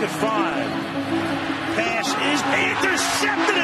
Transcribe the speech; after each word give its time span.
at 0.00 0.10
five. 0.10 0.70
Pass 1.76 2.08
is 2.32 2.40
intercepted 2.70 3.63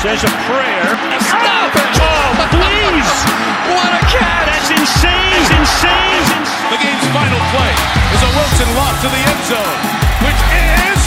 Says 0.00 0.24
a 0.24 0.32
prayer. 0.48 0.88
Stop 1.28 1.76
it. 1.76 1.92
Oh, 2.00 2.32
please. 2.56 3.12
What 3.68 3.92
a 3.92 4.00
catch! 4.08 4.48
That's 4.48 4.72
insane. 4.72 5.36
It's 5.36 5.52
insane. 5.52 6.24
The 6.72 6.80
game's 6.80 7.04
final 7.12 7.36
play 7.52 7.68
is 8.16 8.20
a 8.24 8.30
Wilson 8.32 8.64
lob 8.80 8.96
to 9.04 9.12
the 9.12 9.20
end 9.20 9.42
zone, 9.44 9.76
which 10.24 10.40
is 10.56 11.00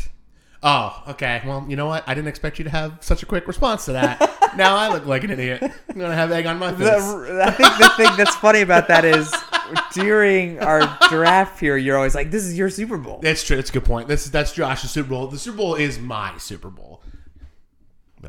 Oh, 0.63 1.03
okay. 1.09 1.41
Well, 1.47 1.65
you 1.69 1.77
know 1.77 1.87
what? 1.87 2.05
I 2.07 2.15
didn't 2.15 2.29
expect 2.29 2.59
you 2.59 2.65
to 2.65 2.71
have 2.71 2.99
such 3.01 3.23
a 3.23 3.27
quick 3.27 3.47
response 3.49 3.87
to 3.87 3.93
that. 3.93 4.21
now 4.57 4.77
I 4.77 4.93
look 4.93 5.07
like 5.07 5.25
an 5.25 5.31
idiot. 5.31 5.63
I'm 5.63 5.99
gonna 5.99 6.15
have 6.15 6.31
egg 6.33 6.47
on 6.47 6.59
my 6.59 6.71
face. 6.73 6.81
The, 6.81 7.43
I 7.47 7.51
think 7.51 7.79
the 7.79 7.89
thing 7.97 8.17
that's 8.17 8.37
funny 8.37 8.61
about 8.61 8.89
that 8.89 9.05
is 9.05 9.33
during 9.93 10.59
our 10.61 10.99
draft 11.09 11.59
period, 11.59 11.85
you're 11.85 11.97
always 11.97 12.15
like, 12.15 12.31
"This 12.31 12.45
is 12.45 12.59
your 12.59 12.69
Super 12.69 12.99
Bowl." 12.99 13.21
That's 13.23 13.43
true. 13.43 13.57
That's 13.57 13.71
a 13.71 13.73
good 13.73 13.85
point. 13.87 14.09
This 14.09 14.27
that's 14.29 14.53
Josh's 14.53 14.91
Super 14.91 15.09
Bowl. 15.09 15.29
The 15.29 15.39
Super 15.39 15.57
Bowl 15.57 15.77
is 15.77 15.99
my 15.99 16.37
Super 16.37 16.69
Bowl. 16.69 17.03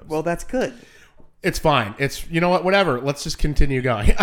Well, 0.08 0.24
that's 0.24 0.46
good. 0.46 0.74
It's 1.44 1.58
fine. 1.58 1.96
It's 1.98 2.30
you 2.30 2.40
know 2.40 2.50
what, 2.50 2.64
whatever. 2.64 3.02
Let's 3.02 3.24
just 3.24 3.40
continue 3.40 3.82
going. 3.82 4.12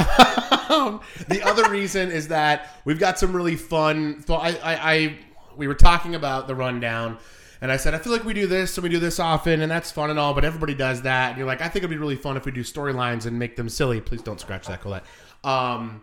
um, 0.69 1.01
the 1.27 1.41
other 1.45 1.69
reason 1.71 2.11
is 2.11 2.29
that 2.29 2.81
we've 2.85 2.99
got 2.99 3.19
some 3.19 3.33
really 3.33 3.57
fun. 3.57 4.23
So 4.27 4.35
I, 4.35 4.51
I, 4.51 4.93
I, 4.93 5.19
we 5.57 5.67
were 5.67 5.75
talking 5.75 6.15
about 6.15 6.47
the 6.47 6.55
rundown, 6.55 7.19
and 7.61 7.73
I 7.73 7.77
said 7.77 7.95
I 7.95 7.99
feel 7.99 8.13
like 8.13 8.25
we 8.25 8.35
do 8.35 8.47
this 8.47 8.77
and 8.77 8.85
we 8.85 8.89
do 8.89 9.01
this 9.01 9.19
often, 9.19 9.63
and 9.63 9.71
that's 9.71 9.91
fun 9.91 10.11
and 10.11 10.19
all. 10.19 10.33
But 10.33 10.45
everybody 10.45 10.75
does 10.75 11.03
that, 11.03 11.31
and 11.31 11.39
you're 11.39 11.47
like, 11.47 11.61
I 11.61 11.69
think 11.69 11.83
it'd 11.83 11.91
be 11.91 11.97
really 11.97 12.17
fun 12.17 12.37
if 12.37 12.45
we 12.45 12.53
do 12.53 12.63
storylines 12.63 13.27
and 13.27 13.37
make 13.37 13.57
them 13.57 13.69
silly. 13.69 14.01
Please 14.01 14.23
don't 14.23 14.41
scratch 14.41 14.69
that, 14.69 14.81
Colette. 14.81 15.05
Um, 15.43 16.03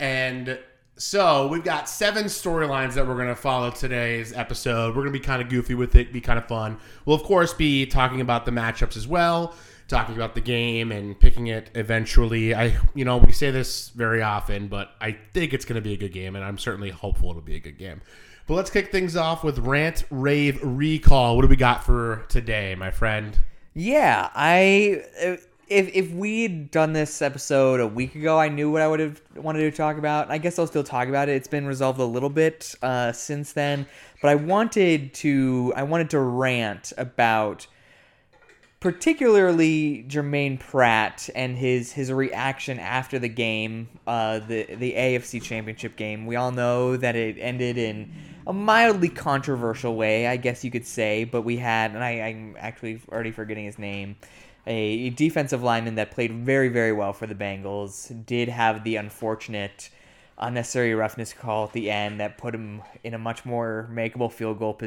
and 0.00 0.58
so 0.96 1.46
we've 1.48 1.64
got 1.64 1.88
seven 1.88 2.24
storylines 2.24 2.94
that 2.94 3.06
we're 3.06 3.16
going 3.16 3.28
to 3.28 3.36
follow 3.36 3.70
today's 3.70 4.32
episode. 4.32 4.96
We're 4.96 5.02
going 5.02 5.12
to 5.12 5.18
be 5.18 5.24
kind 5.24 5.42
of 5.42 5.50
goofy 5.50 5.74
with 5.74 5.94
it, 5.94 6.10
be 6.12 6.22
kind 6.22 6.38
of 6.38 6.46
fun. 6.48 6.78
We'll 7.04 7.16
of 7.16 7.22
course 7.22 7.52
be 7.52 7.84
talking 7.84 8.22
about 8.22 8.46
the 8.46 8.50
matchups 8.50 8.96
as 8.96 9.06
well, 9.06 9.54
talking 9.88 10.14
about 10.14 10.34
the 10.34 10.40
game 10.40 10.90
and 10.90 11.18
picking 11.18 11.46
it 11.46 11.70
eventually. 11.74 12.54
I, 12.54 12.76
you 12.94 13.04
know, 13.04 13.18
we 13.18 13.32
say 13.32 13.50
this 13.50 13.90
very 13.90 14.22
often, 14.22 14.68
but 14.68 14.90
I 15.00 15.16
think 15.32 15.52
it's 15.52 15.64
going 15.64 15.76
to 15.76 15.80
be 15.80 15.92
a 15.92 15.96
good 15.96 16.12
game, 16.12 16.36
and 16.36 16.44
I'm 16.44 16.58
certainly 16.58 16.90
hopeful 16.90 17.30
it'll 17.30 17.42
be 17.42 17.56
a 17.56 17.60
good 17.60 17.78
game. 17.78 18.00
But 18.46 18.54
let's 18.54 18.70
kick 18.70 18.92
things 18.92 19.16
off 19.16 19.42
with 19.42 19.58
rant, 19.58 20.04
rave, 20.10 20.60
recall. 20.62 21.36
What 21.36 21.42
do 21.42 21.48
we 21.48 21.56
got 21.56 21.84
for 21.84 22.24
today, 22.28 22.74
my 22.76 22.90
friend? 22.90 23.36
Yeah, 23.74 24.30
I 24.34 25.04
if 25.68 25.90
if 25.94 26.12
we'd 26.12 26.70
done 26.70 26.92
this 26.92 27.20
episode 27.20 27.80
a 27.80 27.86
week 27.86 28.14
ago, 28.14 28.38
I 28.38 28.48
knew 28.48 28.70
what 28.70 28.82
I 28.82 28.88
would 28.88 29.00
have 29.00 29.20
wanted 29.34 29.60
to 29.60 29.76
talk 29.76 29.98
about. 29.98 30.30
I 30.30 30.38
guess 30.38 30.58
I'll 30.58 30.66
still 30.66 30.84
talk 30.84 31.08
about 31.08 31.28
it. 31.28 31.32
It's 31.32 31.48
been 31.48 31.66
resolved 31.66 31.98
a 31.98 32.04
little 32.04 32.30
bit 32.30 32.74
uh, 32.82 33.12
since 33.12 33.52
then, 33.52 33.86
but 34.22 34.28
I 34.28 34.36
wanted 34.36 35.12
to 35.14 35.72
I 35.76 35.82
wanted 35.82 36.10
to 36.10 36.20
rant 36.20 36.92
about 36.96 37.66
particularly 38.80 40.04
Germaine 40.06 40.58
Pratt 40.58 41.28
and 41.34 41.56
his 41.56 41.92
his 41.92 42.12
reaction 42.12 42.78
after 42.78 43.18
the 43.18 43.28
game, 43.28 43.88
uh, 44.06 44.40
the 44.40 44.64
the 44.74 44.92
AFC 44.92 45.42
Championship 45.42 45.96
game. 45.96 46.26
We 46.26 46.36
all 46.36 46.52
know 46.52 46.96
that 46.96 47.16
it 47.16 47.38
ended 47.38 47.78
in 47.78 48.12
a 48.46 48.52
mildly 48.52 49.08
controversial 49.08 49.96
way, 49.96 50.26
I 50.26 50.36
guess 50.36 50.64
you 50.64 50.70
could 50.70 50.86
say. 50.86 51.24
But 51.24 51.42
we 51.42 51.56
had, 51.56 51.92
and 51.92 52.04
I, 52.04 52.20
I'm 52.22 52.56
actually 52.58 53.00
already 53.10 53.32
forgetting 53.32 53.64
his 53.64 53.78
name, 53.78 54.16
a 54.66 55.10
defensive 55.10 55.62
lineman 55.62 55.94
that 55.96 56.10
played 56.10 56.32
very 56.32 56.68
very 56.68 56.92
well 56.92 57.12
for 57.12 57.26
the 57.26 57.34
Bengals. 57.34 58.26
Did 58.26 58.48
have 58.48 58.84
the 58.84 58.96
unfortunate 58.96 59.90
unnecessary 60.38 60.94
roughness 60.94 61.32
call 61.32 61.64
at 61.64 61.72
the 61.72 61.90
end 61.90 62.20
that 62.20 62.36
put 62.38 62.54
him 62.54 62.82
in 63.02 63.14
a 63.14 63.18
much 63.18 63.44
more 63.46 63.88
makeable 63.92 64.30
field 64.30 64.58
goal 64.58 64.78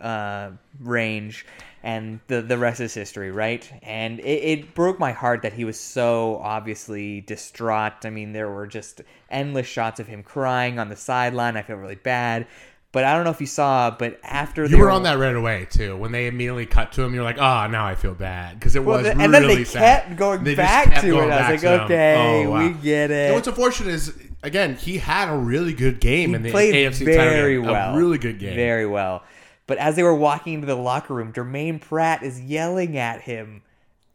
uh, 0.00 0.50
range, 0.80 1.44
and 1.82 2.20
the 2.28 2.42
the 2.42 2.56
rest 2.58 2.80
is 2.80 2.94
history, 2.94 3.30
right? 3.30 3.70
And 3.82 4.20
it, 4.20 4.24
it 4.24 4.74
broke 4.74 4.98
my 4.98 5.12
heart 5.12 5.42
that 5.42 5.52
he 5.52 5.64
was 5.64 5.78
so 5.78 6.40
obviously 6.42 7.20
distraught. 7.20 8.04
I 8.04 8.10
mean, 8.10 8.32
there 8.32 8.50
were 8.50 8.66
just 8.66 9.02
endless 9.30 9.66
shots 9.66 10.00
of 10.00 10.06
him 10.06 10.22
crying 10.22 10.78
on 10.78 10.88
the 10.88 10.96
sideline. 10.96 11.56
I 11.56 11.62
feel 11.62 11.76
really 11.76 11.94
bad. 11.96 12.46
But 12.92 13.04
I 13.04 13.14
don't 13.14 13.24
know 13.24 13.30
if 13.30 13.42
you 13.42 13.46
saw, 13.46 13.90
but 13.90 14.18
after 14.22 14.64
You 14.64 14.78
were 14.78 14.90
on 14.90 15.02
that 15.02 15.18
right 15.18 15.34
away 15.34 15.66
too. 15.70 15.98
When 15.98 16.12
they 16.12 16.28
immediately 16.28 16.64
cut 16.64 16.92
to 16.92 17.02
him, 17.02 17.12
you're 17.12 17.24
like, 17.24 17.36
"Oh, 17.36 17.66
now 17.66 17.84
I 17.84 17.94
feel 17.94 18.14
bad," 18.14 18.58
because 18.58 18.74
it 18.74 18.82
Well, 18.82 18.98
was 18.98 19.06
and 19.08 19.18
really 19.20 19.32
then 19.32 19.46
they 19.48 19.64
sad. 19.64 20.04
kept 20.04 20.16
going 20.16 20.44
They 20.44 20.54
back 20.54 20.86
kept 20.88 21.00
to 21.02 21.10
going 21.10 21.28
it. 21.28 21.32
I 21.32 21.52
was 21.52 21.62
like, 21.62 21.80
okay, 21.82 22.44
Oh, 22.46 22.50
wow. 22.52 22.66
we 22.66 22.72
get 22.72 23.10
it. 23.10 23.26
And 23.26 23.34
what's 23.34 23.48
unfortunate 23.48 23.92
is, 23.92 24.14
again, 24.42 24.76
he 24.76 24.98
had 24.98 25.28
a 25.28 25.36
really 25.36 25.72
good 25.72 26.00
game 26.00 26.30
he 26.30 26.34
in 26.36 26.42
the 26.42 26.50
played 26.50 26.74
AFC 26.74 27.06
title 27.06 27.14
very 27.14 27.56
game. 27.56 27.66
well. 27.66 27.94
A 27.94 27.98
really 27.98 28.18
good 28.18 28.38
game. 28.38 28.54
Very 28.54 28.86
well. 28.86 29.22
But 29.66 29.78
as 29.78 29.96
they 29.96 30.02
were 30.02 30.14
walking 30.14 30.54
into 30.54 30.66
the 30.66 30.76
locker 30.76 31.14
room, 31.14 31.32
Germaine 31.32 31.80
Pratt 31.80 32.22
is 32.22 32.40
yelling 32.40 32.96
at 32.96 33.22
him. 33.22 33.62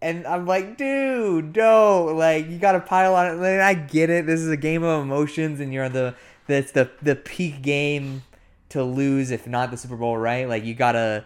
And 0.02 0.26
I'm 0.26 0.48
like, 0.48 0.78
dude, 0.78 1.56
no, 1.56 2.06
like 2.06 2.50
you 2.50 2.58
got 2.58 2.72
to 2.72 2.80
pile 2.80 3.14
on 3.14 3.28
it. 3.28 3.34
Like, 3.34 3.60
I 3.60 3.74
get 3.74 4.10
it. 4.10 4.26
This 4.26 4.40
is 4.40 4.50
a 4.50 4.58
game 4.58 4.84
of 4.84 5.04
emotions, 5.04 5.60
and 5.60 5.72
you're 5.72 5.90
the 5.90 6.16
that's 6.48 6.72
the 6.72 6.90
the 7.02 7.16
peak 7.16 7.62
game 7.62 8.24
to 8.70 8.84
lose, 8.84 9.32
if 9.32 9.46
not 9.46 9.70
the 9.70 9.78
Super 9.78 9.98
Bowl, 9.98 10.18
right? 10.18 10.48
Like 10.50 10.64
you 10.64 10.74
gotta, 10.74 11.26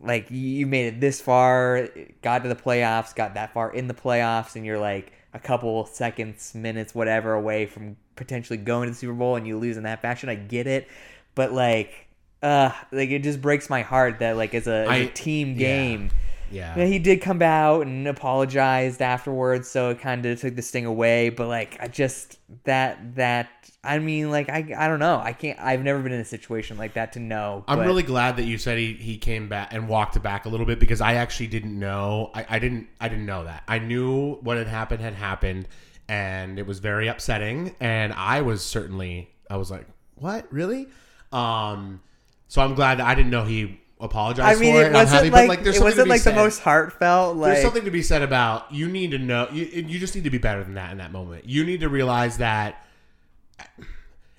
like 0.00 0.28
you 0.30 0.66
made 0.66 0.86
it 0.86 1.00
this 1.00 1.20
far, 1.20 1.88
got 2.22 2.42
to 2.42 2.48
the 2.48 2.56
playoffs, 2.56 3.14
got 3.14 3.34
that 3.34 3.52
far 3.52 3.72
in 3.72 3.86
the 3.86 3.94
playoffs, 3.94 4.56
and 4.56 4.66
you're 4.66 4.78
like 4.78 5.12
a 5.34 5.38
couple 5.38 5.84
seconds, 5.86 6.54
minutes, 6.54 6.94
whatever 6.94 7.32
away 7.34 7.66
from 7.66 7.96
potentially 8.16 8.56
going 8.56 8.86
to 8.86 8.92
the 8.92 8.96
Super 8.96 9.12
Bowl, 9.12 9.36
and 9.36 9.46
you 9.46 9.58
lose 9.58 9.76
in 9.76 9.82
that 9.84 10.02
fashion. 10.02 10.28
I 10.28 10.34
get 10.34 10.66
it, 10.66 10.88
but 11.34 11.52
like, 11.52 12.06
uh, 12.42 12.70
like 12.92 13.10
it 13.10 13.22
just 13.22 13.40
breaks 13.42 13.68
my 13.68 13.82
heart 13.82 14.20
that 14.20 14.36
like 14.36 14.54
as 14.54 14.66
a, 14.66 14.86
as 14.88 15.00
a 15.08 15.10
team 15.10 15.56
game 15.56 16.04
Yeah. 16.04 16.18
You 16.50 16.82
know, 16.82 16.86
he 16.86 16.98
did 16.98 17.20
come 17.20 17.42
out 17.42 17.86
and 17.86 18.06
apologized 18.06 19.02
afterwards, 19.02 19.68
so 19.68 19.90
it 19.90 20.00
kind 20.00 20.24
of 20.26 20.40
took 20.40 20.56
the 20.56 20.62
sting 20.62 20.86
away. 20.86 21.30
But 21.30 21.48
like, 21.48 21.76
I 21.80 21.88
just 21.88 22.38
that 22.64 23.16
that 23.16 23.48
I 23.84 23.98
mean, 23.98 24.30
like 24.30 24.48
I 24.48 24.74
I 24.76 24.88
don't 24.88 24.98
know. 24.98 25.20
I 25.22 25.32
can't. 25.32 25.58
I've 25.60 25.82
never 25.82 26.00
been 26.02 26.12
in 26.12 26.20
a 26.20 26.24
situation 26.24 26.76
like 26.78 26.94
that 26.94 27.12
to 27.14 27.20
know. 27.20 27.64
I'm 27.68 27.78
but- 27.78 27.86
really 27.86 28.02
glad 28.02 28.36
that 28.36 28.44
you 28.44 28.58
said 28.58 28.78
he, 28.78 28.94
he 28.94 29.18
came 29.18 29.48
back 29.48 29.72
and 29.72 29.88
walked 29.88 30.16
it 30.16 30.22
back 30.22 30.44
a 30.44 30.48
little 30.48 30.66
bit 30.66 30.78
because 30.78 31.00
I 31.00 31.14
actually 31.14 31.48
didn't 31.48 31.78
know. 31.78 32.30
I, 32.34 32.46
I 32.48 32.58
didn't 32.58 32.88
I 33.00 33.08
didn't 33.08 33.26
know 33.26 33.44
that. 33.44 33.62
I 33.68 33.78
knew 33.78 34.34
what 34.36 34.56
had 34.56 34.66
happened 34.66 35.00
had 35.00 35.14
happened, 35.14 35.68
and 36.08 36.58
it 36.58 36.66
was 36.66 36.80
very 36.80 37.08
upsetting. 37.08 37.76
And 37.80 38.12
I 38.12 38.42
was 38.42 38.64
certainly 38.64 39.30
I 39.50 39.56
was 39.56 39.70
like, 39.70 39.86
what 40.16 40.52
really? 40.52 40.88
Um, 41.32 42.00
so 42.48 42.62
I'm 42.62 42.74
glad 42.74 42.98
that 42.98 43.06
I 43.06 43.14
didn't 43.14 43.30
know 43.30 43.44
he 43.44 43.80
apologized 44.00 44.58
I 44.58 44.60
mean, 44.60 44.74
for 44.74 44.80
it. 44.80 44.84
it 44.84 44.86
and 44.88 44.96
I'm 44.96 45.04
wasn't 45.04 45.24
happy, 45.24 45.30
like, 45.30 45.42
but 45.42 45.48
like 45.48 45.64
there's 45.64 45.76
it 45.76 45.82
wasn't 45.82 46.08
like 46.08 46.22
the 46.22 46.32
most 46.32 46.60
heartfelt. 46.60 47.36
Like 47.36 47.52
There's 47.52 47.64
something 47.64 47.84
to 47.84 47.90
be 47.90 48.02
said 48.02 48.22
about 48.22 48.72
you 48.72 48.88
need 48.88 49.10
to 49.12 49.18
know 49.18 49.48
you 49.52 49.64
you 49.64 49.98
just 49.98 50.14
need 50.14 50.24
to 50.24 50.30
be 50.30 50.38
better 50.38 50.62
than 50.62 50.74
that 50.74 50.92
in 50.92 50.98
that 50.98 51.12
moment. 51.12 51.48
You 51.48 51.64
need 51.64 51.80
to 51.80 51.88
realize 51.88 52.38
that 52.38 52.84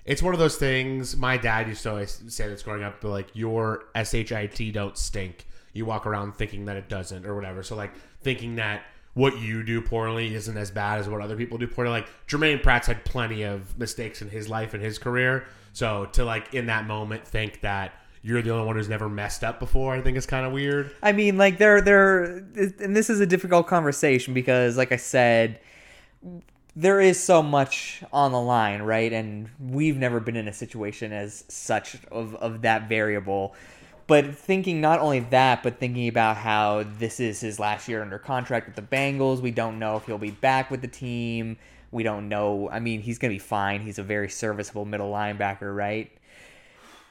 it's 0.06 0.24
one 0.24 0.34
of 0.34 0.40
those 0.40 0.56
things. 0.56 1.16
My 1.16 1.38
dad 1.38 1.68
used 1.68 1.84
to 1.84 1.92
always 1.92 2.22
say 2.30 2.48
this 2.48 2.64
growing 2.64 2.84
up, 2.84 3.02
but 3.02 3.10
like 3.10 3.28
your 3.34 3.84
shit 4.04 4.74
don't 4.74 4.98
stink. 4.98 5.46
You 5.74 5.86
walk 5.86 6.08
around 6.08 6.36
thinking 6.36 6.66
that 6.66 6.78
it 6.78 6.90
doesn't 6.90 7.26
or 7.26 7.36
whatever. 7.36 7.62
So 7.62 7.76
like 7.76 7.92
thinking 8.22 8.56
that 8.56 8.84
what 9.14 9.40
you 9.40 9.64
do 9.64 9.82
poorly 9.82 10.34
isn't 10.34 10.58
as 10.58 10.72
bad 10.72 11.00
as 11.00 11.10
what 11.10 11.22
other 11.22 11.36
people 11.36 11.58
do 11.58 11.68
poorly. 11.68 11.92
Like 11.92 12.08
Germaine 12.28 12.60
Pratt's 12.60 12.88
had 12.88 13.04
plenty 13.06 13.44
of 13.44 13.78
mistakes 13.78 14.22
in 14.22 14.30
his 14.30 14.48
life 14.48 14.74
and 14.74 14.82
his 14.82 14.98
career. 14.98 15.46
So 15.74 16.06
to 16.14 16.24
like 16.24 16.54
in 16.54 16.68
that 16.68 16.88
moment 16.88 17.28
think 17.28 17.62
that 17.62 17.94
you're 18.22 18.42
the 18.42 18.52
only 18.52 18.66
one 18.66 18.76
who's 18.76 18.90
never 18.90 19.08
messed 19.08 19.44
up 19.44 19.60
before, 19.60 19.94
I 19.96 20.02
think 20.02 20.18
is 20.18 20.26
kind 20.26 20.46
of 20.46 20.52
weird. 20.52 20.92
I 21.02 21.12
mean, 21.12 21.38
like 21.38 21.58
they're 21.58 21.82
they're, 21.82 22.24
and 22.24 22.96
this 22.96 23.10
is 23.10 23.20
a 23.20 23.26
difficult 23.26 23.68
conversation 23.68 24.34
because, 24.34 24.78
like 24.78 24.92
I 24.92 24.98
said, 24.98 25.60
there 26.76 27.00
is 27.00 27.22
so 27.22 27.42
much 27.42 28.04
on 28.12 28.32
the 28.32 28.42
line, 28.42 28.82
right? 28.82 29.12
And 29.12 29.50
we've 29.60 29.98
never 29.98 30.20
been 30.20 30.36
in 30.36 30.48
a 30.48 30.54
situation 30.54 31.14
as 31.14 31.46
such 31.48 31.98
of 32.12 32.36
of 32.36 32.62
that 32.64 32.90
variable. 32.90 33.56
But 34.08 34.36
thinking 34.36 34.82
not 34.82 35.00
only 35.00 35.20
that, 35.20 35.62
but 35.62 35.80
thinking 35.80 36.08
about 36.08 36.38
how 36.38 36.84
this 36.98 37.20
is 37.20 37.42
his 37.42 37.60
last 37.60 37.88
year 37.88 38.02
under 38.02 38.18
contract 38.18 38.66
with 38.66 38.76
the 38.76 38.82
Bengals, 38.82 39.40
we 39.40 39.52
don't 39.52 39.78
know 39.78 39.98
if 39.98 40.08
he'll 40.08 40.18
be 40.18 40.32
back 40.32 40.72
with 40.72 40.82
the 40.82 40.88
team. 40.88 41.58
We 41.92 42.02
don't 42.02 42.28
know. 42.28 42.70
I 42.72 42.80
mean, 42.80 43.02
he's 43.02 43.20
going 43.20 43.30
to 43.32 43.36
be 43.36 43.40
fine. 43.40 43.82
He's 43.82 44.00
a 44.00 44.04
very 44.04 44.28
serviceable 44.28 44.86
middle 44.86 45.12
linebacker, 45.12 45.76
right? 45.76 46.12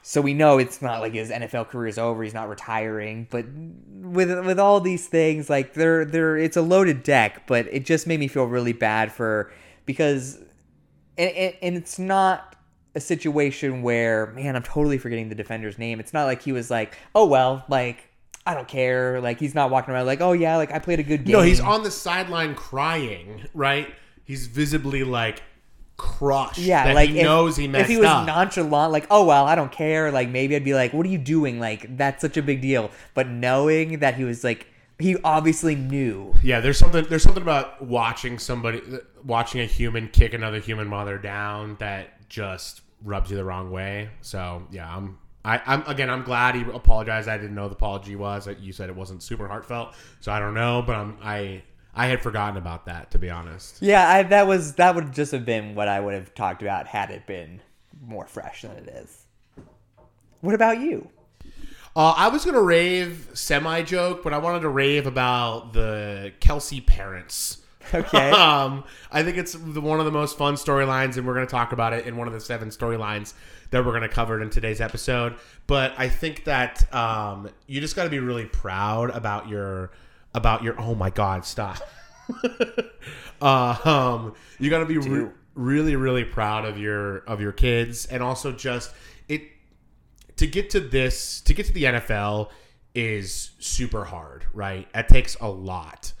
So 0.01 0.21
we 0.21 0.33
know 0.33 0.57
it's 0.57 0.81
not 0.81 1.01
like 1.01 1.13
his 1.13 1.29
NFL 1.29 1.67
career 1.67 1.87
is 1.87 1.97
over. 1.97 2.23
He's 2.23 2.33
not 2.33 2.49
retiring. 2.49 3.27
But 3.29 3.45
with 3.87 4.45
with 4.45 4.59
all 4.59 4.79
these 4.79 5.07
things, 5.07 5.49
like 5.49 5.73
they're 5.73 6.05
they're 6.05 6.37
it's 6.37 6.57
a 6.57 6.61
loaded 6.61 7.03
deck. 7.03 7.45
But 7.47 7.67
it 7.71 7.85
just 7.85 8.07
made 8.07 8.19
me 8.19 8.27
feel 8.27 8.45
really 8.45 8.73
bad 8.73 9.11
for 9.11 9.51
because, 9.85 10.37
and, 11.17 11.31
and, 11.31 11.53
and 11.61 11.75
it's 11.75 11.99
not 11.99 12.55
a 12.95 12.99
situation 12.99 13.81
where 13.81 14.27
man, 14.27 14.55
I'm 14.55 14.63
totally 14.63 14.97
forgetting 14.97 15.29
the 15.29 15.35
defender's 15.35 15.77
name. 15.77 15.99
It's 15.99 16.13
not 16.13 16.25
like 16.25 16.41
he 16.41 16.51
was 16.51 16.71
like, 16.71 16.97
oh 17.13 17.25
well, 17.25 17.65
like 17.67 18.09
I 18.45 18.53
don't 18.53 18.67
care. 18.67 19.19
Like 19.21 19.39
he's 19.39 19.53
not 19.53 19.69
walking 19.69 19.93
around 19.93 20.05
like, 20.05 20.21
oh 20.21 20.31
yeah, 20.31 20.55
like 20.57 20.71
I 20.71 20.79
played 20.79 20.99
a 20.99 21.03
good 21.03 21.25
game. 21.25 21.33
No, 21.33 21.41
he's 21.41 21.59
on 21.59 21.83
the 21.83 21.91
sideline 21.91 22.55
crying, 22.55 23.47
right? 23.53 23.93
He's 24.23 24.47
visibly 24.47 25.03
like 25.03 25.43
crushed. 25.99 26.57
Yeah, 26.57 26.93
like 26.93 27.09
he 27.09 27.19
if, 27.19 27.23
knows 27.23 27.55
he 27.57 27.67
messed 27.67 27.83
up. 27.83 27.89
if 27.89 27.89
he 27.89 27.97
was 27.97 28.07
up. 28.07 28.25
nonchalant, 28.25 28.91
like, 28.91 29.05
oh 29.11 29.25
well, 29.25 29.45
I 29.45 29.53
don't 29.53 29.71
care. 29.71 30.11
Like 30.11 30.29
maybe 30.29 30.55
I'd 30.55 30.63
be 30.63 30.73
like, 30.73 30.93
what 30.93 31.05
are 31.05 31.09
you 31.09 31.19
doing? 31.19 31.59
Like 31.59 31.95
that's 31.95 32.21
such 32.21 32.37
a 32.37 32.41
big 32.41 32.61
deal. 32.61 32.89
But 33.13 33.27
knowing 33.27 33.99
that 33.99 34.15
he 34.15 34.23
was 34.23 34.43
like, 34.43 34.65
he 34.97 35.15
obviously 35.23 35.75
knew. 35.75 36.33
yeah, 36.41 36.59
there's 36.59 36.79
something. 36.79 37.05
There's 37.05 37.23
something 37.23 37.43
about 37.43 37.81
watching 37.81 38.39
somebody, 38.39 38.81
watching 39.23 39.61
a 39.61 39.65
human 39.65 40.07
kick 40.07 40.33
another 40.33 40.59
human 40.59 40.87
mother 40.87 41.17
down 41.17 41.75
that 41.79 42.27
just 42.29 42.81
rubs 43.03 43.29
you 43.29 43.37
the 43.37 43.45
wrong 43.45 43.71
way. 43.71 44.09
So 44.21 44.65
yeah, 44.71 44.93
I'm. 44.93 45.19
I, 45.45 45.61
I'm 45.65 45.83
again. 45.87 46.09
I'm 46.09 46.23
glad 46.23 46.55
he 46.55 46.61
apologized. 46.61 47.29
I 47.29 47.37
didn't 47.37 47.55
know 47.55 47.69
the 47.69 47.75
apology 47.75 48.15
was. 48.15 48.47
You 48.59 48.73
said 48.73 48.89
it 48.89 48.95
wasn't 48.95 49.23
super 49.23 49.47
heartfelt, 49.47 49.93
so 50.19 50.31
I 50.31 50.39
don't 50.39 50.53
know. 50.53 50.83
But 50.85 50.95
I'm. 50.95 51.17
I. 51.21 51.63
I 51.95 52.07
had 52.07 52.21
forgotten 52.21 52.57
about 52.57 52.85
that, 52.85 53.11
to 53.11 53.19
be 53.19 53.29
honest. 53.29 53.81
Yeah, 53.81 54.07
I, 54.07 54.23
that 54.23 54.47
was 54.47 54.75
that 54.75 54.95
would 54.95 55.11
just 55.11 55.31
have 55.31 55.45
been 55.45 55.75
what 55.75 55.87
I 55.87 55.99
would 55.99 56.13
have 56.13 56.33
talked 56.33 56.61
about 56.61 56.87
had 56.87 57.09
it 57.11 57.25
been 57.25 57.61
more 58.01 58.25
fresh 58.25 58.61
than 58.61 58.71
it 58.71 58.87
is. 58.87 59.25
What 60.41 60.55
about 60.55 60.79
you? 60.79 61.09
Uh, 61.95 62.13
I 62.15 62.29
was 62.29 62.45
gonna 62.45 62.61
rave 62.61 63.29
semi 63.33 63.81
joke, 63.81 64.23
but 64.23 64.33
I 64.33 64.37
wanted 64.37 64.61
to 64.61 64.69
rave 64.69 65.07
about 65.07 65.73
the 65.73 66.31
Kelce 66.39 66.85
parents. 66.85 67.59
Okay. 67.93 68.31
um, 68.31 68.83
I 69.11 69.23
think 69.23 69.37
it's 69.37 69.53
the, 69.53 69.81
one 69.81 69.99
of 69.99 70.05
the 70.05 70.11
most 70.11 70.37
fun 70.37 70.55
storylines, 70.55 71.17
and 71.17 71.25
we're 71.25 71.33
going 71.33 71.47
to 71.47 71.51
talk 71.51 71.71
about 71.71 71.93
it 71.93 72.05
in 72.05 72.17
one 72.17 72.27
of 72.27 72.33
the 72.33 72.39
seven 72.39 72.69
storylines 72.69 73.33
that 73.71 73.85
we're 73.85 73.91
going 73.91 74.03
to 74.03 74.09
cover 74.09 74.41
in 74.41 74.49
today's 74.49 74.81
episode. 74.81 75.35
But 75.67 75.93
I 75.97 76.09
think 76.09 76.43
that 76.45 76.93
um, 76.93 77.49
you 77.67 77.81
just 77.81 77.95
got 77.95 78.03
to 78.03 78.09
be 78.09 78.19
really 78.19 78.45
proud 78.45 79.09
about 79.11 79.47
your 79.47 79.91
about 80.33 80.63
your. 80.63 80.79
Oh 80.79 80.95
my 80.95 81.09
God! 81.09 81.45
Stop. 81.45 81.77
uh, 83.41 83.77
um, 83.85 84.33
you 84.59 84.69
got 84.69 84.79
to 84.79 84.85
be 84.85 84.97
re- 84.97 85.29
really, 85.55 85.95
really 85.95 86.23
proud 86.23 86.65
of 86.65 86.77
your 86.77 87.17
of 87.19 87.41
your 87.41 87.51
kids, 87.51 88.05
and 88.05 88.21
also 88.23 88.51
just 88.51 88.91
it 89.27 89.43
to 90.37 90.47
get 90.47 90.69
to 90.71 90.79
this 90.79 91.41
to 91.41 91.53
get 91.53 91.65
to 91.65 91.73
the 91.73 91.83
NFL 91.83 92.49
is 92.95 93.51
super 93.59 94.05
hard, 94.05 94.45
right? 94.53 94.87
It 94.95 95.07
takes 95.07 95.35
a 95.35 95.49
lot 95.49 96.13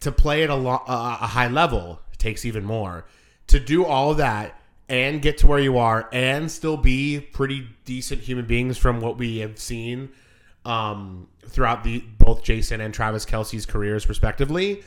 to 0.00 0.12
play 0.12 0.42
at 0.42 0.50
a, 0.50 0.54
lo- 0.54 0.82
uh, 0.86 1.18
a 1.20 1.26
high 1.26 1.48
level 1.48 2.00
takes 2.18 2.44
even 2.44 2.64
more. 2.64 3.06
To 3.48 3.60
do 3.60 3.84
all 3.84 4.14
that 4.14 4.58
and 4.88 5.20
get 5.20 5.38
to 5.38 5.46
where 5.46 5.58
you 5.58 5.78
are 5.78 6.08
and 6.12 6.50
still 6.50 6.76
be 6.76 7.20
pretty 7.20 7.68
decent 7.84 8.22
human 8.22 8.46
beings 8.46 8.78
from 8.78 9.00
what 9.00 9.18
we 9.18 9.38
have 9.38 9.58
seen 9.58 10.10
um, 10.64 11.28
throughout 11.48 11.84
the 11.84 12.04
both 12.18 12.42
Jason 12.42 12.80
and 12.80 12.92
Travis 12.92 13.24
Kelce's 13.24 13.66
careers 13.66 14.08
respectively. 14.08 14.82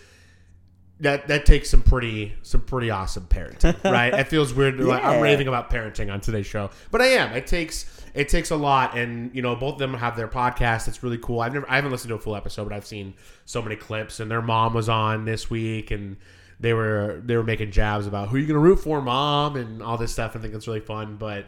That 0.99 1.27
that 1.27 1.45
takes 1.45 1.69
some 1.69 1.83
pretty 1.83 2.33
some 2.41 2.61
pretty 2.61 2.89
awesome 2.89 3.27
parenting, 3.27 3.83
right? 3.91 4.11
It 4.13 4.27
feels 4.27 4.51
weird. 4.53 4.79
like 4.79 5.03
I'm 5.03 5.21
raving 5.21 5.47
about 5.47 5.69
parenting 5.69 6.11
on 6.11 6.21
today's 6.21 6.47
show, 6.47 6.71
but 6.89 7.01
I 7.01 7.07
am. 7.07 7.33
It 7.33 7.45
takes 7.45 7.85
it 8.15 8.29
takes 8.29 8.49
a 8.49 8.55
lot, 8.55 8.97
and 8.97 9.29
you 9.35 9.43
know 9.43 9.55
both 9.55 9.73
of 9.73 9.79
them 9.79 9.93
have 9.93 10.17
their 10.17 10.27
podcast. 10.27 10.87
It's 10.87 11.03
really 11.03 11.19
cool. 11.19 11.41
I've 11.41 11.53
never 11.53 11.69
I 11.69 11.75
haven't 11.75 11.91
listened 11.91 12.09
to 12.09 12.15
a 12.15 12.19
full 12.19 12.35
episode, 12.35 12.63
but 12.63 12.73
I've 12.73 12.85
seen 12.85 13.13
so 13.45 13.61
many 13.61 13.75
clips. 13.75 14.19
And 14.19 14.31
their 14.31 14.41
mom 14.41 14.73
was 14.73 14.89
on 14.89 15.25
this 15.25 15.51
week, 15.51 15.91
and 15.91 16.17
they 16.59 16.73
were 16.73 17.21
they 17.23 17.37
were 17.37 17.43
making 17.43 17.69
jabs 17.71 18.07
about 18.07 18.29
who 18.29 18.37
you 18.37 18.47
gonna 18.47 18.57
root 18.57 18.79
for, 18.79 18.99
mom, 18.99 19.55
and 19.55 19.83
all 19.83 19.97
this 19.97 20.13
stuff. 20.13 20.35
I 20.35 20.39
think 20.39 20.55
it's 20.55 20.67
really 20.67 20.79
fun, 20.79 21.17
but. 21.17 21.45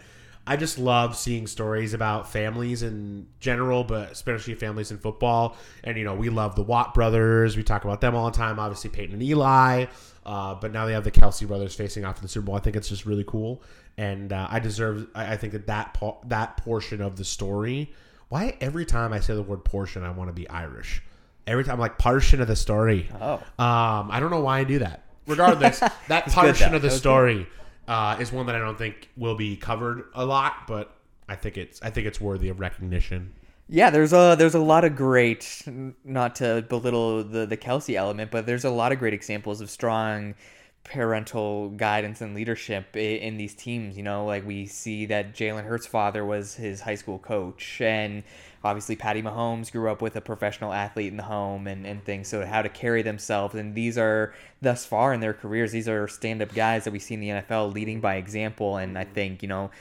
I 0.47 0.55
just 0.55 0.79
love 0.79 1.15
seeing 1.15 1.45
stories 1.45 1.93
about 1.93 2.31
families 2.31 2.81
in 2.81 3.27
general, 3.39 3.83
but 3.83 4.11
especially 4.11 4.55
families 4.55 4.89
in 4.89 4.97
football. 4.97 5.55
And 5.83 5.97
you 5.97 6.03
know, 6.03 6.15
we 6.15 6.29
love 6.29 6.55
the 6.55 6.63
Watt 6.63 6.93
brothers. 6.93 7.55
We 7.55 7.63
talk 7.63 7.83
about 7.83 8.01
them 8.01 8.15
all 8.15 8.31
the 8.31 8.37
time. 8.37 8.59
Obviously, 8.59 8.89
Peyton 8.89 9.13
and 9.13 9.23
Eli. 9.23 9.85
Uh, 10.25 10.55
but 10.55 10.71
now 10.71 10.85
they 10.85 10.93
have 10.93 11.03
the 11.03 11.11
Kelce 11.11 11.47
brothers 11.47 11.75
facing 11.75 12.05
off 12.05 12.17
in 12.17 12.21
the 12.21 12.27
Super 12.27 12.47
Bowl. 12.47 12.55
I 12.55 12.59
think 12.59 12.75
it's 12.75 12.89
just 12.89 13.05
really 13.05 13.23
cool, 13.25 13.61
and 13.97 14.33
uh, 14.33 14.47
I 14.49 14.59
deserve. 14.59 15.07
I, 15.15 15.33
I 15.33 15.37
think 15.37 15.53
that 15.53 15.67
that 15.67 15.93
po- 15.93 16.19
that 16.25 16.57
portion 16.57 17.01
of 17.01 17.15
the 17.15 17.25
story. 17.25 17.93
Why 18.29 18.55
every 18.61 18.85
time 18.85 19.11
I 19.13 19.19
say 19.21 19.33
the 19.33 19.41
word 19.41 19.65
portion, 19.65 20.03
I 20.03 20.11
want 20.11 20.29
to 20.29 20.33
be 20.33 20.47
Irish. 20.49 21.01
Every 21.47 21.63
time, 21.63 21.73
I'm 21.73 21.79
like 21.79 21.97
portion 21.97 22.41
of 22.41 22.47
the 22.47 22.55
story. 22.55 23.09
Oh. 23.19 23.35
Um, 23.35 24.11
I 24.11 24.19
don't 24.19 24.29
know 24.29 24.41
why 24.41 24.59
I 24.59 24.63
do 24.65 24.79
that. 24.79 25.05
Regardless, 25.25 25.79
that 26.07 26.27
portion 26.27 26.75
of 26.75 26.81
the 26.81 26.91
story 26.91 27.47
uh, 27.89 28.15
is 28.19 28.31
one 28.31 28.45
that 28.45 28.55
I 28.55 28.59
don't 28.59 28.77
think 28.77 29.09
will 29.17 29.35
be 29.35 29.57
covered 29.57 30.05
a 30.13 30.25
lot, 30.25 30.67
but 30.67 30.95
I 31.27 31.35
think 31.35 31.57
it's 31.57 31.81
I 31.81 31.89
think 31.89 32.07
it's 32.07 32.21
worthy 32.21 32.47
of 32.49 32.59
recognition. 32.61 33.33
Yeah, 33.67 33.89
there's 33.89 34.13
a 34.13 34.35
there's 34.37 34.55
a 34.55 34.59
lot 34.59 34.85
of 34.85 34.95
great, 34.95 35.63
not 36.05 36.35
to 36.35 36.63
belittle 36.69 37.23
the 37.23 37.45
the 37.45 37.57
Kelce 37.57 37.95
element, 37.95 38.31
but 38.31 38.45
there's 38.45 38.63
a 38.63 38.69
lot 38.69 38.91
of 38.91 38.99
great 38.99 39.13
examples 39.13 39.59
of 39.59 39.69
strong 39.69 40.35
parental 40.83 41.69
guidance 41.69 42.21
and 42.21 42.33
leadership 42.33 42.85
i- 42.95 42.99
in 42.99 43.37
these 43.37 43.53
teams. 43.53 43.97
You 43.97 44.03
know, 44.03 44.25
like 44.25 44.45
we 44.45 44.65
see 44.65 45.05
that 45.07 45.33
Jalen 45.35 45.65
Hurts' 45.65 45.85
father 45.85 46.25
was 46.25 46.55
his 46.55 46.81
high 46.81 46.95
school 46.95 47.19
coach, 47.19 47.81
and 47.81 48.23
obviously 48.63 48.95
Patty 48.95 49.21
Mahomes 49.21 49.71
grew 49.71 49.89
up 49.89 50.01
with 50.01 50.15
a 50.15 50.21
professional 50.21 50.73
athlete 50.73 51.11
in 51.11 51.17
the 51.17 51.23
home 51.23 51.67
and, 51.67 51.85
and 51.85 52.03
things. 52.03 52.27
So 52.27 52.45
how 52.45 52.61
to 52.61 52.69
carry 52.69 53.01
themselves, 53.01 53.55
and 53.55 53.75
these 53.75 53.97
are 53.97 54.33
thus 54.61 54.85
far 54.85 55.13
in 55.13 55.19
their 55.19 55.33
careers, 55.33 55.71
these 55.71 55.87
are 55.87 56.07
stand 56.07 56.41
up 56.41 56.53
guys 56.53 56.83
that 56.83 56.91
we 56.91 56.99
see 56.99 57.13
in 57.13 57.19
the 57.21 57.29
NFL 57.29 57.73
leading 57.73 58.01
by 58.01 58.15
example, 58.15 58.77
and 58.77 58.97
I 58.97 59.05
think 59.05 59.41
you 59.41 59.47
know 59.47 59.71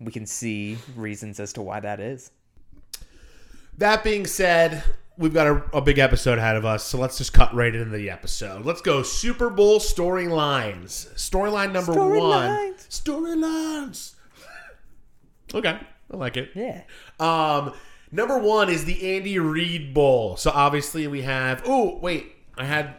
we 0.00 0.12
can 0.12 0.26
see 0.26 0.78
reasons 0.94 1.40
as 1.40 1.52
to 1.54 1.62
why 1.62 1.80
that 1.80 2.00
is. 2.00 2.30
That 3.78 4.02
being 4.02 4.26
said, 4.26 4.82
we've 5.18 5.34
got 5.34 5.46
a, 5.46 5.62
a 5.76 5.80
big 5.80 5.98
episode 5.98 6.38
ahead 6.38 6.56
of 6.56 6.64
us, 6.64 6.84
so 6.84 6.98
let's 6.98 7.18
just 7.18 7.32
cut 7.32 7.54
right 7.54 7.74
into 7.74 7.96
the 7.96 8.10
episode. 8.10 8.64
Let's 8.64 8.80
go 8.80 9.02
Super 9.02 9.50
Bowl 9.50 9.80
storylines. 9.80 11.12
Storyline 11.14 11.72
number 11.72 11.92
one. 11.92 12.74
Storylines. 12.88 14.12
Okay, 15.54 15.78
I 16.12 16.16
like 16.16 16.36
it. 16.36 16.50
Yeah. 16.56 16.82
Um, 17.20 17.72
Number 18.12 18.38
one 18.38 18.68
is 18.68 18.84
the 18.84 19.16
Andy 19.16 19.38
Reid 19.38 19.92
Bowl. 19.92 20.36
So 20.36 20.50
obviously 20.54 21.06
we 21.06 21.22
have. 21.22 21.62
Oh 21.66 21.98
wait, 21.98 22.32
I 22.56 22.64
had. 22.64 22.94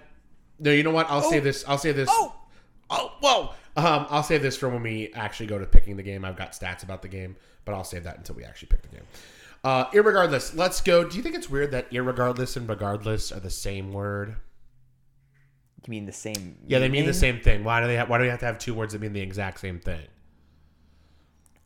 No, 0.60 0.72
you 0.72 0.84
know 0.84 0.92
what? 0.92 1.10
I'll 1.10 1.22
say 1.22 1.40
this. 1.40 1.64
I'll 1.68 1.78
say 1.78 1.92
this. 1.92 2.10
Oh. 2.12 2.36
oh, 2.90 3.14
whoa. 3.20 3.50
Um, 3.76 4.08
I'll 4.10 4.24
save 4.24 4.42
this 4.42 4.58
for 4.58 4.70
when 4.70 4.82
we 4.82 5.14
actually 5.14 5.46
go 5.46 5.60
to 5.60 5.66
picking 5.68 5.98
the 5.98 6.04
game. 6.04 6.26
I've 6.26 6.36
got 6.36 6.54
stats 6.54 6.82
about 6.82 7.04
the 7.04 7.08
game, 7.08 7.36
but 7.64 7.76
I'll 7.76 7.84
save 7.84 8.06
that 8.06 8.18
until 8.18 8.36
we 8.36 8.44
actually 8.44 8.70
pick 8.70 8.82
the 8.82 8.88
game. 8.88 9.04
Uh, 9.64 9.86
irregardless, 9.92 10.56
let's 10.56 10.82
go. 10.82 11.04
Do 11.04 11.16
you 11.16 11.22
think 11.22 11.36
it's 11.36 11.50
weird 11.50 11.72
that 11.72 11.92
irregardless 11.92 12.58
and 12.58 12.68
regardless 12.68 13.32
are 13.32 13.40
the 13.40 13.52
same 13.52 13.94
word? 13.94 14.36
You 15.86 15.92
mean 15.92 16.06
the 16.06 16.12
same? 16.12 16.58
Yeah, 16.66 16.80
they 16.80 16.90
mean 16.90 17.06
the 17.06 17.14
same 17.14 17.40
thing. 17.40 17.64
Why 17.64 17.82
do 17.82 17.88
they? 17.88 17.96
Have, 17.96 18.10
why 18.10 18.18
do 18.18 18.24
we 18.24 18.30
have 18.30 18.40
to 18.40 18.46
have 18.46 18.58
two 18.58 18.74
words 18.74 18.94
that 18.94 19.02
mean 19.02 19.14
the 19.14 19.22
exact 19.22 19.60
same 19.60 19.80
thing? 19.80 20.08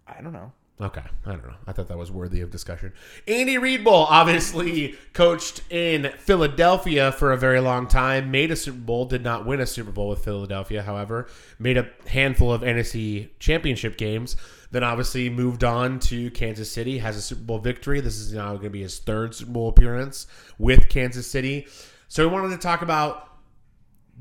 I 0.06 0.22
don't 0.22 0.34
know. 0.34 0.52
Okay, 0.82 1.04
I 1.28 1.32
don't 1.34 1.46
know. 1.46 1.54
I 1.68 1.74
thought 1.74 1.90
that 1.90 1.98
was 1.98 2.10
worthy 2.10 2.42
of 2.42 2.50
discussion. 2.50 2.92
Andy 3.28 3.60
Reid 3.60 3.84
Bowl 3.84 4.08
obviously 4.10 4.96
coached 5.14 5.62
in 5.70 6.12
Philadelphia 6.18 7.12
for 7.12 7.32
a 7.32 7.38
very 7.38 7.60
long 7.60 7.86
time. 7.86 8.32
Made 8.32 8.50
a 8.50 8.56
Super 8.56 8.80
Bowl, 8.80 9.06
did 9.06 9.24
not 9.24 9.46
win 9.46 9.60
a 9.60 9.68
Super 9.68 9.92
Bowl 9.92 10.10
with 10.10 10.24
Philadelphia, 10.24 10.82
however. 10.82 11.28
Made 11.60 11.78
a 11.78 11.88
handful 12.08 12.52
of 12.52 12.62
NFC 12.62 13.30
Championship 13.38 13.96
games. 13.96 14.36
Then 14.72 14.84
obviously 14.84 15.30
moved 15.30 15.64
on 15.64 16.00
to 16.00 16.32
Kansas 16.32 16.72
City. 16.72 16.98
Has 16.98 17.16
a 17.16 17.22
Super 17.22 17.44
Bowl 17.44 17.60
victory. 17.60 18.02
This 18.02 18.18
is 18.18 18.34
now 18.34 18.54
going 18.54 18.64
to 18.64 18.70
be 18.72 18.82
his 18.82 18.98
third 18.98 19.36
Super 19.36 19.52
Bowl 19.52 19.70
appearance 19.70 20.26
with 20.58 20.90
Kansas 20.90 21.30
City. 21.30 21.68
So 22.08 22.28
we 22.28 22.34
wanted 22.34 22.50
to 22.50 22.58
talk 22.58 22.82
about 22.82 23.31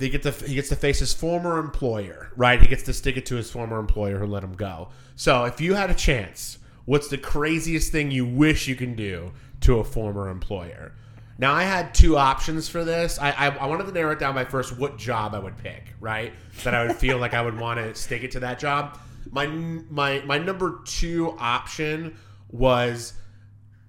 they 0.00 0.08
get 0.08 0.22
to 0.22 0.32
he 0.32 0.54
gets 0.54 0.70
to 0.70 0.76
face 0.76 0.98
his 0.98 1.12
former 1.12 1.58
employer, 1.58 2.32
right? 2.34 2.60
He 2.60 2.66
gets 2.66 2.82
to 2.84 2.92
stick 2.94 3.18
it 3.18 3.26
to 3.26 3.36
his 3.36 3.50
former 3.50 3.78
employer 3.78 4.18
who 4.18 4.26
let 4.26 4.42
him 4.42 4.54
go. 4.54 4.88
So 5.14 5.44
if 5.44 5.60
you 5.60 5.74
had 5.74 5.90
a 5.90 5.94
chance, 5.94 6.58
what's 6.86 7.08
the 7.08 7.18
craziest 7.18 7.92
thing 7.92 8.10
you 8.10 8.24
wish 8.24 8.66
you 8.66 8.74
can 8.74 8.96
do 8.96 9.32
to 9.60 9.78
a 9.78 9.84
former 9.84 10.30
employer? 10.30 10.94
Now 11.38 11.52
I 11.52 11.64
had 11.64 11.94
two 11.94 12.16
options 12.16 12.66
for 12.66 12.82
this. 12.82 13.18
I, 13.18 13.30
I 13.32 13.46
I 13.48 13.66
wanted 13.66 13.86
to 13.86 13.92
narrow 13.92 14.12
it 14.12 14.18
down 14.18 14.34
by 14.34 14.46
first 14.46 14.78
what 14.78 14.96
job 14.96 15.34
I 15.34 15.38
would 15.38 15.58
pick, 15.58 15.92
right? 16.00 16.32
That 16.64 16.74
I 16.74 16.86
would 16.86 16.96
feel 16.96 17.18
like 17.18 17.34
I 17.34 17.42
would 17.42 17.58
want 17.58 17.78
to 17.78 17.94
stick 17.94 18.24
it 18.24 18.30
to 18.32 18.40
that 18.40 18.58
job. 18.58 18.98
My 19.30 19.46
my 19.46 20.22
my 20.24 20.38
number 20.38 20.80
two 20.86 21.36
option 21.38 22.16
was 22.48 23.12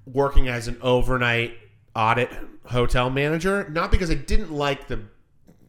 working 0.05 0.49
as 0.49 0.67
an 0.67 0.77
overnight 0.81 1.53
audit 1.95 2.29
hotel 2.65 3.09
manager, 3.09 3.69
not 3.69 3.91
because 3.91 4.11
I 4.11 4.15
didn't 4.15 4.51
like 4.51 4.87
the 4.87 4.99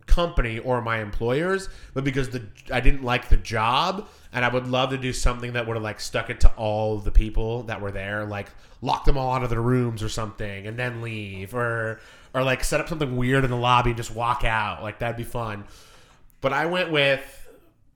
company 0.06 0.58
or 0.58 0.80
my 0.82 1.00
employers, 1.00 1.68
but 1.94 2.04
because 2.04 2.30
the 2.30 2.42
I 2.72 2.80
didn't 2.80 3.02
like 3.04 3.28
the 3.28 3.36
job 3.36 4.08
and 4.32 4.44
I 4.44 4.48
would 4.48 4.66
love 4.66 4.90
to 4.90 4.98
do 4.98 5.12
something 5.12 5.52
that 5.54 5.66
would 5.66 5.74
have 5.76 5.82
like 5.82 6.00
stuck 6.00 6.30
it 6.30 6.40
to 6.40 6.48
all 6.56 6.98
the 6.98 7.10
people 7.10 7.62
that 7.64 7.80
were 7.80 7.90
there, 7.92 8.24
like 8.24 8.48
lock 8.80 9.04
them 9.04 9.16
all 9.16 9.32
out 9.34 9.42
of 9.44 9.50
their 9.50 9.62
rooms 9.62 10.02
or 10.02 10.08
something 10.08 10.66
and 10.66 10.78
then 10.78 11.02
leave 11.02 11.54
or 11.54 12.00
or 12.34 12.42
like 12.42 12.64
set 12.64 12.80
up 12.80 12.88
something 12.88 13.16
weird 13.16 13.44
in 13.44 13.50
the 13.50 13.56
lobby 13.56 13.90
and 13.90 13.96
just 13.96 14.14
walk 14.14 14.44
out. 14.44 14.82
Like 14.82 14.98
that'd 14.98 15.16
be 15.16 15.24
fun. 15.24 15.64
But 16.40 16.52
I 16.52 16.66
went 16.66 16.90
with 16.90 17.38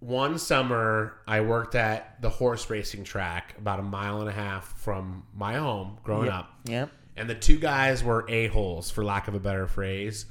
one 0.00 0.38
summer 0.38 1.14
I 1.26 1.40
worked 1.40 1.74
at 1.74 2.20
the 2.22 2.28
horse 2.28 2.68
racing 2.70 3.04
track 3.04 3.54
about 3.58 3.78
a 3.80 3.82
mile 3.82 4.20
and 4.20 4.28
a 4.28 4.32
half 4.32 4.78
from 4.78 5.24
my 5.34 5.54
home 5.54 5.98
growing 6.04 6.28
up 6.28 6.50
Yep. 6.66 6.90
and 7.16 7.30
the 7.30 7.34
two 7.34 7.58
guys 7.58 8.04
were 8.04 8.26
a-holes 8.28 8.90
for 8.90 9.02
lack 9.02 9.26
of 9.26 9.34
a 9.34 9.40
better 9.40 9.66
phrase 9.66 10.26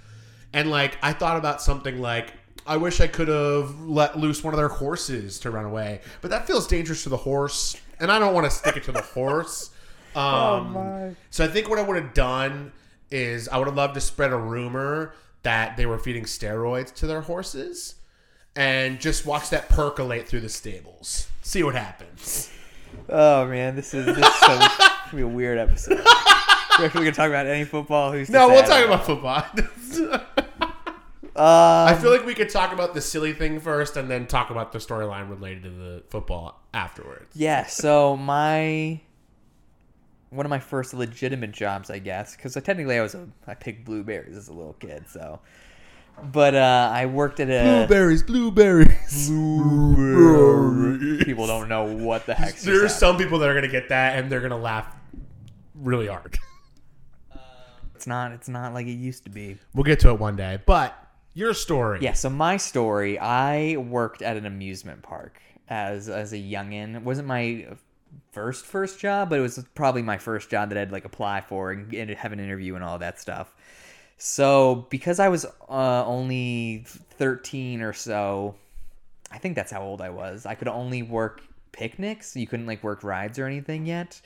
and 0.55 0.71
like 0.71 0.97
i 1.03 1.13
thought 1.13 1.38
about 1.38 1.62
something 1.62 2.00
like 2.01 2.33
i 2.65 2.75
wish 2.75 3.00
i 3.01 3.07
could 3.07 3.27
have 3.27 3.79
let 3.81 4.17
loose 4.17 4.43
one 4.43 4.53
of 4.53 4.57
their 4.57 4.69
horses 4.69 5.38
to 5.39 5.51
run 5.51 5.65
away 5.65 6.01
but 6.21 6.31
that 6.31 6.47
feels 6.47 6.65
dangerous 6.65 7.03
to 7.03 7.09
the 7.09 7.17
horse 7.17 7.75
and 8.00 8.12
i 8.12 8.17
don't 8.17 8.33
want 8.33 8.45
to 8.45 8.50
stick 8.51 8.75
it 8.75 8.83
to 8.83 8.91
the 8.91 9.01
horse 9.13 9.69
um, 10.15 11.15
so 11.29 11.43
i 11.43 11.47
think 11.47 11.69
what 11.69 11.77
i 11.77 11.81
would 11.81 12.01
have 12.01 12.13
done 12.13 12.71
is 13.12 13.47
i 13.50 13.57
would 13.57 13.67
have 13.67 13.75
loved 13.75 13.93
to 13.93 14.01
spread 14.01 14.31
a 14.31 14.38
rumor 14.38 15.13
that 15.43 15.77
they 15.77 15.85
were 15.85 16.00
feeding 16.00 16.24
steroids 16.24 16.91
to 16.93 17.05
their 17.05 17.21
horses 17.21 17.95
and 18.55 19.00
just 19.00 19.25
watch 19.25 19.50
that 19.50 19.67
percolate 19.69 20.27
through 20.27 20.39
the 20.39 20.50
stables 20.50 21.27
see 21.43 21.62
what 21.62 21.75
happens 21.75 22.50
Oh 23.09 23.45
man, 23.47 23.75
this 23.75 23.93
is 23.93 24.05
this 24.05 24.17
is 24.17 24.35
so 24.35 24.47
gonna 24.47 24.69
be 25.13 25.21
a 25.21 25.27
weird 25.27 25.57
episode. 25.57 25.97
We're 26.79 26.85
actually 26.85 27.05
gonna 27.05 27.12
talk 27.12 27.29
about 27.29 27.45
any 27.45 27.65
football. 27.65 28.12
Who's 28.12 28.29
no 28.29 28.47
we'll 28.47 28.63
talk 28.63 28.85
about 28.85 29.05
football. 29.05 29.43
Um, 31.36 31.44
I 31.89 31.96
feel 31.96 32.12
like 32.12 32.25
we 32.25 32.34
could 32.34 32.50
talk 32.50 32.72
about 32.72 32.94
the 32.94 33.01
silly 33.01 33.34
thing 33.34 33.60
first 33.60 33.98
and 33.98 34.10
then 34.10 34.25
talk 34.25 34.51
about 34.51 34.72
the 34.72 34.80
storyline 34.80 35.30
related 35.30 35.63
to 35.63 35.70
the 35.70 36.04
football 36.10 36.62
afterwards. 36.74 37.36
Yeah, 37.36 37.65
so 37.65 38.15
my 38.15 39.01
one 40.30 40.46
of 40.46 40.50
my 40.50 40.60
first 40.60 40.94
legitimate 40.94 41.51
jobs, 41.51 41.89
I 41.89 42.00
guess, 42.00 42.38
because 42.38 42.54
technically 42.54 42.98
I 42.98 43.01
was 43.01 43.15
a 43.15 43.27
I 43.48 43.54
picked 43.54 43.84
blueberries 43.84 44.38
as 44.38 44.48
a 44.48 44.54
little 44.54 44.74
kid, 44.74 45.06
so. 45.10 45.42
But 46.32 46.56
uh, 46.56 46.89
I 46.94 47.08
worked 47.08 47.42
at 47.42 47.50
a 47.50 47.86
Blueberries, 47.86 48.24
blueberries. 48.24 49.27
people 51.25 51.48
don't 51.48 51.68
know 51.68 51.84
what 51.84 52.25
the 52.25 52.34
heck. 52.34 52.56
Is 52.56 52.63
there's 52.63 52.96
some 52.96 53.18
people 53.18 53.39
that 53.39 53.50
are 53.50 53.54
gonna 53.54 53.68
get 53.68 53.89
that 53.89 54.18
and 54.18 54.32
they're 54.32 54.39
gonna 54.39 54.58
laugh 54.58 54.88
really 55.74 56.08
hard. 56.08 56.38
It's 57.96 58.08
not. 58.08 58.32
It's 58.32 58.48
not 58.48 58.74
like 58.74 58.88
it 58.88 58.92
used 58.92 59.24
to 59.25 59.30
be. 59.30 59.58
We'll 59.74 59.84
get 59.84 60.00
to 60.01 60.10
it 60.10 60.20
one 60.20 60.36
day. 60.36 60.60
But 60.65 60.96
your 61.36 61.54
story. 61.54 62.00
Yeah. 62.01 62.13
So 62.13 62.32
my 62.32 62.58
story. 62.58 63.20
I 63.20 63.77
worked 63.77 64.24
at 64.24 64.38
an 64.38 64.48
amusement 64.48 65.04
park 65.04 65.39
as 65.70 66.10
as 66.10 66.34
a 66.34 66.38
youngin. 66.38 66.96
It 66.96 67.04
wasn't 67.04 67.27
my 67.27 67.68
first 68.32 68.65
first 68.65 69.00
job, 69.00 69.30
but 69.30 69.38
it 69.38 69.42
was 69.44 69.63
probably 69.75 70.01
my 70.01 70.18
first 70.18 70.50
job 70.50 70.70
that 70.70 70.77
I'd 70.77 70.92
like 70.92 71.06
apply 71.06 71.42
for 71.42 71.72
and, 71.72 71.94
and 71.94 72.10
have 72.10 72.34
an 72.34 72.39
interview 72.39 72.74
and 72.74 72.84
all 72.84 72.98
that 72.98 73.20
stuff. 73.20 73.54
So 74.18 74.88
because 74.89 75.20
I 75.20 75.30
was 75.30 75.46
uh, 75.70 76.06
only 76.06 76.86
thirteen 76.88 77.82
or 77.82 77.94
so, 77.94 78.56
I 79.30 79.38
think 79.38 79.56
that's 79.56 79.72
how 79.72 79.84
old 79.84 80.01
I 80.01 80.10
was. 80.10 80.46
I 80.46 80.56
could 80.56 80.70
only 80.70 81.04
work 81.04 81.42
picnics. 81.74 82.36
You 82.36 82.48
couldn't 82.48 82.65
like 82.65 82.82
work 82.84 83.04
rides 83.04 83.38
or 83.38 83.46
anything 83.46 83.86
yet. 83.86 84.22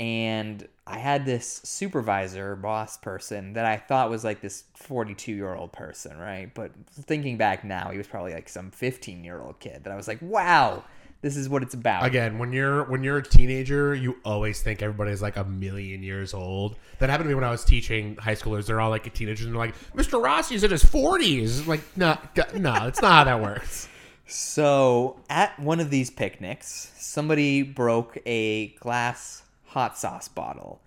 And 0.00 0.66
I 0.86 0.96
had 0.96 1.26
this 1.26 1.60
supervisor, 1.62 2.56
boss 2.56 2.96
person 2.96 3.52
that 3.52 3.66
I 3.66 3.76
thought 3.76 4.08
was 4.08 4.24
like 4.24 4.40
this 4.40 4.64
42 4.74 5.30
year 5.30 5.54
old 5.54 5.72
person, 5.72 6.18
right? 6.18 6.52
But 6.54 6.72
thinking 6.90 7.36
back 7.36 7.64
now, 7.64 7.90
he 7.90 7.98
was 7.98 8.06
probably 8.06 8.32
like 8.32 8.48
some 8.48 8.70
15 8.70 9.22
year 9.22 9.38
old 9.38 9.60
kid 9.60 9.84
that 9.84 9.92
I 9.92 9.96
was 9.96 10.08
like, 10.08 10.18
wow, 10.22 10.84
this 11.20 11.36
is 11.36 11.50
what 11.50 11.62
it's 11.62 11.74
about. 11.74 12.06
Again, 12.06 12.38
when 12.38 12.50
you're 12.50 12.84
when 12.84 13.04
you're 13.04 13.18
a 13.18 13.22
teenager, 13.22 13.94
you 13.94 14.16
always 14.24 14.62
think 14.62 14.80
everybody's 14.80 15.20
like 15.20 15.36
a 15.36 15.44
million 15.44 16.02
years 16.02 16.32
old. 16.32 16.76
That 16.98 17.10
happened 17.10 17.26
to 17.26 17.28
me 17.28 17.34
when 17.34 17.44
I 17.44 17.50
was 17.50 17.62
teaching 17.62 18.16
high 18.16 18.34
schoolers. 18.34 18.64
They're 18.66 18.80
all 18.80 18.88
like 18.88 19.12
teenagers, 19.12 19.44
and 19.44 19.54
they're 19.54 19.60
like, 19.60 19.74
"Mr. 19.92 20.22
Rossi's 20.22 20.64
in 20.64 20.70
his 20.70 20.82
40s." 20.82 21.66
Like, 21.66 21.82
no, 21.94 22.16
no, 22.54 22.86
it's 22.86 23.02
not 23.02 23.12
how 23.12 23.24
that 23.24 23.40
works. 23.42 23.86
So 24.32 25.16
at 25.28 25.58
one 25.58 25.80
of 25.80 25.90
these 25.90 26.08
picnics, 26.08 26.92
somebody 26.96 27.64
broke 27.64 28.16
a 28.24 28.68
glass 28.76 29.42
hot 29.70 29.98
sauce 29.98 30.28
bottle, 30.28 30.80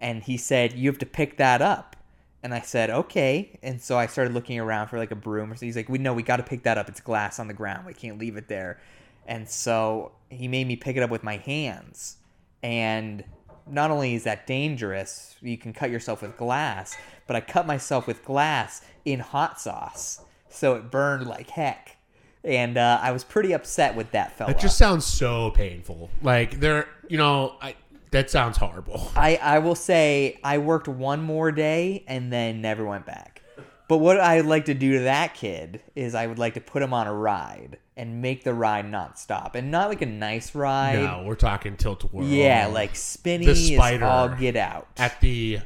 and 0.00 0.22
he 0.22 0.36
said, 0.36 0.72
"You 0.72 0.88
have 0.90 0.98
to 0.98 1.06
pick 1.06 1.36
that 1.36 1.60
up." 1.62 1.96
And 2.42 2.54
I 2.54 2.60
said, 2.60 2.90
"Okay." 2.90 3.58
And 3.62 3.80
so 3.80 3.98
I 3.98 4.06
started 4.06 4.32
looking 4.34 4.58
around 4.58 4.88
for 4.88 4.98
like 4.98 5.10
a 5.10 5.16
broom 5.16 5.50
or 5.50 5.54
something. 5.54 5.68
He's 5.68 5.76
like, 5.76 5.88
"We 5.88 5.98
know 5.98 6.14
we 6.14 6.22
got 6.22 6.36
to 6.36 6.42
pick 6.42 6.62
that 6.62 6.78
up. 6.78 6.88
It's 6.88 7.00
glass 7.00 7.38
on 7.38 7.48
the 7.48 7.54
ground. 7.54 7.86
We 7.86 7.94
can't 7.94 8.18
leave 8.18 8.36
it 8.36 8.48
there." 8.48 8.78
And 9.26 9.48
so 9.48 10.12
he 10.30 10.48
made 10.48 10.66
me 10.66 10.76
pick 10.76 10.96
it 10.96 11.02
up 11.02 11.10
with 11.10 11.24
my 11.24 11.36
hands. 11.36 12.16
And 12.62 13.24
not 13.68 13.90
only 13.90 14.14
is 14.14 14.24
that 14.24 14.46
dangerous, 14.46 15.36
you 15.40 15.58
can 15.58 15.72
cut 15.72 15.90
yourself 15.90 16.22
with 16.22 16.36
glass, 16.36 16.96
but 17.26 17.36
I 17.36 17.40
cut 17.40 17.66
myself 17.66 18.06
with 18.06 18.24
glass 18.24 18.82
in 19.04 19.20
hot 19.20 19.60
sauce. 19.60 20.20
So 20.48 20.74
it 20.74 20.90
burned 20.90 21.26
like 21.26 21.50
heck. 21.50 21.96
And 22.44 22.78
uh, 22.78 23.00
I 23.02 23.10
was 23.10 23.24
pretty 23.24 23.52
upset 23.52 23.96
with 23.96 24.12
that 24.12 24.36
fella. 24.36 24.52
It 24.52 24.60
just 24.60 24.78
sounds 24.78 25.04
so 25.04 25.50
painful. 25.50 26.10
Like 26.22 26.60
they're, 26.60 26.88
you 27.08 27.18
know, 27.18 27.56
I, 27.60 27.74
that 28.16 28.30
sounds 28.30 28.56
horrible. 28.56 29.12
I, 29.16 29.36
I 29.36 29.58
will 29.58 29.74
say 29.74 30.38
I 30.42 30.58
worked 30.58 30.88
one 30.88 31.22
more 31.22 31.52
day 31.52 32.04
and 32.06 32.32
then 32.32 32.62
never 32.62 32.84
went 32.84 33.04
back. 33.04 33.42
But 33.88 33.98
what 33.98 34.18
I'd 34.18 34.46
like 34.46 34.64
to 34.64 34.74
do 34.74 34.94
to 34.94 35.00
that 35.00 35.34
kid 35.34 35.80
is 35.94 36.14
I 36.14 36.26
would 36.26 36.38
like 36.38 36.54
to 36.54 36.60
put 36.60 36.82
him 36.82 36.92
on 36.92 37.06
a 37.06 37.14
ride 37.14 37.78
and 37.96 38.20
make 38.20 38.42
the 38.42 38.52
ride 38.52 38.90
not 38.90 39.18
stop. 39.18 39.54
And 39.54 39.70
not 39.70 39.88
like 39.88 40.02
a 40.02 40.06
nice 40.06 40.54
ride. 40.54 41.02
No, 41.02 41.22
we're 41.24 41.34
talking 41.36 41.76
tilt 41.76 42.02
whirl. 42.12 42.26
Yeah, 42.26 42.66
like 42.66 42.96
spinny 42.96 43.46
The 43.46 43.54
spider 43.54 44.04
all 44.06 44.30
get 44.30 44.56
out. 44.56 44.88
at 44.96 45.20
the 45.20 45.60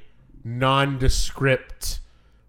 nondescript 0.44 2.00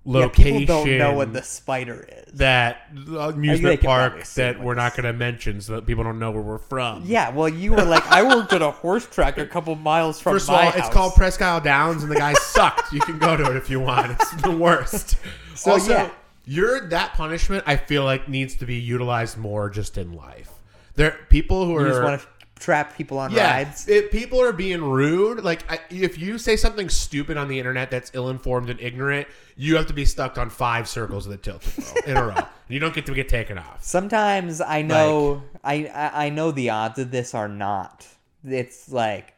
Yeah, 0.03 0.29
people 0.29 0.65
don't 0.65 0.98
know 0.98 1.13
what 1.13 1.31
the 1.31 1.43
spider 1.43 2.08
is. 2.12 2.34
that 2.34 2.88
uh, 3.08 3.29
amusement 3.29 3.81
park 3.81 4.25
that 4.36 4.60
we're 4.60 4.74
not 4.74 4.96
going 4.96 5.03
to 5.03 5.13
mention 5.13 5.62
so 5.62 5.75
that 5.75 5.86
people 5.86 6.03
don't 6.03 6.17
know 6.17 6.31
where 6.31 6.41
we're 6.41 6.58
from. 6.58 7.03
Yeah, 7.05 7.29
well, 7.29 7.48
you 7.48 7.72
were 7.72 7.84
like, 7.84 8.05
I 8.08 8.24
worked 8.24 8.51
at 8.53 8.63
a 8.63 8.72
horse 8.72 9.05
track 9.05 9.38
a 9.38 9.46
couple 9.46 9.75
miles 9.75 10.20
from 10.20 10.34
First 10.34 10.50
of 10.50 10.55
my 10.55 10.65
all, 10.65 10.72
house. 10.72 10.88
it's 10.88 10.89
called 10.89 11.13
Presque 11.13 11.41
Isle 11.43 11.62
Downs, 11.62 12.01
and 12.01 12.12
the 12.12 12.15
guy 12.15 12.34
sucked. 12.34 12.91
You 12.91 13.00
can 13.01 13.20
go 13.20 13.38
to 13.38 13.51
it 13.51 13.55
if 13.58 13.70
you 13.70 13.79
want. 13.79 14.12
It's 14.12 14.31
the 14.41 14.51
worst. 14.51 15.17
So, 15.53 15.74
also, 15.74 15.91
yeah. 15.91 16.10
you're 16.46 16.88
that 16.88 17.13
punishment. 17.13 17.65
I 17.67 17.75
feel 17.75 18.03
like 18.03 18.27
needs 18.27 18.55
to 18.55 18.65
be 18.65 18.77
utilized 18.77 19.38
more 19.38 19.70
just 19.70 19.96
in 19.98 20.13
life. 20.13 20.50
There, 20.96 21.20
people 21.29 21.65
who 21.67 21.75
are 21.75 21.88
just 21.88 22.01
want 22.01 22.22
to 22.22 22.27
trap 22.61 22.95
people 22.95 23.17
on 23.19 23.31
Yeah, 23.31 23.51
rides. 23.57 23.87
if 23.89 24.11
people 24.11 24.41
are 24.41 24.53
being 24.53 24.81
rude, 24.83 25.43
like 25.43 25.69
I, 25.69 25.79
if 25.89 26.17
you 26.17 26.37
say 26.37 26.55
something 26.55 26.87
stupid 26.87 27.35
on 27.35 27.47
the 27.49 27.57
internet 27.59 27.91
that's 27.91 28.11
ill-informed 28.13 28.69
and 28.69 28.79
ignorant, 28.79 29.27
you 29.57 29.75
have 29.75 29.87
to 29.87 29.93
be 29.93 30.05
stuck 30.05 30.37
on 30.37 30.49
five 30.49 30.87
circles 30.87 31.25
of 31.25 31.31
the 31.31 31.37
tilt 31.37 31.67
in 32.07 32.15
a 32.17 32.23
row. 32.27 32.35
You 32.71 32.79
don't 32.79 32.93
get 32.95 33.05
to 33.07 33.13
get 33.13 33.27
taken 33.27 33.57
off. 33.57 33.83
Sometimes 33.83 34.61
I 34.61 34.81
know 34.81 35.43
I, 35.61 35.87
I 35.93 36.27
I 36.27 36.29
know 36.29 36.51
the 36.51 36.69
odds 36.69 36.99
of 36.99 37.11
this 37.11 37.33
are 37.33 37.49
not. 37.49 38.07
It's 38.45 38.89
like 38.89 39.33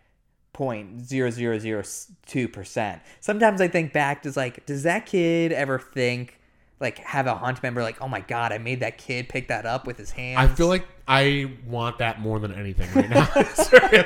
point 0.54 1.02
zero 1.02 1.32
zero 1.32 1.58
zero 1.58 1.82
two 2.28 2.48
percent. 2.48 3.02
Sometimes 3.22 3.60
I 3.60 3.68
think 3.70 3.92
back 3.92 4.22
to 4.22 4.32
like, 4.36 4.68
does 4.68 4.84
that 4.84 5.08
kid 5.08 5.52
ever 5.52 5.80
think 5.80 6.40
like 6.84 7.00
have 7.00 7.26
a 7.26 7.34
hunt 7.34 7.64
member 7.64 7.82
like, 7.82 8.00
oh 8.02 8.08
my 8.08 8.20
god, 8.20 8.52
I 8.52 8.60
made 8.60 8.82
that 8.82 9.00
kid 9.00 9.30
pick 9.30 9.48
that 9.48 9.66
up 9.66 9.88
with 9.88 9.98
his 9.98 10.12
hands? 10.12 10.38
I 10.38 10.48
feel 10.48 10.68
like 10.68 10.86
I 11.08 11.54
want 11.66 11.98
that 11.98 12.22
more 12.22 12.40
than 12.40 12.54
anything 12.54 12.88
right 12.94 13.10
now. 13.10 13.26
Sorry, 13.56 14.04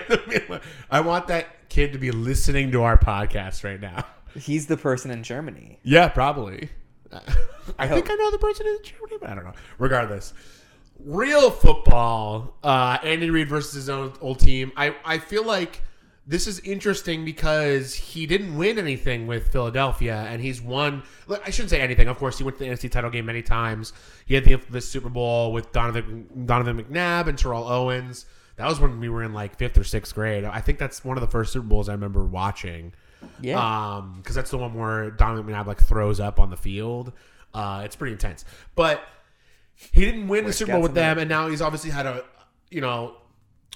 I 0.89 1.01
want 1.01 1.27
that 1.27 1.69
kid 1.69 1.91
to 1.93 1.99
be 1.99 2.11
listening 2.11 2.71
to 2.71 2.83
our 2.83 2.97
podcast 2.97 3.65
right 3.65 3.81
now. 3.81 4.05
he's 4.35 4.67
the 4.67 4.77
person 4.77 5.11
in 5.11 5.23
Germany. 5.23 5.79
Yeah, 5.83 6.07
probably. 6.07 6.69
I 7.79 7.87
think. 7.87 8.09
I 8.09 8.15
know 8.15 8.31
the 8.31 8.37
person 8.37 8.67
in 8.67 8.77
Germany, 8.83 9.17
but 9.19 9.29
I 9.29 9.35
don't 9.35 9.43
know. 9.43 9.53
Regardless, 9.79 10.33
real 10.99 11.51
football. 11.51 12.55
Uh, 12.63 12.97
Andy 13.03 13.29
Reid 13.29 13.49
versus 13.49 13.73
his 13.73 13.89
own 13.89 14.13
old 14.21 14.39
team. 14.39 14.71
I 14.77 14.95
I 15.03 15.17
feel 15.17 15.43
like 15.45 15.81
this 16.27 16.45
is 16.45 16.59
interesting 16.59 17.23
because 17.23 17.93
he 17.93 18.25
didn't 18.25 18.57
win 18.57 18.77
anything 18.77 19.27
with 19.27 19.49
Philadelphia, 19.49 20.27
and 20.29 20.41
he's 20.41 20.61
won. 20.61 21.03
I 21.29 21.49
shouldn't 21.51 21.69
say 21.69 21.79
anything. 21.79 22.09
Of 22.09 22.17
course, 22.17 22.37
he 22.37 22.43
went 22.43 22.57
to 22.57 22.65
the 22.65 22.69
NFC 22.69 22.91
title 22.91 23.09
game 23.09 23.25
many 23.25 23.41
times. 23.41 23.93
He 24.25 24.35
had 24.35 24.43
the 24.43 24.51
infamous 24.51 24.87
Super 24.89 25.07
Bowl 25.07 25.53
with 25.53 25.71
Donovan 25.71 26.45
Donovan 26.45 26.83
McNabb 26.83 27.27
and 27.27 27.37
Terrell 27.37 27.65
Owens. 27.65 28.25
That 28.57 28.67
was 28.67 28.79
when 28.79 28.99
we 28.99 29.07
were 29.07 29.23
in 29.23 29.33
like 29.33 29.57
fifth 29.57 29.77
or 29.77 29.85
sixth 29.85 30.13
grade. 30.13 30.43
I 30.43 30.59
think 30.59 30.79
that's 30.79 31.05
one 31.05 31.15
of 31.15 31.21
the 31.21 31.27
first 31.27 31.53
Super 31.53 31.65
Bowls 31.65 31.87
I 31.87 31.93
remember 31.93 32.25
watching. 32.25 32.93
Yeah. 33.39 33.95
Um, 33.95 34.15
because 34.17 34.35
that's 34.35 34.51
the 34.51 34.57
one 34.57 34.73
where 34.73 35.11
Donovan 35.11 35.53
McNabb 35.53 35.65
like 35.65 35.79
throws 35.79 36.19
up 36.19 36.41
on 36.41 36.49
the 36.49 36.57
field. 36.57 37.13
Uh, 37.53 37.83
it's 37.85 37.95
pretty 37.95 38.11
intense. 38.11 38.43
But 38.75 39.01
he 39.75 40.03
didn't 40.03 40.27
win 40.27 40.45
the 40.45 40.51
Super 40.51 40.73
Bowl 40.73 40.81
with 40.81 40.93
them, 40.93 41.19
and 41.19 41.29
now 41.29 41.47
he's 41.47 41.61
obviously 41.61 41.91
had 41.91 42.05
a 42.05 42.25
you 42.69 42.81
know 42.81 43.15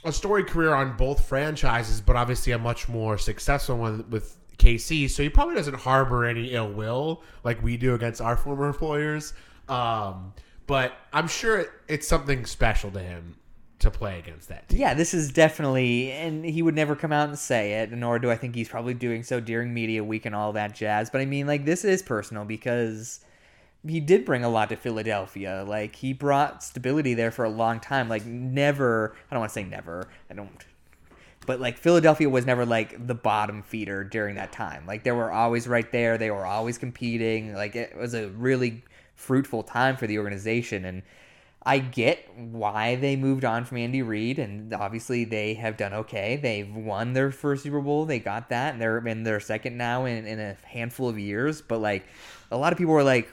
a 0.03 0.11
story 0.11 0.43
career 0.43 0.73
on 0.73 0.97
both 0.97 1.27
franchises, 1.27 2.01
but 2.01 2.15
obviously 2.15 2.53
a 2.53 2.59
much 2.59 2.89
more 2.89 3.17
successful 3.17 3.77
one 3.77 4.05
with 4.09 4.37
KC. 4.57 5.09
So 5.09 5.23
he 5.23 5.29
probably 5.29 5.55
doesn't 5.55 5.75
harbor 5.75 6.25
any 6.25 6.51
ill 6.51 6.71
will 6.71 7.23
like 7.43 7.61
we 7.61 7.77
do 7.77 7.93
against 7.93 8.21
our 8.21 8.37
former 8.37 8.67
employers. 8.67 9.33
Um, 9.69 10.33
but 10.67 10.93
I'm 11.13 11.27
sure 11.27 11.59
it, 11.59 11.69
it's 11.87 12.07
something 12.07 12.45
special 12.45 12.91
to 12.91 12.99
him 12.99 13.35
to 13.79 13.91
play 13.91 14.19
against 14.19 14.49
that 14.49 14.69
team. 14.69 14.79
Yeah, 14.79 14.93
this 14.93 15.13
is 15.13 15.31
definitely, 15.31 16.11
and 16.11 16.45
he 16.45 16.61
would 16.61 16.75
never 16.75 16.95
come 16.95 17.11
out 17.11 17.29
and 17.29 17.37
say 17.37 17.73
it, 17.81 17.91
nor 17.91 18.19
do 18.19 18.29
I 18.29 18.35
think 18.35 18.55
he's 18.55 18.69
probably 18.69 18.93
doing 18.93 19.23
so 19.23 19.39
during 19.39 19.73
media 19.73 20.03
week 20.03 20.25
and 20.25 20.35
all 20.35 20.53
that 20.53 20.75
jazz. 20.75 21.09
But 21.09 21.21
I 21.21 21.25
mean, 21.25 21.47
like, 21.47 21.65
this 21.65 21.83
is 21.83 22.03
personal 22.03 22.45
because 22.45 23.21
he 23.87 23.99
did 23.99 24.25
bring 24.25 24.43
a 24.43 24.49
lot 24.49 24.69
to 24.69 24.75
Philadelphia. 24.75 25.65
Like, 25.67 25.95
he 25.95 26.13
brought 26.13 26.63
stability 26.63 27.13
there 27.13 27.31
for 27.31 27.45
a 27.45 27.49
long 27.49 27.79
time. 27.79 28.09
Like, 28.09 28.25
never, 28.25 29.15
I 29.29 29.35
don't 29.35 29.41
want 29.41 29.49
to 29.49 29.53
say 29.53 29.63
never, 29.63 30.07
I 30.29 30.33
don't, 30.33 30.49
but 31.45 31.59
like, 31.59 31.77
Philadelphia 31.77 32.29
was 32.29 32.45
never 32.45 32.65
like 32.65 33.07
the 33.07 33.15
bottom 33.15 33.63
feeder 33.63 34.03
during 34.03 34.35
that 34.35 34.51
time. 34.51 34.85
Like, 34.85 35.03
they 35.03 35.11
were 35.11 35.31
always 35.31 35.67
right 35.67 35.91
there, 35.91 36.17
they 36.17 36.31
were 36.31 36.45
always 36.45 36.77
competing. 36.77 37.53
Like, 37.53 37.75
it 37.75 37.97
was 37.97 38.13
a 38.13 38.29
really 38.29 38.83
fruitful 39.15 39.63
time 39.63 39.97
for 39.97 40.07
the 40.07 40.19
organization. 40.19 40.85
And, 40.85 41.03
I 41.63 41.77
get 41.77 42.27
why 42.35 42.95
they 42.95 43.15
moved 43.15 43.45
on 43.45 43.65
from 43.65 43.77
Andy 43.77 44.01
Reid, 44.01 44.39
and 44.39 44.73
obviously 44.73 45.25
they 45.25 45.53
have 45.55 45.77
done 45.77 45.93
okay. 45.93 46.37
They've 46.37 46.73
won 46.73 47.13
their 47.13 47.29
first 47.29 47.61
Super 47.63 47.81
Bowl, 47.81 48.05
they 48.05 48.17
got 48.17 48.49
that, 48.49 48.73
and 48.73 48.81
they're 48.81 48.97
in 49.05 49.23
their 49.23 49.39
second 49.39 49.77
now 49.77 50.05
in, 50.05 50.25
in 50.25 50.39
a 50.39 50.57
handful 50.63 51.07
of 51.07 51.19
years. 51.19 51.61
But 51.61 51.79
like, 51.79 52.07
a 52.49 52.57
lot 52.57 52.73
of 52.73 52.79
people 52.79 52.93
were 52.93 53.03
like, 53.03 53.31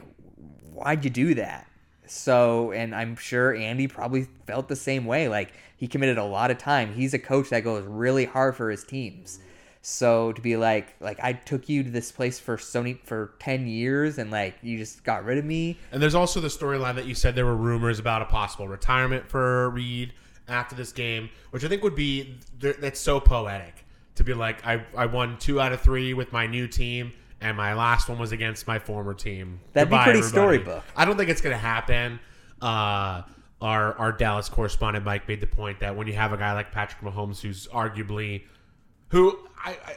"Why'd 0.78 1.04
you 1.04 1.10
do 1.10 1.34
that?" 1.34 1.66
So, 2.06 2.72
and 2.72 2.94
I'm 2.94 3.16
sure 3.16 3.54
Andy 3.54 3.86
probably 3.86 4.28
felt 4.46 4.68
the 4.68 4.76
same 4.76 5.04
way. 5.04 5.28
Like 5.28 5.52
he 5.76 5.86
committed 5.86 6.18
a 6.18 6.24
lot 6.24 6.50
of 6.50 6.58
time. 6.58 6.94
He's 6.94 7.14
a 7.14 7.18
coach 7.18 7.50
that 7.50 7.60
goes 7.60 7.84
really 7.84 8.24
hard 8.24 8.56
for 8.56 8.70
his 8.70 8.84
teams. 8.84 9.40
So 9.80 10.32
to 10.32 10.40
be 10.42 10.56
like, 10.56 10.94
like 11.00 11.18
I 11.22 11.32
took 11.34 11.68
you 11.68 11.82
to 11.84 11.90
this 11.90 12.10
place 12.10 12.38
for 12.38 12.56
Sony 12.56 12.98
for 13.04 13.34
ten 13.38 13.66
years, 13.66 14.18
and 14.18 14.30
like 14.30 14.56
you 14.62 14.76
just 14.76 15.04
got 15.04 15.24
rid 15.24 15.38
of 15.38 15.44
me. 15.44 15.78
And 15.92 16.02
there's 16.02 16.14
also 16.14 16.40
the 16.40 16.48
storyline 16.48 16.96
that 16.96 17.06
you 17.06 17.14
said 17.14 17.34
there 17.34 17.46
were 17.46 17.56
rumors 17.56 17.98
about 17.98 18.22
a 18.22 18.26
possible 18.26 18.68
retirement 18.68 19.28
for 19.28 19.70
Reid 19.70 20.12
after 20.48 20.74
this 20.74 20.92
game, 20.92 21.30
which 21.50 21.64
I 21.64 21.68
think 21.68 21.82
would 21.82 21.94
be 21.94 22.38
that's 22.58 23.00
so 23.00 23.20
poetic 23.20 23.84
to 24.16 24.24
be 24.24 24.34
like 24.34 24.66
I 24.66 24.84
I 24.96 25.06
won 25.06 25.38
two 25.38 25.60
out 25.60 25.72
of 25.72 25.80
three 25.80 26.12
with 26.12 26.32
my 26.32 26.46
new 26.46 26.66
team, 26.66 27.12
and 27.40 27.56
my 27.56 27.74
last 27.74 28.08
one 28.08 28.18
was 28.18 28.32
against 28.32 28.66
my 28.66 28.78
former 28.78 29.14
team. 29.14 29.60
That'd 29.72 29.88
be 29.88 29.92
Goodbye, 29.94 30.04
pretty 30.04 30.18
everybody. 30.20 30.58
storybook. 30.58 30.84
I 30.96 31.04
don't 31.04 31.16
think 31.16 31.30
it's 31.30 31.40
gonna 31.40 31.56
happen. 31.56 32.20
Uh, 32.60 33.22
our 33.60 33.94
our 33.98 34.12
Dallas 34.12 34.48
correspondent 34.48 35.04
Mike 35.04 35.26
made 35.28 35.40
the 35.40 35.46
point 35.46 35.80
that 35.80 35.96
when 35.96 36.06
you 36.06 36.14
have 36.14 36.32
a 36.32 36.36
guy 36.36 36.52
like 36.52 36.72
Patrick 36.72 37.02
Mahomes, 37.02 37.40
who's 37.40 37.66
arguably 37.68 38.44
who 39.08 39.38
I, 39.64 39.70
I 39.84 39.96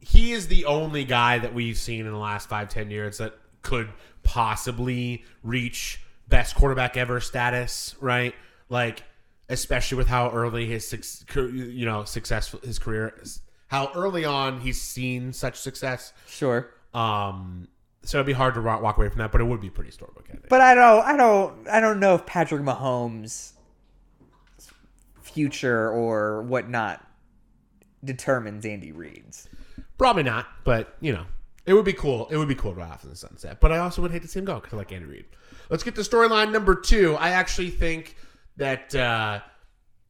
he 0.00 0.32
is 0.32 0.48
the 0.48 0.64
only 0.64 1.04
guy 1.04 1.38
that 1.38 1.54
we've 1.54 1.78
seen 1.78 2.06
in 2.06 2.12
the 2.12 2.18
last 2.18 2.48
five 2.48 2.68
ten 2.68 2.90
years 2.90 3.18
that 3.18 3.34
could 3.62 3.88
possibly 4.24 5.24
reach 5.42 6.00
best 6.28 6.54
quarterback 6.56 6.96
ever 6.96 7.20
status, 7.20 7.94
right? 8.00 8.34
Like, 8.68 9.04
especially 9.48 9.98
with 9.98 10.08
how 10.08 10.30
early 10.30 10.66
his 10.66 11.24
you 11.34 11.84
know 11.86 12.04
successful 12.04 12.60
his 12.64 12.78
career 12.78 13.14
is, 13.22 13.40
how 13.72 13.90
early 13.94 14.22
on 14.22 14.60
he's 14.60 14.78
seen 14.78 15.32
such 15.32 15.58
success. 15.58 16.12
Sure. 16.28 16.68
Um, 16.92 17.68
so 18.02 18.18
it'd 18.18 18.26
be 18.26 18.34
hard 18.34 18.52
to 18.54 18.60
walk 18.60 18.98
away 18.98 19.08
from 19.08 19.20
that, 19.20 19.32
but 19.32 19.40
it 19.40 19.44
would 19.44 19.62
be 19.62 19.70
pretty 19.70 19.90
storybook. 19.90 20.28
Think. 20.28 20.46
But 20.50 20.60
I 20.60 20.74
don't, 20.74 21.02
I 21.02 21.16
don't, 21.16 21.66
I 21.68 21.80
don't 21.80 21.98
know 21.98 22.14
if 22.14 22.26
Patrick 22.26 22.60
Mahomes' 22.60 23.52
future 25.22 25.88
or 25.88 26.42
whatnot 26.42 27.02
determines 28.04 28.66
Andy 28.66 28.92
Reid's. 28.92 29.48
Probably 29.96 30.22
not, 30.22 30.48
but 30.64 30.94
you 31.00 31.14
know, 31.14 31.24
it 31.64 31.72
would 31.72 31.86
be 31.86 31.94
cool. 31.94 32.28
It 32.28 32.36
would 32.36 32.48
be 32.48 32.54
cool 32.54 32.74
to 32.74 32.80
off 32.82 33.04
in 33.04 33.08
the 33.08 33.16
sunset. 33.16 33.58
But 33.58 33.72
I 33.72 33.78
also 33.78 34.02
would 34.02 34.10
hate 34.10 34.20
to 34.20 34.28
see 34.28 34.40
him 34.40 34.44
go 34.44 34.56
because 34.56 34.74
I 34.74 34.76
like 34.76 34.92
Andy 34.92 35.06
Reid. 35.06 35.24
Let's 35.70 35.82
get 35.82 35.94
to 35.94 36.02
storyline 36.02 36.52
number 36.52 36.74
two. 36.74 37.14
I 37.14 37.30
actually 37.30 37.70
think 37.70 38.16
that. 38.58 38.94
Uh, 38.94 39.40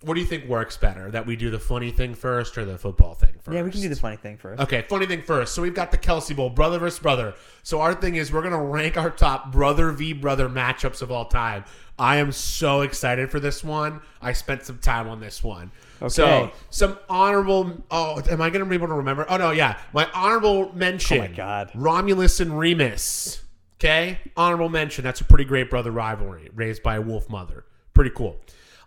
what 0.02 0.14
do 0.14 0.20
you 0.20 0.26
think 0.26 0.46
works 0.46 0.76
better? 0.76 1.10
That 1.10 1.26
we 1.26 1.36
do 1.36 1.50
the 1.50 1.58
funny 1.58 1.90
thing 1.90 2.14
first 2.14 2.58
or 2.58 2.64
the 2.64 2.78
football 2.78 3.14
thing 3.14 3.34
first? 3.40 3.54
Yeah, 3.54 3.62
we 3.62 3.70
can 3.70 3.80
do 3.80 3.88
the 3.88 3.96
funny 3.96 4.16
thing 4.16 4.36
first. 4.36 4.60
Okay, 4.60 4.84
funny 4.88 5.06
thing 5.06 5.22
first. 5.22 5.54
So 5.54 5.62
we've 5.62 5.74
got 5.74 5.90
the 5.90 5.98
Kelce 5.98 6.34
Bowl, 6.34 6.50
brother 6.50 6.78
versus 6.78 6.98
brother. 6.98 7.34
So 7.62 7.80
our 7.80 7.94
thing 7.94 8.16
is 8.16 8.32
we're 8.32 8.42
gonna 8.42 8.62
rank 8.62 8.96
our 8.96 9.10
top 9.10 9.52
brother 9.52 9.92
v 9.92 10.12
brother 10.12 10.48
matchups 10.48 11.02
of 11.02 11.10
all 11.10 11.26
time. 11.26 11.64
I 11.98 12.16
am 12.16 12.32
so 12.32 12.80
excited 12.80 13.30
for 13.30 13.38
this 13.38 13.62
one. 13.62 14.00
I 14.20 14.32
spent 14.32 14.64
some 14.64 14.78
time 14.78 15.08
on 15.08 15.20
this 15.20 15.42
one. 15.42 15.70
Okay. 16.00 16.08
So 16.08 16.50
some 16.70 16.98
honorable. 17.08 17.84
Oh, 17.90 18.20
am 18.28 18.40
I 18.42 18.50
gonna 18.50 18.66
be 18.66 18.74
able 18.74 18.88
to 18.88 18.94
remember? 18.94 19.26
Oh 19.28 19.36
no, 19.36 19.50
yeah. 19.50 19.78
My 19.92 20.08
honorable 20.12 20.74
mention. 20.74 21.18
Oh 21.18 21.20
my 21.20 21.28
God. 21.28 21.70
Romulus 21.74 22.40
and 22.40 22.58
Remus. 22.58 23.42
Okay, 23.78 24.18
honorable 24.36 24.68
mention. 24.68 25.02
That's 25.02 25.20
a 25.20 25.24
pretty 25.24 25.44
great 25.44 25.68
brother 25.68 25.90
rivalry 25.90 26.50
raised 26.54 26.82
by 26.82 26.96
a 26.96 27.00
wolf 27.00 27.28
mother. 27.28 27.64
Pretty 27.94 28.10
cool. 28.10 28.40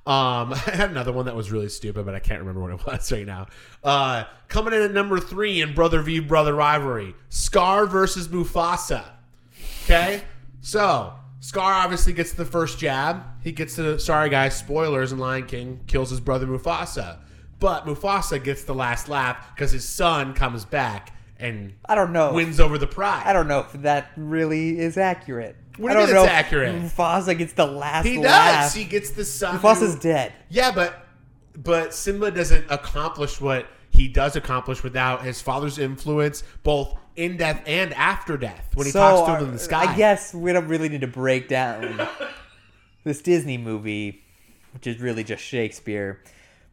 Um, 0.05 0.53
I 0.53 0.71
had 0.71 0.91
another 0.91 1.11
one 1.11 1.25
that 1.25 1.35
was 1.35 1.51
really 1.51 1.69
stupid, 1.69 2.05
but 2.05 2.15
I 2.15 2.19
can't 2.19 2.39
remember 2.39 2.61
what 2.61 2.71
it 2.71 2.85
was 2.85 3.11
right 3.11 3.25
now. 3.25 3.47
Uh, 3.83 4.25
coming 4.47 4.73
in 4.73 4.81
at 4.81 4.91
number 4.91 5.19
three 5.19 5.61
in 5.61 5.73
brother 5.73 6.01
v 6.01 6.19
brother 6.19 6.53
rivalry, 6.53 7.15
Scar 7.29 7.85
versus 7.85 8.27
Mufasa. 8.27 9.05
Okay, 9.83 10.23
so 10.61 11.13
Scar 11.39 11.73
obviously 11.73 12.13
gets 12.13 12.33
the 12.33 12.45
first 12.45 12.79
jab. 12.79 13.23
He 13.43 13.51
gets 13.51 13.75
the 13.75 13.99
sorry 13.99 14.29
guys, 14.29 14.57
spoilers, 14.57 15.11
and 15.11 15.21
Lion 15.21 15.45
King 15.45 15.81
kills 15.87 16.09
his 16.09 16.19
brother 16.19 16.47
Mufasa. 16.47 17.19
But 17.59 17.85
Mufasa 17.85 18.43
gets 18.43 18.63
the 18.63 18.75
last 18.75 19.07
laugh 19.07 19.53
because 19.55 19.71
his 19.71 19.87
son 19.87 20.33
comes 20.33 20.65
back 20.65 21.15
and 21.37 21.73
I 21.85 21.95
don't 21.95 22.13
know. 22.13 22.33
wins 22.33 22.59
over 22.59 22.77
the 22.77 22.87
pride. 22.87 23.23
I 23.25 23.33
don't 23.33 23.47
know 23.47 23.59
if 23.59 23.73
that 23.81 24.11
really 24.15 24.79
is 24.79 24.97
accurate. 24.97 25.55
What 25.77 25.89
do 25.93 25.93
you 25.93 25.99
don't 25.99 26.05
mean 26.07 26.15
know 26.15 26.23
it's 26.23 26.31
if 26.31 26.37
accurate? 26.37 26.75
Mufasa 26.75 27.37
gets 27.37 27.53
the 27.53 27.65
last 27.65 28.05
He 28.05 28.17
laugh. 28.17 28.65
does. 28.65 28.73
He 28.73 28.83
gets 28.85 29.11
the 29.11 29.25
son. 29.25 29.59
Mufasa's 29.59 29.95
who- 29.95 29.99
dead. 30.01 30.33
Yeah, 30.49 30.71
but 30.71 31.05
but 31.57 31.93
Simba 31.93 32.31
doesn't 32.31 32.65
accomplish 32.69 33.39
what 33.41 33.67
he 33.91 34.07
does 34.07 34.35
accomplish 34.35 34.83
without 34.83 35.23
his 35.23 35.41
father's 35.41 35.77
influence, 35.79 36.43
both 36.63 36.97
in 37.15 37.37
death 37.37 37.61
and 37.65 37.93
after 37.93 38.35
death. 38.37 38.69
When 38.73 38.85
he 38.87 38.91
talks 38.91 39.27
to 39.29 39.37
him 39.37 39.43
in 39.45 39.49
the 39.51 39.55
uh, 39.55 39.59
sky. 39.59 39.91
I 39.93 39.95
guess 39.95 40.33
we 40.33 40.51
don't 40.51 40.67
really 40.67 40.89
need 40.89 41.01
to 41.01 41.07
break 41.07 41.47
down 41.47 42.05
this 43.05 43.21
Disney 43.21 43.57
movie, 43.57 44.21
which 44.73 44.85
is 44.87 44.99
really 44.99 45.23
just 45.23 45.41
Shakespeare. 45.43 46.21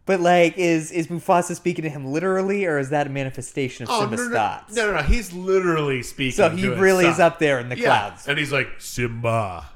But 0.04 0.18
like, 0.20 0.58
is 0.58 0.90
is 0.90 1.06
Mufasa 1.06 1.54
speaking 1.54 1.84
to 1.84 1.88
him 1.88 2.06
literally, 2.06 2.64
or 2.64 2.78
is 2.78 2.90
that 2.90 3.06
a 3.06 3.10
manifestation 3.10 3.84
of 3.84 3.90
Oh, 3.90 4.00
Simba's 4.00 4.20
no, 4.20 4.28
no, 4.28 4.34
thoughts? 4.34 4.74
no, 4.74 4.86
no, 4.90 4.96
no. 4.96 5.02
He's 5.02 5.32
literally 5.32 6.02
speaking. 6.02 6.32
So 6.32 6.48
he 6.50 6.66
really 6.68 7.06
is 7.06 7.20
up 7.20 7.38
there 7.38 7.60
in 7.60 7.68
the 7.68 7.78
Yeah, 7.78 7.86
clouds. 7.86 8.26
and 8.26 8.36
he's 8.38 8.52
like 8.52 8.68
Simba. 8.78 9.68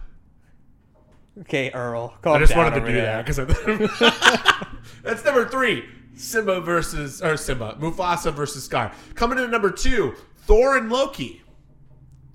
Okay, 1.43 1.71
Earl, 1.71 2.15
I 2.25 2.39
just 2.39 2.57
wanted 2.57 2.81
to 2.81 2.87
do 2.87 2.93
there. 2.93 3.23
that 3.23 3.27
because 3.27 3.39
I. 3.39 4.67
That's 5.03 5.25
number 5.25 5.47
three. 5.49 5.85
Simba 6.17 6.61
versus 6.63 7.21
or 7.23 7.37
Simba, 7.37 7.77
Mufasa 7.79 8.33
versus 8.33 8.65
Scar. 8.65 8.91
Coming 9.15 9.37
in 9.39 9.45
at 9.45 9.51
number 9.51 9.71
two, 9.71 10.15
Thor 10.39 10.77
and 10.79 10.91
Loki. 10.91 11.43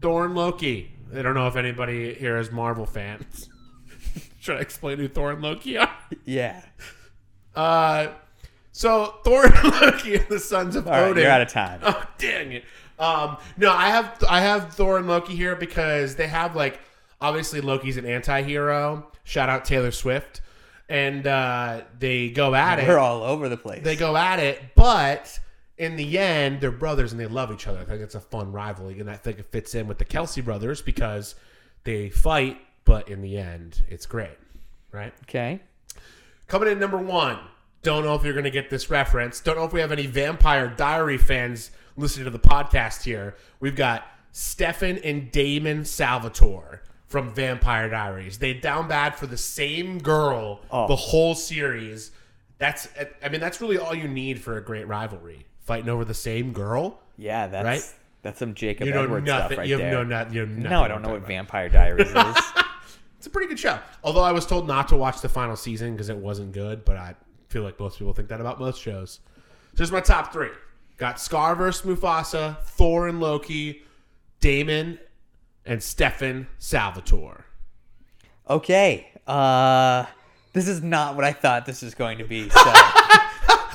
Thor 0.01 0.25
and 0.25 0.35
Loki. 0.35 0.91
I 1.15 1.23
don't 1.23 1.33
know 1.33 1.47
if 1.47 1.55
anybody 1.55 2.13
here 2.13 2.37
is 2.37 2.51
Marvel 2.51 2.85
fans. 2.85 3.49
Should 4.39 4.57
I 4.57 4.59
explain 4.61 4.97
who 4.99 5.07
Thor 5.07 5.31
and 5.31 5.41
Loki 5.41 5.77
are? 5.77 5.91
Yeah. 6.25 6.61
Uh, 7.55 8.07
so 8.71 9.15
Thor 9.23 9.45
and 9.45 9.63
Loki 9.81 10.15
are 10.17 10.25
the 10.29 10.39
sons 10.39 10.75
of 10.75 10.87
All 10.87 10.93
right, 10.93 11.03
Odin. 11.09 11.23
you're 11.23 11.31
out 11.31 11.41
of 11.41 11.49
time. 11.49 11.79
Oh 11.83 12.03
dang 12.17 12.51
it! 12.53 12.63
Um, 12.99 13.37
no, 13.57 13.71
I 13.71 13.89
have 13.89 14.23
I 14.29 14.41
have 14.41 14.73
Thor 14.73 14.97
and 14.97 15.07
Loki 15.07 15.35
here 15.35 15.55
because 15.55 16.15
they 16.15 16.27
have 16.27 16.55
like 16.55 16.79
obviously 17.19 17.61
Loki's 17.61 17.97
an 17.97 18.05
anti-hero. 18.05 19.07
Shout 19.23 19.49
out 19.49 19.65
Taylor 19.65 19.91
Swift, 19.91 20.41
and 20.89 21.25
uh, 21.27 21.81
they 21.99 22.29
go 22.29 22.55
at 22.55 22.79
it. 22.79 22.87
We're 22.87 22.97
all 22.99 23.23
over 23.23 23.49
the 23.49 23.57
place. 23.57 23.83
They 23.83 23.95
go 23.95 24.15
at 24.15 24.39
it, 24.39 24.59
but 24.75 25.39
in 25.77 25.95
the 25.95 26.17
end, 26.19 26.61
they're 26.61 26.71
brothers 26.71 27.11
and 27.11 27.19
they 27.19 27.25
love 27.27 27.51
each 27.51 27.65
other. 27.67 27.79
I 27.79 27.85
think 27.85 28.01
it's 28.01 28.15
a 28.15 28.19
fun 28.19 28.51
rivalry, 28.51 28.99
and 28.99 29.09
I 29.09 29.15
think 29.15 29.39
it 29.39 29.45
fits 29.51 29.73
in 29.75 29.87
with 29.87 29.97
the 29.97 30.05
Kelce 30.05 30.43
brothers 30.43 30.81
because 30.81 31.35
they 31.83 32.09
fight, 32.09 32.59
but 32.85 33.09
in 33.09 33.21
the 33.21 33.37
end, 33.37 33.83
it's 33.89 34.05
great, 34.05 34.37
right? 34.91 35.13
Okay. 35.23 35.59
Coming 36.51 36.67
in 36.67 36.79
number 36.79 36.97
one. 36.97 37.39
Don't 37.81 38.03
know 38.03 38.13
if 38.15 38.25
you're 38.25 38.33
going 38.33 38.43
to 38.43 38.51
get 38.51 38.69
this 38.69 38.89
reference. 38.89 39.39
Don't 39.39 39.55
know 39.55 39.63
if 39.63 39.71
we 39.71 39.79
have 39.79 39.93
any 39.93 40.05
Vampire 40.05 40.67
Diary 40.67 41.17
fans 41.17 41.71
listening 41.95 42.25
to 42.25 42.29
the 42.29 42.39
podcast 42.39 43.03
here. 43.03 43.37
We've 43.61 43.73
got 43.77 44.05
Stefan 44.33 44.97
and 44.97 45.31
Damon 45.31 45.85
Salvatore 45.85 46.83
from 47.07 47.33
Vampire 47.33 47.87
Diaries. 47.87 48.37
They 48.37 48.53
down 48.53 48.89
bad 48.89 49.15
for 49.15 49.27
the 49.27 49.37
same 49.37 49.99
girl 49.99 50.59
Oh. 50.69 50.89
the 50.89 50.95
whole 50.97 51.35
series. 51.35 52.11
That's 52.57 52.89
I 53.23 53.29
mean 53.29 53.39
that's 53.39 53.61
really 53.61 53.77
all 53.77 53.95
you 53.95 54.09
need 54.09 54.41
for 54.41 54.57
a 54.57 54.61
great 54.61 54.89
rivalry. 54.89 55.45
Fighting 55.61 55.87
over 55.89 56.03
the 56.03 56.13
same 56.13 56.51
girl. 56.51 56.99
Yeah, 57.17 57.47
that's 57.47 57.65
Right? 57.65 57.93
that's 58.23 58.39
some 58.39 58.55
Jacob 58.55 58.87
You 58.87 58.93
know 58.93 59.03
Edwards 59.03 59.25
nothing. 59.25 59.45
stuff 59.47 59.57
right 59.59 59.67
you 59.69 59.75
have 59.75 59.81
there. 59.81 59.91
no 59.93 60.03
not 60.03 60.33
you 60.33 60.45
nothing 60.45 60.63
no, 60.69 60.83
I 60.83 60.89
don't 60.89 61.01
know 61.01 61.09
what 61.11 61.17
about. 61.19 61.27
Vampire 61.29 61.69
Diaries 61.69 62.09
is. 62.09 62.13
It's 63.21 63.27
a 63.27 63.29
pretty 63.29 63.49
good 63.49 63.59
show. 63.59 63.77
Although 64.03 64.23
I 64.23 64.31
was 64.31 64.47
told 64.47 64.65
not 64.65 64.87
to 64.87 64.97
watch 64.97 65.21
the 65.21 65.29
final 65.29 65.55
season 65.55 65.91
because 65.91 66.09
it 66.09 66.17
wasn't 66.17 66.53
good, 66.53 66.83
but 66.83 66.97
I 66.97 67.13
feel 67.49 67.61
like 67.61 67.79
most 67.79 67.99
people 67.99 68.13
think 68.13 68.29
that 68.29 68.41
about 68.41 68.59
most 68.59 68.81
shows. 68.81 69.19
So 69.73 69.77
here's 69.77 69.91
my 69.91 70.01
top 70.01 70.33
three. 70.33 70.49
Got 70.97 71.19
Scar 71.19 71.53
vs. 71.55 71.85
Mufasa, 71.85 72.59
Thor 72.63 73.07
and 73.07 73.19
Loki, 73.19 73.83
Damon, 74.39 74.97
and 75.67 75.83
Stefan 75.83 76.47
Salvatore. 76.57 77.45
Okay. 78.49 79.11
Uh 79.27 80.07
this 80.53 80.67
is 80.67 80.81
not 80.81 81.15
what 81.15 81.23
I 81.23 81.31
thought 81.31 81.67
this 81.67 81.83
was 81.83 81.93
going 81.93 82.17
to 82.17 82.23
be. 82.23 82.49
So 82.49 82.59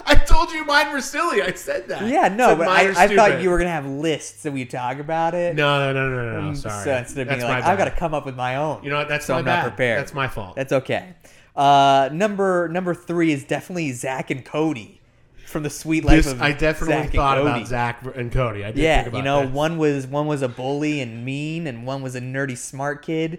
I 0.06 0.14
told 0.14 0.52
you 0.52 0.64
mine 0.64 0.92
were 0.92 1.00
silly. 1.00 1.42
I 1.42 1.52
said 1.52 1.88
that. 1.88 2.06
Yeah, 2.08 2.28
no, 2.28 2.54
but 2.56 2.68
I, 2.68 3.04
I 3.04 3.08
thought 3.14 3.40
you 3.42 3.50
were 3.50 3.58
gonna 3.58 3.70
have 3.70 3.86
lists 3.86 4.44
and 4.44 4.54
we 4.54 4.64
talk 4.64 4.98
about 4.98 5.34
it. 5.34 5.54
No, 5.56 5.92
no, 5.92 5.92
no, 5.92 6.08
no, 6.14 6.32
no, 6.32 6.40
no. 6.42 6.52
Mm, 6.52 6.56
Sorry. 6.56 6.84
So 6.84 6.94
instead 6.96 7.22
of 7.22 7.28
being 7.28 7.40
like, 7.48 7.64
I've 7.64 7.76
got 7.78 7.86
to 7.86 7.90
come 7.90 8.14
up 8.14 8.24
with 8.24 8.36
my 8.36 8.56
own. 8.56 8.82
You 8.84 8.90
know 8.90 8.98
what? 8.98 9.08
That's 9.08 9.26
so 9.26 9.32
my 9.34 9.40
I'm 9.40 9.44
bad. 9.44 9.62
not 9.62 9.68
prepared. 9.68 9.98
That's 10.00 10.14
my 10.14 10.28
fault. 10.28 10.56
That's 10.56 10.72
okay. 10.72 11.14
Uh, 11.54 12.08
number 12.12 12.68
number 12.68 12.94
three 12.94 13.32
is 13.32 13.44
definitely 13.44 13.90
Zack 13.92 14.30
and 14.30 14.44
Cody 14.44 15.00
from 15.46 15.62
the 15.62 15.70
Suite 15.70 16.04
Life 16.04 16.24
This- 16.24 16.32
of 16.32 16.42
I 16.42 16.52
definitely 16.52 16.94
Zack 16.96 17.04
and 17.04 17.12
thought 17.14 17.38
Cody. 17.38 17.50
about 17.50 17.66
Zack 17.68 18.02
and 18.14 18.30
Cody. 18.32 18.64
I 18.64 18.72
did 18.72 18.78
Yeah, 18.82 18.96
think 18.96 19.08
about 19.08 19.18
you 19.18 19.24
know, 19.24 19.40
that. 19.40 19.52
one 19.52 19.78
was 19.78 20.06
one 20.06 20.26
was 20.26 20.42
a 20.42 20.48
bully 20.48 21.00
and 21.00 21.24
mean, 21.24 21.66
and 21.66 21.86
one 21.86 22.02
was 22.02 22.14
a 22.14 22.20
nerdy 22.20 22.56
smart 22.58 23.02
kid. 23.02 23.38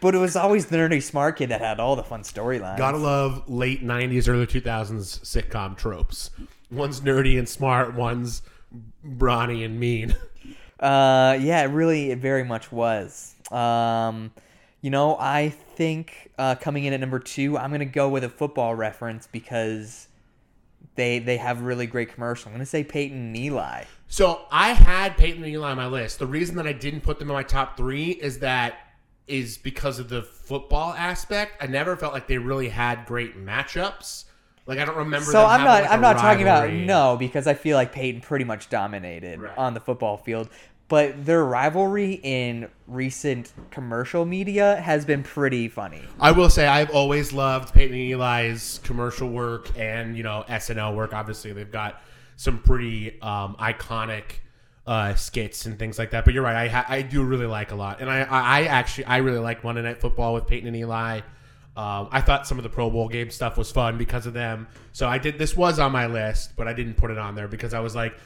But 0.00 0.14
it 0.14 0.18
was 0.18 0.36
always 0.36 0.66
the 0.66 0.76
nerdy 0.76 1.02
smart 1.02 1.36
kid 1.36 1.50
that 1.50 1.60
had 1.60 1.80
all 1.80 1.96
the 1.96 2.04
fun 2.04 2.22
storylines. 2.22 2.78
Gotta 2.78 2.98
love 2.98 3.48
late 3.48 3.84
'90s, 3.84 4.28
early 4.28 4.46
2000s 4.46 5.20
sitcom 5.20 5.76
tropes. 5.76 6.30
One's 6.70 7.00
nerdy 7.00 7.38
and 7.38 7.48
smart. 7.48 7.94
One's 7.94 8.42
brawny 9.02 9.64
and 9.64 9.78
mean. 9.78 10.14
Uh, 10.80 11.36
yeah, 11.40 11.60
it 11.62 11.72
really, 11.72 12.12
it 12.12 12.20
very 12.20 12.44
much 12.44 12.70
was. 12.70 13.34
Um, 13.50 14.30
you 14.80 14.90
know, 14.90 15.16
I 15.18 15.48
think 15.48 16.30
uh, 16.38 16.54
coming 16.54 16.84
in 16.84 16.92
at 16.92 17.00
number 17.00 17.18
two, 17.18 17.58
I'm 17.58 17.72
gonna 17.72 17.84
go 17.84 18.08
with 18.08 18.22
a 18.22 18.28
football 18.28 18.76
reference 18.76 19.26
because 19.26 20.06
they 20.94 21.18
they 21.18 21.36
have 21.36 21.62
really 21.62 21.86
great 21.86 22.14
commercial. 22.14 22.48
I'm 22.48 22.54
gonna 22.54 22.66
say 22.66 22.84
Peyton 22.84 23.18
and 23.18 23.36
Eli. 23.36 23.84
So 24.06 24.42
I 24.52 24.72
had 24.72 25.16
Peyton 25.16 25.42
and 25.42 25.52
Eli 25.52 25.70
on 25.70 25.76
my 25.76 25.86
list. 25.86 26.20
The 26.20 26.26
reason 26.26 26.56
that 26.56 26.66
I 26.66 26.72
didn't 26.72 27.00
put 27.00 27.18
them 27.18 27.28
in 27.28 27.34
my 27.34 27.42
top 27.42 27.76
three 27.76 28.10
is 28.10 28.38
that 28.38 28.78
is 29.28 29.58
because 29.58 29.98
of 29.98 30.08
the 30.08 30.22
football 30.22 30.92
aspect. 30.94 31.62
I 31.62 31.66
never 31.66 31.96
felt 31.96 32.12
like 32.12 32.26
they 32.26 32.38
really 32.38 32.68
had 32.68 33.06
great 33.06 33.36
matchups. 33.36 34.24
Like 34.66 34.78
I 34.78 34.84
don't 34.84 34.96
remember. 34.96 35.30
So 35.30 35.44
I'm 35.44 35.64
not 35.64 35.82
like, 35.82 35.90
I'm 35.90 36.00
not 36.00 36.18
talking 36.18 36.42
about 36.42 36.70
no 36.72 37.16
because 37.18 37.46
I 37.46 37.54
feel 37.54 37.76
like 37.76 37.92
Peyton 37.92 38.20
pretty 38.20 38.44
much 38.44 38.68
dominated 38.68 39.40
Right. 39.40 39.56
on 39.56 39.74
the 39.74 39.80
football 39.80 40.16
field. 40.16 40.48
But 40.88 41.26
their 41.26 41.44
rivalry 41.44 42.18
in 42.22 42.68
recent 42.86 43.52
commercial 43.70 44.24
media 44.24 44.76
has 44.76 45.04
been 45.04 45.22
pretty 45.22 45.68
funny. 45.68 46.02
I 46.18 46.32
will 46.32 46.48
say 46.48 46.66
I've 46.66 46.90
always 46.90 47.30
loved 47.32 47.74
Peyton 47.74 47.94
and 47.94 48.10
Eli's 48.10 48.80
commercial 48.84 49.28
work 49.28 49.68
and 49.78 50.16
you 50.16 50.22
know 50.22 50.44
SNL 50.48 50.94
work. 50.94 51.12
Obviously, 51.12 51.52
they've 51.52 51.70
got 51.70 52.02
some 52.36 52.58
pretty 52.58 53.20
um, 53.20 53.54
iconic 53.60 54.40
uh, 54.88 55.14
skits 55.14 55.66
and 55.66 55.78
things 55.78 55.98
like 55.98 56.12
that. 56.12 56.24
But 56.24 56.32
you're 56.32 56.42
right, 56.42 56.56
I 56.56 56.68
ha- 56.68 56.86
I 56.88 57.02
do 57.02 57.22
really 57.22 57.46
like 57.46 57.72
a 57.72 57.74
lot, 57.74 58.00
and 58.00 58.10
I 58.10 58.22
I, 58.22 58.62
actually 58.64 59.04
I 59.04 59.18
really 59.18 59.38
like 59.38 59.62
Monday 59.62 59.82
Night 59.82 60.00
Football 60.00 60.32
with 60.32 60.46
Peyton 60.46 60.66
and 60.66 60.76
Eli. 60.76 61.20
Um, 61.76 62.08
I 62.10 62.22
thought 62.22 62.46
some 62.46 62.58
of 62.58 62.64
the 62.64 62.70
Pro 62.70 62.90
Bowl 62.90 63.06
game 63.06 63.30
stuff 63.30 63.56
was 63.58 63.70
fun 63.70 63.98
because 63.98 64.26
of 64.26 64.32
them. 64.32 64.66
So 64.92 65.06
I 65.06 65.18
did. 65.18 65.38
This 65.38 65.54
was 65.54 65.78
on 65.78 65.92
my 65.92 66.06
list, 66.06 66.56
but 66.56 66.66
I 66.66 66.72
didn't 66.72 66.94
put 66.94 67.10
it 67.10 67.18
on 67.18 67.34
there 67.34 67.48
because 67.48 67.74
I 67.74 67.80
was 67.80 67.94
like, 67.94 68.16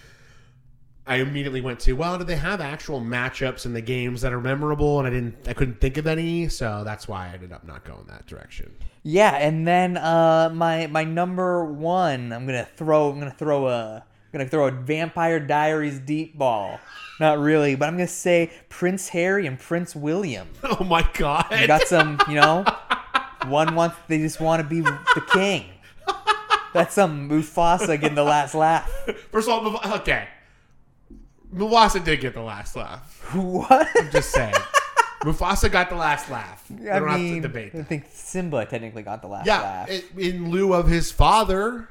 I 1.04 1.16
immediately 1.16 1.60
went 1.60 1.80
to, 1.80 1.94
well, 1.94 2.16
do 2.16 2.24
they 2.24 2.36
have 2.36 2.60
actual 2.60 3.00
matchups 3.00 3.66
in 3.66 3.72
the 3.72 3.80
games 3.80 4.20
that 4.20 4.32
are 4.32 4.40
memorable? 4.40 5.00
And 5.00 5.08
I 5.08 5.10
didn't, 5.10 5.48
I 5.48 5.52
couldn't 5.52 5.80
think 5.80 5.96
of 5.96 6.06
any, 6.06 6.48
so 6.48 6.82
that's 6.84 7.08
why 7.08 7.28
I 7.28 7.34
ended 7.34 7.52
up 7.52 7.66
not 7.66 7.84
going 7.84 8.06
that 8.06 8.26
direction. 8.26 8.72
Yeah, 9.02 9.34
and 9.34 9.66
then 9.66 9.96
uh, 9.96 10.50
my 10.54 10.86
my 10.86 11.02
number 11.02 11.64
one, 11.64 12.32
I'm 12.32 12.46
gonna 12.46 12.68
throw 12.76 13.10
I'm 13.10 13.18
gonna 13.18 13.32
throw 13.32 13.66
a 13.66 14.04
I'm 14.32 14.38
gonna 14.38 14.48
throw 14.48 14.66
a 14.66 14.70
Vampire 14.70 15.38
Diaries 15.38 15.98
deep 15.98 16.38
ball. 16.38 16.80
Not 17.20 17.38
really, 17.38 17.74
but 17.74 17.88
I'm 17.88 17.94
gonna 17.96 18.06
say 18.08 18.50
Prince 18.70 19.10
Harry 19.10 19.46
and 19.46 19.58
Prince 19.58 19.94
William. 19.94 20.48
Oh 20.64 20.84
my 20.84 21.06
god! 21.14 21.46
You 21.50 21.66
got 21.66 21.82
some, 21.82 22.18
you 22.28 22.36
know, 22.36 22.64
one 23.46 23.74
wants 23.74 23.96
they 24.08 24.18
just 24.18 24.40
want 24.40 24.62
to 24.62 24.68
be 24.68 24.80
the 24.80 25.24
king. 25.32 25.66
That's 26.72 26.94
some 26.94 27.28
Mufasa 27.28 28.00
getting 28.00 28.14
the 28.14 28.24
last 28.24 28.54
laugh. 28.54 28.90
First 29.30 29.48
of 29.50 29.76
all, 29.76 29.94
okay, 29.98 30.26
Mufasa 31.54 32.02
did 32.02 32.20
get 32.20 32.32
the 32.34 32.40
last 32.42 32.76
laugh. 32.76 33.18
What? 33.34 33.88
I'm 33.96 34.10
just 34.10 34.30
saying, 34.30 34.54
Mufasa 35.22 35.70
got 35.70 35.88
the 35.90 35.96
last 35.96 36.30
laugh. 36.30 36.64
We 36.70 36.88
I 36.90 36.98
don't 36.98 37.14
mean, 37.14 37.34
have 37.34 37.42
to 37.42 37.48
debate. 37.48 37.74
I 37.74 37.82
think 37.82 38.06
Simba 38.12 38.64
technically 38.66 39.02
got 39.02 39.20
the 39.22 39.28
last 39.28 39.46
Yeah, 39.46 39.60
laugh. 39.60 39.90
it, 39.90 40.04
in 40.16 40.50
lieu 40.50 40.72
of 40.72 40.88
his 40.88 41.10
father. 41.12 41.88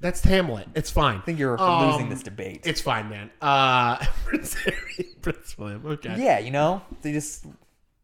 That's 0.00 0.20
Hamlet. 0.22 0.68
It's 0.74 0.90
fine. 0.90 1.16
I 1.18 1.20
think 1.20 1.38
you're 1.38 1.60
Um, 1.60 1.90
losing 1.90 2.08
this 2.10 2.22
debate. 2.22 2.62
It's 2.66 2.80
fine, 2.80 3.08
man. 3.08 3.30
Uh, 3.40 3.96
Prince 4.26 4.54
Harry, 4.54 5.08
Prince 5.22 5.56
William. 5.56 5.84
Okay. 5.86 6.14
Yeah, 6.22 6.38
you 6.40 6.50
know, 6.50 6.82
they 7.02 7.12
just 7.12 7.46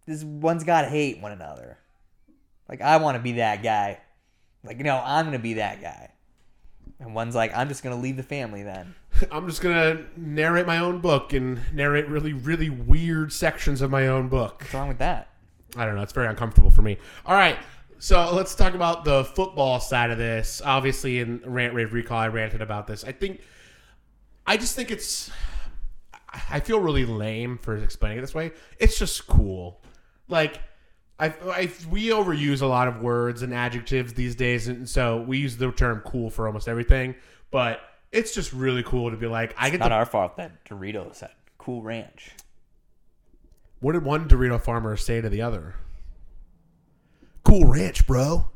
this 0.06 0.24
one's 0.24 0.64
got 0.64 0.82
to 0.82 0.88
hate 0.88 1.20
one 1.20 1.32
another. 1.32 1.78
Like 2.68 2.80
I 2.80 2.96
want 2.96 3.16
to 3.16 3.22
be 3.22 3.32
that 3.32 3.62
guy. 3.62 4.00
Like 4.64 4.78
you 4.78 4.84
know, 4.84 5.00
I'm 5.04 5.26
gonna 5.26 5.38
be 5.38 5.54
that 5.54 5.80
guy. 5.82 6.10
And 6.98 7.14
one's 7.14 7.34
like, 7.34 7.54
I'm 7.54 7.68
just 7.68 7.82
gonna 7.82 7.96
leave 8.00 8.16
the 8.16 8.22
family 8.22 8.62
then. 8.62 8.94
I'm 9.30 9.46
just 9.46 9.60
gonna 9.60 10.06
narrate 10.16 10.66
my 10.66 10.78
own 10.78 11.00
book 11.00 11.32
and 11.34 11.60
narrate 11.74 12.08
really, 12.08 12.32
really 12.32 12.70
weird 12.70 13.32
sections 13.32 13.82
of 13.82 13.90
my 13.90 14.06
own 14.08 14.28
book. 14.28 14.60
What's 14.62 14.72
wrong 14.74 14.88
with 14.88 14.98
that? 14.98 15.28
I 15.76 15.84
don't 15.84 15.94
know. 15.96 16.02
It's 16.02 16.12
very 16.14 16.26
uncomfortable 16.28 16.70
for 16.70 16.80
me. 16.82 16.96
All 17.26 17.34
right. 17.36 17.58
So 17.98 18.34
let's 18.34 18.54
talk 18.54 18.74
about 18.74 19.04
the 19.04 19.24
football 19.24 19.80
side 19.80 20.10
of 20.10 20.18
this. 20.18 20.60
Obviously, 20.64 21.20
in 21.20 21.40
Rant 21.44 21.74
Rave 21.74 21.92
Recall, 21.92 22.18
I 22.18 22.28
ranted 22.28 22.60
about 22.60 22.86
this. 22.86 23.04
I 23.04 23.12
think, 23.12 23.40
I 24.46 24.56
just 24.56 24.76
think 24.76 24.90
it's, 24.90 25.30
I 26.50 26.60
feel 26.60 26.78
really 26.80 27.06
lame 27.06 27.58
for 27.58 27.76
explaining 27.76 28.18
it 28.18 28.20
this 28.20 28.34
way. 28.34 28.52
It's 28.78 28.98
just 28.98 29.26
cool. 29.26 29.80
Like, 30.28 30.60
I, 31.18 31.28
I 31.28 31.70
we 31.90 32.08
overuse 32.08 32.60
a 32.60 32.66
lot 32.66 32.88
of 32.88 33.00
words 33.00 33.40
and 33.40 33.54
adjectives 33.54 34.12
these 34.12 34.34
days, 34.34 34.68
and 34.68 34.86
so 34.86 35.22
we 35.22 35.38
use 35.38 35.56
the 35.56 35.72
term 35.72 36.02
"cool" 36.04 36.28
for 36.28 36.46
almost 36.46 36.68
everything. 36.68 37.14
But 37.50 37.80
it's 38.12 38.34
just 38.34 38.52
really 38.52 38.82
cool 38.82 39.10
to 39.10 39.16
be 39.16 39.26
like, 39.26 39.54
I 39.56 39.70
get 39.70 39.80
Not 39.80 39.88
to. 39.88 39.94
our 39.94 40.04
fault 40.04 40.36
that 40.36 40.62
Doritos 40.66 41.20
had 41.20 41.30
Cool 41.56 41.80
Ranch. 41.82 42.32
what 43.80 43.92
did 43.92 44.04
one 44.04 44.28
Dorito 44.28 44.60
farmer 44.60 44.94
say 44.96 45.22
to 45.22 45.30
the 45.30 45.40
other? 45.40 45.76
Cool 47.46 47.64
Ranch, 47.64 48.06
bro. 48.06 48.48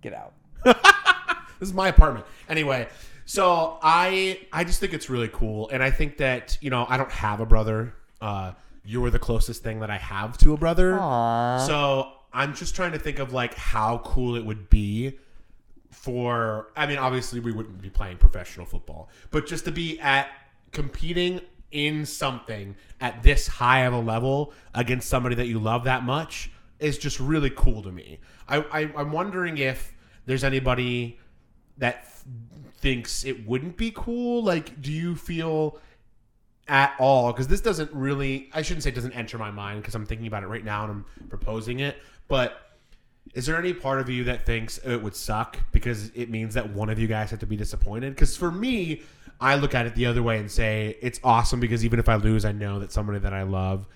Get 0.00 0.14
out. 0.14 0.32
This 1.58 1.70
is 1.70 1.74
my 1.74 1.88
apartment. 1.88 2.26
Anyway, 2.50 2.86
so 3.24 3.78
I 3.82 4.40
I 4.52 4.64
just 4.64 4.78
think 4.78 4.92
it's 4.92 5.08
really 5.08 5.28
cool, 5.28 5.70
and 5.70 5.82
I 5.82 5.90
think 5.90 6.18
that 6.18 6.58
you 6.60 6.68
know 6.68 6.84
I 6.86 6.98
don't 6.98 7.10
have 7.10 7.40
a 7.40 7.46
brother. 7.46 7.94
Uh, 8.20 8.52
you 8.84 9.02
are 9.06 9.10
the 9.10 9.18
closest 9.18 9.62
thing 9.62 9.80
that 9.80 9.90
I 9.90 9.96
have 9.96 10.36
to 10.38 10.52
a 10.52 10.58
brother. 10.58 10.92
Aww. 10.92 11.66
So 11.66 12.12
I'm 12.30 12.54
just 12.54 12.76
trying 12.76 12.92
to 12.92 12.98
think 12.98 13.18
of 13.18 13.32
like 13.32 13.54
how 13.54 14.02
cool 14.04 14.36
it 14.36 14.44
would 14.44 14.68
be 14.68 15.18
for 15.90 16.68
I 16.76 16.86
mean 16.86 16.98
obviously 16.98 17.40
we 17.40 17.52
wouldn't 17.52 17.80
be 17.80 17.88
playing 17.88 18.18
professional 18.18 18.66
football, 18.66 19.08
but 19.30 19.46
just 19.46 19.64
to 19.64 19.72
be 19.72 19.98
at 20.00 20.28
competing 20.72 21.40
in 21.72 22.04
something 22.04 22.76
at 23.00 23.22
this 23.22 23.46
high 23.48 23.80
of 23.80 23.94
a 23.94 23.98
level 23.98 24.52
against 24.74 25.08
somebody 25.08 25.34
that 25.36 25.46
you 25.46 25.58
love 25.58 25.84
that 25.84 26.04
much 26.04 26.50
is 26.78 26.98
just 26.98 27.20
really 27.20 27.50
cool 27.50 27.82
to 27.82 27.90
me. 27.90 28.18
I, 28.48 28.58
I 28.58 28.80
I'm 28.96 29.12
wondering 29.12 29.58
if 29.58 29.94
there's 30.26 30.44
anybody 30.44 31.18
that 31.78 32.04
th- 32.04 32.64
thinks 32.78 33.24
it 33.24 33.46
wouldn't 33.46 33.76
be 33.76 33.92
cool. 33.94 34.42
Like, 34.42 34.80
do 34.80 34.92
you 34.92 35.14
feel 35.14 35.78
at 36.68 36.94
all? 36.98 37.32
Because 37.32 37.48
this 37.48 37.60
doesn't 37.60 37.92
really, 37.92 38.50
I 38.52 38.62
shouldn't 38.62 38.82
say 38.82 38.90
it 38.90 38.94
doesn't 38.94 39.12
enter 39.12 39.38
my 39.38 39.50
mind 39.50 39.82
because 39.82 39.94
I'm 39.94 40.06
thinking 40.06 40.26
about 40.26 40.42
it 40.42 40.48
right 40.48 40.64
now 40.64 40.84
and 40.84 40.92
I'm 40.92 41.28
proposing 41.28 41.80
it. 41.80 41.96
But 42.28 42.60
is 43.34 43.46
there 43.46 43.56
any 43.56 43.72
part 43.72 44.00
of 44.00 44.08
you 44.08 44.24
that 44.24 44.46
thinks 44.46 44.78
it 44.78 44.96
would 45.02 45.14
suck 45.14 45.58
because 45.72 46.10
it 46.14 46.30
means 46.30 46.54
that 46.54 46.70
one 46.70 46.88
of 46.88 46.98
you 46.98 47.06
guys 47.06 47.30
have 47.30 47.40
to 47.40 47.46
be 47.46 47.56
disappointed? 47.56 48.14
Because 48.14 48.36
for 48.36 48.50
me, 48.50 49.02
I 49.40 49.56
look 49.56 49.74
at 49.74 49.86
it 49.86 49.94
the 49.94 50.06
other 50.06 50.22
way 50.22 50.38
and 50.38 50.50
say 50.50 50.96
it's 51.02 51.20
awesome 51.22 51.60
because 51.60 51.84
even 51.84 51.98
if 51.98 52.08
I 52.08 52.16
lose, 52.16 52.44
I 52.44 52.52
know 52.52 52.78
that 52.78 52.92
somebody 52.92 53.18
that 53.18 53.34
I 53.34 53.42
love 53.42 53.86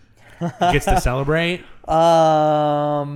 gets 0.61 0.87
to 0.87 1.01
celebrate. 1.01 1.65
Um, 1.89 3.11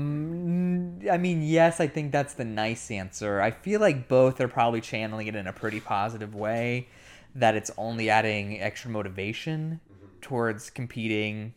I 1.10 1.16
mean, 1.18 1.42
yes, 1.42 1.80
I 1.80 1.87
think 1.87 2.12
that's 2.12 2.34
the 2.34 2.44
nice 2.44 2.90
answer. 2.90 3.40
I 3.40 3.50
feel 3.50 3.80
like 3.80 4.08
both 4.08 4.40
are 4.40 4.48
probably 4.48 4.80
channeling 4.80 5.26
it 5.26 5.37
in 5.37 5.46
a 5.46 5.52
pretty 5.52 5.80
positive 5.80 6.34
way. 6.34 6.88
That 7.37 7.56
it's 7.56 7.70
only 7.76 8.10
adding 8.10 8.60
extra 8.60 8.90
motivation 8.90 9.80
towards 10.20 10.70
competing 10.70 11.54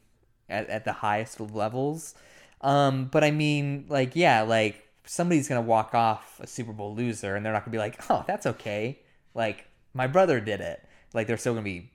at, 0.50 0.68
at 0.70 0.86
the 0.86 0.94
highest 0.94 1.40
of 1.40 1.54
levels. 1.54 2.16
Um, 2.62 3.06
but 3.06 3.24
I 3.24 3.32
mean, 3.32 3.86
like, 3.88 4.16
yeah, 4.16 4.42
like 4.42 4.88
somebody's 5.06 5.48
gonna 5.48 5.62
walk 5.62 5.94
off 5.94 6.40
a 6.40 6.48
Super 6.48 6.74
Bowl 6.74 6.96
loser, 6.96 7.36
and 7.36 7.46
they're 7.46 7.54
not 7.54 7.64
gonna 7.64 7.72
be 7.72 7.78
like, 7.78 8.00
"Oh, 8.10 8.24
that's 8.28 8.46
okay." 8.46 9.00
Like 9.34 9.68
my 9.94 10.08
brother 10.08 10.40
did 10.40 10.62
it. 10.62 10.84
Like 11.14 11.28
they're 11.28 11.38
still 11.38 11.54
gonna 11.54 11.64
be, 11.64 11.92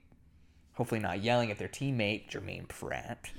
hopefully, 0.73 1.01
not 1.01 1.21
yelling 1.21 1.51
at 1.51 1.57
their 1.57 1.67
teammate 1.67 2.29
Germaine 2.29 2.65
Pratt. 2.65 3.31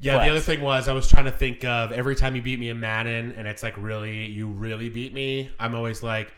Yeah, 0.00 0.16
But- 0.16 0.24
the 0.24 0.30
other 0.30 0.40
thing 0.40 0.60
was 0.60 0.88
I 0.88 0.92
was 0.92 1.08
trying 1.08 1.24
to 1.24 1.30
think 1.32 1.64
of 1.64 1.92
every 1.92 2.14
time 2.14 2.36
you 2.36 2.42
beat 2.42 2.58
me 2.60 2.68
in 2.68 2.78
Madden, 2.80 3.32
and 3.36 3.48
it's 3.48 3.62
like 3.62 3.74
really 3.76 4.26
you 4.26 4.46
really 4.48 4.88
beat 4.88 5.12
me. 5.12 5.50
I'm 5.58 5.74
always 5.74 6.02
like, 6.02 6.32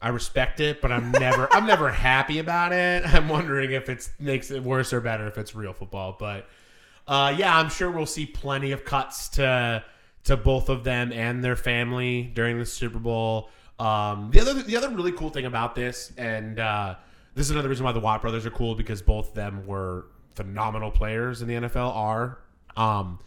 I 0.00 0.08
respect 0.08 0.60
it, 0.60 0.80
but 0.80 0.90
I'm 0.92 1.10
never 1.12 1.52
I'm 1.52 1.66
never 1.66 1.90
happy 1.92 2.38
about 2.38 2.72
it. 2.72 3.04
I'm 3.14 3.28
wondering 3.28 3.72
if 3.72 3.88
it 3.88 4.08
makes 4.18 4.50
it 4.50 4.62
worse 4.62 4.92
or 4.92 5.00
better 5.00 5.26
if 5.26 5.38
it's 5.38 5.54
real 5.54 5.72
football. 5.72 6.16
But 6.18 6.48
uh, 7.08 7.34
yeah, 7.36 7.56
I'm 7.56 7.68
sure 7.68 7.90
we'll 7.90 8.06
see 8.06 8.26
plenty 8.26 8.72
of 8.72 8.84
cuts 8.84 9.28
to 9.30 9.84
to 10.24 10.36
both 10.36 10.68
of 10.68 10.84
them 10.84 11.12
and 11.12 11.42
their 11.42 11.56
family 11.56 12.30
during 12.34 12.58
the 12.58 12.66
Super 12.66 12.98
Bowl. 13.00 13.50
Um, 13.78 14.30
the 14.32 14.40
other 14.40 14.54
the 14.62 14.76
other 14.76 14.88
really 14.90 15.12
cool 15.12 15.30
thing 15.30 15.46
about 15.46 15.74
this, 15.74 16.12
and 16.16 16.60
uh, 16.60 16.94
this 17.34 17.46
is 17.46 17.50
another 17.50 17.68
reason 17.68 17.84
why 17.84 17.92
the 17.92 18.00
Watt 18.00 18.22
brothers 18.22 18.46
are 18.46 18.50
cool 18.50 18.74
because 18.76 19.02
both 19.02 19.30
of 19.30 19.34
them 19.34 19.66
were 19.66 20.06
phenomenal 20.34 20.90
players 20.92 21.42
in 21.42 21.48
the 21.48 21.54
NFL. 21.54 21.94
Are 21.94 22.38
um, 22.76 23.18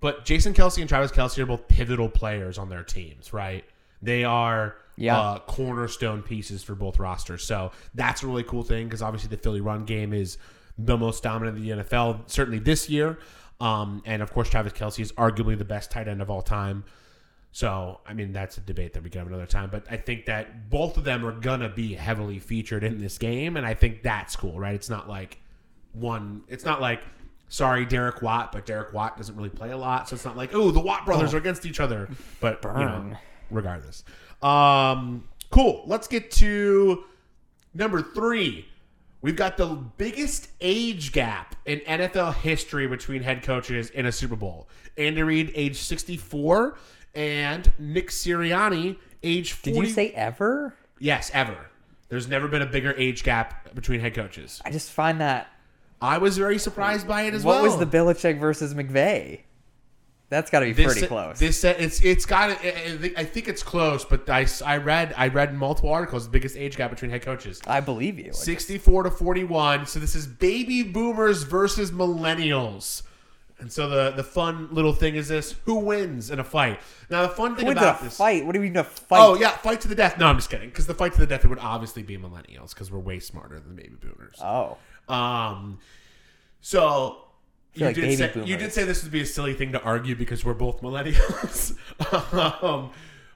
but 0.00 0.24
Jason 0.24 0.54
Kelce 0.54 0.80
and 0.80 0.88
Travis 0.88 1.10
Kelce 1.12 1.38
are 1.38 1.46
both 1.46 1.68
pivotal 1.68 2.08
players 2.08 2.56
on 2.58 2.68
their 2.68 2.82
teams, 2.82 3.32
right? 3.32 3.64
They 4.02 4.24
are 4.24 4.76
Yeah. 4.96 5.18
uh, 5.18 5.38
cornerstone 5.40 6.22
pieces 6.22 6.62
for 6.62 6.74
both 6.74 6.98
rosters. 6.98 7.44
So 7.44 7.72
that's 7.94 8.22
a 8.22 8.26
really 8.26 8.42
cool 8.44 8.62
thing 8.62 8.86
because 8.86 9.02
obviously 9.02 9.28
the 9.28 9.36
Philly 9.36 9.60
run 9.60 9.84
game 9.84 10.12
is 10.14 10.38
the 10.78 10.96
most 10.96 11.22
dominant 11.22 11.58
in 11.58 11.62
the 11.62 11.70
NFL, 11.84 12.22
certainly 12.30 12.58
this 12.58 12.88
year. 12.88 13.18
Um, 13.60 14.02
and 14.06 14.22
of 14.22 14.32
course, 14.32 14.48
Travis 14.48 14.72
Kelce 14.72 15.00
is 15.00 15.12
arguably 15.12 15.56
the 15.58 15.66
best 15.66 15.90
tight 15.90 16.08
end 16.08 16.22
of 16.22 16.30
all 16.30 16.40
time. 16.40 16.84
So, 17.52 18.00
I 18.06 18.14
mean, 18.14 18.32
that's 18.32 18.56
a 18.56 18.60
debate 18.60 18.94
that 18.94 19.02
we 19.02 19.10
can 19.10 19.18
have 19.18 19.28
another 19.28 19.44
time. 19.46 19.68
But 19.70 19.84
I 19.90 19.96
think 19.98 20.26
that 20.26 20.70
both 20.70 20.96
of 20.96 21.04
them 21.04 21.26
are 21.26 21.32
going 21.32 21.60
to 21.60 21.68
be 21.68 21.92
heavily 21.94 22.38
featured 22.38 22.84
in 22.84 23.00
this 23.00 23.18
game. 23.18 23.56
And 23.58 23.66
I 23.66 23.74
think 23.74 24.02
that's 24.02 24.34
cool, 24.36 24.58
right? 24.58 24.74
It's 24.74 24.88
not 24.88 25.08
like 25.08 25.38
one, 25.92 26.42
it's 26.48 26.64
not 26.64 26.80
like, 26.80 27.02
sorry, 27.50 27.84
Derek 27.84 28.22
Watt, 28.22 28.52
but 28.52 28.64
Derek 28.64 28.94
Watt 28.94 29.18
doesn't 29.18 29.36
really 29.36 29.50
play 29.50 29.72
a 29.72 29.76
lot. 29.76 30.08
So 30.08 30.14
it's 30.14 30.24
not 30.24 30.36
like, 30.36 30.54
oh, 30.54 30.70
the 30.70 30.80
Watt 30.80 31.04
brothers 31.04 31.34
are 31.34 31.38
against 31.38 31.66
each 31.66 31.80
other. 31.80 32.08
But, 32.40 32.64
you 32.64 32.70
know, 32.70 33.12
regardless. 33.50 34.04
Um, 34.40 35.28
cool. 35.50 35.82
Let's 35.86 36.08
get 36.08 36.30
to 36.32 37.04
number 37.74 38.00
three. 38.00 38.66
We've 39.22 39.36
got 39.36 39.58
the 39.58 39.66
biggest 39.66 40.48
age 40.62 41.12
gap 41.12 41.54
in 41.66 41.80
NFL 41.80 42.36
history 42.36 42.86
between 42.86 43.22
head 43.22 43.42
coaches 43.42 43.90
in 43.90 44.06
a 44.06 44.12
Super 44.12 44.36
Bowl. 44.36 44.66
Andy 44.96 45.22
Reid, 45.22 45.52
age 45.54 45.76
64, 45.76 46.78
and 47.14 47.70
Nick 47.78 48.08
Sirianni, 48.08 48.96
age 49.22 49.52
40. 49.52 49.72
Did 49.72 49.88
you 49.88 49.92
say 49.92 50.10
ever? 50.12 50.74
Yes, 50.98 51.30
ever. 51.34 51.56
There's 52.08 52.28
never 52.28 52.48
been 52.48 52.62
a 52.62 52.66
bigger 52.66 52.94
age 52.96 53.22
gap 53.22 53.74
between 53.74 54.00
head 54.00 54.14
coaches. 54.14 54.62
I 54.64 54.70
just 54.70 54.90
find 54.90 55.20
that. 55.20 55.48
I 56.00 56.18
was 56.18 56.38
very 56.38 56.58
surprised 56.58 57.06
by 57.06 57.22
it 57.22 57.34
as 57.34 57.44
What 57.44 57.54
well. 57.54 57.62
What 57.62 57.78
was 57.78 57.90
the 57.90 57.96
Belichick 57.96 58.38
versus 58.38 58.74
McVay? 58.74 59.40
That's 60.30 60.48
got 60.48 60.60
to 60.60 60.66
be 60.66 60.72
This 60.72 60.92
pretty 60.92 61.06
close. 61.08 61.40
This 61.40 61.64
it's 61.64 62.00
it's 62.02 62.24
got 62.24 62.50
I 62.50 63.24
think- 63.24 63.48
it's 63.48 63.64
close, 63.64 64.04
but 64.04 64.30
I, 64.30 64.46
I 64.64 64.76
read 64.76 65.12
I 65.16 65.26
read 65.26 65.54
multiple 65.54 65.90
articles 65.90 66.24
the 66.24 66.30
biggest 66.30 66.56
age 66.56 66.76
gap 66.76 66.90
between 66.90 67.10
head 67.10 67.22
coaches. 67.22 67.60
I 67.66 67.80
believe 67.80 68.16
you. 68.18 68.32
64 68.32 69.02
to 69.04 69.10
41. 69.10 69.86
So 69.86 69.98
this 69.98 70.14
is 70.14 70.28
baby 70.28 70.84
boomers 70.84 71.42
versus 71.42 71.90
millennials. 71.90 73.02
And 73.58 73.70
so 73.70 73.88
the 73.88 74.12
the 74.12 74.22
fun 74.22 74.68
little 74.70 74.94
thing 74.94 75.16
is 75.16 75.28
this: 75.28 75.56
who 75.64 75.74
wins 75.80 76.30
in 76.30 76.38
a 76.38 76.44
fight? 76.44 76.78
Now 77.10 77.22
the 77.22 77.28
fun 77.28 77.56
thing 77.56 77.66
Who 77.66 77.70
wins 77.70 77.78
in 77.80 77.84
a 77.84 77.90
about 77.90 78.02
this, 78.02 78.16
fight? 78.16 78.46
What 78.46 78.52
do 78.52 78.60
you 78.60 78.64
mean 78.68 78.76
a 78.76 78.84
fight? 78.84 79.20
oh 79.20 79.34
yeah, 79.34 79.50
fight 79.50 79.80
to 79.82 79.88
the 79.88 79.96
death. 79.96 80.16
No, 80.16 80.26
I'm 80.26 80.36
just 80.36 80.48
kidding. 80.48 80.70
Because 80.70 80.86
the 80.86 80.94
fight 80.94 81.12
to 81.14 81.20
the 81.20 81.26
death 81.26 81.44
it 81.44 81.48
would 81.48 81.58
obviously 81.58 82.02
be 82.04 82.16
millennials 82.16 82.70
because 82.72 82.90
we're 82.90 83.00
way 83.00 83.18
smarter 83.18 83.58
than 83.58 83.74
baby 83.74 83.96
boomers. 84.00 84.36
Oh. 84.40 84.78
Um, 85.10 85.78
so 86.60 87.24
you 87.74 87.86
like 87.86 87.94
did 87.94 88.18
say 88.18 88.28
boomers. 88.28 88.48
you 88.48 88.56
did 88.56 88.72
say 88.72 88.84
this 88.84 89.02
would 89.02 89.12
be 89.12 89.20
a 89.20 89.26
silly 89.26 89.54
thing 89.54 89.72
to 89.72 89.82
argue 89.82 90.16
because 90.16 90.44
we're 90.44 90.54
both 90.54 90.82
millennials. 90.82 91.76
um, 92.62 92.90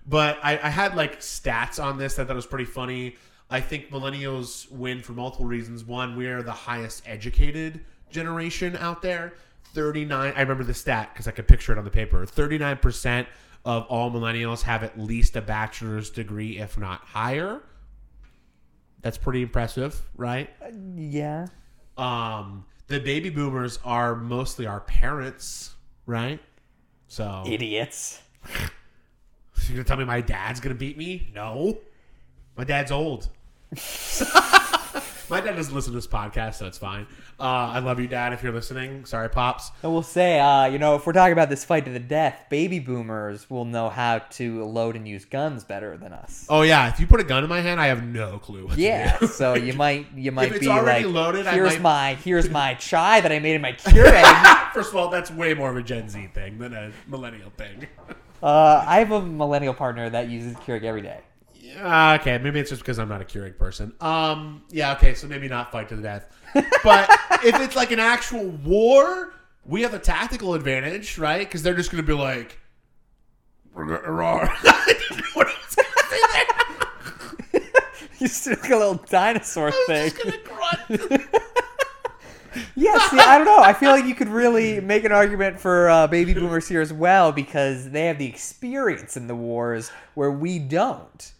but 0.06 0.38
I, 0.42 0.58
I 0.62 0.70
had 0.70 0.96
like 0.96 1.20
stats 1.20 1.82
on 1.82 1.98
this 1.98 2.14
that 2.14 2.22
I 2.22 2.26
thought 2.26 2.37
was 2.37 2.46
pretty 2.46 2.64
funny. 2.64 3.16
I 3.50 3.60
think 3.60 3.90
millennials 3.90 4.70
win 4.70 5.02
for 5.02 5.12
multiple 5.12 5.46
reasons. 5.46 5.84
One, 5.84 6.16
we 6.16 6.26
are 6.26 6.42
the 6.42 6.52
highest 6.52 7.02
educated 7.06 7.84
generation 8.10 8.76
out 8.76 9.02
there. 9.02 9.34
Thirty 9.74 10.04
nine. 10.04 10.32
I 10.37 10.40
remember 10.40 10.64
the 10.64 10.74
stat 10.74 11.10
because 11.12 11.26
I 11.26 11.30
could 11.30 11.48
picture 11.48 11.72
it 11.72 11.78
on 11.78 11.84
the 11.84 11.90
paper. 11.90 12.24
Thirty 12.26 12.58
nine 12.58 12.76
percent 12.76 13.28
of 13.64 13.87
all 13.87 14.10
millennials 14.10 14.62
have 14.62 14.82
at 14.82 14.98
least 14.98 15.37
a 15.37 15.40
bachelor's 15.40 16.10
degree, 16.10 16.58
if 16.58 16.76
not 16.76 17.00
higher. 17.00 17.62
That's 19.00 19.18
pretty 19.18 19.42
impressive, 19.42 20.00
right? 20.16 20.50
Yeah. 20.96 21.46
Um 21.96 22.64
the 22.87 23.00
baby 23.00 23.30
boomers 23.30 23.78
are 23.85 24.14
mostly 24.14 24.66
our 24.66 24.80
parents 24.80 25.74
right? 26.07 26.40
So. 27.09 27.44
Idiots. 27.46 28.20
you're 29.68 29.76
gonna 29.76 29.85
tell 29.85 29.96
me 29.96 30.04
my 30.04 30.20
dad's 30.20 30.61
gonna 30.61 30.74
beat 30.74 30.98
me? 30.98 31.28
No. 31.35 31.78
My 32.57 32.64
dad's 32.64 32.92
old 32.92 33.28
my 35.30 35.40
dad 35.40 35.56
doesn't 35.56 35.74
listen 35.74 35.92
to 35.92 35.96
this 35.98 36.06
podcast 36.06 36.54
so 36.54 36.66
it's 36.66 36.78
fine 36.78 37.06
uh, 37.40 37.42
i 37.44 37.78
love 37.78 37.98
you 38.00 38.06
dad 38.06 38.32
if 38.32 38.42
you're 38.42 38.52
listening 38.52 39.04
sorry 39.04 39.28
pops 39.28 39.70
I 39.82 39.87
will 39.88 40.02
say, 40.02 40.38
uh, 40.40 40.66
you 40.66 40.78
know, 40.78 40.94
if 40.96 41.06
we're 41.06 41.12
talking 41.12 41.32
about 41.32 41.48
this 41.50 41.64
fight 41.64 41.84
to 41.87 41.90
the 41.90 41.98
death, 41.98 42.46
baby 42.50 42.78
boomers 42.78 43.48
will 43.50 43.64
know 43.64 43.88
how 43.88 44.18
to 44.18 44.64
load 44.64 44.96
and 44.96 45.06
use 45.06 45.24
guns 45.24 45.64
better 45.64 45.96
than 45.96 46.12
us. 46.12 46.46
oh 46.48 46.62
yeah 46.62 46.88
if 46.88 47.00
you 47.00 47.06
put 47.06 47.20
a 47.20 47.24
gun 47.24 47.42
in 47.44 47.48
my 47.50 47.60
hand 47.60 47.80
i 47.80 47.87
have 47.87 48.04
no 48.04 48.38
clue 48.38 48.66
what 48.66 48.74
to 48.76 48.80
Yeah, 48.80 49.18
so 49.26 49.54
you 49.54 49.72
might 49.84 50.06
you 50.14 50.32
might 50.32 50.50
it's 50.52 50.60
be 50.60 50.68
already 50.68 51.04
like, 51.04 51.14
loaded, 51.14 51.46
I 51.46 51.52
here's 51.54 51.74
might- 51.74 51.82
my 51.82 52.14
here's 52.14 52.48
my 52.50 52.74
chai 52.78 53.20
that 53.20 53.32
I 53.32 53.38
made 53.38 53.54
in 53.56 53.60
my 53.62 53.72
Keurig. 53.72 54.72
first 54.74 54.90
of 54.90 54.96
all 54.96 55.08
that's 55.08 55.30
way 55.30 55.54
more 55.54 55.70
of 55.70 55.76
a 55.76 55.82
gen 55.82 56.08
z 56.08 56.28
thing 56.34 56.58
than 56.58 56.72
a 56.74 56.92
millennial 57.08 57.50
thing 57.56 57.87
uh, 58.42 58.84
I 58.87 58.98
have 58.98 59.10
a 59.10 59.22
millennial 59.22 59.72
partner 59.74 60.10
that 60.10 60.28
uses 60.28 60.54
Keurig 60.56 60.82
every 60.82 61.00
day. 61.00 61.20
Yeah, 61.64 62.18
okay, 62.20 62.37
maybe 62.37 62.61
it's 62.61 62.68
just 62.68 62.83
because 62.83 62.98
I'm 62.98 63.09
not 63.09 63.22
a 63.22 63.24
Keurig 63.24 63.57
person. 63.57 63.94
Um, 63.98 64.64
yeah, 64.70 64.92
okay, 64.92 65.14
so 65.14 65.27
maybe 65.27 65.48
not 65.48 65.72
fight 65.72 65.88
to 65.88 65.96
the 65.96 66.03
death. 66.03 66.27
But 66.53 67.09
if 67.42 67.59
it's 67.59 67.74
like 67.74 67.90
an 67.90 67.98
actual 67.98 68.44
war, 68.44 69.33
we 69.64 69.81
have 69.81 69.94
a 69.94 69.98
tactical 69.98 70.53
advantage, 70.53 71.16
right? 71.16 71.46
Because 71.46 71.62
they're 71.62 71.74
just 71.74 71.90
going 71.90 72.05
to 72.05 72.07
be 72.07 72.12
like, 72.12 72.59
"Roar." 73.72 74.42
I 74.62 74.85
didn't 74.87 75.22
know 75.22 75.31
what 75.33 75.46
was 75.46 75.74
going 75.74 75.88
to 75.88 76.05
say 76.11 76.16
there. 77.53 77.62
You 78.18 78.29
still 78.29 78.57
like 78.61 78.70
a 78.70 78.77
little 78.77 78.94
dinosaur 79.09 79.70
thing. 79.87 80.05
was 80.05 80.12
just 80.12 80.22
going 80.22 80.33
to 80.33 81.09
grunt. 81.09 81.22
Yeah, 82.77 82.98
see, 83.09 83.18
I 83.18 83.38
don't 83.38 83.46
know. 83.46 83.59
I 83.59 83.72
feel 83.72 83.90
like 83.90 84.05
you 84.05 84.14
could 84.14 84.29
really 84.29 84.81
make 84.81 85.05
an 85.05 85.12
argument 85.12 85.59
for 85.59 85.88
uh, 85.88 86.07
baby 86.07 86.35
boomers 86.35 86.68
here 86.68 86.81
as 86.81 86.92
well 86.92 87.33
because 87.33 87.90
they 87.90 88.07
have 88.07 88.18
the 88.18 88.27
experience 88.27 89.16
in 89.16 89.27
the 89.27 89.35
wars 89.35 89.90
where 90.14 90.31
we 90.31 90.59
don't. 90.59 91.33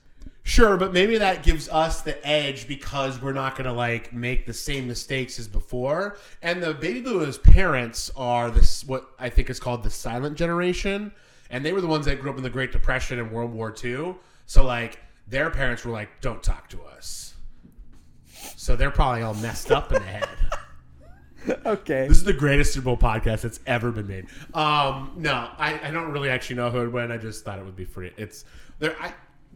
Sure, 0.47 0.77
but 0.77 0.93
maybe 0.93 1.17
that 1.17 1.43
gives 1.43 1.71
us 1.71 2.03
the 2.03 2.25
edge 2.25 2.69
because 2.69 3.21
we're 3.21 3.33
not 3.33 3.57
going 3.57 3.65
to 3.65 3.73
like 3.73 4.13
make 4.13 4.45
the 4.45 4.53
same 4.53 4.87
mistakes 4.87 5.39
as 5.39 5.49
before. 5.49 6.19
And 6.43 6.63
the 6.63 6.75
baby 6.75 7.01
boomers' 7.01 7.39
parents 7.39 8.11
are 8.15 8.51
this 8.51 8.85
what 8.85 9.09
I 9.19 9.31
think 9.31 9.49
is 9.49 9.59
called 9.59 9.83
the 9.83 9.89
silent 9.89 10.37
generation, 10.37 11.13
and 11.49 11.65
they 11.65 11.73
were 11.73 11.81
the 11.81 11.87
ones 11.87 12.05
that 12.05 12.21
grew 12.21 12.31
up 12.31 12.37
in 12.37 12.43
the 12.43 12.51
Great 12.51 12.73
Depression 12.73 13.19
and 13.19 13.33
World 13.33 13.55
War 13.55 13.75
II. 13.83 14.17
So 14.45 14.65
like 14.65 14.99
their 15.27 15.49
parents 15.49 15.83
were 15.83 15.93
like, 15.93 16.11
"Don't 16.21 16.43
talk 16.43 16.69
to 16.69 16.83
us." 16.83 17.33
So 18.55 18.77
they're 18.77 18.91
probably 18.91 19.23
all 19.23 19.35
messed 19.35 19.73
up 19.73 19.93
in 19.93 20.03
the 20.03 20.09
head. 20.09 20.29
Okay. 21.67 22.09
This 22.09 22.17
is 22.17 22.25
the 22.25 22.33
greatest 22.33 22.73
Super 22.73 22.85
Bowl 22.85 22.97
podcast 22.97 23.43
that's 23.43 23.61
ever 23.67 23.93
been 23.93 24.07
made. 24.07 24.27
Um, 24.55 25.13
no, 25.17 25.51
I, 25.59 25.79
I 25.83 25.91
don't 25.91 26.11
really 26.11 26.31
actually 26.31 26.57
know 26.57 26.71
who 26.71 26.79
would 26.79 26.93
win. 26.93 27.13
I 27.13 27.19
just 27.19 27.45
thought 27.45 27.59
it 27.59 27.65
would 27.67 27.77
be 27.77 27.85
free. 27.85 28.13
It's 28.17 28.47
there. 28.79 28.97
I, 28.99 29.13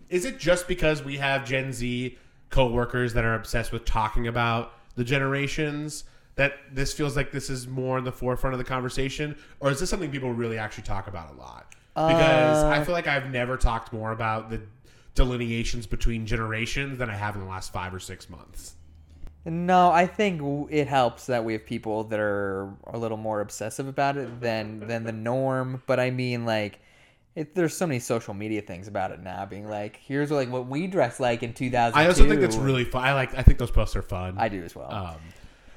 is 0.09 0.25
it 0.25 0.39
just 0.39 0.69
because 0.69 1.03
we 1.03 1.17
have 1.17 1.45
Gen 1.45 1.73
Z 1.73 2.17
coworkers 2.51 3.15
that 3.15 3.25
are 3.25 3.35
obsessed 3.35 3.73
with 3.73 3.85
talking 3.85 4.27
about 4.27 4.73
the 4.95 5.05
generations 5.05 6.05
that 6.37 6.55
this 6.73 6.93
feels 6.93 7.17
like 7.17 7.33
this 7.33 7.51
is 7.51 7.67
more 7.67 7.99
in 7.99 8.05
the 8.05 8.13
forefront 8.13 8.55
of 8.55 8.59
the 8.59 8.65
conversation, 8.65 9.37
or 9.61 9.71
is 9.71 9.81
this 9.81 9.91
something 9.91 10.11
people 10.11 10.33
really 10.33 10.57
actually 10.57 10.85
talk 10.85 11.09
about 11.09 11.35
a 11.35 11.37
lot? 11.39 11.75
Because 11.95 12.63
I 12.63 12.79
uh, 12.79 12.85
feel 12.85 12.95
like 12.95 13.09
I've 13.09 13.31
never 13.31 13.57
talked 13.57 13.93
more 13.93 14.13
about 14.13 14.51
the 14.51 14.61
delineations 15.17 15.85
between 15.85 16.27
generations 16.27 16.99
than 16.99 17.11
I 17.11 17.15
have 17.15 17.35
in 17.35 17.41
the 17.41 17.49
last 17.49 17.73
five 17.73 17.93
or 17.93 17.99
six 17.99 18.31
months. 18.31 18.75
No, 19.45 19.91
I 19.91 20.07
think 20.07 20.71
it 20.71 20.87
helps 20.87 21.27
that 21.27 21.45
we 21.45 21.55
have 21.55 21.67
people 21.67 22.05
that 22.05 22.21
are 22.21 22.73
a 22.87 22.99
little 22.99 23.17
more 23.17 23.41
obsessive 23.41 23.89
about 23.89 24.17
it 24.17 24.41
than 24.41 24.87
than 24.87 25.05
the 25.05 25.13
norm. 25.13 25.83
But 25.87 25.99
I 25.99 26.11
mean, 26.11 26.45
like, 26.45 26.81
it, 27.39 27.55
there's 27.55 27.77
so 27.77 27.87
many 27.87 28.01
social 28.01 28.35
media 28.35 28.61
things 28.61 28.89
about 28.89 29.13
it 29.13 29.21
now, 29.21 29.47
being 29.47 29.69
like, 29.69 30.01
here's 30.05 30.33
like 30.33 30.51
what 30.51 30.67
we 30.67 30.89
dress 30.89 31.21
like 31.21 31.45
in 31.45 31.55
2002. 31.55 31.97
I 31.97 32.09
also 32.09 32.29
think 32.29 32.41
that's 32.41 32.57
really 32.57 32.85
fun. 32.85 33.05
I 33.05 33.13
like. 33.15 33.33
I 33.39 33.43
think 33.43 33.59
those 33.59 33.71
posts 33.71 33.95
are 33.95 34.03
fun. 34.03 34.35
I 34.39 34.49
do 34.49 34.65
as 34.65 34.75
well. 34.75 34.93
Um, 34.93 35.17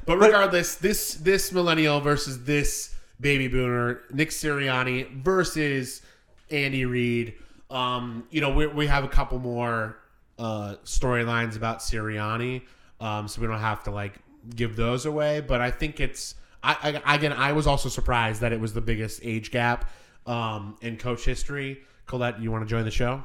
but 0.07 0.17
regardless, 0.17 0.75
this 0.75 1.13
this 1.13 1.51
millennial 1.51 2.01
versus 2.01 2.43
this 2.45 2.95
baby 3.19 3.47
boomer, 3.47 4.01
Nick 4.11 4.31
Sirianni 4.31 5.21
versus 5.21 6.01
Andy 6.49 6.85
Reid. 6.85 7.35
Um, 7.69 8.25
you 8.31 8.41
know, 8.41 8.51
we, 8.51 8.65
we 8.65 8.87
have 8.87 9.03
a 9.03 9.07
couple 9.07 9.37
more 9.37 9.99
uh, 10.39 10.77
storylines 10.83 11.55
about 11.55 11.77
Sirianni, 11.77 12.63
um, 12.99 13.27
so 13.27 13.39
we 13.39 13.45
don't 13.45 13.59
have 13.59 13.83
to 13.83 13.91
like 13.91 14.15
give 14.55 14.75
those 14.75 15.05
away. 15.05 15.41
But 15.41 15.61
I 15.61 15.69
think 15.69 15.99
it's 15.99 16.33
I, 16.63 16.99
I 17.05 17.15
again 17.15 17.33
I 17.33 17.51
was 17.51 17.67
also 17.67 17.87
surprised 17.87 18.41
that 18.41 18.51
it 18.51 18.59
was 18.59 18.73
the 18.73 18.81
biggest 18.81 19.19
age 19.23 19.51
gap 19.51 19.87
um, 20.25 20.77
in 20.81 20.97
coach 20.97 21.23
history. 21.25 21.81
Colette, 22.05 22.39
you 22.41 22.51
want 22.51 22.63
to 22.63 22.69
join 22.69 22.83
the 22.85 22.91
show? 22.91 23.23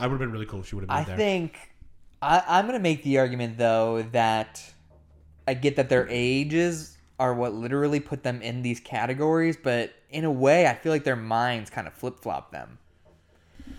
I 0.00 0.06
would 0.06 0.12
have 0.12 0.20
been 0.20 0.32
really 0.32 0.46
cool 0.46 0.60
if 0.60 0.68
she 0.68 0.74
would 0.74 0.82
have 0.82 0.88
been 0.88 1.04
there. 1.06 1.14
I 1.14 1.16
there. 1.16 1.16
think 1.16 1.58
I, 2.22 2.42
I'm 2.46 2.66
going 2.66 2.78
to 2.78 2.82
make 2.82 3.02
the 3.02 3.18
argument 3.18 3.58
though 3.58 4.02
that 4.12 4.62
I 5.46 5.54
get 5.54 5.76
that 5.76 5.88
their 5.88 6.06
ages 6.08 6.96
are 7.18 7.34
what 7.34 7.52
literally 7.54 8.00
put 8.00 8.22
them 8.22 8.40
in 8.42 8.62
these 8.62 8.80
categories, 8.80 9.56
but 9.56 9.92
in 10.10 10.24
a 10.24 10.30
way, 10.30 10.66
I 10.66 10.74
feel 10.74 10.92
like 10.92 11.04
their 11.04 11.16
minds 11.16 11.68
kind 11.68 11.86
of 11.86 11.94
flip 11.94 12.20
flop 12.20 12.52
them. 12.52 12.78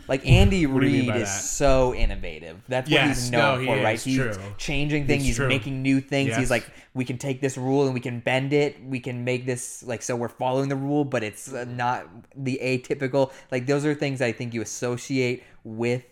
Like 0.07 0.25
Andy 0.25 0.65
What 0.65 0.81
do 0.81 0.87
you 0.87 1.03
mean 1.03 1.11
Reid 1.11 1.21
is 1.21 1.27
that? 1.29 1.43
so 1.43 1.93
innovative. 1.93 2.61
That's 2.67 2.85
what 2.85 2.91
Yes, 2.91 3.19
he's 3.21 3.31
no, 3.31 3.37
known 3.55 3.59
he 3.61 3.65
for, 3.67 3.77
is, 3.77 3.83
right? 3.83 4.01
He's 4.01 4.15
true. 4.17 4.33
changing 4.57 5.07
things. 5.07 5.21
It's 5.21 5.27
he's 5.27 5.35
true. 5.35 5.47
making 5.47 5.81
new 5.81 6.01
things. 6.01 6.29
Yes. 6.29 6.37
He's 6.39 6.51
like, 6.51 6.69
we 6.93 7.05
can 7.05 7.17
take 7.17 7.41
this 7.41 7.57
rule 7.57 7.85
and 7.85 7.93
we 7.93 7.99
can 7.99 8.19
bend 8.19 8.51
it. 8.53 8.83
We 8.83 8.99
can 8.99 9.23
make 9.23 9.45
this 9.45 9.83
like 9.83 10.01
so 10.01 10.15
we're 10.15 10.29
following 10.29 10.69
the 10.69 10.75
rule, 10.75 11.05
but 11.05 11.23
it's 11.23 11.53
uh, 11.53 11.65
not 11.65 12.07
the 12.35 12.59
atypical. 12.61 13.31
Like 13.51 13.67
those 13.67 13.85
are 13.85 13.93
things 13.93 14.21
I 14.21 14.31
think 14.31 14.53
you 14.53 14.61
associate 14.61 15.43
with 15.63 16.03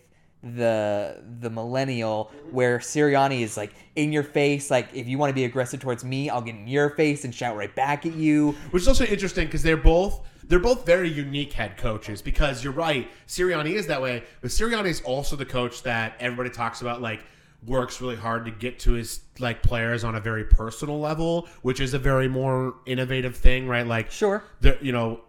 the 0.42 1.20
the 1.40 1.50
millennial 1.50 2.30
where 2.52 2.78
Sirianni 2.78 3.40
is 3.40 3.56
like 3.56 3.72
in 3.96 4.12
your 4.12 4.22
face 4.22 4.70
like 4.70 4.88
if 4.94 5.08
you 5.08 5.18
want 5.18 5.30
to 5.30 5.34
be 5.34 5.44
aggressive 5.44 5.80
towards 5.80 6.04
me 6.04 6.30
I'll 6.30 6.40
get 6.42 6.54
in 6.54 6.68
your 6.68 6.90
face 6.90 7.24
and 7.24 7.34
shout 7.34 7.56
right 7.56 7.74
back 7.74 8.06
at 8.06 8.14
you 8.14 8.52
Which 8.70 8.82
is 8.82 8.88
also 8.88 9.04
interesting 9.04 9.46
because 9.46 9.64
they're 9.64 9.76
both 9.76 10.20
they're 10.48 10.58
both 10.58 10.84
very 10.84 11.08
unique 11.08 11.52
head 11.52 11.76
coaches. 11.76 12.22
Because 12.22 12.64
you're 12.64 12.72
right, 12.72 13.08
Sirianni 13.26 13.72
is 13.74 13.86
that 13.86 14.02
way, 14.02 14.24
but 14.40 14.50
Sirianni 14.50 14.88
is 14.88 15.00
also 15.02 15.36
the 15.36 15.44
coach 15.44 15.82
that 15.84 16.14
everybody 16.18 16.50
talks 16.50 16.80
about, 16.80 17.00
like 17.00 17.20
works 17.66 18.00
really 18.00 18.16
hard 18.16 18.44
to 18.44 18.50
get 18.50 18.78
to 18.80 18.92
his 18.92 19.20
like 19.40 19.62
players 19.62 20.04
on 20.04 20.14
a 20.14 20.20
very 20.20 20.44
personal 20.44 21.00
level, 21.00 21.48
which 21.62 21.80
is 21.80 21.92
a 21.94 21.98
very 21.98 22.28
more 22.28 22.74
innovative 22.86 23.36
thing, 23.36 23.66
right? 23.68 23.86
Like 23.86 24.10
Sure. 24.10 24.42
the 24.60 24.78
you 24.80 24.92
know 24.92 25.20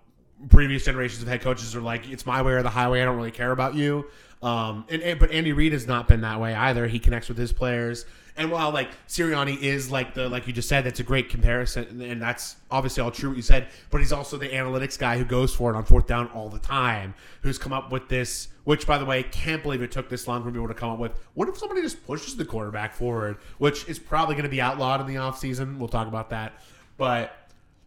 previous 0.50 0.86
generations 0.86 1.22
of 1.22 1.28
head 1.28 1.42
coaches 1.42 1.76
are 1.76 1.82
like 1.82 2.10
it's 2.10 2.26
my 2.26 2.42
way 2.42 2.54
or 2.54 2.64
the 2.64 2.70
highway. 2.70 3.02
I 3.02 3.06
don't 3.06 3.18
really 3.18 3.32
care 3.32 3.52
about 3.52 3.76
you. 3.76 4.06
Um, 4.42 4.86
and, 4.90 5.02
and 5.02 5.20
but 5.20 5.32
Andy 5.32 5.52
Reid 5.52 5.74
has 5.74 5.86
not 5.86 6.08
been 6.08 6.22
that 6.22 6.40
way 6.40 6.54
either. 6.56 6.88
He 6.88 7.00
connects 7.00 7.28
with 7.28 7.38
his 7.38 7.52
players. 7.52 8.06
And 8.40 8.50
while 8.50 8.72
like 8.72 8.90
Sirianni 9.10 9.62
is 9.62 9.92
like 9.92 10.14
the 10.14 10.30
like 10.30 10.48
you 10.48 10.54
just 10.54 10.70
said, 10.70 10.86
that's 10.86 11.02
a 11.02 11.04
great 11.04 11.28
comparison, 11.28 12.02
and 12.02 12.22
that's 12.22 12.56
obviously 12.72 13.04
all 13.04 13.12
true 13.12 13.32
what 13.32 13.36
you 13.36 13.42
said. 13.42 13.68
But 13.90 13.98
he's 13.98 14.14
also 14.14 14.38
the 14.38 14.48
analytics 14.48 14.98
guy 14.98 15.18
who 15.18 15.26
goes 15.26 15.54
for 15.54 15.74
it 15.74 15.76
on 15.76 15.84
fourth 15.84 16.08
down 16.08 16.30
all 16.30 16.48
the 16.48 16.58
time. 16.58 17.16
Who's 17.42 17.58
come 17.58 17.74
up 17.74 17.92
with 17.92 18.08
this? 18.08 18.48
Which, 18.64 18.88
by 18.88 18.98
the 18.98 19.04
way, 19.04 19.24
can't 19.24 19.62
believe 19.62 19.82
it 19.82 19.92
took 19.92 20.08
this 20.08 20.26
long 20.26 20.42
for 20.42 20.52
people 20.52 20.70
to 20.70 20.74
come 20.74 20.90
up 20.90 21.00
with. 21.00 21.12
What 21.34 21.50
if 21.50 21.58
somebody 21.58 21.82
just 21.82 22.06
pushes 22.08 22.38
the 22.38 22.46
quarterback 22.46 22.94
forward? 22.94 23.40
Which 23.58 23.90
is 23.90 24.00
probably 24.00 24.36
going 24.36 24.44
to 24.44 24.50
be 24.50 24.62
outlawed 24.62 25.02
in 25.02 25.08
the 25.08 25.16
offseason. 25.16 25.78
We'll 25.78 25.90
talk 25.90 26.08
about 26.08 26.30
that. 26.30 26.54
But 26.96 27.36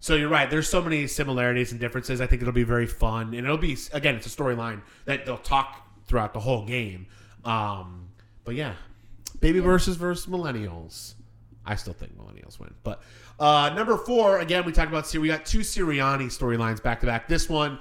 so 0.00 0.16
you're 0.16 0.28
right. 0.28 0.50
There's 0.50 0.68
so 0.68 0.82
many 0.82 1.06
similarities 1.06 1.72
and 1.72 1.80
differences. 1.80 2.20
I 2.20 2.26
think 2.26 2.42
it'll 2.42 2.52
be 2.52 2.62
very 2.62 2.86
fun, 2.86 3.28
and 3.32 3.46
it'll 3.46 3.56
be 3.56 3.78
again, 3.94 4.16
it's 4.16 4.26
a 4.26 4.28
storyline 4.28 4.82
that 5.06 5.24
they'll 5.24 5.38
talk 5.38 5.88
throughout 6.04 6.34
the 6.34 6.40
whole 6.40 6.66
game. 6.66 7.06
Um, 7.42 8.08
but 8.44 8.54
yeah, 8.54 8.74
baby 9.42 9.58
versus 9.58 9.96
versus 9.96 10.26
millennials. 10.26 11.14
I 11.66 11.74
still 11.76 11.92
think 11.92 12.16
millennials 12.16 12.58
win. 12.58 12.72
But 12.82 13.02
uh, 13.38 13.70
number 13.74 13.96
four, 13.98 14.40
again, 14.40 14.64
we 14.64 14.72
talked 14.72 14.88
about. 14.90 15.06
Siri. 15.06 15.22
We 15.22 15.28
got 15.28 15.44
two 15.44 15.60
Sirianni 15.60 16.26
storylines 16.26 16.82
back 16.82 17.00
to 17.00 17.06
back. 17.06 17.28
This 17.28 17.48
one, 17.48 17.78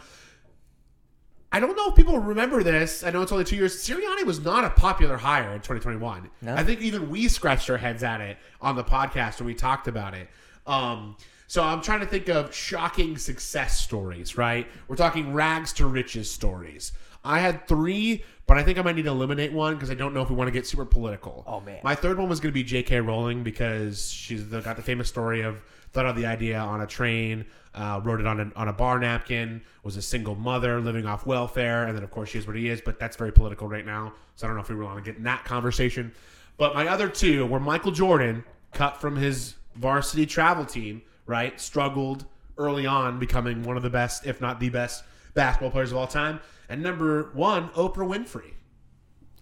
I 1.51 1.59
don't 1.59 1.75
know 1.75 1.89
if 1.89 1.95
people 1.95 2.19
remember 2.19 2.61
this. 2.63 3.03
I 3.03 3.11
know 3.11 3.21
it's 3.21 3.31
only 3.31 3.45
two 3.45 3.55
years. 3.55 3.77
Sirianni 3.77 4.25
was 4.25 4.39
not 4.39 4.65
a 4.65 4.69
popular 4.69 5.17
hire 5.17 5.51
in 5.53 5.61
2021. 5.61 6.29
No. 6.41 6.55
I 6.55 6.63
think 6.63 6.81
even 6.81 7.09
we 7.09 7.27
scratched 7.27 7.69
our 7.69 7.77
heads 7.77 8.03
at 8.03 8.21
it 8.21 8.37
on 8.59 8.75
the 8.75 8.83
podcast 8.83 9.39
when 9.39 9.47
we 9.47 9.55
talked 9.55 9.87
about 9.87 10.13
it. 10.13 10.29
Um, 10.67 11.15
so 11.47 11.63
I'm 11.63 11.81
trying 11.81 11.99
to 11.99 12.05
think 12.05 12.29
of 12.29 12.53
shocking 12.55 13.17
success 13.17 13.81
stories, 13.81 14.37
right? 14.37 14.67
We're 14.87 14.95
talking 14.95 15.33
rags 15.33 15.73
to 15.73 15.87
riches 15.87 16.29
stories. 16.29 16.93
I 17.23 17.39
had 17.39 17.67
three, 17.67 18.23
but 18.47 18.57
I 18.57 18.63
think 18.63 18.77
I 18.77 18.81
might 18.81 18.95
need 18.95 19.05
to 19.05 19.11
eliminate 19.11 19.53
one 19.53 19.75
because 19.75 19.91
I 19.91 19.93
don't 19.93 20.13
know 20.13 20.21
if 20.21 20.29
we 20.29 20.35
want 20.35 20.47
to 20.47 20.51
get 20.51 20.65
super 20.65 20.85
political. 20.85 21.43
Oh, 21.45 21.59
man. 21.59 21.79
My 21.83 21.95
third 21.95 22.17
one 22.17 22.29
was 22.29 22.39
going 22.39 22.51
to 22.51 22.53
be 22.53 22.63
J.K. 22.63 22.99
Rowling 23.01 23.43
because 23.43 24.11
she's 24.11 24.49
the, 24.49 24.61
got 24.61 24.75
the 24.75 24.81
famous 24.81 25.07
story 25.07 25.41
of 25.41 25.61
thought 25.91 26.05
of 26.05 26.15
the 26.15 26.25
idea 26.25 26.57
on 26.57 26.81
a 26.81 26.87
train, 26.87 27.45
uh, 27.75 28.01
wrote 28.03 28.19
it 28.19 28.25
on 28.25 28.39
a, 28.39 28.51
on 28.55 28.67
a 28.67 28.73
bar 28.73 28.97
napkin, 28.99 29.61
was 29.83 29.97
a 29.97 30.01
single 30.01 30.35
mother 30.35 30.79
living 30.79 31.05
off 31.05 31.25
welfare, 31.25 31.85
and 31.85 31.95
then 31.95 32.03
of 32.03 32.11
course 32.11 32.29
she 32.29 32.37
is 32.37 32.47
what 32.47 32.55
he 32.55 32.69
is. 32.69 32.81
But 32.81 32.99
that's 32.99 33.17
very 33.17 33.31
political 33.31 33.67
right 33.67 33.85
now, 33.85 34.13
so 34.35 34.45
I 34.45 34.47
don't 34.47 34.55
know 34.55 34.63
if 34.63 34.69
we 34.69 34.75
really 34.75 34.91
want 34.91 35.03
to 35.03 35.11
get 35.11 35.17
in 35.17 35.23
that 35.23 35.45
conversation. 35.45 36.13
But 36.57 36.73
my 36.75 36.87
other 36.87 37.09
two 37.09 37.45
were 37.45 37.59
Michael 37.59 37.91
Jordan, 37.91 38.43
cut 38.73 38.99
from 38.99 39.15
his 39.15 39.55
varsity 39.75 40.25
travel 40.25 40.65
team, 40.65 41.01
right? 41.25 41.59
Struggled 41.59 42.25
early 42.57 42.85
on, 42.85 43.19
becoming 43.19 43.63
one 43.63 43.77
of 43.77 43.83
the 43.83 43.89
best, 43.89 44.25
if 44.25 44.41
not 44.41 44.59
the 44.59 44.69
best, 44.69 45.03
basketball 45.33 45.71
players 45.71 45.91
of 45.91 45.97
all 45.97 46.07
time. 46.07 46.39
And 46.69 46.81
number 46.81 47.31
one, 47.33 47.69
Oprah 47.69 48.07
Winfrey. 48.07 48.53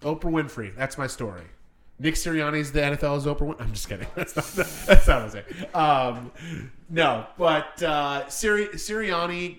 Oprah 0.02 0.30
Winfrey. 0.30 0.74
That's 0.74 0.98
my 0.98 1.06
story. 1.06 1.42
Nick 1.98 2.14
Sirianni's 2.14 2.72
the 2.72 2.80
NFL's 2.80 3.26
Oprah. 3.26 3.60
I'm 3.60 3.72
just 3.72 3.88
kidding. 3.88 4.06
That's 4.14 4.34
not, 4.34 4.66
that's 4.86 5.06
not 5.06 5.22
what 5.22 5.24
I'm 5.24 5.30
saying. 5.30 5.44
Um, 5.74 6.32
no, 6.88 7.26
but 7.36 7.82
uh, 7.82 8.26
Siri, 8.28 8.68
Sirianni 8.68 9.58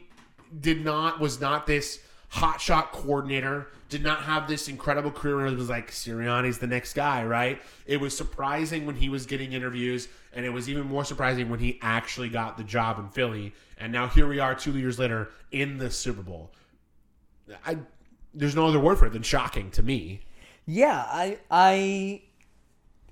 did 0.60 0.84
not 0.84 1.20
was 1.20 1.40
not 1.40 1.68
this 1.68 2.00
hotshot 2.34 2.92
coordinator. 2.92 3.68
Did 3.90 4.04
not 4.04 4.24
have 4.24 4.48
this 4.48 4.68
incredible 4.68 5.12
career. 5.12 5.48
It 5.48 5.58
was 5.58 5.70
like 5.70 5.92
Sirianni's 5.92 6.60
the 6.60 6.68
next 6.68 6.94
guy, 6.94 7.26
right? 7.26 7.62
It 7.86 7.98
was 7.98 8.16
surprising 8.16 8.86
when 8.86 8.96
he 8.96 9.10
was 9.10 9.26
getting 9.26 9.52
interviews, 9.52 10.08
and 10.34 10.46
it 10.46 10.50
was 10.50 10.70
even 10.70 10.88
more 10.88 11.04
surprising 11.04 11.50
when 11.50 11.60
he 11.60 11.78
actually 11.82 12.30
got 12.30 12.58
the 12.58 12.64
job 12.64 13.00
in 13.00 13.10
Philly. 13.10 13.54
And 13.78 13.92
now 13.92 14.08
here 14.08 14.28
we 14.28 14.40
are, 14.40 14.56
two 14.56 14.78
years 14.78 14.98
later, 14.98 15.30
in 15.52 15.78
the 15.78 15.92
Super 15.92 16.22
Bowl. 16.22 16.52
I 17.66 17.78
there's 18.34 18.56
no 18.56 18.68
other 18.68 18.80
word 18.80 18.98
for 18.98 19.08
it 19.08 19.14
than 19.14 19.24
shocking 19.24 19.72
to 19.72 19.84
me. 19.84 20.22
Yeah, 20.66 21.04
I 21.08 21.40
I 21.50 22.22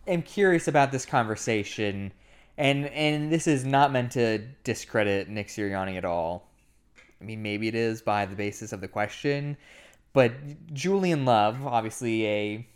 am 0.08 0.22
curious 0.22 0.68
about 0.68 0.92
this 0.92 1.06
conversation, 1.06 2.14
and 2.58 2.86
and 2.88 3.32
this 3.32 3.48
is 3.48 3.66
not 3.66 3.92
meant 3.92 4.14
to 4.14 4.40
discredit 4.64 5.28
Nick 5.30 5.48
Sirianni 5.48 5.98
at 5.98 6.06
all. 6.06 6.49
I 7.22 7.26
mean, 7.26 7.42
maybe 7.42 7.68
it 7.68 7.76
is 7.76 8.02
by 8.02 8.26
the 8.26 8.36
basis 8.36 8.72
of 8.72 8.82
the 8.82 8.88
question, 8.88 9.58
but 10.14 10.32
Julian 10.74 11.26
Love, 11.26 11.66
obviously 11.66 12.26
a 12.26 12.68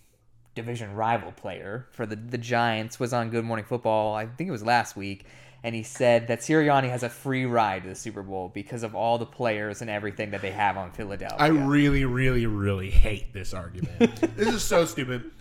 division 0.55 0.93
rival 0.93 1.31
player 1.31 1.87
for 1.91 2.05
the 2.05 2.15
the 2.15 2.37
Giants, 2.37 2.99
was 2.99 3.13
on 3.13 3.29
Good 3.29 3.45
Morning 3.45 3.65
Football. 3.65 4.15
I 4.15 4.25
think 4.25 4.47
it 4.47 4.51
was 4.51 4.63
last 4.63 4.95
week. 4.95 5.25
And 5.65 5.73
he 5.73 5.83
said 5.83 6.27
that 6.27 6.41
Sirianni 6.41 6.89
has 6.89 7.03
a 7.03 7.09
free 7.09 7.45
ride 7.45 7.83
to 7.83 7.89
the 7.89 7.95
Super 7.95 8.21
Bowl 8.21 8.51
because 8.53 8.83
of 8.83 8.95
all 8.95 9.17
the 9.17 9.25
players 9.25 9.81
and 9.81 9.89
everything 9.89 10.31
that 10.31 10.41
they 10.41 10.51
have 10.51 10.75
on 10.75 10.91
Philadelphia. 10.91 11.37
I 11.39 11.47
really, 11.47 12.03
really, 12.03 12.45
really 12.45 12.89
hate 12.89 13.33
this 13.33 13.53
argument. 13.53 13.97
this 14.35 14.49
is 14.49 14.61
so 14.61 14.83
stupid. 14.83 15.31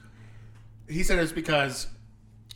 He 0.89 1.03
said 1.03 1.19
it's 1.19 1.33
because. 1.33 1.89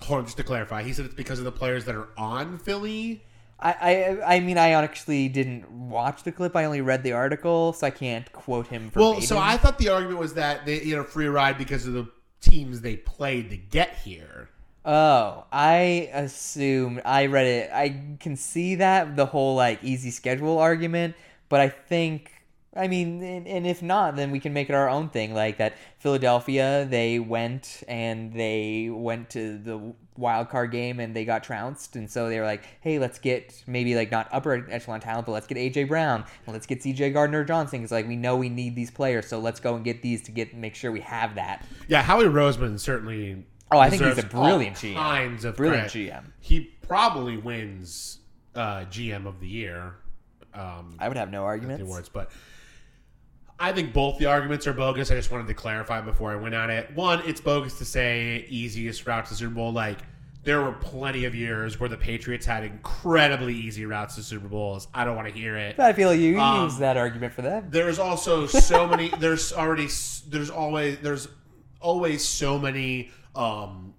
Hold 0.03 0.19
on, 0.19 0.25
just 0.27 0.37
to 0.37 0.45
clarify, 0.45 0.83
he 0.83 0.93
said 0.93 1.07
it's 1.07 1.15
because 1.15 1.39
of 1.39 1.47
the 1.47 1.53
players 1.53 1.87
that 1.87 1.95
are 1.95 2.09
on 2.19 2.59
Philly. 2.59 3.25
I, 3.59 3.73
I 3.73 4.37
I 4.37 4.41
mean 4.41 4.59
I 4.59 4.71
actually 4.71 5.29
didn't 5.29 5.71
watch 5.71 6.23
the 6.23 6.33
clip. 6.33 6.55
I 6.55 6.65
only 6.65 6.83
read 6.83 7.03
the 7.03 7.13
article, 7.13 7.73
so 7.73 7.87
I 7.87 7.91
can't 7.91 8.31
quote 8.33 8.67
him. 8.67 8.91
Verbatim. 8.91 9.01
Well, 9.01 9.21
so 9.21 9.39
I 9.39 9.57
thought 9.57 9.79
the 9.79 9.89
argument 9.89 10.19
was 10.19 10.35
that 10.35 10.67
they 10.67 10.79
had 10.81 10.99
a 10.99 11.05
free 11.05 11.27
ride 11.27 11.57
because 11.59 11.87
of 11.87 11.95
the 11.95 12.09
teams 12.41 12.81
they 12.83 12.97
played 12.97 13.51
to 13.51 13.57
get 13.57 13.97
here. 13.99 14.51
Oh, 14.85 15.47
I 15.51 16.11
assumed 16.13 17.03
I 17.05 17.27
read 17.27 17.47
it. 17.47 17.71
I 17.73 18.17
can 18.21 18.37
see 18.37 18.77
that 18.77 19.17
the 19.17 19.27
whole 19.27 19.57
like 19.57 19.83
easy 19.83 20.11
schedule 20.11 20.59
argument, 20.59 21.17
but 21.49 21.61
I 21.61 21.69
think 21.71 22.31
I 22.77 22.89
mean, 22.89 23.23
and, 23.23 23.47
and 23.47 23.67
if 23.67 23.83
not, 23.83 24.17
then 24.17 24.31
we 24.31 24.41
can 24.41 24.53
make 24.53 24.69
it 24.69 24.75
our 24.75 24.89
own 24.89 25.09
thing. 25.09 25.35
Like 25.35 25.59
that 25.59 25.75
Philadelphia, 25.99 26.87
they 26.89 27.19
went 27.19 27.83
and 27.89 28.33
they 28.33 28.89
went 28.91 29.31
to 29.31 29.59
the 29.59 29.95
wild 30.17 30.49
card 30.49 30.71
game 30.71 31.01
and 31.01 31.15
they 31.15 31.25
got 31.25 31.43
trounced, 31.43 31.97
and 31.97 32.11
so 32.11 32.29
they 32.29 32.39
were 32.39 32.47
like, 32.47 32.65
hey, 32.81 32.99
let's 32.99 33.19
get 33.19 33.63
maybe 33.67 33.95
like 33.95 34.11
not 34.11 34.29
upper 34.33 34.67
echelon 34.71 35.01
talent, 35.01 35.27
but 35.27 35.33
let's 35.33 35.47
get 35.47 35.57
AJ 35.59 35.89
Brown 35.89 36.25
and 36.47 36.53
let's 36.55 36.67
get 36.67 36.81
CJ 36.81 37.13
Gardner 37.13 37.45
Johnson. 37.45 37.83
It's 37.83 37.93
like 37.93 38.07
we 38.07 38.17
know 38.17 38.37
we 38.37 38.49
need 38.49 38.77
these 38.77 38.91
players, 38.91 39.27
so 39.27 39.39
let's 39.39 39.61
go 39.61 39.75
and 39.75 39.85
get 39.85 40.03
these 40.03 40.23
to 40.23 40.31
get 40.33 40.55
make 40.55 40.75
sure 40.75 40.93
we 40.93 41.01
have 41.01 41.35
that. 41.37 41.65
Yeah, 41.89 42.03
Howie 42.03 42.25
Roseman 42.25 42.79
certainly. 42.79 43.45
Oh, 43.73 43.79
I 43.79 43.91
think 43.91 44.03
he's 44.05 44.19
a 44.19 44.23
brilliant 44.27 44.77
GM. 44.77 44.95
Kinds 44.95 45.45
of 45.45 45.57
Brilliant 45.57 45.91
credit. 45.91 46.13
GM. 46.13 46.25
He 46.39 46.61
probably 46.87 47.37
wins 47.37 48.21
uh, 48.55 48.85
GM 48.85 49.27
of 49.27 49.41
the 49.41 49.49
year. 49.49 49.97
Um, 50.55 50.97
I 50.99 51.09
would 51.09 51.17
have 51.17 51.31
no 51.31 51.45
arguments. 51.45 51.83
awards, 51.83 52.09
but 52.09 52.31
I 53.59 53.73
think 53.73 53.93
both 53.93 54.19
the 54.19 54.27
arguments 54.27 54.67
are 54.67 54.73
bogus. 54.75 55.11
I 55.11 55.15
just 55.15 55.31
wanted 55.31 55.47
to 55.47 55.55
clarify 55.55 56.01
before 56.03 56.31
I 56.31 56.37
went 56.37 56.55
on 56.55 56.69
it. 56.71 56.95
One, 56.95 57.23
it's 57.25 57.41
bogus 57.41 57.79
to 57.79 57.85
say 57.85 58.45
easiest 58.49 59.07
route 59.07 59.25
to 59.27 59.35
Super 59.35 59.55
Bowl. 59.55 59.73
Like 59.73 59.99
there 60.45 60.61
were 60.61 60.73
plenty 60.73 61.25
of 61.25 61.35
years 61.35 61.81
where 61.81 61.89
the 61.89 61.97
Patriots 61.97 62.45
had 62.45 62.65
incredibly 62.65 63.55
easy 63.55 63.87
routes 63.87 64.15
to 64.17 64.23
Super 64.23 64.47
Bowls. 64.49 64.89
I 64.93 65.05
don't 65.05 65.17
want 65.17 65.29
to 65.29 65.35
hear 65.35 65.57
it. 65.57 65.81
I 65.81 65.93
feel 65.95 66.15
you 66.15 66.39
Um, 66.39 66.65
use 66.65 66.79
that 66.79 66.97
argument 66.97 67.33
for 67.33 67.43
them. 67.43 67.67
There's 67.71 67.99
also 67.99 68.47
so 68.47 68.87
many. 68.87 69.09
There's 69.19 69.53
already. 69.53 69.89
There's 70.29 70.51
always. 70.51 70.99
There's 70.99 71.27
always 71.81 72.25
so 72.25 72.59
many. 72.59 73.11
Um, 73.35 73.95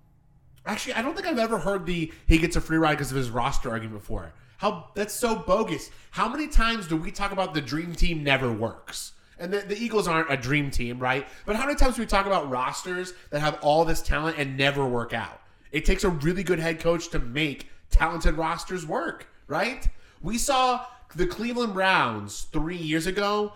actually, 0.68 0.93
I 0.93 1.01
don't 1.01 1.16
think 1.16 1.28
I've 1.28 1.39
ever 1.39 1.58
heard 1.58 1.86
the 1.88 2.12
he 2.28 2.38
gets 2.38 2.55
a 2.55 2.62
free 2.62 2.78
ride 2.78 2.93
because 2.93 3.10
of 3.12 3.18
his 3.18 3.32
roster 3.32 3.72
argument 3.72 3.99
before. 4.01 4.34
How 4.58 4.89
that's 4.93 5.14
so 5.16 5.36
bogus. 5.36 5.89
How 6.12 6.30
many 6.30 6.47
times 6.47 6.88
do 6.88 6.95
we 6.95 7.12
talk 7.12 7.32
about 7.32 7.53
the 7.55 7.62
dream 7.62 7.93
team 7.93 8.24
never 8.24 8.51
works? 8.51 9.14
And 9.40 9.54
the, 9.54 9.60
the 9.60 9.78
Eagles 9.78 10.08
aren't 10.08 10.32
a 10.32 10.38
dream 10.38 10.72
team, 10.72 11.00
right? 11.00 11.28
But 11.46 11.56
how 11.56 11.66
many 11.66 11.78
times 11.78 11.96
do 11.96 12.02
we 12.02 12.08
talk 12.08 12.26
about 12.26 12.50
rosters 12.50 13.14
that 13.30 13.40
have 13.40 13.60
all 13.62 13.86
this 13.86 14.02
talent 14.02 14.38
and 14.38 14.58
never 14.58 14.86
work 14.86 15.14
out? 15.14 15.42
It 15.72 15.86
takes 15.86 16.04
a 16.04 16.10
really 16.10 16.44
good 16.44 16.60
head 16.60 16.80
coach 16.80 17.10
to 17.10 17.20
make 17.20 17.70
talented 17.92 18.36
rosters 18.36 18.86
work, 18.86 19.28
right? 19.48 19.88
We 20.22 20.38
saw 20.38 20.86
the 21.16 21.28
Cleveland 21.28 21.74
Browns 21.74 22.48
three 22.52 22.78
years 22.78 23.06
ago, 23.06 23.54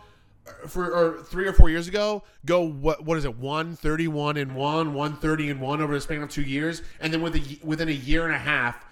for 0.68 0.92
or 0.92 1.24
three 1.24 1.48
or 1.48 1.54
four 1.54 1.70
years 1.70 1.88
ago, 1.88 2.24
go 2.46 2.62
what 2.62 3.04
what 3.06 3.18
is 3.18 3.26
it, 3.26 3.38
one 3.38 3.76
thirty 3.76 4.08
one 4.08 4.38
and 4.38 4.56
one, 4.56 4.94
one 4.94 5.16
thirty 5.16 5.50
and 5.50 5.62
one 5.62 5.82
over 5.82 5.94
the 5.94 6.02
span 6.02 6.22
of 6.22 6.30
two 6.30 6.42
years, 6.42 6.82
and 7.00 7.14
then 7.14 7.22
with 7.22 7.36
a, 7.36 7.60
within 7.64 7.90
a 7.90 7.94
year 7.94 8.26
and 8.26 8.34
a 8.34 8.40
half, 8.40 8.84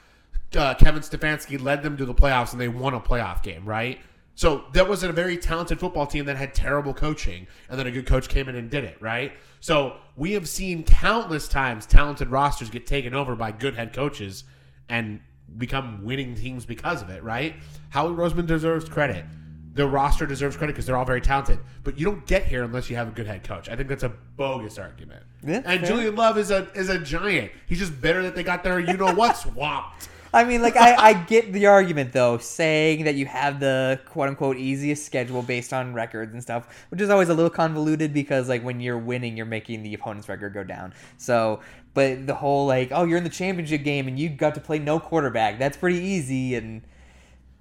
uh, 0.55 0.73
Kevin 0.75 1.01
Stefanski 1.01 1.61
led 1.61 1.83
them 1.83 1.97
to 1.97 2.05
the 2.05 2.13
playoffs 2.13 2.51
and 2.51 2.61
they 2.61 2.67
won 2.67 2.93
a 2.93 2.99
playoff 2.99 3.43
game, 3.43 3.65
right? 3.65 3.99
So 4.39 4.63
that 4.71 4.87
was 4.87 5.03
a 5.03 5.11
very 5.11 5.35
talented 5.35 5.81
football 5.81 6.07
team 6.07 6.23
that 6.27 6.37
had 6.37 6.53
terrible 6.53 6.93
coaching, 6.93 7.45
and 7.67 7.77
then 7.77 7.87
a 7.87 7.91
good 7.91 8.05
coach 8.05 8.29
came 8.29 8.47
in 8.47 8.55
and 8.55 8.69
did 8.69 8.85
it, 8.85 8.95
right? 9.01 9.33
So 9.59 9.97
we 10.15 10.31
have 10.31 10.47
seen 10.47 10.83
countless 10.83 11.49
times 11.49 11.85
talented 11.85 12.29
rosters 12.29 12.69
get 12.69 12.87
taken 12.87 13.13
over 13.13 13.35
by 13.35 13.51
good 13.51 13.75
head 13.75 13.91
coaches 13.91 14.45
and 14.87 15.19
become 15.57 16.05
winning 16.05 16.35
teams 16.35 16.65
because 16.65 17.01
of 17.01 17.09
it, 17.09 17.21
right? 17.21 17.55
Howie 17.89 18.15
Roseman 18.15 18.47
deserves 18.47 18.87
credit. 18.87 19.25
The 19.73 19.85
roster 19.85 20.25
deserves 20.25 20.55
credit 20.55 20.71
because 20.71 20.85
they're 20.85 20.95
all 20.95 21.03
very 21.03 21.19
talented, 21.19 21.59
but 21.83 21.99
you 21.99 22.05
don't 22.05 22.25
get 22.25 22.45
here 22.45 22.63
unless 22.63 22.89
you 22.89 22.95
have 22.95 23.09
a 23.09 23.11
good 23.11 23.27
head 23.27 23.43
coach. 23.43 23.67
I 23.67 23.75
think 23.75 23.89
that's 23.89 24.03
a 24.03 24.13
bogus 24.37 24.77
argument. 24.77 25.21
Yeah, 25.45 25.63
and 25.65 25.81
fair. 25.81 25.89
Julian 25.89 26.15
Love 26.15 26.37
is 26.37 26.49
a 26.49 26.71
is 26.75 26.87
a 26.87 26.97
giant. 26.97 27.51
He's 27.67 27.79
just 27.79 27.99
better 27.99 28.23
that 28.23 28.35
they 28.35 28.43
got 28.43 28.63
their 28.63 28.79
you 28.79 28.95
know 28.95 29.13
what 29.13 29.35
swapped. 29.37 30.07
I 30.33 30.43
mean, 30.43 30.61
like 30.61 30.77
I, 30.77 30.95
I 30.95 31.13
get 31.13 31.51
the 31.53 31.65
argument 31.65 32.13
though, 32.13 32.37
saying 32.37 33.05
that 33.05 33.15
you 33.15 33.25
have 33.25 33.59
the 33.59 33.99
quote 34.05 34.29
unquote 34.29 34.57
easiest 34.57 35.05
schedule 35.05 35.41
based 35.41 35.73
on 35.73 35.93
records 35.93 36.33
and 36.33 36.41
stuff, 36.41 36.85
which 36.89 37.01
is 37.01 37.09
always 37.09 37.29
a 37.29 37.33
little 37.33 37.49
convoluted 37.49 38.13
because 38.13 38.47
like 38.47 38.63
when 38.63 38.79
you're 38.79 38.97
winning, 38.97 39.35
you're 39.35 39.45
making 39.45 39.83
the 39.83 39.93
opponent's 39.93 40.29
record 40.29 40.53
go 40.53 40.63
down. 40.63 40.93
So, 41.17 41.61
but 41.93 42.27
the 42.27 42.35
whole 42.35 42.67
like, 42.67 42.89
oh, 42.91 43.05
you're 43.05 43.17
in 43.17 43.23
the 43.23 43.29
championship 43.29 43.83
game 43.83 44.07
and 44.07 44.19
you 44.19 44.29
got 44.29 44.55
to 44.55 44.61
play 44.61 44.79
no 44.79 44.99
quarterback, 44.99 45.57
that's 45.57 45.77
pretty 45.77 45.99
easy, 45.99 46.55
and 46.55 46.81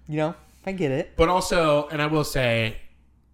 you 0.07 0.17
know, 0.17 0.35
I 0.67 0.73
get 0.73 0.91
it. 0.91 1.13
But 1.17 1.29
also, 1.29 1.89
and 1.89 2.03
I 2.03 2.07
will 2.07 2.25
say, 2.25 2.77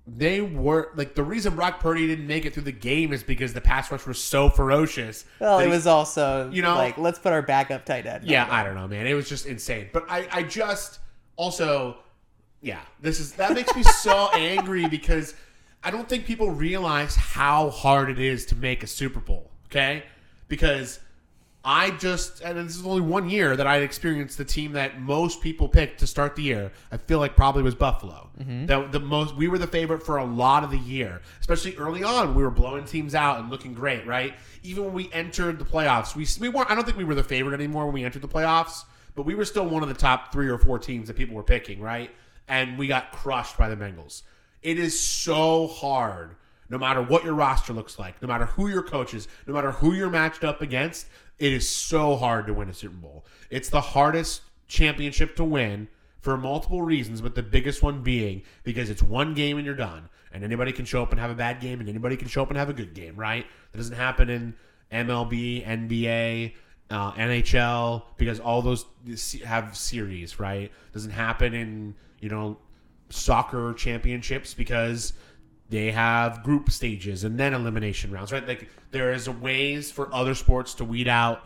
they 0.06 0.40
were 0.42 0.90
like 0.96 1.14
the 1.14 1.22
reason 1.22 1.54
Brock 1.56 1.80
Purdy 1.80 2.06
didn't 2.06 2.26
make 2.26 2.44
it 2.44 2.52
through 2.52 2.64
the 2.64 2.72
game 2.72 3.12
is 3.12 3.22
because 3.22 3.54
the 3.54 3.60
pass 3.60 3.90
rush 3.90 4.06
was 4.06 4.22
so 4.22 4.50
ferocious. 4.50 5.24
Well, 5.40 5.60
it 5.60 5.64
he- 5.64 5.70
was 5.70 5.86
also 5.86 6.50
you 6.50 6.60
know- 6.62 6.74
like 6.76 6.98
let's 6.98 7.18
put 7.18 7.32
our 7.32 7.42
backup 7.42 7.86
tight 7.86 8.06
end. 8.06 8.24
Yeah, 8.24 8.46
I 8.50 8.62
don't 8.64 8.74
know, 8.74 8.86
man. 8.86 9.06
It 9.06 9.14
was 9.14 9.28
just 9.28 9.46
insane. 9.46 9.88
But 9.92 10.04
I, 10.08 10.28
I 10.30 10.42
just 10.42 10.98
also, 11.36 11.96
yeah, 12.60 12.80
this 13.00 13.18
is 13.18 13.32
that 13.32 13.54
makes 13.54 13.74
me 13.74 13.82
so 13.82 14.28
angry 14.34 14.86
because 14.88 15.34
I 15.82 15.90
don't 15.90 16.08
think 16.08 16.26
people 16.26 16.50
realize 16.50 17.14
how 17.16 17.70
hard 17.70 18.10
it 18.10 18.18
is 18.18 18.46
to 18.46 18.54
make 18.56 18.82
a 18.82 18.86
Super 18.86 19.20
Bowl. 19.20 19.50
Okay, 19.68 20.04
because 20.48 21.00
I 21.64 21.92
just 21.92 22.42
and 22.42 22.58
this 22.58 22.76
is 22.76 22.84
only 22.84 23.00
one 23.00 23.30
year 23.30 23.56
that 23.56 23.66
I 23.66 23.78
experienced 23.78 24.36
the 24.36 24.44
team 24.44 24.72
that 24.72 25.00
most 25.00 25.40
people 25.40 25.66
picked 25.66 26.00
to 26.00 26.06
start 26.06 26.36
the 26.36 26.42
year. 26.42 26.70
I 26.92 26.98
feel 26.98 27.18
like 27.18 27.36
probably 27.36 27.62
was 27.62 27.74
Buffalo. 27.74 28.28
Mm-hmm. 28.38 28.66
That 28.66 28.92
the 28.92 29.00
most 29.00 29.34
we 29.34 29.48
were 29.48 29.56
the 29.56 29.66
favorite 29.66 30.02
for 30.02 30.18
a 30.18 30.24
lot 30.24 30.62
of 30.62 30.70
the 30.70 30.78
year, 30.78 31.22
especially 31.40 31.74
early 31.76 32.02
on. 32.02 32.34
We 32.34 32.42
were 32.42 32.50
blowing 32.50 32.84
teams 32.84 33.14
out 33.14 33.40
and 33.40 33.48
looking 33.50 33.72
great, 33.72 34.06
right? 34.06 34.34
Even 34.62 34.84
when 34.84 34.92
we 34.92 35.10
entered 35.12 35.58
the 35.58 35.64
playoffs, 35.64 36.14
we 36.14 36.26
we 36.38 36.50
weren't. 36.50 36.70
I 36.70 36.74
don't 36.74 36.84
think 36.84 36.98
we 36.98 37.04
were 37.04 37.14
the 37.14 37.24
favorite 37.24 37.54
anymore 37.54 37.86
when 37.86 37.94
we 37.94 38.04
entered 38.04 38.22
the 38.22 38.28
playoffs, 38.28 38.84
but 39.14 39.22
we 39.22 39.34
were 39.34 39.46
still 39.46 39.66
one 39.66 39.82
of 39.82 39.88
the 39.88 39.94
top 39.94 40.32
three 40.32 40.48
or 40.48 40.58
four 40.58 40.78
teams 40.78 41.08
that 41.08 41.16
people 41.16 41.34
were 41.34 41.42
picking, 41.42 41.80
right? 41.80 42.10
And 42.46 42.76
we 42.76 42.88
got 42.88 43.10
crushed 43.10 43.56
by 43.56 43.70
the 43.70 43.76
Bengals. 43.76 44.22
It 44.62 44.78
is 44.78 44.98
so 44.98 45.66
hard 45.66 46.36
no 46.68 46.78
matter 46.78 47.02
what 47.02 47.24
your 47.24 47.34
roster 47.34 47.72
looks 47.72 47.98
like, 47.98 48.20
no 48.22 48.28
matter 48.28 48.46
who 48.46 48.68
your 48.68 48.82
coach 48.82 49.14
is, 49.14 49.28
no 49.46 49.54
matter 49.54 49.72
who 49.72 49.92
you're 49.92 50.10
matched 50.10 50.44
up 50.44 50.62
against, 50.62 51.06
it 51.38 51.52
is 51.52 51.68
so 51.68 52.16
hard 52.16 52.46
to 52.46 52.54
win 52.54 52.68
a 52.68 52.74
Super 52.74 52.96
Bowl. 52.96 53.24
It's 53.50 53.68
the 53.68 53.80
hardest 53.80 54.42
championship 54.66 55.36
to 55.36 55.44
win 55.44 55.88
for 56.20 56.36
multiple 56.36 56.82
reasons, 56.82 57.20
but 57.20 57.34
the 57.34 57.42
biggest 57.42 57.82
one 57.82 58.02
being 58.02 58.42
because 58.62 58.88
it's 58.88 59.02
one 59.02 59.34
game 59.34 59.58
and 59.58 59.66
you're 59.66 59.74
done. 59.74 60.08
And 60.32 60.42
anybody 60.42 60.72
can 60.72 60.84
show 60.84 61.02
up 61.02 61.12
and 61.12 61.20
have 61.20 61.30
a 61.30 61.34
bad 61.34 61.60
game, 61.60 61.78
and 61.78 61.88
anybody 61.88 62.16
can 62.16 62.26
show 62.26 62.42
up 62.42 62.48
and 62.48 62.58
have 62.58 62.68
a 62.68 62.72
good 62.72 62.92
game, 62.92 63.14
right? 63.14 63.46
That 63.70 63.78
doesn't 63.78 63.94
happen 63.94 64.30
in 64.30 64.54
MLB, 64.90 65.64
NBA, 65.64 66.54
uh, 66.90 67.12
NHL, 67.12 68.02
because 68.16 68.40
all 68.40 68.60
those 68.60 68.86
have 69.44 69.76
series, 69.76 70.40
right? 70.40 70.72
Doesn't 70.92 71.12
happen 71.12 71.54
in, 71.54 71.94
you 72.18 72.30
know, 72.30 72.56
soccer 73.10 73.74
championships 73.74 74.54
because 74.54 75.12
they 75.74 75.90
have 75.90 76.44
group 76.44 76.70
stages 76.70 77.24
and 77.24 77.36
then 77.36 77.52
elimination 77.52 78.12
rounds, 78.12 78.30
right? 78.30 78.46
Like 78.46 78.68
there 78.92 79.12
is 79.12 79.28
ways 79.28 79.90
for 79.90 80.12
other 80.14 80.36
sports 80.36 80.74
to 80.74 80.84
weed 80.84 81.08
out 81.08 81.42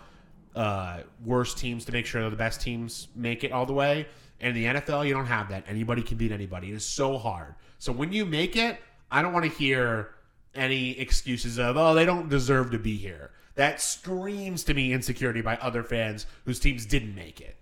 uh, 0.55 0.99
worse 1.25 1.55
teams 1.55 1.87
to 1.87 1.93
make 1.93 2.05
sure 2.05 2.23
that 2.23 2.29
the 2.29 2.37
best 2.37 2.61
teams 2.61 3.09
make 3.17 3.43
it 3.43 3.53
all 3.53 3.65
the 3.65 3.73
way. 3.73 4.07
And 4.39 4.55
in 4.55 4.75
the 4.75 4.81
NFL, 4.81 5.09
you 5.09 5.15
don't 5.15 5.27
have 5.27 5.49
that. 5.49 5.65
Anybody 5.67 6.03
can 6.03 6.19
beat 6.19 6.31
anybody. 6.31 6.71
It 6.71 6.75
is 6.75 6.85
so 6.85 7.17
hard. 7.17 7.55
So 7.79 7.91
when 7.91 8.13
you 8.13 8.27
make 8.27 8.55
it, 8.55 8.79
I 9.11 9.23
don't 9.23 9.33
want 9.33 9.47
to 9.47 9.51
hear 9.51 10.11
any 10.55 10.99
excuses 10.99 11.59
of, 11.59 11.79
oh, 11.79 11.95
they 11.95 12.05
don't 12.05 12.29
deserve 12.29 12.71
to 12.73 12.79
be 12.79 12.97
here. 12.97 13.31
That 13.55 13.81
screams 13.81 14.63
to 14.65 14.75
me 14.75 14.93
insecurity 14.93 15.41
by 15.41 15.57
other 15.57 15.83
fans 15.83 16.27
whose 16.45 16.61
teams 16.61 16.85
didn't 16.85 17.15
make 17.15 17.41
it. 17.41 17.57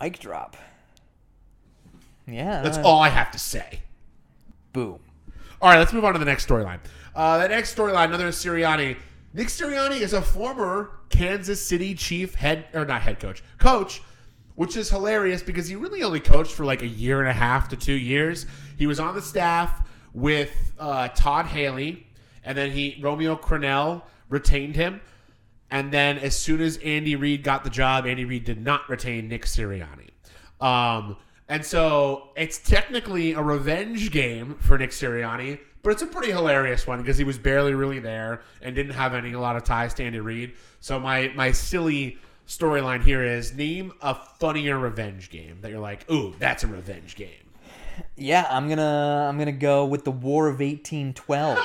Mic 0.00 0.18
drop. 0.18 0.56
Yeah. 2.26 2.62
That's 2.62 2.78
all 2.78 3.00
I 3.00 3.10
have 3.10 3.30
to 3.30 3.38
say. 3.38 3.78
Boom. 4.72 4.98
All 5.60 5.70
right, 5.70 5.78
let's 5.78 5.92
move 5.92 6.04
on 6.04 6.12
to 6.12 6.18
the 6.18 6.24
next 6.24 6.48
storyline. 6.48 6.80
Uh, 7.14 7.38
the 7.38 7.48
next 7.48 7.74
storyline, 7.74 8.06
another 8.06 8.28
Sirianni. 8.28 8.96
Nick 9.34 9.48
Sirianni 9.48 10.00
is 10.00 10.12
a 10.12 10.20
former 10.20 10.90
Kansas 11.08 11.64
City 11.64 11.94
Chief 11.94 12.34
head 12.34 12.66
or 12.74 12.84
not 12.84 13.02
head 13.02 13.20
coach, 13.20 13.42
coach, 13.58 14.02
which 14.56 14.76
is 14.76 14.90
hilarious 14.90 15.42
because 15.42 15.68
he 15.68 15.76
really 15.76 16.02
only 16.02 16.20
coached 16.20 16.52
for 16.52 16.64
like 16.64 16.82
a 16.82 16.86
year 16.86 17.20
and 17.20 17.28
a 17.28 17.32
half 17.32 17.68
to 17.68 17.76
two 17.76 17.94
years. 17.94 18.46
He 18.76 18.86
was 18.86 18.98
on 18.98 19.14
the 19.14 19.22
staff 19.22 19.86
with 20.12 20.50
uh, 20.78 21.08
Todd 21.08 21.46
Haley, 21.46 22.06
and 22.44 22.56
then 22.56 22.70
he 22.70 22.98
Romeo 23.00 23.36
Crennel 23.36 24.02
retained 24.28 24.76
him. 24.76 25.00
And 25.70 25.90
then 25.90 26.18
as 26.18 26.36
soon 26.36 26.60
as 26.60 26.76
Andy 26.78 27.16
Reid 27.16 27.42
got 27.42 27.64
the 27.64 27.70
job, 27.70 28.06
Andy 28.06 28.26
Reid 28.26 28.44
did 28.44 28.62
not 28.62 28.88
retain 28.90 29.28
Nick 29.28 29.46
Sirianni. 29.46 30.10
Um, 30.60 31.16
and 31.52 31.64
so 31.66 32.30
it's 32.34 32.56
technically 32.56 33.34
a 33.34 33.42
revenge 33.42 34.10
game 34.10 34.54
for 34.58 34.78
Nick 34.78 34.88
Sirianni, 34.88 35.58
but 35.82 35.90
it's 35.90 36.00
a 36.00 36.06
pretty 36.06 36.32
hilarious 36.32 36.86
one 36.86 36.98
because 37.02 37.18
he 37.18 37.24
was 37.24 37.36
barely 37.36 37.74
really 37.74 37.98
there 37.98 38.40
and 38.62 38.74
didn't 38.74 38.94
have 38.94 39.12
any 39.12 39.34
a 39.34 39.38
lot 39.38 39.54
of 39.56 39.62
ties 39.62 39.92
to 39.94 40.02
Andy 40.02 40.18
Reid. 40.18 40.54
So 40.80 40.98
my 40.98 41.30
my 41.34 41.52
silly 41.52 42.16
storyline 42.48 43.02
here 43.02 43.22
is 43.22 43.52
name 43.52 43.92
a 44.00 44.14
funnier 44.14 44.78
revenge 44.78 45.28
game 45.28 45.58
that 45.60 45.70
you're 45.70 45.78
like, 45.78 46.10
ooh, 46.10 46.34
that's 46.38 46.64
a 46.64 46.66
revenge 46.66 47.16
game. 47.16 47.28
Yeah, 48.16 48.46
I'm 48.48 48.66
gonna 48.70 49.26
I'm 49.28 49.36
gonna 49.36 49.52
go 49.52 49.84
with 49.84 50.04
the 50.04 50.10
War 50.10 50.48
of 50.48 50.60
1812. 50.60 51.58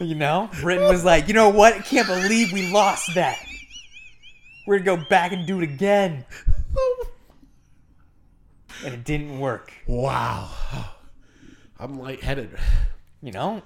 you 0.00 0.16
know, 0.16 0.50
Britain 0.60 0.88
was 0.88 1.04
like, 1.04 1.28
you 1.28 1.34
know 1.34 1.50
what? 1.50 1.74
I 1.74 1.78
can't 1.78 2.08
believe 2.08 2.52
we 2.52 2.68
lost 2.72 3.14
that. 3.14 3.46
We're 4.70 4.78
gonna 4.78 5.02
go 5.02 5.08
back 5.08 5.32
and 5.32 5.44
do 5.48 5.60
it 5.60 5.64
again, 5.64 6.24
and 8.84 8.94
it 8.94 9.02
didn't 9.02 9.40
work. 9.40 9.72
Wow. 9.88 10.48
I'm 11.76 11.98
lightheaded. 11.98 12.56
You 13.20 13.32
know, 13.32 13.62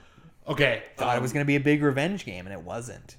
Okay. 0.49 0.83
thought 0.97 1.15
it 1.15 1.21
was 1.21 1.35
gonna 1.35 1.45
be 1.45 1.57
a 1.57 1.61
big 1.61 1.83
revenge 1.83 2.25
game, 2.25 2.47
and 2.47 2.55
it 2.55 2.63
wasn't. 2.63 3.19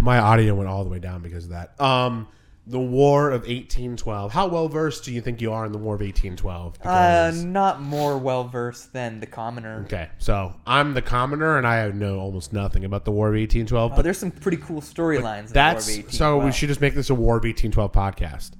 My 0.00 0.20
audio 0.20 0.54
went 0.54 0.68
all 0.68 0.84
the 0.84 0.90
way 0.90 1.00
down 1.00 1.22
because 1.22 1.46
of 1.46 1.50
that. 1.50 1.80
Um, 1.80 2.28
the 2.66 2.78
War 2.80 3.28
of 3.30 3.42
1812. 3.42 4.32
How 4.32 4.46
well 4.46 4.68
versed 4.68 5.04
do 5.04 5.12
you 5.12 5.20
think 5.20 5.42
you 5.42 5.52
are 5.52 5.66
in 5.66 5.72
the 5.72 5.78
War 5.78 5.96
of 5.96 6.00
1812? 6.00 6.78
Uh, 6.82 7.32
not 7.44 7.82
more 7.82 8.16
well 8.16 8.44
versed 8.48 8.92
than 8.94 9.20
the 9.20 9.26
commoner. 9.26 9.82
okay, 9.84 10.08
so 10.18 10.54
I'm 10.66 10.94
the 10.94 11.02
commoner, 11.02 11.58
and 11.58 11.66
I 11.66 11.88
know 11.90 12.18
almost 12.18 12.52
nothing 12.54 12.84
about 12.86 13.04
the 13.04 13.10
War 13.12 13.28
of 13.28 13.32
1812. 13.34 13.92
Oh, 13.92 13.96
But 13.96 14.02
there's 14.02 14.16
some 14.18 14.30
pretty 14.30 14.56
cool 14.56 14.80
storylines. 14.80 15.18
in 15.18 15.24
the 15.24 15.28
War 15.28 15.40
of 15.46 15.52
that's 15.52 15.86
1812. 15.88 16.12
so 16.12 16.38
we 16.38 16.52
should 16.52 16.68
just 16.70 16.80
make 16.80 16.94
this 16.94 17.10
a 17.10 17.14
War 17.14 17.36
of 17.36 17.44
1812 17.44 17.92
podcast. 17.92 18.52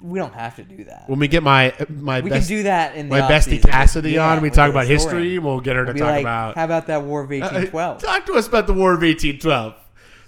We 0.00 0.18
don't 0.18 0.34
have 0.34 0.56
to 0.56 0.64
do 0.64 0.82
that. 0.84 1.08
When 1.08 1.20
we 1.20 1.28
get 1.28 1.44
my 1.44 1.72
my 1.88 2.20
we 2.22 2.30
best, 2.30 2.48
can 2.48 2.56
do 2.58 2.62
that 2.64 2.96
in 2.96 3.08
the 3.08 3.20
my 3.20 3.22
bestie. 3.22 3.62
Cassidy 3.62 4.18
on. 4.18 4.40
We 4.42 4.50
talk 4.50 4.68
about 4.68 4.84
story. 4.86 4.94
history. 4.98 5.38
We'll 5.38 5.60
get 5.60 5.76
her 5.76 5.82
to 5.84 5.86
We'll 5.90 5.94
be 5.94 6.00
talk 6.00 6.10
like, 6.10 6.22
about. 6.22 6.56
how 6.56 6.64
about 6.64 6.86
that 6.88 7.02
War 7.04 7.20
of 7.22 7.30
Uh, 7.30 7.38
1812? 7.38 8.02
talk 8.02 8.26
to 8.26 8.32
us 8.34 8.48
about 8.48 8.66
the 8.66 8.72
War 8.72 8.94
of 8.94 9.02
1812. 9.02 9.74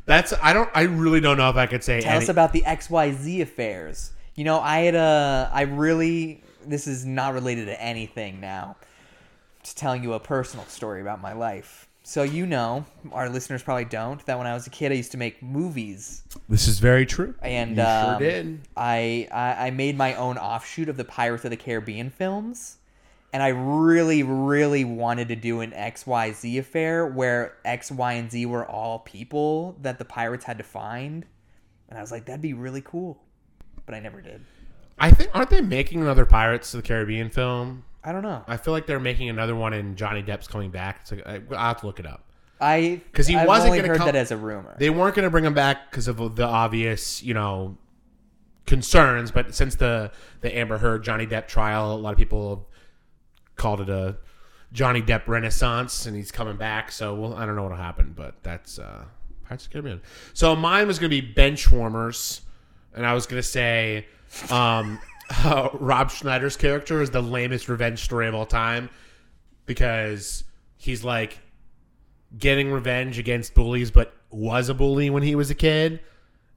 That's 0.07 0.33
I 0.43 0.53
don't 0.53 0.69
I 0.75 0.83
really 0.83 1.21
don't 1.21 1.39
know 1.39 1.49
if 1.51 1.57
I 1.57 1.67
could 1.67 1.83
say 1.83 2.01
Tell 2.01 2.13
any, 2.13 2.25
us 2.25 2.29
about 2.29 2.53
the 2.53 2.63
XYZ 2.63 3.41
affairs. 3.41 4.13
You 4.35 4.45
know, 4.45 4.59
I 4.59 4.81
had 4.81 4.95
a, 4.97 5.51
I 5.53 5.63
really, 5.63 6.43
this 6.67 6.87
is 6.87 7.05
not 7.07 7.35
related 7.35 7.67
to 7.67 7.81
anything 7.81 8.41
now. 8.41 8.77
Just 9.63 9.77
telling 9.77 10.03
you 10.03 10.15
a 10.15 10.21
personal 10.21 10.67
story 10.67 11.01
about 11.01 11.23
my 11.23 11.33
life. 11.33 11.89
So 12.03 12.23
you 12.23 12.45
know, 12.45 12.85
our 13.13 13.31
listeners 13.31 13.63
probably 13.63 13.87
don't, 13.87 14.25
that 14.27 14.37
when 14.37 14.47
I 14.47 14.53
was 14.53 14.67
a 14.67 14.71
kid, 14.71 14.93
I 14.93 14.97
used 14.97 15.13
to 15.13 15.17
make 15.17 15.43
movies. 15.43 16.23
This 16.51 16.69
is 16.69 16.79
very 16.79 17.07
true. 17.07 17.35
And 17.41 17.71
You 17.71 17.77
sure 17.77 18.15
um, 18.15 18.19
did. 18.19 18.61
I, 18.77 19.29
I 19.33 19.69
I 19.69 19.71
made 19.71 19.97
my 19.97 20.15
own 20.17 20.37
offshoot 20.37 20.91
of 20.91 20.99
the 20.99 21.05
Pirates 21.05 21.45
of 21.45 21.51
the 21.51 21.57
Caribbean 21.57 22.11
films, 22.11 22.77
and 23.35 23.43
I 23.43 23.49
really 23.49 24.22
really 24.22 24.85
wanted 24.85 25.28
to 25.28 25.37
do 25.37 25.61
an 25.61 25.72
X 25.74 26.07
Y 26.07 26.30
Z 26.32 26.57
affair 26.57 27.05
where 27.05 27.57
X 27.64 27.91
Y 27.91 28.12
and 28.12 28.30
Z 28.30 28.47
were 28.47 28.64
all 28.64 29.01
people 29.01 29.76
that 29.82 29.99
the 29.99 30.05
pirates 30.05 30.45
had 30.45 30.57
to 30.59 30.64
find, 30.64 31.26
and 31.89 31.99
I 31.99 32.01
was 32.01 32.12
like 32.12 32.26
that'd 32.26 32.41
be 32.41 32.55
really 32.55 32.80
cool, 32.80 33.18
but 33.85 33.95
I 33.95 34.01
never 34.01 34.22
did. 34.22 34.41
I 34.99 35.11
think 35.11 35.30
aren't 35.35 35.51
they 35.51 35.61
making 35.61 36.01
another 36.01 36.24
Pirates 36.24 36.72
of 36.72 36.82
the 36.82 36.87
Caribbean 36.89 37.28
film? 37.28 37.85
I 38.05 38.12
don't 38.12 38.22
know. 38.22 38.45
I 38.47 38.57
feel 38.57 38.72
like 38.72 38.87
they're 38.87 39.01
making 39.01 39.28
another 39.30 39.57
one, 39.57 39.72
and 39.72 39.97
Johnny 39.97 40.22
Depp's 40.22 40.47
coming 40.47 40.70
back. 40.70 41.01
It's 41.01 41.11
like, 41.11 41.26
I, 41.26 41.41
I'll 41.51 41.68
have 41.68 41.80
to 41.80 41.87
look 41.87 41.99
it 41.99 42.07
up. 42.07 42.22
I 42.61 43.01
because 43.11 43.26
he 43.26 43.35
I've 43.35 43.49
wasn't 43.49 43.70
only 43.70 43.78
gonna 43.78 43.89
heard 43.89 43.99
come- 43.99 44.07
that 44.07 44.14
as 44.14 44.30
a 44.30 44.37
rumor. 44.37 44.76
They 44.78 44.91
weren't 44.91 45.16
going 45.16 45.24
to 45.24 45.30
bring 45.30 45.45
him 45.45 45.55
back 45.55 45.91
because 45.91 46.07
of 46.07 46.37
the 46.37 46.47
obvious, 46.47 47.20
you 47.22 47.35
know, 47.35 47.76
concerns. 48.66 49.32
But 49.32 49.55
since 49.57 49.74
the 49.74 50.12
the 50.41 50.57
Amber 50.57 50.78
Heard 50.78 51.03
Johnny 51.03 51.26
Depp 51.26 51.49
trial, 51.49 51.95
a 51.95 51.97
lot 51.97 52.12
of 52.12 52.18
people 52.18 52.68
called 53.57 53.81
it 53.81 53.89
a 53.89 54.17
Johnny 54.73 55.03
Depp 55.03 55.27
renaissance, 55.29 56.07
and 56.07 56.17
he's 56.17 56.33
coming 56.33 56.57
back. 56.57 56.91
So 56.93 57.15
well, 57.15 57.35
I 57.35 57.47
don't 57.47 57.57
know 57.57 57.63
what'll 57.63 57.79
happen, 57.79 58.13
but 58.17 58.43
that's 58.43 58.79
uh, 58.79 59.05
Pirates 59.45 59.67
of 59.67 59.71
the 59.71 59.73
Caribbean. 59.75 60.03
So 60.33 60.55
mine 60.57 60.87
was 60.87 60.99
going 60.99 61.11
to 61.11 61.21
be 61.21 61.27
bench 61.27 61.71
warmers, 61.71 62.41
and 62.95 63.07
I 63.07 63.15
was 63.15 63.27
going 63.27 63.41
to 63.41 63.49
say. 63.49 64.07
Um, 64.51 64.99
uh, 65.45 65.71
Rob 65.75 66.11
Schneider's 66.11 66.57
character 66.57 67.01
is 67.01 67.11
the 67.11 67.23
lamest 67.23 67.69
revenge 67.69 68.01
story 68.01 68.29
of 68.29 68.35
all 68.35 68.45
time 68.45 68.91
because 69.67 70.45
he's 70.77 71.05
like 71.05 71.39
getting 72.37 72.71
revenge 72.71 73.19
against 73.19 73.55
bullies, 73.55 73.91
but 73.91 74.15
was 74.31 74.69
a 74.69 74.75
bully 74.75 75.11
when 75.11 75.23
he 75.23 75.35
was 75.35 75.51
a 75.51 75.55
kid, 75.55 76.01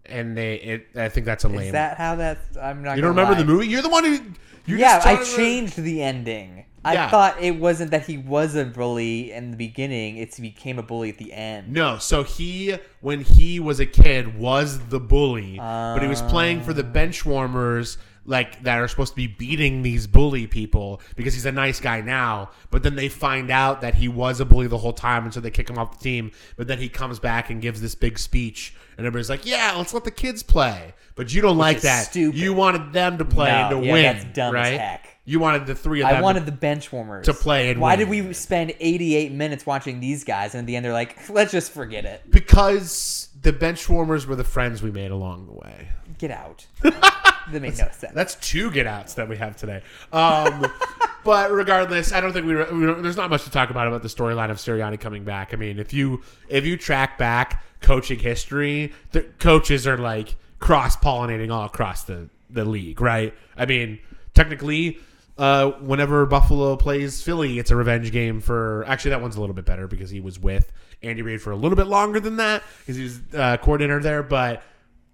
and 0.05 0.37
they. 0.37 0.55
It, 0.55 0.87
I 0.95 1.09
think 1.09 1.25
that's 1.25 1.43
a 1.43 1.49
lame. 1.49 1.67
Is 1.67 1.71
that 1.73 1.97
how 1.97 2.15
that's? 2.15 2.57
I'm 2.57 2.83
not. 2.83 2.95
you 2.95 3.01
don't 3.01 3.15
gonna 3.15 3.27
remember 3.27 3.33
lie. 3.33 3.39
the 3.39 3.45
movie? 3.45 3.67
You're 3.67 3.81
the 3.81 3.89
one 3.89 4.03
who. 4.03 4.19
You're 4.65 4.79
yeah, 4.79 4.97
just 4.97 5.07
I 5.07 5.37
changed 5.37 5.77
the 5.77 6.03
ending. 6.03 6.65
I 6.87 6.93
Yeah. 6.93 7.09
thought 7.09 7.41
it 7.41 7.55
wasn't 7.57 7.91
that 7.91 8.05
he 8.05 8.17
was 8.17 8.55
a 8.55 8.65
bully 8.65 9.31
in 9.31 9.51
the 9.51 9.57
beginning; 9.57 10.17
it's 10.17 10.37
he 10.37 10.41
became 10.43 10.79
a 10.79 10.83
bully 10.83 11.09
at 11.09 11.17
the 11.17 11.33
end. 11.33 11.71
No, 11.73 11.97
so 11.97 12.23
he 12.23 12.77
when 13.01 13.21
he 13.21 13.59
was 13.59 13.79
a 13.79 13.85
kid 13.85 14.37
was 14.39 14.79
the 14.87 14.99
bully, 14.99 15.57
but 15.57 15.99
he 16.01 16.07
was 16.07 16.21
playing 16.23 16.61
for 16.61 16.73
the 16.73 16.83
ah. 16.85 16.91
bench 16.91 17.25
warmers 17.25 17.97
like 18.27 18.61
that 18.63 18.77
are 18.77 18.87
supposed 18.89 19.13
to 19.13 19.15
be 19.15 19.25
beating 19.27 19.81
these 19.81 20.05
bully 20.05 20.45
people 20.47 21.01
because 21.15 21.33
he's 21.33 21.45
a 21.45 21.51
nice 21.51 21.79
guy 21.79 22.01
now. 22.01 22.49
But 22.69 22.83
then 22.83 22.95
they 22.95 23.07
find 23.09 23.49
out 23.49 23.81
that 23.81 23.95
he 23.95 24.07
was 24.09 24.39
a 24.41 24.45
bully 24.45 24.67
the 24.67 24.77
whole 24.77 24.93
time, 24.93 25.23
and 25.23 25.33
so 25.33 25.39
they 25.39 25.49
kick 25.49 25.69
him 25.69 25.77
off 25.77 25.97
the 25.97 26.03
team. 26.03 26.31
But 26.57 26.67
then 26.67 26.77
he 26.77 26.89
comes 26.89 27.19
back 27.19 27.49
and 27.49 27.61
gives 27.61 27.81
this 27.81 27.95
big 27.95 28.19
speech, 28.19 28.75
and 28.97 29.07
everybody's 29.07 29.29
like, 29.29 29.45
"Yeah, 29.45 29.73
let's 29.77 29.93
let 29.93 30.03
the 30.03 30.11
kids 30.11 30.43
play." 30.43 30.93
But 31.15 31.33
you 31.33 31.41
don't 31.41 31.57
like 31.57 31.81
that. 31.81 32.07
stupid. 32.07 32.37
You 32.37 32.53
wanted 32.53 32.93
them 32.93 33.17
to 33.17 33.25
play 33.25 33.49
No, 33.49 33.53
and 33.55 33.81
to 33.81 33.85
yeah, 33.87 33.93
win, 33.93 34.03
that's 34.03 34.25
dumb 34.35 34.53
right? 34.53 35.01
You 35.29 35.39
wanted 35.41 35.65
the 35.65 35.75
three 35.75 36.01
of 36.01 36.07
them. 36.07 36.15
I 36.15 36.19
to- 36.19 36.23
wanted 36.23 36.45
the 36.45 36.53
bench 36.53 36.91
warmers 36.91 37.25
to 37.25 37.33
play 37.33 37.69
and 37.69 37.81
Why 37.81 37.91
win. 37.97 37.99
did 37.99 38.09
we 38.09 38.33
spend 38.33 38.73
88 38.79 39.33
minutes 39.33 39.65
watching 39.65 39.99
these 39.99 40.23
guys, 40.23 40.55
and 40.55 40.61
at 40.61 40.67
the 40.67 40.75
end 40.77 40.85
they're 40.85 40.93
like, 40.93 41.29
"Let's 41.29 41.51
just 41.51 41.73
forget 41.73 42.05
it. 42.05 42.23
because 42.31 43.27
the 43.41 43.51
bench 43.51 43.89
warmers 43.89 44.25
were 44.25 44.37
the 44.37 44.45
friends 44.45 44.81
we 44.81 44.89
made 44.89 45.11
along 45.11 45.45
the 45.47 45.53
way. 45.53 45.89
Get 46.17 46.31
out." 46.31 46.65
that 46.81 47.51
made 47.51 47.61
no 47.61 47.89
sense. 47.91 48.05
That's 48.13 48.35
two 48.35 48.71
get 48.71 48.87
outs 48.87 49.15
that 49.15 49.27
we 49.27 49.35
have 49.35 49.57
today. 49.57 49.81
Um, 50.13 50.65
but 51.25 51.51
regardless, 51.51 52.13
I 52.13 52.21
don't 52.21 52.31
think 52.31 52.45
we, 52.45 52.55
we 52.55 52.85
don't, 52.85 53.01
there's 53.01 53.17
not 53.17 53.29
much 53.29 53.43
to 53.43 53.51
talk 53.51 53.69
about 53.69 53.87
about 53.87 54.03
the 54.03 54.07
storyline 54.09 54.49
of 54.49 54.57
Sirianni 54.57 54.97
coming 54.99 55.25
back. 55.25 55.53
I 55.53 55.57
mean, 55.57 55.77
if 55.77 55.91
you 55.93 56.21
if 56.47 56.65
you 56.65 56.77
track 56.77 57.17
back 57.17 57.63
coaching 57.81 58.19
history, 58.19 58.93
the 59.11 59.23
coaches 59.39 59.85
are 59.85 59.97
like 59.97 60.37
cross 60.59 60.95
pollinating 60.95 61.51
all 61.51 61.65
across 61.65 62.05
the 62.05 62.29
the 62.49 62.63
league, 62.63 63.01
right? 63.01 63.33
I 63.57 63.65
mean, 63.65 63.99
technically. 64.33 64.99
Uh, 65.37 65.71
whenever 65.81 66.25
Buffalo 66.25 66.75
plays 66.75 67.21
Philly, 67.21 67.59
it's 67.59 67.69
a 67.69 67.75
revenge 67.75 68.11
game 68.11 68.41
for. 68.41 68.83
Actually, 68.87 69.11
that 69.11 69.21
one's 69.21 69.35
a 69.35 69.39
little 69.39 69.53
bit 69.53 69.65
better 69.65 69.87
because 69.87 70.09
he 70.09 70.19
was 70.19 70.39
with 70.39 70.71
Andy 71.03 71.21
Reid 71.21 71.41
for 71.41 71.51
a 71.51 71.55
little 71.55 71.75
bit 71.75 71.87
longer 71.87 72.19
than 72.19 72.37
that 72.37 72.63
because 72.79 72.95
he 72.95 73.03
was 73.03 73.19
uh, 73.35 73.57
coordinator 73.57 73.99
there. 73.99 74.23
But 74.23 74.63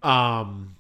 um, 0.02 0.76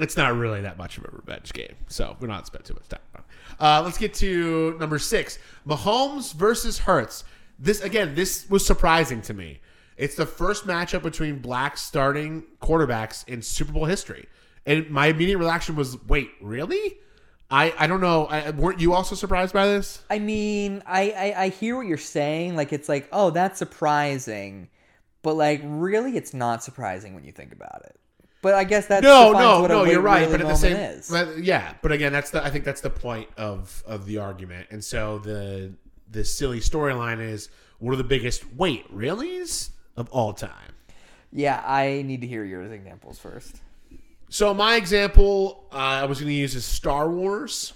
it's 0.00 0.16
not 0.18 0.36
really 0.36 0.60
that 0.62 0.76
much 0.76 0.98
of 0.98 1.04
a 1.04 1.08
revenge 1.12 1.52
game, 1.54 1.74
so 1.88 2.16
we're 2.20 2.28
not 2.28 2.46
spending 2.46 2.66
too 2.66 2.74
much 2.74 2.88
time 2.88 3.00
on. 3.14 3.22
it. 3.22 3.26
Uh, 3.58 3.82
let's 3.82 3.96
get 3.96 4.12
to 4.14 4.76
number 4.78 4.98
six: 4.98 5.38
Mahomes 5.66 6.34
versus 6.34 6.78
Hurts. 6.80 7.24
This 7.58 7.80
again, 7.80 8.14
this 8.14 8.48
was 8.50 8.66
surprising 8.66 9.22
to 9.22 9.32
me. 9.32 9.60
It's 9.96 10.16
the 10.16 10.26
first 10.26 10.66
matchup 10.66 11.02
between 11.02 11.38
black 11.38 11.78
starting 11.78 12.42
quarterbacks 12.60 13.26
in 13.28 13.40
Super 13.40 13.72
Bowl 13.72 13.86
history, 13.86 14.26
and 14.66 14.90
my 14.90 15.06
immediate 15.06 15.38
reaction 15.38 15.74
was, 15.74 15.96
"Wait, 16.06 16.32
really?" 16.42 16.98
I 17.50 17.74
I 17.78 17.86
don't 17.86 18.00
know. 18.00 18.26
I, 18.26 18.50
weren't 18.50 18.80
you 18.80 18.92
also 18.94 19.14
surprised 19.14 19.52
by 19.52 19.66
this? 19.66 20.02
I 20.10 20.18
mean, 20.18 20.82
I, 20.86 21.10
I 21.10 21.42
I 21.44 21.48
hear 21.48 21.76
what 21.76 21.86
you're 21.86 21.98
saying. 21.98 22.56
Like 22.56 22.72
it's 22.72 22.88
like, 22.88 23.08
oh, 23.12 23.30
that's 23.30 23.58
surprising, 23.58 24.68
but 25.22 25.34
like 25.34 25.60
really, 25.64 26.16
it's 26.16 26.34
not 26.34 26.64
surprising 26.64 27.14
when 27.14 27.24
you 27.24 27.32
think 27.32 27.52
about 27.52 27.82
it. 27.84 27.96
But 28.42 28.54
I 28.54 28.64
guess 28.64 28.86
that's 28.86 29.02
no, 29.02 29.32
no, 29.32 29.66
no. 29.66 29.84
You're 29.84 30.02
right, 30.02 30.30
but 30.30 30.42
at 30.42 30.46
the 30.46 30.54
same, 30.54 30.76
is. 30.76 31.08
but, 31.08 31.38
yeah. 31.38 31.74
But 31.80 31.92
again, 31.92 32.12
that's 32.12 32.30
the. 32.30 32.44
I 32.44 32.50
think 32.50 32.64
that's 32.64 32.82
the 32.82 32.90
point 32.90 33.28
of 33.38 33.82
of 33.86 34.04
the 34.04 34.18
argument. 34.18 34.68
And 34.70 34.84
so 34.84 35.18
the 35.18 35.72
the 36.10 36.24
silly 36.24 36.60
storyline 36.60 37.20
is 37.20 37.48
one 37.78 37.94
of 37.94 37.98
the 37.98 38.04
biggest 38.04 38.44
wait 38.54 38.86
reallys 38.94 39.70
of 39.96 40.10
all 40.10 40.32
time. 40.32 40.74
yeah, 41.32 41.62
I 41.66 42.02
need 42.02 42.20
to 42.20 42.26
hear 42.26 42.44
your 42.44 42.62
examples 42.62 43.18
first. 43.18 43.60
So 44.34 44.52
my 44.52 44.74
example, 44.74 45.64
uh, 45.72 45.76
I 45.76 46.06
was 46.06 46.18
going 46.18 46.28
to 46.28 46.34
use 46.34 46.56
is 46.56 46.64
Star 46.64 47.08
Wars. 47.08 47.72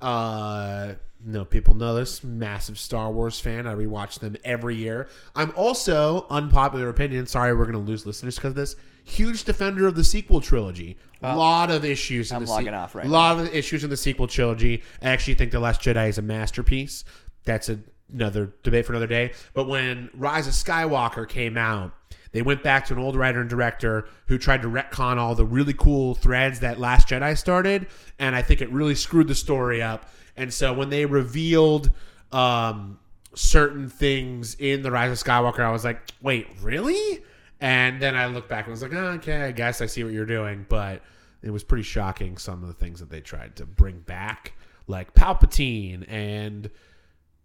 Uh, 0.00 0.94
no 1.22 1.44
people 1.44 1.74
know 1.74 1.94
this. 1.94 2.24
Massive 2.24 2.78
Star 2.78 3.12
Wars 3.12 3.38
fan. 3.38 3.66
I 3.66 3.74
rewatch 3.74 4.18
them 4.18 4.34
every 4.42 4.76
year. 4.76 5.08
I'm 5.36 5.52
also 5.54 6.26
unpopular 6.30 6.88
opinion. 6.88 7.26
Sorry, 7.26 7.54
we're 7.54 7.66
going 7.66 7.84
to 7.84 7.90
lose 7.90 8.06
listeners 8.06 8.36
because 8.36 8.52
of 8.52 8.54
this. 8.54 8.76
Huge 9.04 9.44
defender 9.44 9.86
of 9.86 9.94
the 9.94 10.02
sequel 10.02 10.40
trilogy. 10.40 10.96
A 11.20 11.36
lot 11.36 11.70
of 11.70 11.84
issues. 11.84 12.32
I'm 12.32 12.46
the 12.46 12.50
logging 12.50 12.72
off 12.72 12.94
right 12.94 13.04
A 13.04 13.08
lot 13.10 13.38
of 13.38 13.54
issues 13.54 13.84
in 13.84 13.90
the 13.90 13.96
sequel 13.98 14.26
trilogy. 14.26 14.82
I 15.02 15.10
actually 15.10 15.34
think 15.34 15.52
the 15.52 15.60
Last 15.60 15.82
Jedi 15.82 16.08
is 16.08 16.16
a 16.16 16.22
masterpiece. 16.22 17.04
That's 17.44 17.68
a, 17.68 17.78
another 18.10 18.54
debate 18.62 18.86
for 18.86 18.94
another 18.94 19.06
day. 19.06 19.32
But 19.52 19.68
when 19.68 20.08
Rise 20.14 20.46
of 20.46 20.54
Skywalker 20.54 21.28
came 21.28 21.58
out, 21.58 21.92
they 22.32 22.42
went 22.42 22.62
back 22.62 22.86
to 22.86 22.94
an 22.94 23.00
old 23.00 23.16
writer 23.16 23.40
and 23.40 23.50
director 23.50 24.06
who 24.26 24.38
tried 24.38 24.62
to 24.62 24.68
retcon 24.68 25.16
all 25.16 25.34
the 25.34 25.44
really 25.44 25.74
cool 25.74 26.14
threads 26.14 26.60
that 26.60 26.78
Last 26.78 27.08
Jedi 27.08 27.36
started, 27.36 27.86
and 28.18 28.36
I 28.36 28.42
think 28.42 28.60
it 28.60 28.70
really 28.70 28.94
screwed 28.94 29.28
the 29.28 29.34
story 29.34 29.82
up. 29.82 30.10
And 30.36 30.52
so 30.52 30.72
when 30.72 30.90
they 30.90 31.06
revealed 31.06 31.90
um, 32.32 32.98
certain 33.34 33.88
things 33.88 34.54
in 34.54 34.82
the 34.82 34.90
Rise 34.90 35.10
of 35.10 35.26
Skywalker, 35.26 35.60
I 35.60 35.70
was 35.70 35.84
like, 35.84 36.00
wait, 36.22 36.46
really? 36.62 37.22
And 37.60 38.00
then 38.00 38.16
I 38.16 38.26
looked 38.26 38.48
back 38.48 38.64
and 38.64 38.70
was 38.70 38.82
like, 38.82 38.94
oh, 38.94 39.08
okay, 39.16 39.42
I 39.42 39.52
guess 39.52 39.80
I 39.82 39.86
see 39.86 40.04
what 40.04 40.12
you're 40.12 40.24
doing, 40.24 40.66
but 40.68 41.02
it 41.42 41.50
was 41.50 41.64
pretty 41.64 41.82
shocking 41.82 42.38
some 42.38 42.62
of 42.62 42.68
the 42.68 42.74
things 42.74 43.00
that 43.00 43.10
they 43.10 43.20
tried 43.20 43.56
to 43.56 43.66
bring 43.66 44.00
back, 44.00 44.54
like 44.86 45.14
Palpatine 45.14 46.04
and 46.08 46.70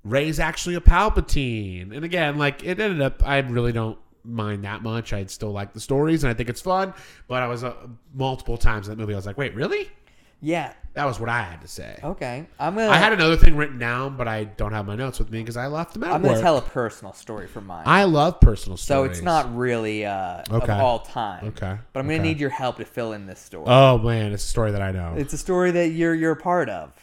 Rey's 0.03 0.39
actually 0.39 0.75
a 0.75 0.81
Palpatine. 0.81 1.93
And 1.93 2.05
again, 2.05 2.37
like 2.37 2.63
it 2.63 2.79
ended 2.79 3.01
up, 3.01 3.23
I 3.25 3.39
really 3.39 3.71
don't 3.71 3.97
mind 4.25 4.63
that 4.63 4.81
much. 4.83 5.13
I'd 5.13 5.29
still 5.31 5.51
like 5.51 5.73
the 5.73 5.79
stories 5.79 6.23
and 6.23 6.31
I 6.31 6.33
think 6.33 6.49
it's 6.49 6.61
fun. 6.61 6.93
But 7.27 7.43
I 7.43 7.47
was 7.47 7.63
uh, 7.63 7.73
multiple 8.13 8.57
times 8.57 8.87
in 8.87 8.91
that 8.95 9.01
movie, 9.01 9.13
I 9.13 9.17
was 9.17 9.25
like, 9.25 9.37
wait, 9.37 9.55
really? 9.55 9.89
Yeah. 10.41 10.73
That 10.93 11.05
was 11.05 11.19
what 11.19 11.27
I 11.27 11.41
had 11.41 11.61
to 11.61 11.67
say. 11.67 11.99
Okay. 12.03 12.45
I'm 12.59 12.75
gonna. 12.75 12.87
I 12.89 12.97
had 12.97 13.11
another 13.11 13.35
thing 13.35 13.57
written 13.57 13.77
down, 13.79 14.15
but 14.15 14.27
I 14.29 14.45
don't 14.45 14.71
have 14.71 14.85
my 14.85 14.95
notes 14.95 15.19
with 15.19 15.29
me 15.29 15.39
because 15.39 15.57
I 15.57 15.67
left 15.67 15.93
them 15.93 16.03
at 16.05 16.11
I'm 16.13 16.21
gonna 16.21 16.39
tell 16.39 16.57
a 16.57 16.61
personal 16.61 17.11
story 17.13 17.47
for 17.47 17.59
mine. 17.61 17.83
I 17.85 18.05
love 18.05 18.39
personal 18.39 18.77
stories. 18.77 18.87
so 18.87 19.03
stories. 19.03 19.17
it's 19.17 19.25
not 19.25 19.53
really 19.55 20.05
uh, 20.05 20.43
Okay. 20.49 20.71
of 20.71 20.79
all 20.79 20.99
time. 20.99 21.45
Okay. 21.47 21.77
But 21.91 21.99
I'm 21.99 22.05
gonna 22.05 22.19
Okay. 22.19 22.23
need 22.29 22.39
your 22.39 22.49
help 22.49 22.77
to 22.77 22.85
fill 22.85 23.11
in 23.13 23.25
this 23.25 23.39
story. 23.39 23.65
Oh 23.67 23.97
man, 23.97 24.31
it's 24.31 24.43
a 24.45 24.47
story 24.47 24.71
that 24.71 24.81
I 24.81 24.91
know. 24.91 25.15
It's 25.17 25.33
a 25.33 25.37
story 25.37 25.71
that 25.71 25.89
you're 25.89 26.13
you're 26.15 26.31
a 26.33 26.37
part 26.37 26.69
of. 26.69 26.93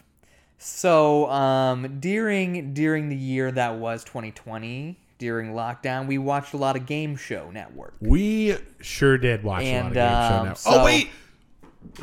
So 0.58 1.28
um, 1.30 1.98
during 2.00 2.72
during 2.72 3.08
the 3.08 3.16
year 3.16 3.50
that 3.52 3.76
was 3.76 4.04
2020, 4.04 4.98
during 5.22 5.52
lockdown, 5.52 6.08
we 6.08 6.18
watched 6.18 6.52
a 6.52 6.56
lot 6.56 6.74
of 6.74 6.84
Game 6.84 7.14
Show 7.16 7.50
Network. 7.52 7.94
we 8.00 8.56
sure 8.80 9.16
did 9.16 9.44
watch 9.44 9.62
And, 9.62 9.96
a 9.96 10.00
lot 10.04 10.12
of 10.12 10.18
game 10.20 10.30
show 10.30 10.36
um, 10.40 10.46
now. 10.48 10.54
so- 10.54 10.70
oh 10.72 10.84
wait, 10.84 11.10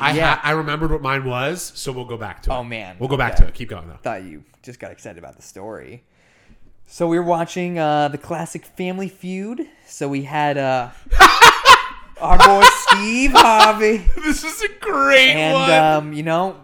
I 0.00 0.12
Yeah. 0.12 0.34
ha- 0.36 0.40
I 0.42 0.52
remembered 0.52 0.90
what 0.90 1.02
mine 1.02 1.24
was, 1.26 1.70
so 1.74 1.92
we'll 1.92 2.06
go 2.06 2.16
back 2.16 2.42
to 2.44 2.50
it. 2.50 2.54
Oh, 2.54 2.64
man. 2.64 2.96
we'll 2.98 3.08
go 3.10 3.18
back 3.18 3.36
to 3.36 3.46
it. 3.46 3.52
Keep 3.54 3.68
going 3.68 3.88
though. 3.88 3.98
Thought 4.02 4.22
you 4.24 4.42
just 4.62 4.80
got 4.80 4.90
excited 4.90 5.18
about 5.18 5.36
the 5.36 5.42
story. 5.42 6.02
So 6.86 7.06
we 7.06 7.18
were 7.18 7.24
watching 7.24 7.78
uh, 7.78 8.08
the 8.08 8.18
classic 8.18 8.64
Family 8.64 9.08
Feud. 9.08 9.66
So 9.86 10.08
we 10.08 10.22
had 10.22 10.56
uh, 10.58 10.88
our 12.20 12.38
boy 12.38 12.66
Steve 12.88 13.32
Harvey. 13.32 13.98
This 14.24 14.42
is 14.44 14.62
a 14.62 14.68
great 14.80 15.30
and 15.30 15.54
one. 15.54 15.70
um, 15.70 16.12
you 16.14 16.22
know, 16.22 16.56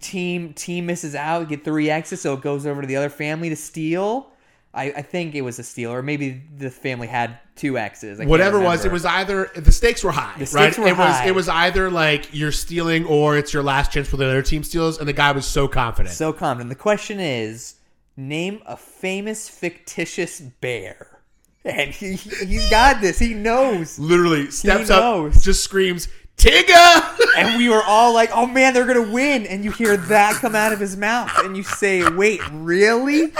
team 0.00 0.52
team 0.54 0.86
misses 0.86 1.14
out, 1.14 1.48
get 1.48 1.64
three 1.64 1.90
X's, 1.90 2.20
so 2.20 2.34
it 2.34 2.40
goes 2.40 2.66
over 2.66 2.80
to 2.80 2.86
the 2.86 2.96
other 2.96 3.10
family 3.10 3.48
to 3.48 3.56
steal. 3.56 4.28
I, 4.72 4.84
I 4.84 5.02
think 5.02 5.34
it 5.34 5.42
was 5.42 5.58
a 5.58 5.64
steal, 5.64 5.90
or 5.92 6.00
maybe 6.00 6.42
the 6.56 6.70
family 6.70 7.08
had 7.08 7.38
two 7.56 7.76
X's. 7.76 8.20
I 8.20 8.24
Whatever 8.24 8.60
it 8.60 8.64
was, 8.64 8.84
it 8.84 8.92
was 8.92 9.04
either 9.04 9.50
the 9.56 9.72
stakes 9.72 10.04
were 10.04 10.12
high. 10.12 10.38
The 10.38 10.46
stakes 10.46 10.78
right? 10.78 10.84
were 10.84 10.88
it 10.88 10.96
was 10.96 11.16
high. 11.16 11.26
it 11.26 11.34
was 11.34 11.48
either 11.48 11.90
like 11.90 12.28
you're 12.32 12.52
stealing 12.52 13.04
or 13.04 13.36
it's 13.36 13.52
your 13.52 13.64
last 13.64 13.90
chance 13.90 14.08
for 14.08 14.16
the 14.16 14.26
other 14.26 14.42
team 14.42 14.62
steals, 14.62 14.98
and 14.98 15.08
the 15.08 15.12
guy 15.12 15.32
was 15.32 15.44
so 15.44 15.66
confident. 15.66 16.14
so 16.14 16.32
confident. 16.32 16.68
The 16.68 16.76
question 16.76 17.18
is, 17.18 17.74
name 18.16 18.62
a 18.64 18.76
famous 18.76 19.48
fictitious 19.48 20.40
bear. 20.40 21.20
And 21.64 21.90
he 21.90 22.14
he's 22.14 22.70
got 22.70 23.02
this. 23.02 23.18
He 23.18 23.34
knows. 23.34 23.98
Literally 23.98 24.50
steps 24.50 24.88
up, 24.88 25.02
knows. 25.02 25.44
just 25.44 25.62
screams, 25.62 26.08
"Tigga!" 26.38 27.18
And 27.36 27.58
we 27.58 27.68
were 27.68 27.82
all 27.82 28.14
like, 28.14 28.30
"Oh 28.32 28.46
man, 28.46 28.72
they're 28.72 28.86
gonna 28.86 29.12
win!" 29.12 29.46
And 29.46 29.62
you 29.62 29.70
hear 29.70 29.96
that 29.96 30.36
come 30.36 30.54
out 30.54 30.72
of 30.72 30.80
his 30.80 30.96
mouth, 30.96 31.30
and 31.44 31.56
you 31.56 31.62
say, 31.62 32.08
"Wait, 32.08 32.40
really?" 32.50 33.32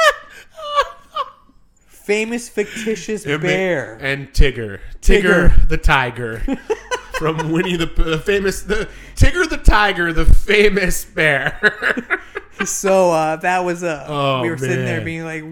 Famous 2.11 2.49
fictitious 2.49 3.25
And- 3.25 3.41
bear. 3.41 3.97
and 4.01 4.33
Tigger, 4.33 4.81
Tigger, 5.01 5.69
the 5.69 5.77
tiger 5.79 6.39
from 7.19 7.53
Winnie 7.53 7.77
the, 7.77 7.87
the 7.87 8.19
famous 8.19 8.63
the 8.63 8.89
Tigger 9.15 9.49
the 9.49 9.57
tiger, 9.59 10.13
the 10.13 10.25
famous 10.27 11.05
bear. 11.05 12.21
So 12.67 13.11
uh, 13.13 13.37
that 13.37 13.61
was 13.61 13.83
a. 13.83 14.05
Oh, 14.07 14.43
we 14.43 14.51
were 14.51 14.59
sitting 14.59 14.85
there 14.85 14.97
man. 14.97 15.05
being 15.07 15.25
like, 15.25 15.43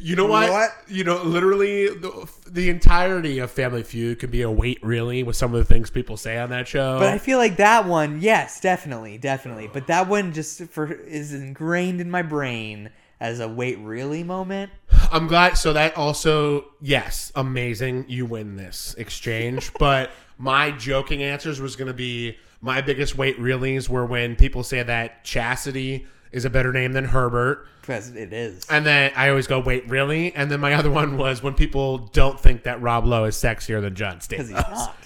you 0.00 0.14
know 0.14 0.26
what? 0.26 0.48
What? 0.48 0.70
You 0.86 1.02
know, 1.02 1.20
literally 1.24 1.88
the, 1.88 2.28
the 2.46 2.68
entirety 2.70 3.40
of 3.40 3.50
Family 3.50 3.82
Feud 3.82 4.20
could 4.20 4.30
be 4.30 4.42
a 4.42 4.50
wait 4.50 4.78
really 4.80 5.24
with 5.24 5.34
some 5.34 5.52
of 5.52 5.58
the 5.58 5.64
things 5.64 5.90
people 5.90 6.16
say 6.16 6.38
on 6.38 6.50
that 6.50 6.68
show. 6.68 7.00
but 7.00 7.08
I 7.08 7.18
feel 7.18 7.38
like 7.38 7.56
that 7.56 7.86
one, 7.86 8.20
yes, 8.20 8.60
definitely, 8.60 9.18
definitely. 9.18 9.68
But 9.72 9.88
that 9.88 10.06
one 10.08 10.32
just 10.32 10.62
for 10.66 10.92
is 10.92 11.34
ingrained 11.34 12.00
in 12.00 12.12
my 12.12 12.22
brain 12.22 12.90
as 13.20 13.40
a 13.40 13.48
wait 13.48 13.78
really 13.78 14.22
moment. 14.22 14.70
I'm 15.10 15.26
glad. 15.26 15.56
So 15.56 15.72
that 15.72 15.96
also, 15.96 16.66
yes, 16.80 17.32
amazing. 17.34 18.06
You 18.08 18.26
win 18.26 18.56
this 18.56 18.94
exchange. 18.98 19.72
but 19.78 20.10
my 20.38 20.70
joking 20.72 21.22
answers 21.22 21.60
was 21.60 21.76
going 21.76 21.88
to 21.88 21.94
be 21.94 22.36
my 22.60 22.80
biggest 22.80 23.16
wait 23.16 23.38
reallys 23.38 23.88
were 23.88 24.06
when 24.06 24.36
people 24.36 24.62
say 24.62 24.82
that 24.82 25.24
Chastity 25.24 26.06
is 26.32 26.44
a 26.44 26.50
better 26.50 26.72
name 26.72 26.92
than 26.92 27.04
Herbert. 27.04 27.66
Because 27.80 28.14
it 28.14 28.32
is. 28.32 28.66
And 28.68 28.84
then 28.84 29.12
I 29.14 29.28
always 29.28 29.46
go, 29.46 29.60
wait, 29.60 29.88
really? 29.88 30.34
And 30.34 30.50
then 30.50 30.60
my 30.60 30.74
other 30.74 30.90
one 30.90 31.16
was 31.16 31.42
when 31.42 31.54
people 31.54 31.98
don't 31.98 32.38
think 32.38 32.64
that 32.64 32.82
Rob 32.82 33.06
Lowe 33.06 33.24
is 33.24 33.36
sexier 33.36 33.80
than 33.80 33.94
John 33.94 34.18
Because 34.28 34.50
Stamos. 34.50 34.56
he's 34.56 34.78
not. 34.78 34.96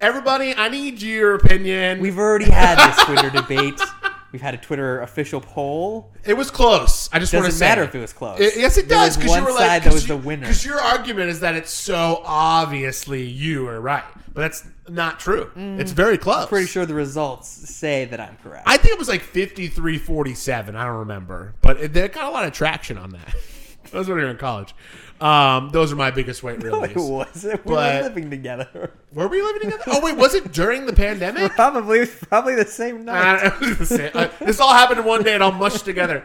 Everybody, 0.00 0.54
I 0.54 0.68
need 0.68 1.00
your 1.00 1.36
opinion. 1.36 2.00
We've 2.00 2.18
already 2.18 2.50
had 2.50 2.76
this 2.76 3.04
Twitter 3.04 3.30
debate. 3.40 3.80
We've 4.36 4.42
had 4.42 4.52
a 4.52 4.58
Twitter 4.58 5.00
official 5.00 5.40
poll. 5.40 6.12
it 6.22 6.34
was 6.34 6.50
close. 6.50 7.08
I 7.10 7.18
just 7.18 7.32
want 7.32 7.46
to 7.46 7.52
Doesn't 7.52 7.66
matter 7.66 7.82
if 7.84 7.94
it 7.94 8.00
was 8.00 8.12
close. 8.12 8.38
It- 8.38 8.58
yes, 8.58 8.76
it 8.76 8.86
does. 8.86 9.16
Because 9.16 9.34
you 9.34 9.42
were 9.42 9.50
like, 9.50 9.82
that 9.82 9.90
was 9.94 10.06
the 10.06 10.14
winner. 10.18 10.42
Because 10.42 10.62
your 10.62 10.78
argument 10.78 11.30
is 11.30 11.40
that 11.40 11.54
it's 11.54 11.72
so 11.72 12.20
obviously 12.22 13.22
you 13.22 13.66
are 13.66 13.80
right, 13.80 14.04
but 14.34 14.42
that's 14.42 14.66
not 14.90 15.18
true. 15.18 15.50
It's 15.56 15.92
very 15.92 16.18
close. 16.18 16.44
Mm. 16.44 16.48
Pretty 16.50 16.66
sure 16.66 16.84
the 16.84 16.92
results 16.92 17.48
say 17.48 18.04
that 18.04 18.20
I'm 18.20 18.36
correct. 18.42 18.64
I 18.66 18.76
think 18.76 18.92
it 18.92 18.98
was 18.98 19.08
like 19.08 19.22
53-47. 19.22 20.74
I 20.76 20.84
don't 20.84 20.98
remember, 20.98 21.54
but 21.62 21.78
it, 21.80 21.94
they 21.94 22.06
got 22.08 22.26
a 22.26 22.30
lot 22.30 22.44
of 22.44 22.52
traction 22.52 22.98
on 22.98 23.12
that. 23.12 23.34
that 23.84 23.94
was 23.94 24.06
when 24.06 24.18
we 24.18 24.24
were 24.24 24.28
in 24.28 24.36
college. 24.36 24.74
Um, 25.20 25.70
those 25.70 25.92
are 25.92 25.96
my 25.96 26.10
biggest 26.10 26.42
weight 26.42 26.58
no, 26.62 26.82
it 26.84 26.94
wasn't. 26.96 27.64
We 27.64 27.74
But- 27.74 28.02
were 28.02 28.08
living 28.08 28.30
together. 28.30 28.92
Were 29.14 29.28
we 29.28 29.40
living 29.40 29.62
together? 29.70 29.82
Oh 29.88 30.00
wait, 30.04 30.16
was 30.16 30.34
it 30.34 30.52
during 30.52 30.84
the 30.86 30.92
pandemic? 30.92 31.52
Probably, 31.56 32.04
probably 32.06 32.54
the 32.54 32.66
same 32.66 33.04
night. 33.04 33.44
Uh, 33.46 33.74
the 33.74 33.86
same- 33.86 34.10
uh, 34.14 34.28
this 34.40 34.60
all 34.60 34.72
happened 34.74 35.00
in 35.00 35.06
one 35.06 35.22
day 35.22 35.34
and 35.34 35.42
all 35.42 35.52
mushed 35.52 35.84
together. 35.86 36.22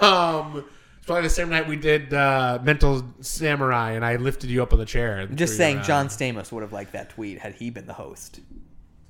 Um, 0.00 0.64
it's 0.96 1.06
probably 1.06 1.22
the 1.24 1.30
same 1.30 1.48
night 1.50 1.66
we 1.68 1.76
did 1.76 2.14
uh, 2.14 2.58
Mental 2.62 3.04
Samurai, 3.20 3.92
and 3.92 4.04
I 4.04 4.16
lifted 4.16 4.48
you 4.50 4.62
up 4.62 4.72
on 4.72 4.78
the 4.78 4.84
chair. 4.86 5.26
Just 5.26 5.56
saying, 5.56 5.76
around. 5.78 5.86
John 5.86 6.06
Stamos 6.08 6.50
would 6.52 6.62
have 6.62 6.72
liked 6.72 6.92
that 6.92 7.10
tweet 7.10 7.38
had 7.38 7.54
he 7.54 7.70
been 7.70 7.86
the 7.86 7.92
host. 7.94 8.40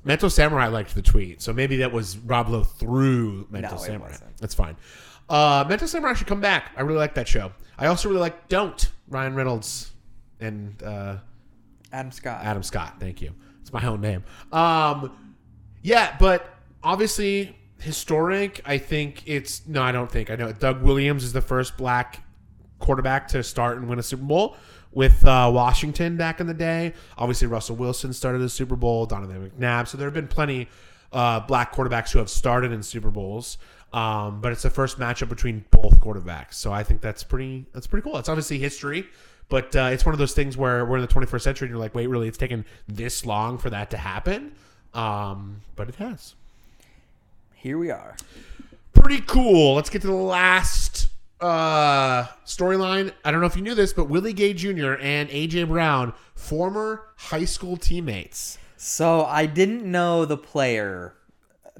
Mental 0.02 0.30
Samurai 0.30 0.68
liked 0.68 0.94
the 0.94 1.02
tweet, 1.02 1.42
so 1.42 1.52
maybe 1.52 1.76
that 1.78 1.92
was 1.92 2.16
Rob 2.18 2.48
Lowe 2.48 2.62
through 2.64 3.46
Mental 3.50 3.76
No, 3.76 3.82
Samurai. 3.84 4.16
That's 4.40 4.54
fine. 4.54 4.76
Uh, 5.28 5.64
Mental 5.68 5.86
Samurai 5.86 6.14
should 6.14 6.26
come 6.26 6.40
back. 6.40 6.72
I 6.76 6.80
really 6.82 6.98
like 6.98 7.14
that 7.14 7.28
show. 7.28 7.52
I 7.78 7.86
also 7.86 8.08
really 8.08 8.20
like 8.20 8.48
Don't 8.48 8.88
Ryan 9.10 9.34
Reynolds 9.34 9.92
and 10.40 10.82
uh, 10.82 11.16
Adam 11.92 12.12
Scott. 12.12 12.42
Adam 12.42 12.62
Scott. 12.62 12.96
Thank 12.98 13.20
you. 13.20 13.34
It's 13.60 13.72
my 13.72 13.84
own 13.84 14.00
name. 14.00 14.24
Um, 14.52 15.36
yeah, 15.82 16.16
but 16.18 16.46
obviously 16.82 17.56
historic. 17.80 18.60
I 18.64 18.78
think 18.78 19.22
it's 19.26 19.66
no. 19.66 19.82
I 19.82 19.92
don't 19.92 20.10
think 20.10 20.30
I 20.30 20.36
know. 20.36 20.52
Doug 20.52 20.82
Williams 20.82 21.24
is 21.24 21.32
the 21.32 21.40
first 21.42 21.76
black 21.76 22.22
quarterback 22.78 23.28
to 23.28 23.42
start 23.42 23.76
and 23.76 23.88
win 23.88 23.98
a 23.98 24.02
Super 24.02 24.24
Bowl 24.24 24.56
with 24.92 25.24
uh, 25.24 25.50
Washington 25.52 26.16
back 26.16 26.40
in 26.40 26.46
the 26.46 26.54
day. 26.54 26.94
Obviously, 27.18 27.46
Russell 27.46 27.76
Wilson 27.76 28.12
started 28.12 28.38
the 28.38 28.48
Super 28.48 28.76
Bowl. 28.76 29.06
Donovan 29.06 29.50
McNabb. 29.50 29.88
So 29.88 29.98
there 29.98 30.06
have 30.06 30.14
been 30.14 30.28
plenty 30.28 30.68
uh, 31.12 31.40
black 31.40 31.74
quarterbacks 31.74 32.12
who 32.12 32.18
have 32.18 32.30
started 32.30 32.72
in 32.72 32.82
Super 32.82 33.10
Bowls. 33.10 33.58
Um, 33.92 34.40
but 34.40 34.52
it's 34.52 34.62
the 34.62 34.70
first 34.70 34.98
matchup 34.98 35.28
between 35.28 35.64
both 35.70 36.00
quarterbacks. 36.00 36.54
So 36.54 36.72
I 36.72 36.84
think 36.84 37.00
that's 37.00 37.24
pretty. 37.24 37.66
That's 37.72 37.86
pretty 37.86 38.04
cool. 38.04 38.18
It's 38.18 38.28
obviously 38.28 38.58
history. 38.58 39.06
But 39.50 39.74
uh, 39.74 39.90
it's 39.92 40.06
one 40.06 40.12
of 40.12 40.18
those 40.18 40.32
things 40.32 40.56
where 40.56 40.86
we're 40.86 40.96
in 40.96 41.02
the 41.02 41.08
21st 41.08 41.40
century 41.42 41.66
and 41.66 41.72
you're 41.72 41.80
like, 41.80 41.94
wait, 41.94 42.06
really? 42.06 42.28
It's 42.28 42.38
taken 42.38 42.64
this 42.86 43.26
long 43.26 43.58
for 43.58 43.68
that 43.70 43.90
to 43.90 43.96
happen? 43.96 44.52
Um, 44.94 45.62
but 45.74 45.88
it 45.88 45.96
has. 45.96 46.34
Here 47.56 47.76
we 47.76 47.90
are. 47.90 48.16
Pretty 48.94 49.20
cool. 49.22 49.74
Let's 49.74 49.90
get 49.90 50.02
to 50.02 50.06
the 50.06 50.14
last 50.14 51.08
uh, 51.40 52.26
storyline. 52.46 53.12
I 53.24 53.32
don't 53.32 53.40
know 53.40 53.46
if 53.46 53.56
you 53.56 53.62
knew 53.62 53.74
this, 53.74 53.92
but 53.92 54.04
Willie 54.08 54.32
Gay 54.32 54.54
Jr. 54.54 54.94
and 54.94 55.28
AJ 55.30 55.66
Brown, 55.66 56.12
former 56.36 57.06
high 57.16 57.44
school 57.44 57.76
teammates. 57.76 58.56
So 58.76 59.24
I 59.24 59.46
didn't 59.46 59.84
know 59.84 60.24
the 60.24 60.36
player 60.36 61.14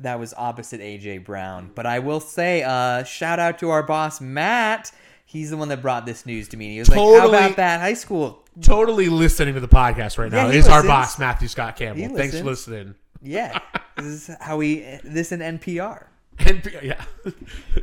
that 0.03 0.19
was 0.19 0.35
opposite 0.37 0.81
AJ 0.81 1.25
Brown, 1.25 1.71
but 1.75 1.87
I 1.87 1.99
will 1.99 2.21
say, 2.21 2.63
uh, 2.63 3.05
shout 3.05 3.39
out 3.39 3.59
to 3.61 3.71
our 3.71 3.83
boss 3.83 4.21
Matt. 4.21 4.93
He's 5.25 5.51
the 5.51 5.57
one 5.57 5.69
that 5.69 5.81
brought 5.81 6.07
this 6.07 6.27
news 6.27 6.49
to 6.49 6.57
me. 6.57 6.73
He 6.73 6.79
was 6.81 6.89
like, 6.89 6.99
"How 6.99 7.29
about 7.29 7.57
that 7.57 7.81
high 7.81 7.95
school?" 7.95 8.45
Totally 8.61 9.09
listening 9.09 9.55
to 9.55 9.61
the 9.61 9.69
podcast 9.69 10.19
right 10.19 10.31
now 10.31 10.49
Yeah, 10.49 10.55
is 10.55 10.69
our 10.69 10.83
boss, 10.83 11.19
Matthew 11.19 11.49
Scott 11.49 11.77
Campbell. 11.77 12.17
Thanks 12.17 12.39
for 12.39 12.45
listening. 12.45 12.97
Yeah, 13.23 13.61
this 13.97 14.29
is 14.29 14.37
how 14.41 14.57
we 14.57 14.81
this 15.05 15.31
in 15.33 15.41
NPR. 15.41 16.07
And 16.39 16.73
yeah. 16.83 17.05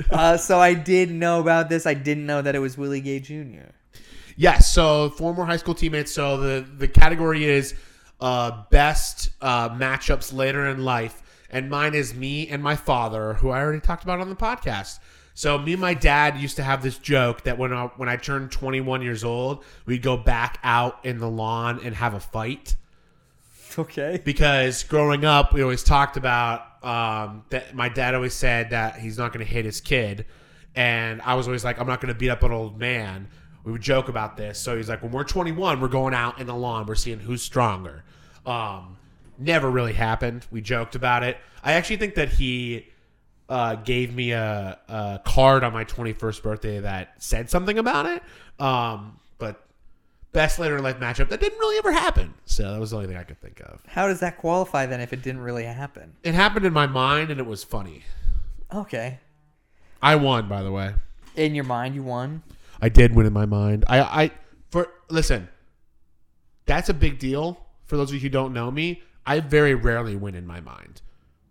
Uh, 0.09 0.37
so 0.37 0.59
I 0.59 0.73
did 0.73 1.11
know 1.11 1.41
about 1.41 1.69
this. 1.69 1.85
I 1.85 1.93
didn't 1.93 2.25
know 2.25 2.41
that 2.41 2.55
it 2.55 2.59
was 2.59 2.77
Willie 2.77 3.01
Gay 3.01 3.19
Jr. 3.19 3.71
Yes, 4.37 4.71
so 4.71 5.09
former 5.11 5.43
high 5.45 5.57
school 5.57 5.73
teammates. 5.73 6.11
So 6.11 6.37
the 6.37 6.65
the 6.77 6.87
category 6.87 7.43
is 7.45 7.75
uh, 8.21 8.63
best 8.71 9.29
uh, 9.41 9.69
matchups 9.69 10.33
later 10.33 10.67
in 10.67 10.83
life, 10.83 11.21
and 11.49 11.69
mine 11.69 11.93
is 11.93 12.13
me 12.13 12.47
and 12.47 12.61
my 12.61 12.75
father, 12.75 13.35
who 13.35 13.49
I 13.49 13.61
already 13.61 13.79
talked 13.79 14.03
about 14.03 14.19
on 14.19 14.29
the 14.29 14.35
podcast. 14.35 14.99
So 15.33 15.57
me 15.57 15.73
and 15.73 15.81
my 15.81 15.93
dad 15.93 16.37
used 16.37 16.55
to 16.55 16.63
have 16.63 16.81
this 16.81 16.97
joke 16.97 17.43
that 17.43 17.57
when 17.59 17.71
I, 17.71 17.85
when 17.97 18.09
I 18.09 18.15
turned 18.15 18.51
21 18.51 19.01
years 19.03 19.23
old, 19.23 19.63
we'd 19.85 20.01
go 20.01 20.17
back 20.17 20.59
out 20.63 21.05
in 21.05 21.19
the 21.19 21.29
lawn 21.29 21.79
and 21.83 21.93
have 21.95 22.15
a 22.15 22.19
fight 22.19 22.75
Okay. 23.77 24.19
because 24.25 24.83
growing 24.83 25.25
up, 25.25 25.53
we 25.53 25.61
always 25.61 25.83
talked 25.83 26.17
about 26.17 26.83
um, 26.83 27.43
that. 27.49 27.75
My 27.75 27.89
dad 27.89 28.15
always 28.15 28.33
said 28.33 28.71
that 28.71 28.95
he's 28.97 29.17
not 29.17 29.31
going 29.33 29.45
to 29.45 29.51
hit 29.51 29.65
his 29.65 29.81
kid, 29.81 30.25
and 30.75 31.21
I 31.21 31.35
was 31.35 31.47
always 31.47 31.63
like, 31.63 31.79
I'm 31.79 31.85
not 31.87 32.01
going 32.01 32.11
to 32.13 32.17
beat 32.19 32.29
up 32.29 32.41
an 32.41 32.51
old 32.51 32.79
man. 32.79 33.27
We 33.63 33.71
would 33.71 33.81
joke 33.81 34.09
about 34.09 34.37
this. 34.37 34.57
So 34.57 34.75
he's 34.77 34.87
like, 34.89 35.03
when 35.03 35.11
we're 35.11 35.23
21, 35.23 35.81
we're 35.81 35.87
going 35.89 36.13
out 36.15 36.39
in 36.39 36.47
the 36.47 36.55
lawn. 36.55 36.85
We're 36.87 36.95
seeing 36.95 37.19
who's 37.19 37.41
stronger. 37.43 38.03
Um, 38.45 38.96
never 39.39 39.69
really 39.69 39.93
happened. 39.93 40.45
We 40.51 40.61
joked 40.61 40.95
about 40.95 41.23
it. 41.23 41.37
I 41.63 41.73
actually 41.73 41.97
think 41.97 42.15
that 42.15 42.29
he 42.29 42.87
uh, 43.49 43.75
gave 43.75 44.13
me 44.13 44.31
a, 44.31 44.77
a 44.87 45.21
card 45.25 45.63
on 45.63 45.73
my 45.73 45.85
21st 45.85 46.43
birthday 46.43 46.79
that 46.79 47.21
said 47.23 47.49
something 47.49 47.77
about 47.77 48.05
it. 48.05 48.23
Um, 48.59 49.19
but 49.37 49.65
best 50.31 50.59
later 50.59 50.77
in 50.77 50.83
life 50.83 50.99
matchup 50.99 51.29
that 51.29 51.39
didn't 51.39 51.57
really 51.59 51.77
ever 51.77 51.91
happen. 51.91 52.33
So 52.45 52.71
that 52.71 52.79
was 52.79 52.91
the 52.91 52.97
only 52.97 53.07
thing 53.07 53.17
I 53.17 53.23
could 53.23 53.39
think 53.39 53.61
of. 53.61 53.81
How 53.87 54.07
does 54.07 54.19
that 54.19 54.37
qualify 54.37 54.85
then 54.85 55.01
if 55.01 55.13
it 55.13 55.21
didn't 55.21 55.41
really 55.41 55.63
happen? 55.63 56.13
It 56.23 56.33
happened 56.33 56.65
in 56.65 56.73
my 56.73 56.87
mind 56.87 57.31
and 57.31 57.39
it 57.39 57.45
was 57.45 57.63
funny. 57.63 58.03
Okay. 58.73 59.19
I 60.01 60.15
won, 60.15 60.47
by 60.47 60.63
the 60.63 60.71
way. 60.71 60.93
In 61.35 61.55
your 61.55 61.63
mind, 61.63 61.95
you 61.95 62.03
won. 62.03 62.43
I 62.81 62.89
did 62.89 63.15
win 63.15 63.25
in 63.25 63.33
my 63.33 63.45
mind. 63.45 63.85
I, 63.87 63.99
I 64.01 64.31
for 64.69 64.87
listen, 65.09 65.47
that's 66.65 66.89
a 66.89 66.93
big 66.93 67.19
deal. 67.19 67.59
For 67.85 67.97
those 67.97 68.09
of 68.09 68.15
you 68.15 68.19
who 68.19 68.29
don't 68.29 68.53
know 68.53 68.69
me, 68.69 69.01
I 69.27 69.41
very 69.41 69.75
rarely 69.75 70.15
win 70.15 70.33
in 70.33 70.47
my 70.47 70.61
mind. 70.61 71.01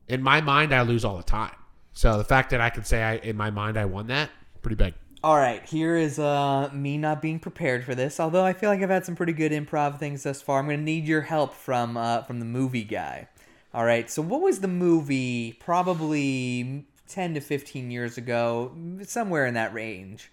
In 0.08 0.22
my 0.22 0.40
mind, 0.40 0.74
I 0.74 0.80
lose 0.80 1.04
all 1.04 1.18
the 1.18 1.22
time. 1.22 1.54
So 1.92 2.18
the 2.18 2.24
fact 2.24 2.50
that 2.50 2.60
I 2.60 2.70
can 2.70 2.84
say 2.84 3.02
I 3.02 3.16
in 3.16 3.36
my 3.36 3.50
mind 3.50 3.76
I 3.76 3.84
won 3.84 4.06
that, 4.08 4.30
pretty 4.62 4.76
big. 4.76 4.94
All 5.22 5.36
right, 5.36 5.64
here 5.64 5.96
is 5.96 6.18
uh, 6.18 6.70
me 6.72 6.98
not 6.98 7.20
being 7.20 7.38
prepared 7.38 7.84
for 7.84 7.94
this. 7.94 8.20
Although 8.20 8.44
I 8.44 8.52
feel 8.52 8.70
like 8.70 8.82
I've 8.82 8.90
had 8.90 9.04
some 9.04 9.16
pretty 9.16 9.32
good 9.32 9.52
improv 9.52 9.98
things 9.98 10.22
thus 10.22 10.40
far. 10.40 10.58
I'm 10.60 10.66
going 10.66 10.78
to 10.78 10.84
need 10.84 11.06
your 11.06 11.22
help 11.22 11.52
from 11.54 11.96
uh, 11.96 12.22
from 12.22 12.38
the 12.38 12.44
movie 12.46 12.84
guy. 12.84 13.28
All 13.74 13.84
right, 13.84 14.10
so 14.10 14.22
what 14.22 14.40
was 14.40 14.60
the 14.60 14.68
movie? 14.68 15.52
Probably 15.52 16.86
ten 17.08 17.34
to 17.34 17.40
fifteen 17.40 17.90
years 17.90 18.16
ago, 18.16 18.72
somewhere 19.02 19.44
in 19.46 19.54
that 19.54 19.74
range, 19.74 20.30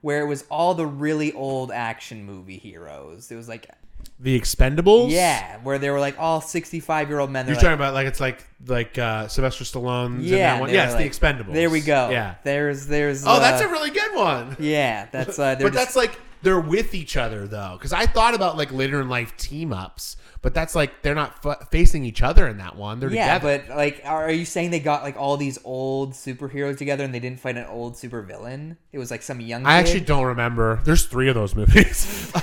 where 0.00 0.20
it 0.20 0.26
was 0.26 0.44
all 0.50 0.74
the 0.74 0.86
really 0.86 1.32
old 1.32 1.70
action 1.72 2.24
movie 2.24 2.58
heroes. 2.58 3.30
It 3.30 3.36
was 3.36 3.48
like, 3.48 3.68
The 4.18 4.38
Expendables. 4.40 5.10
yeah, 5.10 5.58
where 5.62 5.78
they 5.78 5.90
were 5.90 6.00
like 6.00 6.18
all 6.18 6.40
65 6.40 7.08
year 7.10 7.18
old 7.18 7.30
men. 7.30 7.46
You're 7.46 7.54
like, 7.54 7.62
talking 7.62 7.74
about 7.74 7.92
like 7.92 8.06
it's 8.06 8.20
like 8.20 8.46
like 8.66 8.96
uh, 8.96 9.28
Sylvester 9.28 9.64
Stallone's 9.64 10.24
yeah, 10.24 10.54
that 10.54 10.60
one. 10.60 10.70
Yes, 10.70 10.94
like- 10.94 11.04
the 11.04 11.10
Expendables. 11.10 11.52
There 11.52 11.68
we 11.68 11.80
go. 11.82 12.08
Yeah. 12.10 12.36
there's 12.42 12.86
there's. 12.86 13.26
Oh, 13.26 13.38
that's 13.40 13.62
uh, 13.62 13.68
a 13.68 13.70
really 13.70 13.90
good 13.90 14.14
one. 14.14 14.56
yeah. 14.60 15.06
That's 15.12 15.38
uh, 15.38 15.56
but 15.56 15.72
just- 15.72 15.74
that's 15.74 15.96
like 15.96 16.18
they're 16.42 16.60
with 16.60 16.94
each 16.94 17.16
other 17.16 17.46
though, 17.46 17.72
because 17.74 17.92
I 17.92 18.06
thought 18.06 18.34
about 18.34 18.56
like 18.56 18.72
later 18.72 19.00
in 19.02 19.08
life 19.10 19.36
team 19.36 19.72
ups, 19.72 20.16
but 20.40 20.54
that's 20.54 20.74
like 20.74 21.02
they're 21.02 21.14
not 21.14 21.44
f- 21.44 21.68
facing 21.70 22.04
each 22.04 22.22
other 22.22 22.46
in 22.46 22.56
that 22.58 22.74
one. 22.74 23.00
They're 23.00 23.12
Yeah, 23.12 23.34
together. 23.38 23.64
but 23.66 23.76
like, 23.76 24.00
are 24.04 24.30
you 24.30 24.46
saying 24.46 24.70
they 24.70 24.80
got 24.80 25.02
like 25.02 25.16
all 25.18 25.36
these 25.36 25.58
old 25.62 26.12
superheroes 26.12 26.78
together 26.78 27.04
and 27.04 27.12
they 27.12 27.20
didn't 27.20 27.40
fight 27.40 27.58
an 27.58 27.66
old 27.66 27.94
supervillain? 27.94 28.76
It 28.92 28.98
was 28.98 29.10
like 29.10 29.22
some 29.22 29.42
young. 29.42 29.66
I 29.66 29.82
kid? 29.82 29.86
actually 29.88 30.04
don't 30.06 30.24
remember. 30.24 30.80
There's 30.84 31.04
three 31.04 31.28
of 31.28 31.34
those 31.34 31.54
movies. 31.54 32.32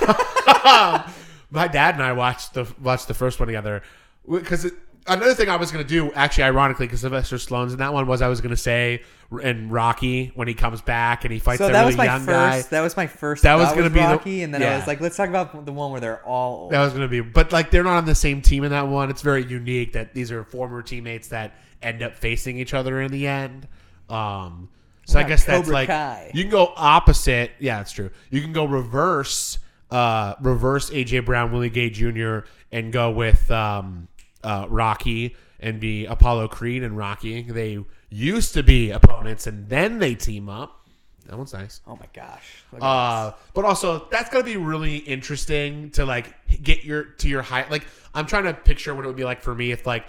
My 1.54 1.68
dad 1.68 1.94
and 1.94 2.02
I 2.02 2.12
watched 2.12 2.54
the 2.54 2.66
watched 2.82 3.08
the 3.08 3.14
first 3.14 3.38
one 3.40 3.46
together 3.46 3.82
because 4.30 4.70
another 5.06 5.34
thing 5.34 5.48
I 5.48 5.56
was 5.56 5.70
gonna 5.70 5.84
do, 5.84 6.12
actually, 6.12 6.44
ironically, 6.44 6.86
because 6.86 7.00
Sylvester 7.02 7.36
Stallone's 7.36 7.72
in 7.72 7.78
that 7.78 7.92
one 7.92 8.06
was 8.06 8.22
I 8.22 8.28
was 8.28 8.40
gonna 8.40 8.56
say 8.56 9.02
in 9.42 9.68
Rocky 9.70 10.32
when 10.34 10.48
he 10.48 10.54
comes 10.54 10.80
back 10.80 11.24
and 11.24 11.32
he 11.32 11.38
fights 11.38 11.58
So 11.58 11.68
that, 11.68 11.72
really 11.80 11.86
was 11.86 11.96
my 11.96 12.04
young 12.06 12.20
first. 12.20 12.28
guy. 12.28 12.76
That 12.76 12.80
was 12.82 12.96
my 12.96 13.06
first. 13.06 13.42
That 13.44 13.56
was 13.56 13.68
gonna 13.72 13.90
be 13.90 14.00
the- 14.00 14.06
Rocky, 14.06 14.42
and 14.42 14.52
then 14.54 14.62
I 14.62 14.76
was 14.76 14.86
like, 14.86 15.00
let's 15.00 15.16
talk 15.16 15.28
about 15.28 15.64
the 15.66 15.72
one 15.72 15.90
where 15.92 16.00
they're 16.00 16.22
all 16.24 16.62
old. 16.62 16.72
That 16.72 16.82
was 16.82 16.92
gonna 16.92 17.08
be, 17.08 17.20
but 17.20 17.52
like 17.52 17.70
they're 17.70 17.84
not 17.84 17.96
on 17.98 18.04
the 18.04 18.14
same 18.14 18.42
team 18.42 18.64
in 18.64 18.70
that 18.70 18.88
one. 18.88 19.10
It's 19.10 19.22
very 19.22 19.44
unique 19.44 19.92
that 19.92 20.14
these 20.14 20.32
are 20.32 20.42
former 20.44 20.82
teammates 20.82 21.28
that 21.28 21.54
end 21.82 22.02
up 22.02 22.14
facing 22.16 22.58
each 22.58 22.74
other 22.74 23.00
in 23.00 23.10
the 23.12 23.26
end. 23.26 23.68
Um, 24.08 24.68
so 25.06 25.18
I 25.18 25.22
Wow, 25.22 25.28
guess 25.28 25.44
that's 25.44 25.68
like 25.68 25.88
Kai. 25.88 26.30
you 26.34 26.44
can 26.44 26.50
go 26.50 26.72
opposite. 26.76 27.52
Yeah, 27.58 27.76
that's 27.78 27.92
true. 27.92 28.10
You 28.30 28.40
can 28.40 28.52
go 28.52 28.64
reverse, 28.64 29.58
uh, 29.94 30.34
reverse 30.40 30.90
AJ 30.90 31.24
Brown, 31.24 31.52
Willie 31.52 31.70
Gay 31.70 31.88
Jr. 31.88 32.40
and 32.72 32.92
go 32.92 33.12
with 33.12 33.48
um, 33.52 34.08
uh, 34.42 34.66
Rocky 34.68 35.36
and 35.60 35.78
be 35.78 36.04
Apollo 36.06 36.48
Creed 36.48 36.82
and 36.82 36.96
Rocky. 36.96 37.42
They 37.42 37.78
used 38.10 38.54
to 38.54 38.64
be 38.64 38.90
opponents 38.90 39.46
and 39.46 39.68
then 39.68 40.00
they 40.00 40.16
team 40.16 40.48
up. 40.48 40.80
That 41.26 41.38
one's 41.38 41.54
nice. 41.54 41.80
oh 41.86 41.96
my 41.96 42.08
gosh. 42.12 42.64
Uh, 42.78 43.32
but 43.54 43.64
also 43.64 44.06
that's 44.10 44.28
gonna 44.28 44.44
be 44.44 44.58
really 44.58 44.96
interesting 44.98 45.90
to 45.92 46.04
like 46.04 46.34
get 46.62 46.84
your 46.84 47.04
to 47.04 47.28
your 47.28 47.40
height. 47.40 47.70
Like 47.70 47.86
I'm 48.12 48.26
trying 48.26 48.44
to 48.44 48.52
picture 48.52 48.94
what 48.94 49.04
it 49.04 49.08
would 49.08 49.16
be 49.16 49.24
like 49.24 49.40
for 49.40 49.54
me 49.54 49.70
if 49.70 49.86
like 49.86 50.04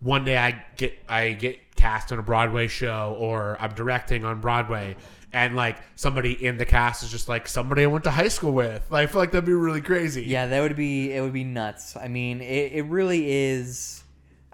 one 0.00 0.24
day 0.24 0.38
I 0.38 0.62
get 0.76 0.94
I 1.08 1.32
get 1.32 1.74
cast 1.74 2.10
on 2.12 2.18
a 2.18 2.22
Broadway 2.22 2.68
show 2.68 3.16
or 3.18 3.58
I'm 3.60 3.74
directing 3.74 4.24
on 4.24 4.40
Broadway 4.40 4.96
and 5.32 5.56
like 5.56 5.76
somebody 5.96 6.32
in 6.44 6.56
the 6.56 6.64
cast 6.64 7.02
is 7.02 7.10
just 7.10 7.28
like 7.28 7.48
somebody 7.48 7.82
I 7.82 7.86
went 7.86 8.04
to 8.04 8.10
high 8.10 8.28
school 8.28 8.52
with. 8.52 8.82
Like, 8.90 9.08
I 9.08 9.12
feel 9.12 9.20
like 9.20 9.32
that'd 9.32 9.44
be 9.44 9.52
really 9.52 9.80
crazy. 9.80 10.24
Yeah, 10.24 10.46
that 10.46 10.60
would 10.60 10.76
be 10.76 11.12
it 11.12 11.20
would 11.20 11.32
be 11.32 11.44
nuts. 11.44 11.96
I 11.96 12.08
mean, 12.08 12.40
it, 12.40 12.72
it 12.72 12.82
really 12.82 13.30
is 13.30 14.04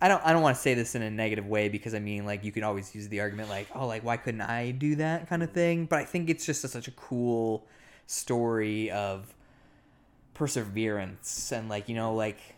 I 0.02 0.08
don't 0.08 0.20
I 0.24 0.32
don't 0.32 0.42
want 0.42 0.56
to 0.56 0.62
say 0.62 0.74
this 0.74 0.96
in 0.96 1.02
a 1.02 1.10
negative 1.10 1.46
way 1.46 1.68
because 1.68 1.94
I 1.94 2.00
mean 2.00 2.26
like 2.26 2.42
you 2.42 2.50
can 2.50 2.64
always 2.64 2.92
use 2.92 3.08
the 3.08 3.20
argument 3.20 3.48
like, 3.48 3.68
oh 3.74 3.86
like 3.86 4.02
why 4.02 4.16
couldn't 4.16 4.40
I 4.40 4.72
do 4.72 4.96
that 4.96 5.28
kind 5.28 5.44
of 5.44 5.52
thing, 5.52 5.86
but 5.86 6.00
I 6.00 6.04
think 6.04 6.28
it's 6.28 6.44
just 6.44 6.64
a, 6.64 6.68
such 6.68 6.88
a 6.88 6.90
cool 6.92 7.66
story 8.06 8.90
of 8.90 9.32
perseverance 10.34 11.52
and 11.52 11.68
like, 11.68 11.88
you 11.88 11.94
know, 11.94 12.14
like 12.14 12.51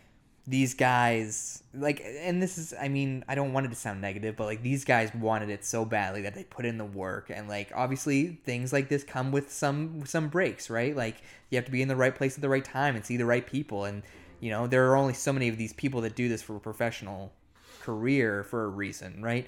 these 0.47 0.75
guys 0.75 1.63
like 1.73 2.01
and 2.03 2.41
this 2.41 2.57
is 2.57 2.73
I 2.79 2.87
mean, 2.87 3.25
I 3.27 3.35
don't 3.35 3.51
want 3.51 3.65
it 3.65 3.69
to 3.69 3.75
sound 3.75 4.01
negative, 4.01 4.35
but 4.35 4.45
like 4.45 4.61
these 4.61 4.85
guys 4.85 5.13
wanted 5.13 5.49
it 5.49 5.65
so 5.65 5.85
badly 5.85 6.21
that 6.21 6.35
they 6.35 6.43
put 6.43 6.65
in 6.65 6.77
the 6.77 6.85
work 6.85 7.29
and 7.29 7.47
like 7.47 7.71
obviously 7.73 8.39
things 8.45 8.71
like 8.71 8.87
this 8.87 9.03
come 9.03 9.31
with 9.31 9.51
some 9.51 10.05
some 10.05 10.29
breaks, 10.29 10.69
right? 10.69 10.95
Like 10.95 11.17
you 11.49 11.55
have 11.57 11.65
to 11.65 11.71
be 11.71 11.81
in 11.81 11.87
the 11.87 11.95
right 11.95 12.13
place 12.13 12.35
at 12.35 12.41
the 12.41 12.49
right 12.49 12.63
time 12.63 12.95
and 12.95 13.05
see 13.05 13.17
the 13.17 13.25
right 13.25 13.45
people 13.45 13.85
and 13.85 14.03
you 14.39 14.51
know, 14.51 14.67
there 14.67 14.91
are 14.91 14.95
only 14.95 15.13
so 15.13 15.33
many 15.33 15.47
of 15.47 15.57
these 15.57 15.73
people 15.73 16.01
that 16.01 16.15
do 16.15 16.29
this 16.29 16.41
for 16.41 16.55
a 16.57 16.59
professional 16.59 17.31
career 17.81 18.43
for 18.43 18.65
a 18.65 18.67
reason, 18.67 19.23
right? 19.23 19.47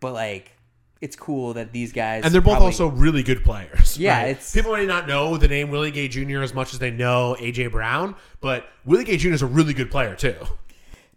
But 0.00 0.14
like 0.14 0.52
it's 1.00 1.14
cool 1.16 1.52
that 1.54 1.72
these 1.72 1.92
guys 1.92 2.24
And 2.24 2.32
they're 2.32 2.40
both 2.40 2.52
probably- 2.54 2.66
also 2.66 2.88
really 2.88 3.22
good 3.22 3.44
players. 3.44 3.98
Yeah, 3.98 4.18
right? 4.18 4.28
it's- 4.30 4.52
people 4.54 4.72
may 4.72 4.86
not 4.86 5.06
know 5.06 5.36
the 5.36 5.48
name 5.48 5.70
Willie 5.70 5.90
Gay 5.90 6.08
Jr. 6.08 6.40
as 6.42 6.54
much 6.54 6.72
as 6.72 6.78
they 6.78 6.90
know 6.90 7.36
AJ 7.38 7.70
Brown, 7.70 8.14
but 8.40 8.66
Willie 8.84 9.04
Gay 9.04 9.16
Jr. 9.16 9.30
is 9.32 9.42
a 9.42 9.46
really 9.46 9.74
good 9.74 9.90
player 9.90 10.14
too. 10.14 10.34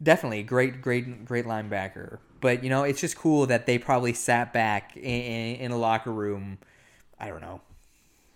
definitely 0.02 0.44
great 0.44 0.82
great 0.82 1.26
great 1.26 1.46
linebacker 1.46 2.20
but 2.40 2.64
you 2.64 2.70
know 2.70 2.84
it's 2.84 3.02
just 3.02 3.18
cool 3.18 3.46
that 3.48 3.66
they 3.66 3.78
probably 3.78 4.14
sat 4.14 4.54
back 4.54 4.96
in, 4.96 5.04
in, 5.04 5.56
in 5.58 5.72
a 5.72 5.78
locker 5.78 6.10
room 6.10 6.58
i 7.20 7.28
don't 7.28 7.42
know 7.42 7.60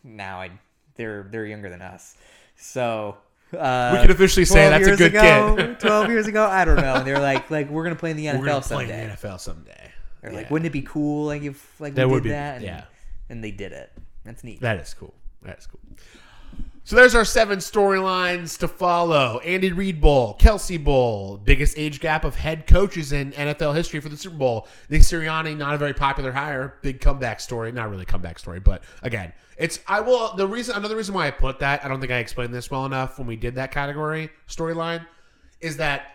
now 0.03 0.41
i 0.41 0.51
they're 0.95 1.23
they're 1.31 1.45
younger 1.45 1.69
than 1.69 1.81
us 1.81 2.17
so 2.57 3.15
uh, 3.57 3.91
We 3.93 4.01
can 4.01 4.11
officially 4.11 4.43
say 4.43 4.69
that's 4.69 4.85
a 4.87 4.97
good 4.97 5.11
ago, 5.15 5.55
kid. 5.55 5.79
12 5.79 6.09
years 6.09 6.27
ago 6.27 6.45
i 6.45 6.65
don't 6.65 6.75
know 6.81 7.01
they're 7.01 7.21
like 7.21 7.49
like 7.49 7.69
we're 7.69 7.83
gonna 7.85 7.95
play 7.95 8.11
in 8.11 8.17
the 8.17 8.25
NFL 8.25 8.39
We're 8.39 8.45
gonna 8.45 8.59
nfl 8.59 8.67
play 8.67 8.83
in 8.83 9.07
the 9.09 9.15
NFL 9.15 9.39
someday. 9.39 9.91
Yeah. 10.31 10.37
like 10.37 10.51
wouldn't 10.51 10.67
it 10.67 10.73
be 10.73 10.81
cool 10.81 11.25
like 11.25 11.41
if 11.43 11.79
like 11.81 11.95
That 11.95 12.07
we 12.07 12.13
would 12.13 12.23
did 12.23 12.29
be- 12.29 12.33
that 12.33 12.55
and, 12.57 12.63
yeah. 12.63 12.83
and 13.29 13.43
they 13.43 13.51
did 13.51 13.71
it 13.71 13.91
that's 14.23 14.43
neat 14.43 14.61
That 14.61 14.79
is 14.79 14.93
cool. 14.93 15.13
That 15.41 15.59
is 15.59 15.67
cool. 15.67 15.81
So 16.85 16.97
there's 16.97 17.15
our 17.15 17.23
seven 17.23 17.59
storylines 17.59 18.57
to 18.59 18.67
follow. 18.67 19.39
Andy 19.39 19.71
Reid 19.71 20.01
Bowl, 20.01 20.37
Kelce 20.37 20.81
Bowl, 20.81 21.37
biggest 21.37 21.77
age 21.77 22.01
gap 22.01 22.25
of 22.25 22.35
head 22.35 22.67
coaches 22.67 23.13
in 23.13 23.31
NFL 23.31 23.73
history 23.73 24.01
for 24.01 24.09
the 24.09 24.17
Super 24.17 24.35
Bowl. 24.35 24.67
Nick 24.89 25.01
Sirianni, 25.01 25.55
not 25.55 25.73
a 25.73 25.77
very 25.77 25.93
popular 25.93 26.33
hire, 26.33 26.75
big 26.81 26.99
comeback 26.99 27.39
story. 27.39 27.71
Not 27.71 27.89
really 27.89 28.03
comeback 28.03 28.37
story, 28.37 28.59
but 28.59 28.83
again, 29.01 29.31
it's 29.57 29.79
I 29.87 30.01
will 30.01 30.35
the 30.35 30.45
reason 30.47 30.75
another 30.75 30.97
reason 30.97 31.15
why 31.15 31.27
I 31.27 31.31
put 31.31 31.59
that, 31.59 31.85
I 31.85 31.87
don't 31.87 32.01
think 32.01 32.11
I 32.11 32.17
explained 32.17 32.53
this 32.53 32.69
well 32.69 32.85
enough 32.85 33.17
when 33.17 33.27
we 33.27 33.37
did 33.37 33.55
that 33.55 33.71
category 33.71 34.29
storyline, 34.49 35.05
is 35.61 35.77
that 35.77 36.12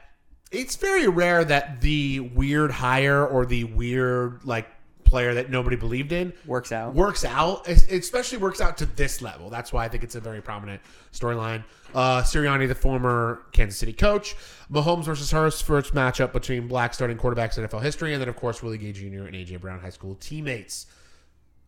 it's 0.51 0.77
very 0.77 1.09
rare 1.09 1.45
that 1.45 1.81
the 1.81 2.21
weird 2.21 2.71
hire 2.71 3.27
or 3.27 3.47
the 3.47 3.65
weird 3.65 4.45
like 4.45 4.69
player 5.09 5.35
that 5.35 5.51
nobody 5.51 5.75
believed 5.75 6.13
in 6.13 6.33
Works 6.47 6.71
out. 6.71 6.95
Works 6.95 7.25
out. 7.25 7.67
It 7.69 7.91
especially 7.91 8.39
works 8.39 8.61
out 8.61 8.77
to 8.79 8.87
this 8.87 9.23
level. 9.23 9.49
That's 9.51 9.73
why 9.73 9.85
I 9.85 9.89
think 9.89 10.05
it's 10.05 10.15
a 10.15 10.21
very 10.21 10.43
prominent 10.43 10.83
storyline. 11.13 11.65
Uh, 11.95 12.23
Sirianni, 12.23 12.69
the 12.69 12.75
former 12.75 13.43
Kansas 13.53 13.79
City 13.79 13.95
coach, 13.95 14.37
Mahomes 14.71 15.05
versus 15.05 15.31
Hurts, 15.31 15.63
first 15.63 15.95
matchup 15.95 16.33
between 16.33 16.69
black 16.69 16.93
starting 16.93 17.17
quarterbacks 17.17 17.57
in 17.57 17.67
NFL 17.67 17.83
history, 17.83 18.13
and 18.13 18.21
then 18.21 18.29
of 18.29 18.37
course 18.37 18.63
Willie 18.63 18.79
Gay 18.79 18.93
Jr. 18.93 19.25
and 19.25 19.35
AJ 19.35 19.61
Brown 19.61 19.81
high 19.81 19.91
school 19.91 20.15
teammates. 20.17 20.87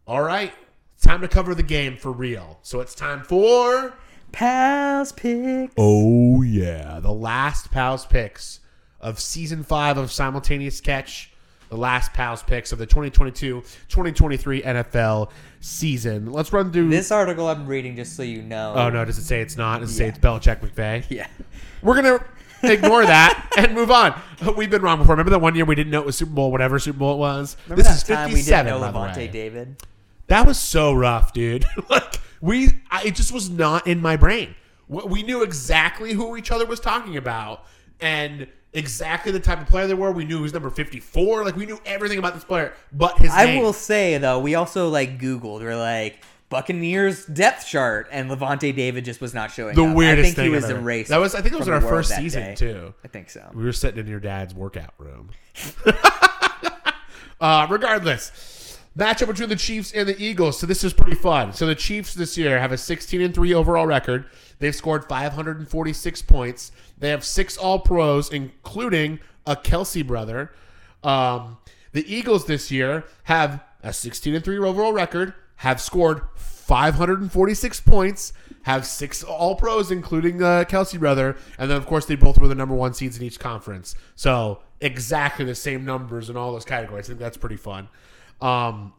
All 0.06 0.22
right, 0.22 0.52
time 1.00 1.22
to 1.22 1.28
cover 1.28 1.54
the 1.54 1.62
game 1.62 1.96
for 1.96 2.12
real. 2.12 2.58
So 2.62 2.80
it's 2.80 2.94
time 2.94 3.22
for 3.22 3.94
pals 4.32 5.12
picks 5.12 5.72
Oh 5.78 6.42
yeah, 6.42 7.00
the 7.00 7.12
last 7.12 7.70
Pals 7.70 8.04
picks 8.04 8.59
of 9.00 9.18
season 9.20 9.62
five 9.62 9.96
of 9.98 10.12
Simultaneous 10.12 10.80
Catch. 10.80 11.30
the 11.68 11.76
last 11.76 12.12
Pals 12.12 12.42
picks 12.42 12.72
of 12.72 12.78
the 12.78 12.86
2022-2023 12.86 14.64
NFL 14.64 15.30
season. 15.60 16.32
Let's 16.32 16.52
run 16.52 16.72
through 16.72 16.88
This 16.88 17.10
article 17.10 17.48
I'm 17.48 17.66
reading, 17.66 17.96
just 17.96 18.16
so 18.16 18.22
you 18.22 18.42
know. 18.42 18.74
Oh 18.76 18.90
no, 18.90 19.04
does 19.04 19.18
it 19.18 19.24
say 19.24 19.40
it's 19.40 19.56
not? 19.56 19.80
Does 19.80 19.90
it 19.90 19.94
say 19.94 20.08
it's 20.08 20.18
Belichick 20.18 20.60
McVay? 20.60 21.04
Yeah. 21.10 21.26
We're 21.82 21.94
gonna 21.94 22.24
ignore 22.62 23.04
that 23.06 23.50
and 23.56 23.74
move 23.74 23.90
on. 23.90 24.20
Uh, 24.44 24.52
we've 24.56 24.70
been 24.70 24.82
wrong 24.82 24.98
before. 24.98 25.14
Remember 25.14 25.30
that 25.30 25.38
one 25.40 25.54
year 25.54 25.64
we 25.64 25.74
didn't 25.74 25.90
know 25.90 26.00
it 26.00 26.06
was 26.06 26.16
Super 26.16 26.32
Bowl, 26.32 26.52
whatever 26.52 26.78
Super 26.78 26.98
Bowl 26.98 27.14
it 27.14 27.18
was. 27.18 27.56
Remember 27.66 27.82
this 27.82 27.88
that 27.88 27.96
is 27.96 28.02
time 28.02 28.28
we 28.28 28.42
didn't 28.42 28.46
fifty-seven. 28.66 28.80
know 28.80 28.80
Lavonte. 28.92 29.30
David? 29.32 29.76
That 30.26 30.46
was 30.46 30.58
so 30.58 30.92
rough, 30.92 31.32
dude. 31.32 31.64
like 31.88 32.16
we, 32.40 32.68
I, 32.90 33.04
it 33.04 33.14
just 33.14 33.32
was 33.32 33.48
not 33.48 33.86
in 33.86 34.00
my 34.00 34.16
brain. 34.16 34.54
We 34.88 35.22
knew 35.22 35.42
exactly 35.42 36.12
who 36.12 36.36
each 36.36 36.50
other 36.50 36.66
was 36.66 36.80
talking 36.80 37.16
about 37.16 37.64
and 38.00 38.46
exactly 38.72 39.32
the 39.32 39.40
type 39.40 39.60
of 39.60 39.66
player 39.66 39.86
they 39.86 39.94
were. 39.94 40.12
We 40.12 40.24
knew 40.24 40.36
he 40.36 40.42
was 40.42 40.52
number 40.52 40.70
fifty-four. 40.70 41.44
Like 41.44 41.56
we 41.56 41.66
knew 41.66 41.80
everything 41.86 42.18
about 42.18 42.34
this 42.34 42.44
player, 42.44 42.72
but 42.92 43.18
his 43.18 43.30
I 43.32 43.46
name. 43.46 43.62
will 43.62 43.72
say 43.72 44.18
though, 44.18 44.38
we 44.38 44.54
also 44.54 44.88
like 44.88 45.18
Googled. 45.20 45.60
We're 45.60 45.76
like 45.76 46.22
Buccaneers 46.50 47.26
depth 47.26 47.66
chart, 47.68 48.08
and 48.10 48.28
Lavonte 48.30 48.74
David 48.74 49.04
just 49.04 49.20
was 49.20 49.32
not 49.34 49.52
showing 49.52 49.76
the 49.76 49.84
up. 49.84 49.96
weirdest 49.96 50.20
I 50.20 50.22
think 50.24 50.36
thing 50.36 50.44
he 50.46 50.50
was 50.50 50.64
ever. 50.64 50.80
erased. 50.80 51.08
That 51.10 51.18
was, 51.18 51.34
I 51.36 51.42
think, 51.42 51.54
it 51.54 51.58
was 51.58 51.68
in 51.68 51.74
our 51.74 51.80
first 51.80 52.14
season 52.14 52.42
day. 52.42 52.54
too. 52.56 52.92
I 53.04 53.08
think 53.08 53.30
so. 53.30 53.48
We 53.54 53.62
were 53.64 53.72
sitting 53.72 54.00
in 54.00 54.08
your 54.08 54.18
dad's 54.18 54.52
workout 54.52 54.92
room. 54.98 55.30
uh, 57.40 57.66
regardless, 57.70 58.78
matchup 58.98 59.28
between 59.28 59.48
the 59.48 59.56
Chiefs 59.56 59.92
and 59.92 60.08
the 60.08 60.20
Eagles. 60.20 60.58
So 60.58 60.66
this 60.66 60.82
is 60.84 60.92
pretty 60.92 61.14
fun. 61.14 61.52
So 61.52 61.66
the 61.66 61.74
Chiefs 61.74 62.14
this 62.14 62.36
year 62.36 62.58
have 62.58 62.72
a 62.72 62.78
16 62.78 63.20
and 63.20 63.34
three 63.34 63.54
overall 63.54 63.86
record. 63.86 64.26
They've 64.58 64.74
scored 64.74 65.04
546 65.08 66.22
points. 66.22 66.72
They 67.00 67.08
have 67.10 67.24
six 67.24 67.56
All 67.56 67.80
Pros, 67.80 68.30
including 68.30 69.18
a 69.46 69.56
Kelce 69.56 70.06
brother. 70.06 70.52
Um, 71.02 71.58
the 71.92 72.04
Eagles 72.12 72.46
this 72.46 72.70
year 72.70 73.04
have 73.24 73.64
a 73.82 73.92
16 73.92 74.34
and 74.34 74.44
three 74.44 74.58
overall 74.58 74.92
record. 74.92 75.34
Have 75.56 75.80
scored 75.80 76.22
546 76.36 77.80
points. 77.80 78.32
Have 78.62 78.86
six 78.86 79.24
All 79.24 79.56
Pros, 79.56 79.90
including 79.90 80.38
the 80.38 80.66
Kelce 80.68 80.98
brother, 80.98 81.36
and 81.58 81.70
then 81.70 81.76
of 81.76 81.86
course 81.86 82.06
they 82.06 82.14
both 82.14 82.38
were 82.38 82.48
the 82.48 82.54
number 82.54 82.74
one 82.74 82.94
seeds 82.94 83.16
in 83.16 83.24
each 83.24 83.40
conference. 83.40 83.94
So 84.14 84.60
exactly 84.80 85.44
the 85.44 85.54
same 85.54 85.84
numbers 85.84 86.30
in 86.30 86.36
all 86.36 86.52
those 86.52 86.64
categories. 86.64 87.06
I 87.06 87.08
think 87.08 87.20
that's 87.20 87.36
pretty 87.36 87.56
fun. 87.56 87.88
Um, 88.40 88.92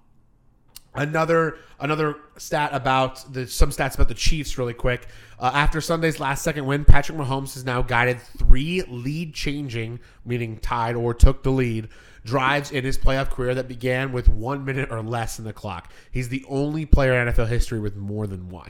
Another 0.94 1.58
another 1.80 2.18
stat 2.38 2.72
about 2.74 3.34
the 3.34 3.48
some 3.48 3.70
stats 3.70 3.96
about 3.96 4.10
the 4.10 4.14
Chiefs 4.14 4.58
really 4.58 4.74
quick. 4.74 5.08
Uh, 5.40 5.50
after 5.54 5.80
Sunday's 5.80 6.20
last 6.20 6.44
second 6.44 6.66
win, 6.66 6.84
Patrick 6.84 7.18
Mahomes 7.18 7.54
has 7.54 7.64
now 7.64 7.82
guided 7.82 8.20
three 8.38 8.84
lead 8.84 9.34
changing, 9.34 10.00
meaning 10.26 10.58
tied 10.58 10.96
or 10.96 11.14
took 11.14 11.44
the 11.44 11.50
lead, 11.50 11.88
drives 12.26 12.72
in 12.72 12.84
his 12.84 12.98
playoff 12.98 13.30
career 13.30 13.56
that 13.56 13.70
began 13.70 14.12
with 14.12 14.28
one 14.28 14.66
minute 14.66 14.92
or 14.92 15.02
less 15.02 15.40
in 15.40 15.46
the 15.46 15.54
clock. 15.54 15.92
He's 16.12 16.28
the 16.28 16.44
only 16.50 16.86
player 16.86 17.14
in 17.14 17.34
NFL 17.34 17.48
history 17.48 17.80
with 17.80 17.96
more 17.96 18.28
than 18.28 18.50
one. 18.50 18.70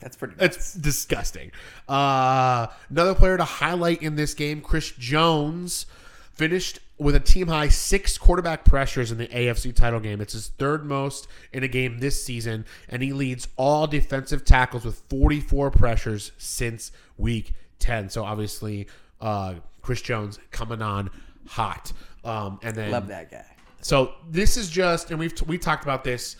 That's 0.00 0.16
pretty. 0.16 0.34
It's 0.40 0.72
disgusting. 0.72 1.52
Uh, 1.86 2.68
another 2.88 3.14
player 3.14 3.36
to 3.36 3.44
highlight 3.44 4.02
in 4.02 4.16
this 4.16 4.32
game, 4.32 4.62
Chris 4.62 4.92
Jones, 4.92 5.84
finished 6.32 6.80
with 7.00 7.14
a 7.14 7.20
team 7.20 7.48
high 7.48 7.68
six 7.68 8.18
quarterback 8.18 8.64
pressures 8.64 9.10
in 9.10 9.16
the 9.16 9.26
AFC 9.28 9.74
title 9.74 10.00
game. 10.00 10.20
It's 10.20 10.34
his 10.34 10.48
third 10.48 10.84
most 10.84 11.26
in 11.52 11.64
a 11.64 11.68
game 11.68 11.98
this 11.98 12.22
season, 12.22 12.66
and 12.90 13.02
he 13.02 13.14
leads 13.14 13.48
all 13.56 13.86
defensive 13.86 14.44
tackles 14.44 14.84
with 14.84 15.02
44 15.08 15.70
pressures 15.70 16.32
since 16.36 16.92
week 17.16 17.54
10. 17.78 18.10
So 18.10 18.22
obviously, 18.22 18.86
uh, 19.20 19.54
Chris 19.80 20.02
Jones 20.02 20.38
coming 20.50 20.82
on 20.82 21.10
hot. 21.46 21.90
Um, 22.22 22.60
and 22.62 22.76
then 22.76 22.90
Love 22.90 23.08
that 23.08 23.30
guy. 23.30 23.46
so 23.80 24.12
this 24.28 24.58
is 24.58 24.68
just, 24.68 25.10
and 25.10 25.18
we've 25.18 25.32
we 25.46 25.56
talked 25.56 25.84
about 25.84 26.04
this 26.04 26.36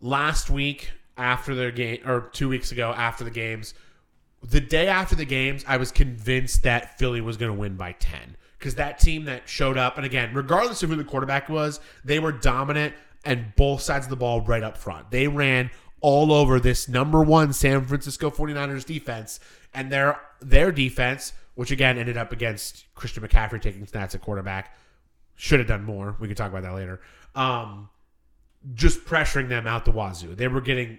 last 0.00 0.50
week 0.50 0.90
after 1.16 1.54
the 1.54 1.70
game, 1.70 2.00
or 2.04 2.28
two 2.32 2.48
weeks 2.48 2.72
ago 2.72 2.92
after 2.96 3.22
the 3.22 3.30
games. 3.30 3.74
The 4.42 4.60
day 4.60 4.88
after 4.88 5.14
the 5.14 5.26
games, 5.26 5.64
I 5.68 5.76
was 5.76 5.92
convinced 5.92 6.64
that 6.64 6.98
Philly 6.98 7.20
was 7.20 7.36
going 7.36 7.52
to 7.52 7.58
win 7.58 7.76
by 7.76 7.92
ten 7.92 8.36
because 8.60 8.74
that 8.74 8.98
team 8.98 9.24
that 9.24 9.48
showed 9.48 9.78
up, 9.78 9.96
and 9.96 10.04
again, 10.04 10.32
regardless 10.34 10.82
of 10.82 10.90
who 10.90 10.96
the 10.96 11.02
quarterback 11.02 11.48
was, 11.48 11.80
they 12.04 12.18
were 12.18 12.30
dominant 12.30 12.94
and 13.24 13.54
both 13.56 13.80
sides 13.80 14.04
of 14.04 14.10
the 14.10 14.16
ball 14.16 14.42
right 14.42 14.62
up 14.62 14.76
front. 14.76 15.10
They 15.10 15.28
ran 15.28 15.70
all 16.02 16.30
over 16.30 16.60
this 16.60 16.86
number 16.86 17.22
one 17.22 17.54
San 17.54 17.84
Francisco 17.86 18.30
49ers 18.30 18.84
defense, 18.84 19.40
and 19.72 19.90
their 19.90 20.20
their 20.40 20.70
defense, 20.70 21.32
which 21.54 21.70
again 21.70 21.96
ended 21.98 22.18
up 22.18 22.32
against 22.32 22.84
Christian 22.94 23.26
McCaffrey 23.26 23.62
taking 23.62 23.86
snaps 23.86 24.14
at 24.14 24.20
quarterback, 24.20 24.76
should 25.36 25.58
have 25.58 25.68
done 25.68 25.84
more. 25.84 26.16
We 26.20 26.28
can 26.28 26.36
talk 26.36 26.50
about 26.50 26.62
that 26.62 26.74
later. 26.74 27.00
Um, 27.34 27.88
just 28.74 29.06
pressuring 29.06 29.48
them 29.48 29.66
out 29.66 29.86
the 29.86 29.90
wazoo. 29.90 30.34
They 30.34 30.48
were 30.48 30.60
getting 30.60 30.98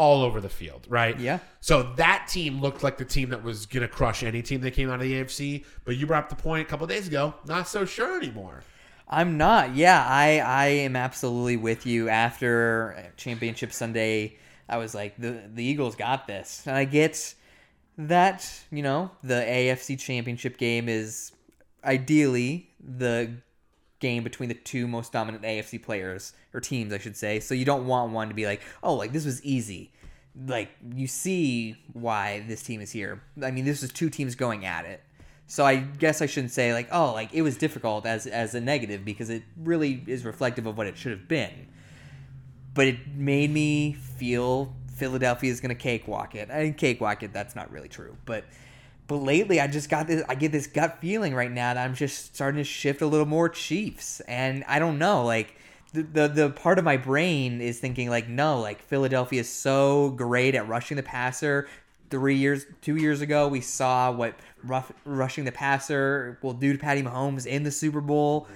all 0.00 0.22
over 0.22 0.40
the 0.40 0.48
field, 0.48 0.86
right? 0.88 1.20
Yeah. 1.20 1.40
So 1.60 1.82
that 1.96 2.26
team 2.26 2.62
looked 2.62 2.82
like 2.82 2.96
the 2.96 3.04
team 3.04 3.28
that 3.30 3.44
was 3.44 3.66
going 3.66 3.82
to 3.82 3.88
crush 3.88 4.22
any 4.22 4.40
team 4.40 4.62
that 4.62 4.70
came 4.70 4.88
out 4.88 4.94
of 4.94 5.02
the 5.02 5.12
AFC. 5.12 5.66
But 5.84 5.98
you 5.98 6.06
brought 6.06 6.24
up 6.24 6.30
the 6.30 6.42
point 6.42 6.66
a 6.66 6.70
couple 6.70 6.86
days 6.86 7.06
ago. 7.06 7.34
Not 7.46 7.68
so 7.68 7.84
sure 7.84 8.16
anymore. 8.16 8.62
I'm 9.06 9.36
not. 9.36 9.76
Yeah, 9.76 10.02
I 10.08 10.38
I 10.38 10.66
am 10.68 10.96
absolutely 10.96 11.58
with 11.58 11.84
you. 11.84 12.08
After 12.08 13.12
Championship 13.18 13.74
Sunday, 13.74 14.38
I 14.70 14.78
was 14.78 14.94
like, 14.94 15.18
the 15.18 15.42
the 15.52 15.62
Eagles 15.62 15.96
got 15.96 16.26
this, 16.26 16.62
and 16.66 16.74
I 16.74 16.84
get 16.84 17.34
that. 17.98 18.48
You 18.70 18.82
know, 18.82 19.10
the 19.22 19.34
AFC 19.34 19.98
Championship 19.98 20.56
game 20.56 20.88
is 20.88 21.32
ideally 21.84 22.70
the 22.82 23.34
game 24.00 24.24
between 24.24 24.48
the 24.48 24.54
two 24.54 24.88
most 24.88 25.12
dominant 25.12 25.44
AFC 25.44 25.80
players 25.80 26.32
or 26.52 26.60
teams, 26.60 26.92
I 26.92 26.98
should 26.98 27.16
say. 27.16 27.38
So 27.40 27.54
you 27.54 27.64
don't 27.64 27.86
want 27.86 28.12
one 28.12 28.28
to 28.28 28.34
be 28.34 28.46
like, 28.46 28.62
oh, 28.82 28.94
like 28.94 29.12
this 29.12 29.24
was 29.24 29.42
easy. 29.44 29.92
Like 30.46 30.70
you 30.94 31.06
see 31.06 31.76
why 31.92 32.44
this 32.48 32.62
team 32.62 32.80
is 32.80 32.90
here. 32.90 33.22
I 33.42 33.50
mean, 33.50 33.64
this 33.64 33.82
is 33.82 33.92
two 33.92 34.10
teams 34.10 34.34
going 34.34 34.64
at 34.64 34.84
it. 34.84 35.02
So 35.46 35.64
I 35.66 35.76
guess 35.76 36.22
I 36.22 36.26
shouldn't 36.26 36.52
say 36.52 36.72
like, 36.72 36.88
oh, 36.92 37.12
like 37.12 37.32
it 37.34 37.42
was 37.42 37.56
difficult 37.56 38.06
as 38.06 38.26
as 38.26 38.54
a 38.54 38.60
negative 38.60 39.04
because 39.04 39.30
it 39.30 39.42
really 39.56 40.02
is 40.06 40.24
reflective 40.24 40.66
of 40.66 40.78
what 40.78 40.86
it 40.86 40.96
should 40.96 41.12
have 41.12 41.28
been. 41.28 41.68
But 42.72 42.86
it 42.86 43.14
made 43.14 43.50
me 43.50 43.92
feel 43.92 44.74
Philadelphia 44.94 45.50
is 45.50 45.60
going 45.60 45.74
to 45.74 45.82
cakewalk 45.82 46.34
it. 46.34 46.50
I 46.52 46.64
mean, 46.64 46.74
cakewalk 46.74 47.22
it. 47.22 47.32
That's 47.32 47.56
not 47.56 47.72
really 47.72 47.88
true, 47.88 48.16
but 48.26 48.44
but 49.10 49.16
lately 49.16 49.60
I 49.60 49.66
just 49.66 49.90
got 49.90 50.06
this. 50.06 50.22
I 50.28 50.36
get 50.36 50.52
this 50.52 50.68
gut 50.68 50.98
feeling 51.00 51.34
right 51.34 51.50
now 51.50 51.74
that 51.74 51.84
I'm 51.84 51.96
just 51.96 52.32
starting 52.36 52.58
to 52.58 52.64
shift 52.64 53.02
a 53.02 53.06
little 53.06 53.26
more 53.26 53.48
Chiefs, 53.48 54.20
and 54.20 54.64
I 54.66 54.78
don't 54.78 54.98
know, 54.98 55.24
like. 55.24 55.56
The, 55.92 56.04
the, 56.04 56.28
the 56.28 56.50
part 56.50 56.78
of 56.78 56.84
my 56.84 56.96
brain 56.96 57.60
is 57.60 57.80
thinking 57.80 58.08
like 58.08 58.28
no 58.28 58.60
like 58.60 58.80
Philadelphia 58.80 59.40
is 59.40 59.48
so 59.48 60.10
great 60.10 60.54
at 60.54 60.68
rushing 60.68 60.96
the 60.96 61.02
passer 61.02 61.66
three 62.10 62.36
years, 62.36 62.66
two 62.80 62.94
years 62.96 63.20
ago, 63.20 63.48
we 63.48 63.60
saw 63.60 64.12
what 64.12 64.34
rough, 64.62 64.92
rushing 65.04 65.44
the 65.44 65.52
passer 65.52 66.38
will 66.42 66.52
do 66.52 66.72
to 66.72 66.78
Patty 66.78 67.02
Mahomes 67.02 67.46
in 67.46 67.62
the 67.62 67.70
Super 67.70 68.00
Bowl. 68.00 68.46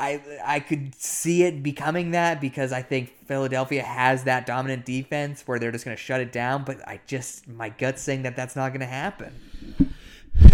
I 0.00 0.22
I 0.42 0.60
could 0.60 0.94
see 0.94 1.42
it 1.42 1.62
becoming 1.62 2.12
that 2.12 2.40
because 2.40 2.72
I 2.72 2.80
think 2.80 3.12
Philadelphia 3.26 3.82
has 3.82 4.24
that 4.24 4.46
dominant 4.46 4.86
defense 4.86 5.42
where 5.46 5.58
they're 5.58 5.70
just 5.70 5.84
going 5.84 5.96
to 5.96 6.02
shut 6.02 6.22
it 6.22 6.32
down. 6.32 6.64
But 6.64 6.80
I 6.88 7.00
just 7.06 7.46
my 7.46 7.68
gut's 7.68 8.00
saying 8.00 8.22
that 8.22 8.34
that's 8.34 8.56
not 8.56 8.70
going 8.70 8.80
to 8.80 8.86
happen. 8.86 9.34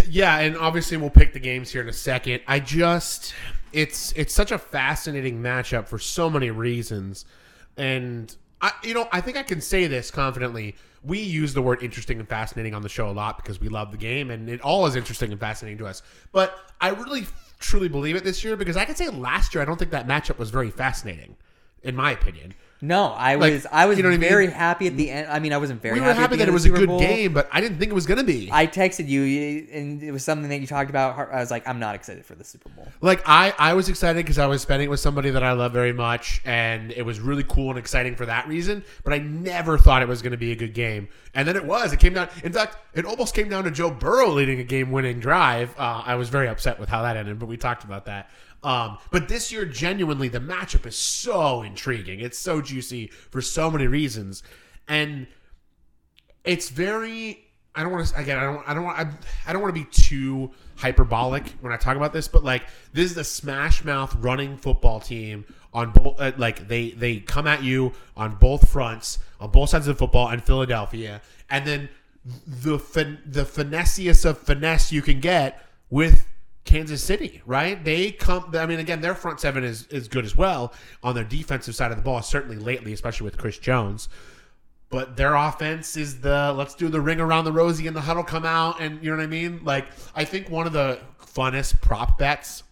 Yeah, 0.09 0.39
and 0.41 0.57
obviously 0.57 0.97
we'll 0.97 1.11
pick 1.11 1.33
the 1.33 1.39
games 1.39 1.71
here 1.71 1.81
in 1.81 1.89
a 1.89 1.93
second. 1.93 2.43
I 2.49 2.59
just 2.59 3.35
it's 3.73 4.13
it's 4.17 4.35
such 4.35 4.51
a 4.51 4.59
fascinating 4.59 5.41
matchup 5.41 5.87
for 5.87 6.01
so 6.01 6.29
many 6.29 6.51
reasons. 6.51 7.25
And 7.77 8.35
I 8.61 8.73
you 8.83 8.95
know, 8.95 9.09
I 9.13 9.21
think 9.21 9.37
I 9.37 9.45
can 9.45 9.61
say 9.61 9.87
this 9.87 10.11
confidently. 10.11 10.75
We 11.05 11.21
use 11.21 11.55
the 11.55 11.63
word 11.63 11.85
interesting 11.85 12.19
and 12.19 12.29
fascinating 12.29 12.75
on 12.75 12.83
the 12.83 12.89
show 12.89 13.09
a 13.09 13.13
lot 13.13 13.37
because 13.37 13.61
we 13.61 13.69
love 13.69 13.93
the 13.93 13.97
game 13.97 14.33
and 14.33 14.49
it 14.49 14.61
all 14.61 14.87
is 14.87 14.97
interesting 14.97 15.31
and 15.31 15.39
fascinating 15.39 15.79
to 15.79 15.87
us. 15.87 16.03
But 16.33 16.59
I 16.81 16.89
really 16.89 17.27
truly 17.59 17.89
believe 17.89 18.17
it 18.17 18.25
this 18.25 18.45
year 18.45 18.57
because 18.57 18.77
I 18.77 18.85
can 18.85 18.97
say 18.97 19.09
last 19.09 19.55
year 19.55 19.63
I 19.63 19.65
don't 19.65 19.79
think 19.79 19.91
that 19.91 20.07
matchup 20.07 20.39
was 20.39 20.51
very 20.51 20.71
fascinating 20.71 21.37
in 21.83 21.95
my 21.95 22.11
opinion. 22.11 22.55
No, 22.83 23.07
I 23.07 23.37
Like, 23.37 23.53
was 23.55 23.67
I 23.73 23.87
was 23.87 23.97
you 23.97 24.03
know 24.03 24.11
what 24.11 24.17
I 24.17 24.19
mean? 24.19 24.29
very 24.29 24.47
happy 24.49 24.87
at 24.87 24.97
the 24.99 25.11
end. 25.11 25.29
I 25.31 25.39
mean, 25.39 25.55
I 25.55 25.57
wasn't 25.57 25.81
very 25.81 25.95
We 25.95 26.01
were 26.07 26.13
happy, 26.13 26.23
at 26.25 26.31
the 26.31 26.37
that 26.37 26.43
end 26.43 26.49
it 26.49 26.49
of 26.51 26.55
was 26.55 26.65
the 26.65 26.69
a 26.69 26.73
Super 26.73 26.81
good 26.81 26.89
Bowl. 26.89 26.99
game, 27.01 27.33
but 27.33 27.49
I 27.51 27.63
didn't 27.63 27.79
think 27.79 27.91
it 27.91 27.95
was 27.95 28.05
going 28.07 28.19
to 28.19 28.25
be. 28.25 28.51
I 28.53 28.67
texted 28.67 29.09
you, 29.09 29.67
and 29.73 30.03
it 30.03 30.13
was 30.13 30.23
something 30.23 30.51
that 30.51 30.61
you 30.61 30.67
talked 30.67 30.91
about. 30.91 31.19
I 31.33 31.41
was 31.41 31.51
like, 31.51 31.67
I'm 31.67 31.79
not 31.79 31.95
excited 31.95 32.27
for 32.27 32.35
the 32.35 32.45
Super 32.45 32.69
Bowl. 32.69 32.87
Like 33.01 33.23
I, 33.27 33.55
I 33.59 33.73
was 33.73 33.89
excited 33.89 34.19
because 34.25 34.39
I 34.39 34.47
was 34.47 34.61
spending 34.61 34.87
it 34.89 34.91
with 34.91 35.01
somebody 35.01 35.31
that 35.31 35.43
I 35.43 35.53
love 35.53 35.73
very 35.73 35.95
much, 35.95 36.43
and 36.45 36.93
it 36.93 37.03
was 37.03 37.19
really 37.19 37.45
cool 37.45 37.71
and 37.71 37.79
exciting 37.79 38.15
for 38.15 38.27
that 38.27 38.47
reason. 38.47 38.85
But 39.05 39.15
I 39.15 39.19
never 39.19 39.79
thought 39.79 40.03
it 40.03 40.09
was 40.09 40.21
going 40.21 40.33
to 40.33 40.37
be 40.37 40.53
a 40.53 40.57
good 40.57 40.75
game, 40.75 41.09
and 41.35 41.49
then 41.49 41.57
it 41.57 41.65
was. 41.65 41.95
It 41.95 41.99
came 41.99 42.13
down. 42.13 42.29
In 42.45 42.53
fact, 42.53 42.77
it 42.93 43.07
almost 43.07 43.35
came 43.35 43.49
down 43.49 43.65
to 43.65 43.71
Joe 43.71 43.91
Burrow 43.91 44.29
leading 44.29 44.61
a 44.61 44.65
game-winning 44.65 45.19
drive. 45.19 45.75
Uh, 45.79 46.03
I 46.05 46.17
was 46.17 46.29
very 46.29 46.47
upset 46.49 46.79
with 46.79 46.91
how 46.91 47.01
that 47.03 47.17
ended, 47.17 47.39
but 47.39 47.47
we 47.47 47.57
talked 47.57 47.85
about 47.85 48.05
that. 48.05 48.29
Um, 48.67 48.99
but 49.13 49.29
this 49.29 49.53
year, 49.53 49.65
genuinely, 49.65 50.27
the 50.27 50.41
matchup 50.41 50.87
is 50.87 50.99
so 50.99 51.63
intriguing. 51.63 52.19
It's 52.19 52.37
so 52.39 52.61
juicy 52.61 53.07
for 53.07 53.41
so 53.41 53.71
many 53.71 53.87
reasons, 53.87 54.43
and 54.89 55.29
it's 56.45 56.69
very 56.69 57.47
I 57.77 57.83
don't 57.83 57.93
want 57.93 58.07
to 58.09 58.19
again. 58.19 58.39
I 58.39 58.43
don't. 58.43 58.69
I 58.69 58.75
don't 58.75 58.85
want. 58.85 58.99
I, 58.99 59.11
I 59.47 59.53
don't 59.53 59.61
want 59.61 59.75
to 59.75 59.81
be 59.81 59.89
too 59.91 60.51
hyperbolic 60.77 61.47
when 61.61 61.73
I 61.73 61.77
talk 61.77 61.97
about 61.97 62.13
this, 62.13 62.27
but 62.27 62.43
like 62.43 62.65
this 62.95 63.11
is 63.11 63.17
a 63.19 63.25
smash 63.25 63.85
mouth 63.85 64.15
running 64.17 64.57
football 64.57 64.99
team 64.99 65.45
on 65.75 65.93
both. 65.93 66.19
Uh, 66.19 66.33
like 66.39 66.69
they 66.69 66.91
they 66.91 67.19
come 67.19 67.47
at 67.47 67.63
you 67.63 67.93
on 68.17 68.35
both 68.37 68.69
fronts, 68.69 69.19
on 69.41 69.51
both 69.51 69.69
sides 69.69 69.87
of 69.87 69.95
the 69.95 69.99
football, 69.99 70.31
in 70.31 70.41
Philadelphia, 70.41 71.21
and 71.51 71.67
then 71.67 71.89
the 72.47 72.79
fin- 72.79 73.21
the 73.27 73.45
finessiest 73.45 74.25
of 74.25 74.39
finesse 74.39 74.91
you 74.91 75.03
can 75.03 75.21
get 75.21 75.63
with 75.91 76.27
Kansas 76.67 77.03
City, 77.03 77.41
right? 77.47 77.83
They 77.83 78.11
come. 78.11 78.51
I 78.55 78.67
mean, 78.67 78.79
again, 78.79 79.01
their 79.01 79.15
front 79.15 79.41
seven 79.41 79.65
is 79.65 79.87
is 79.89 80.09
good 80.09 80.25
as 80.25 80.37
well 80.37 80.73
on 81.03 81.15
their 81.15 81.25
defensive 81.25 81.75
side 81.75 81.91
of 81.91 81.97
the 81.97 82.03
ball. 82.03 82.21
Certainly 82.23 82.59
lately, 82.59 82.93
especially 82.93 83.25
with 83.25 83.39
Chris 83.39 83.59
Jones. 83.59 84.09
But 84.89 85.17
their 85.17 85.35
offense 85.35 85.97
is 85.97 86.21
the 86.21 86.53
let's 86.57 86.75
do 86.75 86.89
the 86.89 87.01
ring 87.01 87.21
around 87.21 87.45
the 87.45 87.53
rosy 87.53 87.87
and 87.87 87.97
the 87.97 88.01
huddle 88.01 88.23
come 88.23 88.45
out 88.45 88.81
and 88.81 89.03
you 89.03 89.11
know 89.11 89.17
what 89.17 89.23
I 89.23 89.27
mean. 89.27 89.65
Like 89.65 89.87
I 90.15 90.25
think 90.25 90.49
one 90.49 90.67
of 90.67 90.73
the 90.73 91.01
funnest 91.21 91.81
prop 91.81 92.19
bets 92.19 92.63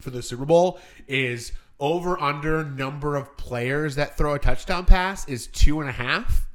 for 0.00 0.10
the 0.10 0.22
Super 0.22 0.44
Bowl 0.44 0.78
is 1.06 1.52
over 1.80 2.20
under 2.20 2.64
number 2.64 3.16
of 3.16 3.36
players 3.36 3.96
that 3.96 4.16
throw 4.16 4.34
a 4.34 4.38
touchdown 4.38 4.86
pass 4.86 5.28
is 5.28 5.46
two 5.48 5.80
and 5.80 5.88
a 5.88 5.92
half. 5.92 6.46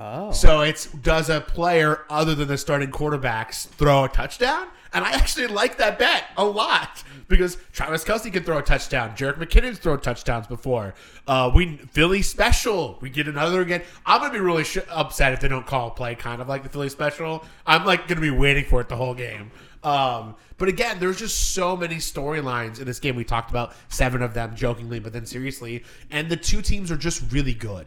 Oh. 0.00 0.32
So 0.32 0.62
it's 0.62 0.86
does 0.86 1.28
a 1.28 1.40
player 1.40 2.00
other 2.08 2.34
than 2.34 2.48
the 2.48 2.58
starting 2.58 2.90
quarterbacks 2.90 3.68
throw 3.68 4.04
a 4.04 4.08
touchdown? 4.08 4.68
And 4.94 5.04
I 5.04 5.12
actually 5.12 5.46
like 5.46 5.78
that 5.78 5.98
bet 5.98 6.24
a 6.36 6.44
lot 6.44 7.02
because 7.28 7.56
Travis 7.72 8.04
Kelce 8.04 8.30
can 8.30 8.42
throw 8.44 8.58
a 8.58 8.62
touchdown. 8.62 9.16
Jerick 9.16 9.36
McKinnon's 9.38 9.78
thrown 9.78 10.00
touchdowns 10.00 10.46
before. 10.46 10.94
Uh, 11.26 11.50
we 11.54 11.78
Philly 11.92 12.20
special. 12.20 12.98
We 13.00 13.08
get 13.08 13.26
another 13.26 13.62
again. 13.62 13.82
I'm 14.04 14.20
gonna 14.20 14.32
be 14.32 14.40
really 14.40 14.64
sh- 14.64 14.78
upset 14.90 15.32
if 15.32 15.40
they 15.40 15.48
don't 15.48 15.66
call 15.66 15.88
a 15.88 15.90
play 15.90 16.14
kind 16.14 16.42
of 16.42 16.48
like 16.48 16.62
the 16.62 16.68
Philly 16.68 16.90
special. 16.90 17.44
I'm 17.66 17.86
like 17.86 18.06
gonna 18.06 18.20
be 18.20 18.30
waiting 18.30 18.64
for 18.64 18.80
it 18.80 18.88
the 18.88 18.96
whole 18.96 19.14
game. 19.14 19.50
Um, 19.82 20.36
but 20.58 20.68
again, 20.68 20.98
there's 21.00 21.18
just 21.18 21.54
so 21.54 21.76
many 21.76 21.96
storylines 21.96 22.78
in 22.78 22.84
this 22.84 23.00
game. 23.00 23.16
We 23.16 23.24
talked 23.24 23.50
about 23.50 23.74
seven 23.88 24.22
of 24.22 24.34
them 24.34 24.54
jokingly, 24.54 25.00
but 25.00 25.12
then 25.12 25.26
seriously, 25.26 25.84
and 26.10 26.28
the 26.28 26.36
two 26.36 26.62
teams 26.62 26.90
are 26.90 26.96
just 26.96 27.32
really 27.32 27.54
good. 27.54 27.86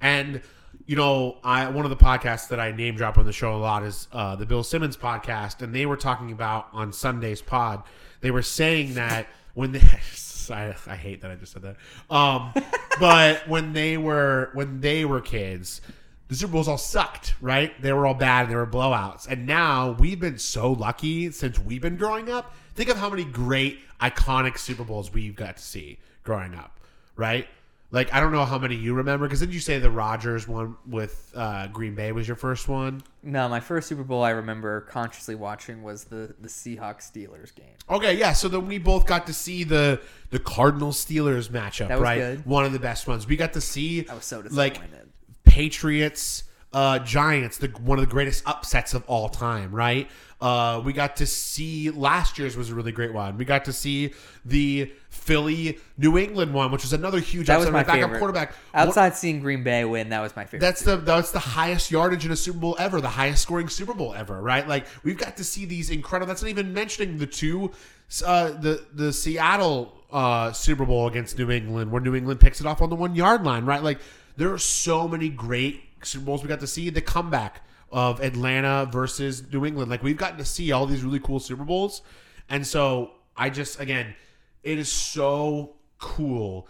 And 0.00 0.42
you 0.86 0.96
know, 0.96 1.38
I 1.42 1.68
one 1.68 1.84
of 1.84 1.90
the 1.90 1.96
podcasts 1.96 2.48
that 2.48 2.60
I 2.60 2.72
name 2.72 2.96
drop 2.96 3.18
on 3.18 3.26
the 3.26 3.32
show 3.32 3.54
a 3.54 3.58
lot 3.58 3.82
is 3.82 4.08
uh, 4.12 4.36
the 4.36 4.46
Bill 4.46 4.62
Simmons 4.62 4.96
podcast, 4.96 5.62
and 5.62 5.74
they 5.74 5.86
were 5.86 5.96
talking 5.96 6.32
about 6.32 6.68
on 6.72 6.92
Sunday's 6.92 7.42
pod. 7.42 7.82
They 8.20 8.30
were 8.30 8.42
saying 8.42 8.94
that 8.94 9.26
when 9.54 9.72
they, 9.72 9.80
I, 10.50 10.74
I 10.86 10.96
hate 10.96 11.22
that 11.22 11.30
I 11.30 11.34
just 11.34 11.52
said 11.52 11.62
that, 11.62 11.76
um, 12.08 12.52
but 13.00 13.48
when 13.48 13.72
they 13.72 13.96
were 13.96 14.50
when 14.54 14.80
they 14.80 15.04
were 15.04 15.20
kids, 15.20 15.80
the 16.28 16.34
Super 16.34 16.52
Bowls 16.52 16.68
all 16.68 16.78
sucked, 16.78 17.34
right? 17.40 17.80
They 17.80 17.92
were 17.92 18.06
all 18.06 18.14
bad 18.14 18.42
and 18.42 18.52
they 18.52 18.56
were 18.56 18.66
blowouts. 18.66 19.28
And 19.28 19.46
now 19.46 19.92
we've 19.98 20.18
been 20.18 20.38
so 20.38 20.72
lucky 20.72 21.30
since 21.30 21.58
we've 21.58 21.82
been 21.82 21.96
growing 21.96 22.30
up. 22.30 22.54
Think 22.74 22.90
of 22.90 22.96
how 22.96 23.08
many 23.10 23.24
great, 23.24 23.80
iconic 24.00 24.58
Super 24.58 24.84
Bowls 24.84 25.12
we've 25.12 25.36
got 25.36 25.56
to 25.56 25.62
see 25.62 25.98
growing 26.24 26.54
up, 26.54 26.80
right? 27.14 27.48
Like 27.92 28.12
I 28.12 28.18
don't 28.20 28.32
know 28.32 28.44
how 28.44 28.58
many 28.58 28.74
you 28.74 28.94
remember 28.94 29.26
because 29.26 29.40
didn't 29.40 29.54
you 29.54 29.60
say 29.60 29.78
the 29.78 29.90
Rogers 29.90 30.48
one 30.48 30.76
with 30.86 31.32
uh, 31.36 31.68
Green 31.68 31.94
Bay 31.94 32.10
was 32.10 32.26
your 32.26 32.36
first 32.36 32.68
one? 32.68 33.02
No, 33.22 33.48
my 33.48 33.60
first 33.60 33.88
Super 33.88 34.02
Bowl 34.02 34.24
I 34.24 34.30
remember 34.30 34.82
consciously 34.82 35.36
watching 35.36 35.82
was 35.82 36.04
the 36.04 36.34
the 36.40 36.48
Seahawks 36.48 37.10
Steelers 37.12 37.54
game. 37.54 37.74
Okay, 37.88 38.14
yeah. 38.14 38.32
So 38.32 38.48
then 38.48 38.66
we 38.66 38.78
both 38.78 39.06
got 39.06 39.26
to 39.28 39.32
see 39.32 39.62
the 39.62 40.00
the 40.30 40.40
Cardinals 40.40 41.04
Steelers 41.04 41.48
matchup, 41.48 42.00
right? 42.00 42.18
good. 42.18 42.46
One 42.46 42.64
of 42.64 42.72
the 42.72 42.80
best 42.80 43.06
ones. 43.06 43.26
We 43.26 43.36
got 43.36 43.52
to 43.52 43.60
see 43.60 44.06
I 44.08 44.14
was 44.14 44.24
so 44.24 44.42
like 44.50 44.74
disappointed. 44.74 45.10
Patriots, 45.44 46.42
uh, 46.72 46.98
Giants, 46.98 47.58
the 47.58 47.68
one 47.68 47.98
of 47.98 48.04
the 48.04 48.10
greatest 48.10 48.42
upsets 48.46 48.94
of 48.94 49.04
all 49.06 49.28
time, 49.28 49.72
right? 49.72 50.10
Uh, 50.40 50.82
we 50.84 50.92
got 50.92 51.16
to 51.16 51.26
see 51.26 51.90
last 51.90 52.38
year's 52.38 52.56
was 52.56 52.70
a 52.70 52.74
really 52.74 52.92
great 52.92 53.14
one. 53.14 53.38
We 53.38 53.44
got 53.46 53.64
to 53.66 53.72
see 53.72 54.12
the 54.44 54.92
Philly 55.26 55.78
New 55.98 56.16
England 56.16 56.54
one, 56.54 56.70
which 56.70 56.82
was 56.82 56.92
another 56.92 57.18
huge 57.18 57.48
That 57.48 57.58
was 57.58 57.68
my 57.70 57.82
backup 57.82 58.02
favorite. 58.02 58.18
quarterback. 58.18 58.54
Outside 58.72 59.14
seeing 59.16 59.40
Green 59.40 59.64
Bay 59.64 59.84
win, 59.84 60.08
that 60.10 60.20
was 60.20 60.34
my 60.36 60.44
favorite. 60.44 60.60
That's 60.60 60.82
the 60.82 60.96
that's 60.96 61.32
the 61.32 61.40
highest 61.40 61.90
yardage 61.90 62.24
in 62.24 62.30
a 62.30 62.36
Super 62.36 62.58
Bowl 62.58 62.76
ever, 62.78 63.00
the 63.00 63.08
highest 63.08 63.42
scoring 63.42 63.68
Super 63.68 63.92
Bowl 63.92 64.14
ever, 64.14 64.40
right? 64.40 64.66
Like 64.66 64.86
we've 65.02 65.18
got 65.18 65.36
to 65.38 65.44
see 65.44 65.64
these 65.64 65.90
incredible. 65.90 66.28
That's 66.28 66.42
not 66.42 66.48
even 66.48 66.72
mentioning 66.72 67.18
the 67.18 67.26
two, 67.26 67.72
uh, 68.24 68.50
the 68.52 68.84
the 68.94 69.12
Seattle 69.12 69.92
uh, 70.12 70.52
Super 70.52 70.84
Bowl 70.86 71.08
against 71.08 71.36
New 71.38 71.50
England, 71.50 71.90
where 71.90 72.00
New 72.00 72.14
England 72.14 72.38
picks 72.40 72.60
it 72.60 72.66
off 72.66 72.80
on 72.80 72.88
the 72.88 72.96
one 72.96 73.14
yard 73.16 73.42
line, 73.42 73.64
right? 73.64 73.82
Like 73.82 73.98
there 74.36 74.52
are 74.52 74.58
so 74.58 75.08
many 75.08 75.28
great 75.28 75.82
Super 76.02 76.24
Bowls 76.26 76.42
we 76.42 76.48
got 76.48 76.60
to 76.60 76.66
see. 76.68 76.88
The 76.90 77.00
comeback 77.00 77.62
of 77.90 78.20
Atlanta 78.20 78.88
versus 78.90 79.42
New 79.52 79.64
England, 79.66 79.90
like 79.90 80.02
we've 80.04 80.16
gotten 80.16 80.38
to 80.38 80.44
see 80.44 80.70
all 80.70 80.86
these 80.86 81.02
really 81.02 81.20
cool 81.20 81.40
Super 81.40 81.64
Bowls, 81.64 82.02
and 82.48 82.64
so 82.66 83.10
I 83.36 83.50
just 83.50 83.80
again, 83.80 84.14
it 84.66 84.78
is 84.78 84.90
so 84.90 85.76
cool 85.98 86.68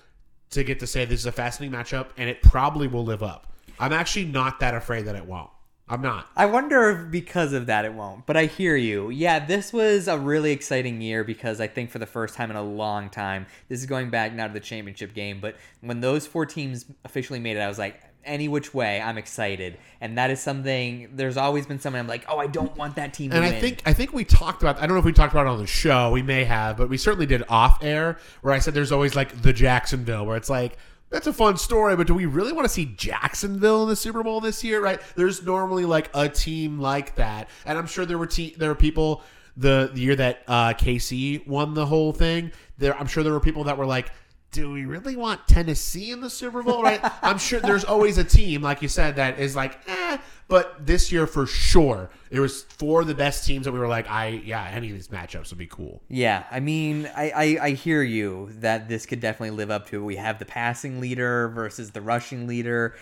to 0.51 0.63
get 0.63 0.79
to 0.81 0.87
say 0.87 1.07
this 1.07 1.21
is 1.21 1.27
a 1.27 1.33
fascinating 1.33 1.77
matchup, 1.77 2.09
and 2.19 2.29
it 2.29 2.43
probably 2.43 2.87
will 2.87 3.05
live 3.05 3.23
up. 3.23 3.53
I'm 3.81 3.93
actually 3.93 4.27
not 4.27 4.61
that 4.61 4.75
afraid 4.75 5.07
that 5.07 5.17
it 5.17 5.25
won't. 5.25 5.51
I'm 5.89 6.03
not. 6.03 6.29
I 6.37 6.47
wonder 6.47 6.91
if 6.91 7.11
because 7.11 7.53
of 7.53 7.67
that 7.67 7.85
it 7.85 7.95
won't. 7.95 8.27
But 8.27 8.37
I 8.37 8.47
hear 8.47 8.77
you. 8.77 9.09
Yeah, 9.09 9.47
this 9.47 9.73
was 9.73 10.09
a 10.09 10.19
really 10.19 10.51
exciting 10.51 11.01
year 11.01 11.25
because 11.25 11.61
I 11.61 11.69
think 11.69 11.91
for 11.91 11.99
the 11.99 12.07
first 12.07 12.35
time 12.35 12.51
in 12.51 12.57
a 12.57 12.63
long 12.63 13.09
time, 13.09 13.47
this 13.69 13.81
is 13.81 13.87
going 13.87 14.11
back 14.11 14.35
now 14.35 14.47
to 14.47 14.53
the 14.53 14.61
championship 14.61 15.15
game. 15.15 15.39
But 15.41 15.57
when 15.81 16.01
those 16.01 16.27
four 16.27 16.45
teams 16.45 16.85
officially 17.05 17.39
made 17.39 17.57
it, 17.57 17.61
I 17.61 17.69
was 17.69 17.79
like, 17.79 18.03
any 18.27 18.49
which 18.49 18.75
way, 18.75 19.01
I'm 19.01 19.19
excited. 19.19 19.79
And 20.01 20.19
that 20.19 20.31
is 20.31 20.41
something. 20.41 21.09
There's 21.15 21.37
always 21.37 21.67
been 21.67 21.79
something 21.81 21.99
I'm 21.99 22.07
like, 22.07 22.25
oh, 22.29 22.39
I 22.39 22.47
don't 22.47 22.77
want 22.77 22.97
that 22.97 23.15
team 23.15 23.33
And 23.33 23.45
win. 23.45 23.55
I 23.55 23.61
think 23.61 23.83
I 23.87 23.93
think 23.93 24.13
we 24.13 24.25
talked 24.25 24.63
about. 24.63 24.77
I 24.77 24.81
don't 24.81 24.95
know 24.95 24.99
if 24.99 25.05
we 25.05 25.13
talked 25.13 25.33
about 25.33 25.47
it 25.47 25.51
on 25.51 25.59
the 25.59 25.67
show. 25.67 26.11
We 26.11 26.23
may 26.23 26.45
have, 26.45 26.77
but 26.77 26.89
we 26.89 26.97
certainly 26.97 27.27
did 27.27 27.45
off 27.49 27.83
air 27.83 28.19
where 28.43 28.53
I 28.53 28.59
said 28.59 28.75
there's 28.75 28.93
always 28.93 29.15
like 29.15 29.43
the 29.43 29.53
Jacksonville, 29.53 30.27
where 30.27 30.37
it's 30.37 30.51
like 30.51 30.77
that's 31.11 31.27
a 31.27 31.33
fun 31.33 31.57
story, 31.57 31.95
but 31.97 32.07
do 32.07 32.15
we 32.15 32.27
really 32.27 32.53
want 32.53 32.65
to 32.65 32.69
see 32.73 32.85
Jacksonville 32.85 33.85
in 33.85 33.89
the 33.89 33.97
Super 33.97 34.23
Bowl 34.23 34.41
this 34.41 34.65
year? 34.65 34.81
Right? 34.81 35.01
There's 35.15 35.45
normally 35.45 35.85
like 35.85 36.11
a 36.15 36.29
team 36.29 36.81
like 36.81 37.15
that, 37.17 37.49
and 37.65 37.79
I'm 37.79 37.87
sure 37.87 38.05
there 38.05 38.19
were 38.19 38.27
te- 38.27 38.55
there 38.59 38.69
were 38.69 38.75
people 38.75 39.23
the, 39.57 39.91
the 39.95 40.01
year 40.01 40.17
that 40.17 40.43
uh, 40.49 40.75
KC 40.75 41.47
won 41.47 41.75
the 41.75 41.87
whole 41.87 42.13
thing. 42.13 42.53
There, 42.79 42.97
I'm 42.99 43.07
sure 43.07 43.23
there 43.23 43.33
were 43.33 43.41
people 43.41 43.65
that 43.65 43.79
were 43.79 43.87
like. 43.87 44.11
Do 44.53 44.73
we 44.73 44.87
really 44.87 45.17
want 45.17 45.47
Tennessee 45.47 46.11
in 46.11 46.21
the 46.21 46.31
Super 46.31 46.63
Bowl? 46.63 46.83
Right? 46.83 47.01
I'm 47.23 47.39
sure 47.39 47.61
there's 47.61 47.85
always 47.85 48.19
a 48.19 48.25
team, 48.25 48.63
like 48.63 48.81
you 48.81 48.89
said, 48.89 49.17
that 49.17 49.39
is 49.39 49.55
like, 49.55 49.79
eh. 49.87 50.19
But 50.49 50.87
this 50.87 51.11
year, 51.11 51.27
for 51.27 51.47
sure, 51.47 52.09
it 52.31 52.39
was 52.39 52.63
four 52.63 53.01
of 53.01 53.09
the 53.09 53.15
best 53.15 53.45
teams 53.45 53.65
that 53.65 53.73
we 53.73 53.81
were 53.81 53.89
like, 53.89 54.09
I 54.09 54.29
yeah, 54.29 54.65
any 54.73 54.89
of 54.89 54.95
these 54.95 55.09
matchups 55.09 55.51
would 55.51 55.59
be 55.59 55.67
cool. 55.67 56.01
Yeah, 56.09 56.45
I 56.51 56.61
mean, 56.61 57.11
I, 57.17 57.31
I, 57.31 57.59
I 57.67 57.71
hear 57.71 58.03
you 58.03 58.51
that 58.61 58.89
this 58.89 59.07
could 59.07 59.21
definitely 59.21 59.57
live 59.57 59.71
up 59.71 59.89
to 59.89 59.97
it. 59.97 60.05
We 60.05 60.17
have 60.17 60.39
the 60.39 60.45
passing 60.45 61.01
leader 61.01 61.49
versus 61.49 61.91
the 61.91 62.01
rushing 62.01 62.47
leader. 62.47 62.95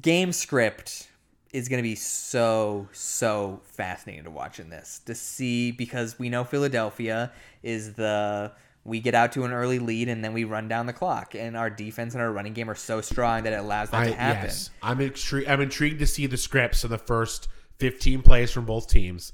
Game 0.00 0.32
script 0.32 1.08
is 1.52 1.68
going 1.68 1.78
to 1.78 1.88
be 1.88 1.94
so, 1.94 2.88
so 2.92 3.60
fascinating 3.64 4.24
to 4.24 4.30
watch 4.30 4.58
in 4.58 4.70
this. 4.70 5.00
To 5.06 5.14
see, 5.14 5.70
because 5.70 6.18
we 6.18 6.28
know 6.28 6.44
Philadelphia 6.44 7.30
is 7.62 7.94
the. 7.94 8.52
We 8.84 9.00
get 9.00 9.14
out 9.14 9.32
to 9.32 9.44
an 9.44 9.52
early 9.52 9.78
lead 9.78 10.08
and 10.08 10.22
then 10.22 10.32
we 10.34 10.44
run 10.44 10.68
down 10.68 10.86
the 10.86 10.92
clock. 10.92 11.34
And 11.34 11.56
our 11.56 11.70
defense 11.70 12.14
and 12.14 12.22
our 12.22 12.30
running 12.30 12.52
game 12.52 12.68
are 12.68 12.74
so 12.74 13.00
strong 13.00 13.44
that 13.44 13.52
it 13.52 13.58
allows 13.58 13.90
that 13.90 14.02
I, 14.02 14.06
to 14.08 14.14
happen. 14.14 14.44
yes, 14.44 14.70
I'm 14.82 15.00
intrigued. 15.00 15.48
I'm 15.48 15.60
intrigued 15.60 16.00
to 16.00 16.06
see 16.06 16.26
the 16.26 16.36
scripts 16.36 16.84
of 16.84 16.90
the 16.90 16.98
first 16.98 17.48
15 17.78 18.22
plays 18.22 18.50
from 18.50 18.66
both 18.66 18.88
teams. 18.88 19.32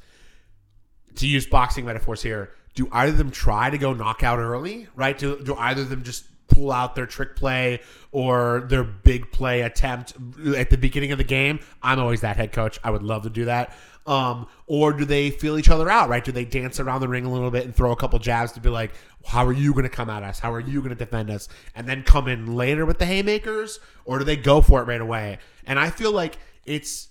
To 1.16 1.26
use 1.26 1.46
boxing 1.46 1.84
metaphors 1.84 2.22
here, 2.22 2.52
do 2.74 2.88
either 2.92 3.10
of 3.10 3.18
them 3.18 3.32
try 3.32 3.68
to 3.70 3.78
go 3.78 3.92
knockout 3.92 4.38
early? 4.38 4.86
Right? 4.94 5.18
Do, 5.18 5.42
do 5.42 5.56
either 5.56 5.82
of 5.82 5.90
them 5.90 6.04
just 6.04 6.24
pull 6.46 6.70
out 6.70 6.94
their 6.94 7.06
trick 7.06 7.36
play 7.36 7.80
or 8.12 8.66
their 8.68 8.84
big 8.84 9.30
play 9.32 9.62
attempt 9.62 10.14
at 10.56 10.70
the 10.70 10.76
beginning 10.76 11.12
of 11.12 11.18
the 11.18 11.24
game? 11.24 11.60
I'm 11.82 11.98
always 11.98 12.20
that 12.20 12.36
head 12.36 12.52
coach. 12.52 12.78
I 12.84 12.90
would 12.90 13.02
love 13.02 13.24
to 13.24 13.30
do 13.30 13.46
that. 13.46 13.74
Um, 14.06 14.46
or 14.66 14.92
do 14.92 15.04
they 15.04 15.30
feel 15.30 15.58
each 15.58 15.68
other 15.68 15.88
out? 15.90 16.08
Right? 16.08 16.24
Do 16.24 16.32
they 16.32 16.44
dance 16.44 16.80
around 16.80 17.00
the 17.00 17.08
ring 17.08 17.24
a 17.24 17.32
little 17.32 17.50
bit 17.50 17.64
and 17.64 17.74
throw 17.74 17.92
a 17.92 17.96
couple 17.96 18.18
jabs 18.18 18.52
to 18.52 18.60
be 18.60 18.70
like, 18.70 18.92
how 19.24 19.46
are 19.46 19.52
you 19.52 19.72
going 19.72 19.84
to 19.84 19.90
come 19.90 20.10
at 20.10 20.22
us? 20.22 20.38
How 20.38 20.52
are 20.52 20.60
you 20.60 20.80
going 20.80 20.90
to 20.90 20.96
defend 20.96 21.30
us? 21.30 21.48
And 21.74 21.86
then 21.86 22.02
come 22.02 22.26
in 22.28 22.56
later 22.56 22.86
with 22.86 22.98
the 22.98 23.06
haymakers, 23.06 23.78
or 24.04 24.18
do 24.18 24.24
they 24.24 24.36
go 24.36 24.60
for 24.60 24.80
it 24.80 24.86
right 24.86 25.00
away? 25.00 25.38
And 25.66 25.78
I 25.78 25.90
feel 25.90 26.12
like 26.12 26.38
it's 26.64 27.08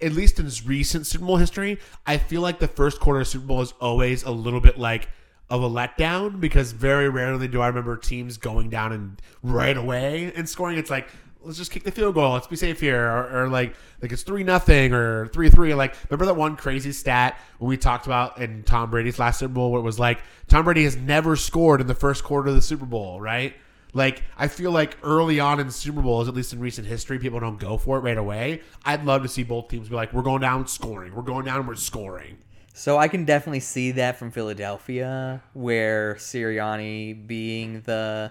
at 0.00 0.12
least 0.12 0.38
in 0.38 0.50
recent 0.66 1.06
Super 1.06 1.24
Bowl 1.24 1.36
history, 1.36 1.78
I 2.06 2.18
feel 2.18 2.40
like 2.40 2.58
the 2.58 2.68
first 2.68 3.00
quarter 3.00 3.20
of 3.20 3.28
Super 3.28 3.46
Bowl 3.46 3.62
is 3.62 3.74
always 3.80 4.22
a 4.22 4.30
little 4.30 4.60
bit 4.60 4.78
like 4.78 5.08
of 5.50 5.62
a 5.62 5.68
letdown 5.68 6.40
because 6.40 6.72
very 6.72 7.08
rarely 7.08 7.48
do 7.48 7.60
I 7.60 7.68
remember 7.68 7.96
teams 7.96 8.36
going 8.36 8.68
down 8.68 8.92
and 8.92 9.22
right 9.42 9.76
away 9.76 10.32
and 10.36 10.48
scoring. 10.48 10.78
It's 10.78 10.90
like 10.90 11.08
let's 11.42 11.58
just 11.58 11.70
kick 11.70 11.84
the 11.84 11.90
field 11.90 12.14
goal. 12.14 12.32
Let's 12.32 12.46
be 12.46 12.56
safe 12.56 12.80
here, 12.80 13.06
or, 13.06 13.44
or 13.44 13.48
like 13.48 13.74
like 14.02 14.12
it's 14.12 14.22
three 14.22 14.44
nothing 14.44 14.92
or 14.92 15.28
three 15.28 15.50
three. 15.50 15.74
Like 15.74 15.94
remember 16.10 16.26
that 16.26 16.36
one 16.36 16.56
crazy 16.56 16.92
stat 16.92 17.38
when 17.58 17.68
we 17.68 17.76
talked 17.76 18.06
about 18.06 18.38
in 18.38 18.62
Tom 18.62 18.90
Brady's 18.90 19.18
last 19.18 19.38
Super 19.38 19.54
Bowl 19.54 19.72
where 19.72 19.80
it 19.80 19.84
was 19.84 19.98
like 19.98 20.20
Tom 20.46 20.64
Brady 20.64 20.84
has 20.84 20.96
never 20.96 21.36
scored 21.36 21.80
in 21.80 21.86
the 21.86 21.94
first 21.94 22.24
quarter 22.24 22.48
of 22.48 22.54
the 22.54 22.62
Super 22.62 22.86
Bowl, 22.86 23.20
right? 23.20 23.54
Like 23.94 24.22
I 24.36 24.48
feel 24.48 24.70
like 24.70 24.96
early 25.02 25.40
on 25.40 25.60
in 25.60 25.70
Super 25.70 26.02
Bowls, 26.02 26.28
at 26.28 26.34
least 26.34 26.52
in 26.52 26.60
recent 26.60 26.86
history, 26.86 27.18
people 27.18 27.40
don't 27.40 27.58
go 27.58 27.78
for 27.78 27.98
it 27.98 28.00
right 28.00 28.18
away. 28.18 28.62
I'd 28.84 29.04
love 29.04 29.22
to 29.22 29.28
see 29.28 29.42
both 29.42 29.68
teams 29.68 29.88
be 29.88 29.94
like, 29.94 30.12
"We're 30.12 30.22
going 30.22 30.42
down 30.42 30.66
scoring. 30.66 31.14
We're 31.14 31.22
going 31.22 31.44
down. 31.44 31.66
We're 31.66 31.74
scoring." 31.74 32.38
So 32.74 32.96
I 32.96 33.08
can 33.08 33.24
definitely 33.24 33.60
see 33.60 33.92
that 33.92 34.18
from 34.18 34.30
Philadelphia, 34.30 35.42
where 35.52 36.14
Sirianni 36.14 37.26
being 37.26 37.80
the 37.80 38.30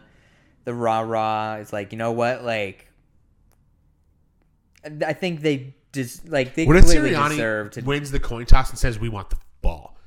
the 0.64 0.74
rah 0.74 0.99
rah 0.99 1.55
is 1.55 1.74
like, 1.74 1.91
you 1.91 1.97
know 1.97 2.12
what, 2.12 2.43
like 2.43 2.87
I 4.86 5.13
think 5.13 5.41
they 5.41 5.75
just 5.93 6.28
like 6.30 6.55
they 6.55 6.65
What 6.65 6.82
clearly 6.84 7.09
deserve 7.11 7.71
to. 7.71 7.82
wins 7.82 8.11
the 8.11 8.19
coin 8.19 8.45
toss 8.45 8.69
and 8.69 8.78
says, 8.80 8.99
"We 8.99 9.09
want 9.09 9.30
the 9.30 9.38
ball. 9.61 9.97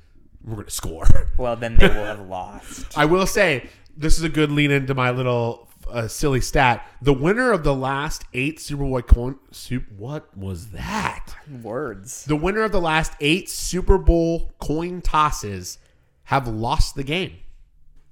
We're 0.43 0.55
going 0.55 0.65
to 0.65 0.71
score." 0.71 1.07
Well, 1.37 1.55
then 1.55 1.77
they 1.77 1.87
will 1.87 2.05
have 2.05 2.27
lost. 2.27 2.97
I 2.97 3.05
will 3.05 3.25
say 3.25 3.67
this 3.97 4.17
is 4.17 4.23
a 4.23 4.29
good 4.29 4.51
lean 4.51 4.69
into 4.69 4.93
my 4.93 5.09
little 5.09 5.67
uh, 5.89 6.07
silly 6.07 6.41
stat. 6.41 6.85
The 7.01 7.13
winner 7.13 7.51
of 7.51 7.63
the 7.63 7.73
last 7.73 8.25
eight 8.33 8.59
Super 8.59 8.83
Bowl 8.83 9.01
coin. 9.01 9.39
Super, 9.51 9.87
what 9.97 10.37
was 10.37 10.69
that? 10.69 11.35
Words. 11.63 12.25
The 12.25 12.35
winner 12.35 12.61
of 12.61 12.71
the 12.71 12.81
last 12.81 13.13
eight 13.21 13.49
Super 13.49 13.97
Bowl 13.97 14.51
coin 14.59 15.01
tosses 15.01 15.79
have 16.25 16.47
lost 16.47 16.95
the 16.95 17.03
game. 17.03 17.37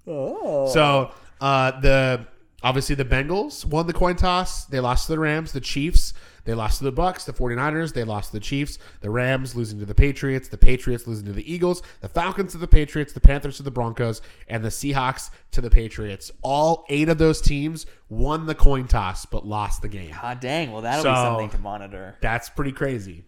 Oh. 0.08 0.68
So 0.74 1.12
uh, 1.40 1.80
the 1.80 2.26
obviously 2.64 2.96
the 2.96 3.06
Bengals 3.06 3.64
won 3.64 3.86
the 3.88 3.94
coin 3.94 4.16
toss. 4.16 4.66
They 4.66 4.80
lost 4.80 5.06
to 5.06 5.14
the 5.14 5.20
Rams. 5.20 5.52
The 5.52 5.62
Chiefs 5.62 6.14
they 6.50 6.56
lost 6.56 6.80
to 6.80 6.84
the 6.84 6.92
Bucks. 6.92 7.26
The 7.26 7.34
49ers 7.34 7.94
they 7.94 8.04
lost 8.04 8.32
to 8.32 8.38
the 8.38 8.40
Chiefs. 8.40 8.80
The 9.02 9.10
Rams 9.12 9.56
losing 9.56 9.78
to 9.80 9.86
the 9.86 9.94
Patriots. 9.94 10.48
The 10.48 10.58
Patriots 10.58 11.06
losing 11.06 11.26
to 11.28 11.32
the 11.32 11.52
Eagles. 11.54 11.84
The 12.02 12.10
Falcons 12.10 12.54
to 12.54 12.58
the 12.58 12.68
Patriots. 12.68 13.14
The 13.14 13.20
Panthers 13.20 13.58
to 13.58 13.64
the 13.64 13.70
Broncos. 13.70 14.22
And 14.48 14.66
the 14.66 14.70
Seahawks 14.70 15.30
to 15.52 15.62
the 15.62 15.70
Patriots. 15.70 16.32
All 16.42 16.86
eight 16.90 17.08
of 17.08 17.20
those 17.20 17.40
teams 17.40 17.86
won 18.10 18.48
the 18.48 18.56
coin 18.56 18.88
toss 18.88 19.28
but 19.28 19.46
lost 19.46 19.84
the 19.84 19.90
game. 19.90 20.16
Ah, 20.24 20.34
dang. 20.34 20.72
Well, 20.72 20.82
that'll 20.82 21.04
So- 21.04 21.12
be 21.12 21.16
something 21.16 21.50
to 21.52 21.60
monitor. 21.60 22.16
That's 22.20 22.50
pretty 22.50 22.72
crazy. 22.72 23.26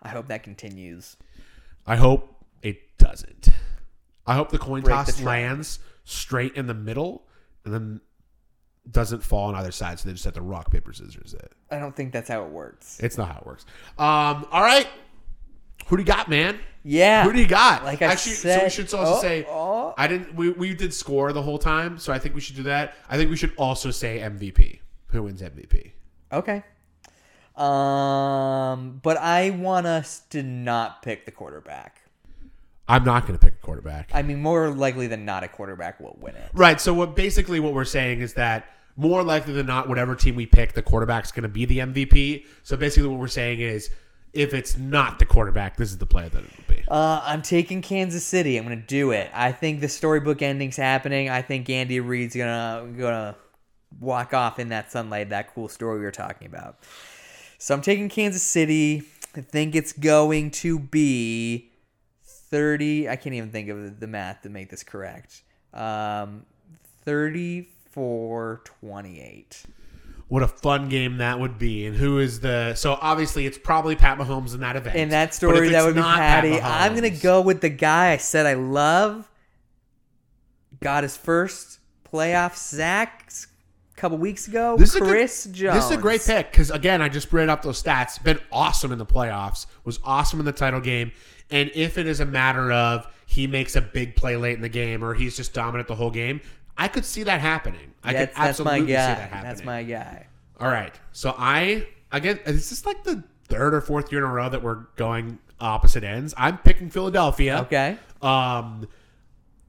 I 0.00 0.10
hope 0.10 0.28
that 0.28 0.44
continues. 0.44 1.16
I 1.84 1.96
hope 1.96 2.44
it 2.62 2.96
doesn't. 2.98 3.48
I 4.24 4.34
hope 4.36 4.50
the 4.50 4.58
coin 4.58 4.82
Break 4.82 4.94
toss 4.94 5.16
the 5.16 5.24
lands 5.24 5.80
straight 6.04 6.54
in 6.54 6.68
the 6.68 6.74
middle 6.74 7.26
and 7.64 7.74
then 7.74 8.00
doesn't 8.90 9.22
fall 9.22 9.48
on 9.48 9.54
either 9.54 9.70
side, 9.72 9.98
so 10.00 10.08
they 10.08 10.12
just 10.12 10.24
have 10.24 10.34
to 10.34 10.42
rock, 10.42 10.70
paper, 10.70 10.92
scissors 10.92 11.34
it. 11.34 11.52
I 11.70 11.78
don't 11.78 11.94
think 11.94 12.12
that's 12.12 12.28
how 12.28 12.44
it 12.44 12.50
works. 12.50 12.98
It's 13.00 13.16
not 13.16 13.28
how 13.28 13.38
it 13.38 13.46
works. 13.46 13.64
Um, 13.98 14.46
all 14.50 14.62
right. 14.62 14.88
Who 15.86 15.96
do 15.96 16.02
you 16.02 16.06
got, 16.06 16.28
man? 16.28 16.58
Yeah. 16.84 17.22
Who 17.24 17.32
do 17.32 17.38
you 17.40 17.46
got? 17.46 17.84
Like 17.84 18.02
I 18.02 18.06
Actually, 18.06 18.32
so 18.32 18.48
said- 18.48 18.62
we 18.64 18.70
should 18.70 18.92
also 18.94 19.14
Oh, 19.18 19.20
say 19.20 19.46
oh. 19.48 19.94
I 19.96 20.06
didn't. 20.08 20.34
We, 20.34 20.50
we 20.50 20.74
did 20.74 20.92
score 20.92 21.32
the 21.32 21.42
whole 21.42 21.58
time, 21.58 21.98
so 21.98 22.12
I 22.12 22.18
think 22.18 22.34
we 22.34 22.40
should 22.40 22.56
do 22.56 22.64
that. 22.64 22.94
I 23.08 23.16
think 23.16 23.30
we 23.30 23.36
should 23.36 23.52
also 23.56 23.90
say 23.90 24.18
MVP. 24.18 24.80
Who 25.08 25.22
wins 25.24 25.42
MVP? 25.42 25.92
Okay. 26.32 26.64
Um, 27.56 29.00
but 29.02 29.16
I 29.18 29.50
want 29.50 29.86
us 29.86 30.20
to 30.30 30.42
not 30.42 31.02
pick 31.02 31.24
the 31.26 31.30
quarterback. 31.30 32.01
I'm 32.88 33.04
not 33.04 33.26
going 33.26 33.38
to 33.38 33.44
pick 33.44 33.54
a 33.54 33.64
quarterback. 33.64 34.10
I 34.12 34.22
mean, 34.22 34.42
more 34.42 34.70
likely 34.70 35.06
than 35.06 35.24
not, 35.24 35.44
a 35.44 35.48
quarterback 35.48 36.00
will 36.00 36.16
win 36.20 36.34
it. 36.34 36.50
Right. 36.52 36.80
So 36.80 36.92
what 36.92 37.14
basically 37.14 37.60
what 37.60 37.74
we're 37.74 37.84
saying 37.84 38.20
is 38.20 38.34
that 38.34 38.68
more 38.96 39.22
likely 39.22 39.54
than 39.54 39.66
not, 39.66 39.88
whatever 39.88 40.14
team 40.14 40.36
we 40.36 40.46
pick, 40.46 40.72
the 40.72 40.82
quarterback's 40.82 41.32
going 41.32 41.44
to 41.44 41.48
be 41.48 41.64
the 41.64 41.78
MVP. 41.78 42.44
So 42.62 42.76
basically, 42.76 43.08
what 43.08 43.18
we're 43.18 43.28
saying 43.28 43.60
is, 43.60 43.90
if 44.32 44.54
it's 44.54 44.78
not 44.78 45.18
the 45.18 45.26
quarterback, 45.26 45.76
this 45.76 45.90
is 45.90 45.98
the 45.98 46.06
player 46.06 46.28
that 46.28 46.42
it 46.42 46.50
will 46.56 46.74
be. 46.74 46.82
Uh, 46.88 47.20
I'm 47.22 47.42
taking 47.42 47.82
Kansas 47.82 48.24
City. 48.24 48.56
I'm 48.56 48.64
gonna 48.64 48.76
do 48.76 49.10
it. 49.10 49.30
I 49.34 49.52
think 49.52 49.80
the 49.80 49.88
storybook 49.88 50.40
ending's 50.40 50.76
happening. 50.76 51.28
I 51.28 51.42
think 51.42 51.68
Andy 51.68 52.00
Reid's 52.00 52.34
gonna 52.34 52.88
gonna 52.96 53.36
walk 54.00 54.32
off 54.32 54.58
in 54.58 54.70
that 54.70 54.90
sunlight. 54.90 55.28
That 55.30 55.54
cool 55.54 55.68
story 55.68 55.98
we 55.98 56.04
were 56.04 56.10
talking 56.10 56.46
about. 56.46 56.78
So 57.58 57.74
I'm 57.74 57.82
taking 57.82 58.08
Kansas 58.08 58.42
City. 58.42 59.02
I 59.36 59.42
think 59.42 59.74
it's 59.74 59.92
going 59.92 60.50
to 60.52 60.78
be 60.78 61.70
30. 62.52 63.08
I 63.08 63.16
can't 63.16 63.34
even 63.34 63.50
think 63.50 63.68
of 63.70 63.98
the 63.98 64.06
math 64.06 64.42
to 64.42 64.50
make 64.50 64.70
this 64.70 64.84
correct. 64.84 65.42
Um, 65.74 66.44
34 67.04 68.60
28. 68.64 69.62
What 70.28 70.42
a 70.42 70.48
fun 70.48 70.88
game 70.88 71.18
that 71.18 71.38
would 71.38 71.58
be! 71.58 71.84
And 71.84 71.94
who 71.94 72.18
is 72.18 72.40
the? 72.40 72.74
So 72.74 72.96
obviously, 73.02 73.44
it's 73.44 73.58
probably 73.58 73.96
Pat 73.96 74.16
Mahomes 74.16 74.54
in 74.54 74.60
that 74.60 74.76
event. 74.76 74.96
In 74.96 75.10
that 75.10 75.34
story, 75.34 75.68
that 75.68 75.84
would 75.84 75.94
be 75.94 76.00
not 76.00 76.18
Pat 76.18 76.44
Patty. 76.44 76.58
I'm 76.62 76.94
gonna 76.94 77.10
go 77.10 77.42
with 77.42 77.60
the 77.60 77.68
guy 77.68 78.12
I 78.12 78.16
said 78.16 78.46
I 78.46 78.54
love. 78.54 79.30
Got 80.80 81.02
his 81.02 81.18
first 81.18 81.80
playoff 82.10 82.54
sack 82.54 83.30
a 83.94 84.00
couple 84.00 84.16
weeks 84.16 84.48
ago. 84.48 84.76
This 84.78 84.94
is 84.94 84.96
a 84.96 85.00
good- 85.00 85.28
Jones. 85.54 85.74
This 85.74 85.84
is 85.84 85.90
a 85.90 85.98
great 85.98 86.24
pick 86.24 86.50
because 86.50 86.70
again, 86.70 87.02
I 87.02 87.10
just 87.10 87.30
read 87.30 87.50
up 87.50 87.60
those 87.60 87.82
stats. 87.82 88.22
Been 88.22 88.40
awesome 88.50 88.90
in 88.90 88.98
the 88.98 89.06
playoffs. 89.06 89.66
Was 89.84 90.00
awesome 90.02 90.38
in 90.40 90.46
the 90.46 90.52
title 90.52 90.80
game. 90.80 91.12
And 91.52 91.70
if 91.74 91.98
it 91.98 92.06
is 92.06 92.20
a 92.20 92.26
matter 92.26 92.72
of 92.72 93.06
he 93.26 93.46
makes 93.46 93.76
a 93.76 93.80
big 93.80 94.16
play 94.16 94.36
late 94.36 94.56
in 94.56 94.62
the 94.62 94.68
game 94.68 95.04
or 95.04 95.14
he's 95.14 95.36
just 95.36 95.54
dominant 95.54 95.86
the 95.88 95.94
whole 95.94 96.10
game, 96.10 96.40
I 96.76 96.88
could 96.88 97.04
see 97.04 97.22
that 97.22 97.40
happening. 97.40 97.92
I 98.02 98.12
That's, 98.12 98.18
could 98.18 98.28
that's 98.28 98.36
my 98.36 98.48
absolutely 98.48 98.86
see 98.88 98.92
that 98.94 99.30
happening. 99.30 99.42
That's 99.44 99.64
my 99.64 99.82
guy. 99.84 100.26
All 100.58 100.68
right. 100.68 100.98
So 101.12 101.34
I 101.38 101.86
again, 102.10 102.40
is 102.46 102.70
this 102.70 102.84
like 102.84 103.04
the 103.04 103.22
third 103.48 103.74
or 103.74 103.80
fourth 103.80 104.10
year 104.10 104.24
in 104.24 104.30
a 104.30 104.32
row 104.32 104.48
that 104.48 104.62
we're 104.62 104.86
going 104.96 105.38
opposite 105.60 106.04
ends? 106.04 106.34
I'm 106.36 106.58
picking 106.58 106.90
Philadelphia. 106.90 107.60
Okay. 107.62 107.98
Um, 108.20 108.88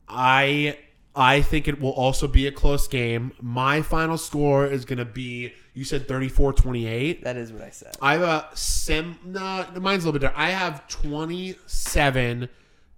I 0.07 0.77
I 1.15 1.41
think 1.41 1.67
it 1.67 1.79
will 1.79 1.91
also 1.91 2.27
be 2.27 2.47
a 2.47 2.51
close 2.51 2.87
game. 2.87 3.33
My 3.41 3.81
final 3.81 4.17
score 4.17 4.65
is 4.65 4.85
going 4.85 4.97
to 4.99 5.05
be 5.05 5.53
you 5.73 5.83
said 5.83 6.07
34-28. 6.07 7.23
That 7.23 7.37
is 7.37 7.51
what 7.51 7.63
I 7.63 7.69
said. 7.69 7.95
I 8.01 8.13
have 8.13 8.21
a 8.21 8.47
sim 8.53 9.17
no, 9.25 9.65
mine's 9.79 10.03
a 10.03 10.07
little 10.07 10.13
bit 10.13 10.27
different. 10.27 10.39
I 10.39 10.51
have 10.51 10.87
27 10.87 12.49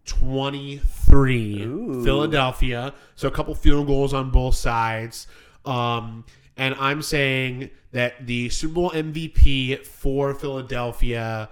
23 0.06 1.58
Philadelphia. 2.04 2.94
So 3.16 3.28
a 3.28 3.32
couple 3.32 3.56
field 3.56 3.88
goals 3.88 4.14
on 4.14 4.30
both 4.30 4.56
sides. 4.56 5.28
Um 5.66 6.26
and 6.58 6.76
I'm 6.76 7.02
saying 7.02 7.70
that 7.92 8.26
the 8.26 8.50
Super 8.50 8.74
Bowl 8.74 8.92
MVP 8.92 9.86
for 9.86 10.34
Philadelphia 10.34 11.50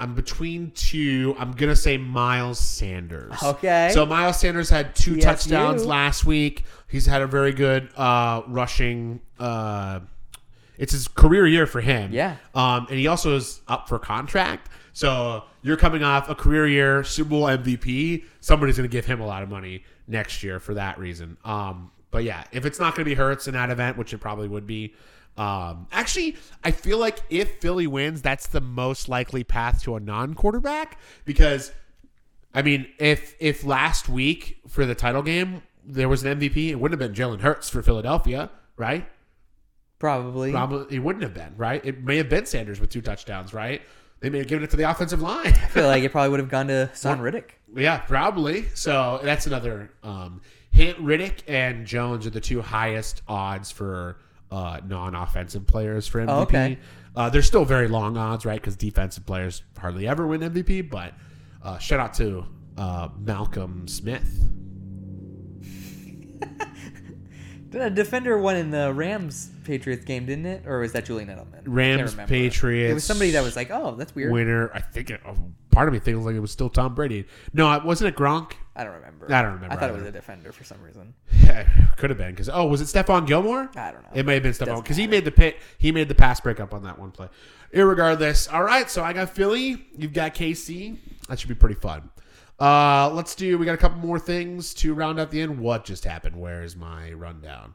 I'm 0.00 0.14
between 0.14 0.70
two. 0.70 1.36
I'm 1.38 1.52
gonna 1.52 1.76
say 1.76 1.98
Miles 1.98 2.58
Sanders. 2.58 3.34
Okay. 3.42 3.90
So 3.92 4.06
Miles 4.06 4.40
Sanders 4.40 4.70
had 4.70 4.96
two 4.96 5.16
Yes, 5.16 5.24
touchdowns 5.24 5.82
you. 5.82 5.88
last 5.88 6.24
week. 6.24 6.64
He's 6.88 7.04
had 7.06 7.20
a 7.20 7.26
very 7.26 7.52
good 7.52 7.90
uh, 7.96 8.42
rushing. 8.48 9.20
Uh, 9.38 10.00
it's 10.78 10.92
his 10.92 11.06
career 11.06 11.46
year 11.46 11.66
for 11.66 11.82
him. 11.82 12.12
Yeah. 12.12 12.36
Um, 12.54 12.86
and 12.88 12.98
he 12.98 13.06
also 13.06 13.36
is 13.36 13.60
up 13.68 13.88
for 13.90 13.98
contract. 13.98 14.70
So 14.94 15.44
you're 15.62 15.76
coming 15.76 16.02
off 16.02 16.30
a 16.30 16.34
career 16.34 16.66
year 16.66 17.04
Super 17.04 17.30
Bowl 17.30 17.42
MVP. 17.44 18.24
Somebody's 18.40 18.76
gonna 18.76 18.88
give 18.88 19.04
him 19.04 19.20
a 19.20 19.26
lot 19.26 19.42
of 19.42 19.50
money 19.50 19.84
next 20.08 20.42
year 20.42 20.58
for 20.58 20.72
that 20.74 20.98
reason. 20.98 21.36
Um, 21.44 21.90
but 22.10 22.24
yeah, 22.24 22.44
if 22.52 22.64
it's 22.64 22.80
not 22.80 22.94
gonna 22.94 23.04
be 23.04 23.14
Hurts 23.14 23.46
in 23.48 23.52
that 23.54 23.68
event, 23.68 23.98
which 23.98 24.14
it 24.14 24.18
probably 24.18 24.48
would 24.48 24.66
be. 24.66 24.94
Um, 25.36 25.86
actually, 25.92 26.36
I 26.62 26.70
feel 26.70 26.98
like 26.98 27.20
if 27.30 27.58
Philly 27.60 27.86
wins, 27.86 28.20
that's 28.20 28.46
the 28.48 28.60
most 28.60 29.08
likely 29.08 29.44
path 29.44 29.82
to 29.84 29.96
a 29.96 30.00
non-quarterback 30.00 30.98
because 31.24 31.72
I 32.54 32.62
mean, 32.62 32.88
if 32.98 33.34
if 33.40 33.64
last 33.64 34.08
week 34.08 34.58
for 34.68 34.84
the 34.84 34.94
title 34.94 35.22
game 35.22 35.62
there 35.84 36.08
was 36.08 36.24
an 36.24 36.38
MVP, 36.38 36.68
it 36.70 36.74
wouldn't 36.74 37.00
have 37.00 37.14
been 37.14 37.18
Jalen 37.18 37.40
Hurts 37.40 37.70
for 37.70 37.82
Philadelphia, 37.82 38.50
right? 38.76 39.06
Probably. 39.98 40.50
Probably 40.50 40.96
it 40.96 40.98
wouldn't 41.00 41.22
have 41.22 41.34
been, 41.34 41.54
right? 41.56 41.84
It 41.84 42.02
may 42.04 42.16
have 42.16 42.28
been 42.28 42.46
Sanders 42.46 42.80
with 42.80 42.90
two 42.90 43.00
touchdowns, 43.00 43.54
right? 43.54 43.82
They 44.20 44.28
may 44.28 44.38
have 44.38 44.48
given 44.48 44.64
it 44.64 44.70
to 44.70 44.76
the 44.76 44.90
offensive 44.90 45.22
line. 45.22 45.46
I 45.46 45.52
feel 45.68 45.86
like 45.86 46.02
it 46.02 46.12
probably 46.12 46.30
would 46.30 46.40
have 46.40 46.50
gone 46.50 46.68
to 46.68 46.90
Son 46.94 47.20
Reddick. 47.20 47.58
yeah, 47.74 47.98
probably. 47.98 48.66
So 48.74 49.20
that's 49.22 49.46
another 49.46 49.90
um, 50.02 50.42
hint. 50.70 50.98
Reddick 50.98 51.42
and 51.48 51.86
Jones 51.86 52.26
are 52.26 52.30
the 52.30 52.40
two 52.40 52.60
highest 52.60 53.22
odds 53.28 53.70
for 53.70 54.18
uh, 54.50 54.80
non-offensive 54.86 55.66
players 55.66 56.06
for 56.06 56.20
MVP. 56.20 56.28
Oh, 56.28 56.42
okay. 56.42 56.78
Uh, 57.14 57.28
they're 57.28 57.42
still 57.42 57.64
very 57.64 57.88
long 57.88 58.16
odds, 58.16 58.44
right? 58.44 58.60
Because 58.60 58.76
defensive 58.76 59.26
players 59.26 59.62
hardly 59.78 60.06
ever 60.06 60.26
win 60.26 60.40
MVP. 60.40 60.90
But 60.90 61.14
uh, 61.62 61.78
shout 61.78 62.00
out 62.00 62.14
to 62.14 62.46
uh, 62.76 63.08
Malcolm 63.18 63.88
Smith. 63.88 64.48
a 67.72 67.90
defender 67.90 68.38
won 68.38 68.56
in 68.56 68.70
the 68.70 68.92
Rams 68.92 69.50
Patriots 69.64 70.04
game, 70.04 70.26
didn't 70.26 70.46
it? 70.46 70.66
Or 70.66 70.80
was 70.80 70.92
that 70.92 71.04
Julian 71.04 71.28
Edelman? 71.28 71.62
Rams. 71.66 72.16
Patriots. 72.26 72.90
It 72.90 72.94
was 72.94 73.04
somebody 73.04 73.32
that 73.32 73.42
was 73.42 73.56
like, 73.56 73.70
"Oh, 73.70 73.94
that's 73.96 74.14
weird." 74.14 74.32
winner. 74.32 74.70
I 74.72 74.80
think 74.80 75.10
it, 75.10 75.20
oh, 75.26 75.36
part 75.70 75.88
of 75.88 75.94
me 75.94 76.00
thinks 76.00 76.24
like 76.24 76.34
it 76.34 76.40
was 76.40 76.50
still 76.50 76.68
Tom 76.68 76.94
Brady. 76.94 77.26
No, 77.52 77.72
it 77.74 77.84
wasn't 77.84 78.08
it 78.08 78.16
Gronk. 78.18 78.52
I 78.80 78.84
don't 78.84 78.94
remember. 78.94 79.26
I 79.30 79.42
don't 79.42 79.52
remember 79.54 79.74
I 79.74 79.76
thought 79.76 79.90
it 79.90 79.92
either. 79.92 79.98
was 80.00 80.08
a 80.08 80.12
defender 80.12 80.52
for 80.52 80.64
some 80.64 80.80
reason. 80.82 81.12
Yeah, 81.42 81.66
could 81.98 82.08
have 82.08 82.18
been 82.18 82.30
because 82.30 82.48
oh, 82.48 82.64
was 82.66 82.80
it 82.80 82.84
Stephon 82.84 83.26
Gilmore? 83.26 83.70
I 83.76 83.92
don't 83.92 84.02
know. 84.02 84.08
It 84.14 84.24
may 84.24 84.34
have 84.34 84.42
been 84.42 84.52
Stephon 84.52 84.82
because 84.82 84.96
he 84.96 85.06
made 85.06 85.26
the 85.26 85.30
pit. 85.30 85.58
He 85.76 85.92
made 85.92 86.08
the 86.08 86.14
pass 86.14 86.40
breakup 86.40 86.72
on 86.72 86.82
that 86.84 86.98
one 86.98 87.10
play. 87.10 87.28
Irregardless, 87.74 88.50
all 88.52 88.62
right. 88.62 88.88
So 88.90 89.04
I 89.04 89.12
got 89.12 89.28
Philly. 89.30 89.84
You've 89.98 90.14
got 90.14 90.34
KC. 90.34 90.96
That 91.28 91.38
should 91.38 91.48
be 91.48 91.54
pretty 91.54 91.74
fun. 91.74 92.08
Uh, 92.58 93.10
let's 93.10 93.34
do. 93.34 93.58
We 93.58 93.66
got 93.66 93.74
a 93.74 93.78
couple 93.78 93.98
more 93.98 94.18
things 94.18 94.72
to 94.74 94.94
round 94.94 95.20
out 95.20 95.30
the 95.30 95.42
end. 95.42 95.58
What 95.58 95.84
just 95.84 96.04
happened? 96.04 96.36
Where 96.36 96.62
is 96.62 96.74
my 96.74 97.12
rundown? 97.12 97.74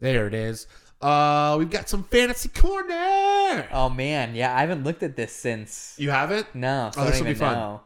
There 0.00 0.26
it 0.26 0.34
is. 0.34 0.66
Uh, 1.00 1.56
we've 1.58 1.70
got 1.70 1.88
some 1.88 2.04
fantasy 2.04 2.48
corner. 2.48 3.68
Oh 3.72 3.90
man, 3.94 4.34
yeah, 4.34 4.54
I 4.56 4.60
haven't 4.60 4.84
looked 4.84 5.02
at 5.02 5.16
this 5.16 5.32
since. 5.32 5.94
You 5.98 6.10
have 6.10 6.30
it? 6.30 6.46
No, 6.54 6.90
so 6.94 7.00
Oh, 7.00 7.04
this 7.04 7.18
will 7.18 7.26
be 7.26 7.34
fun. 7.34 7.54
know. 7.54 7.80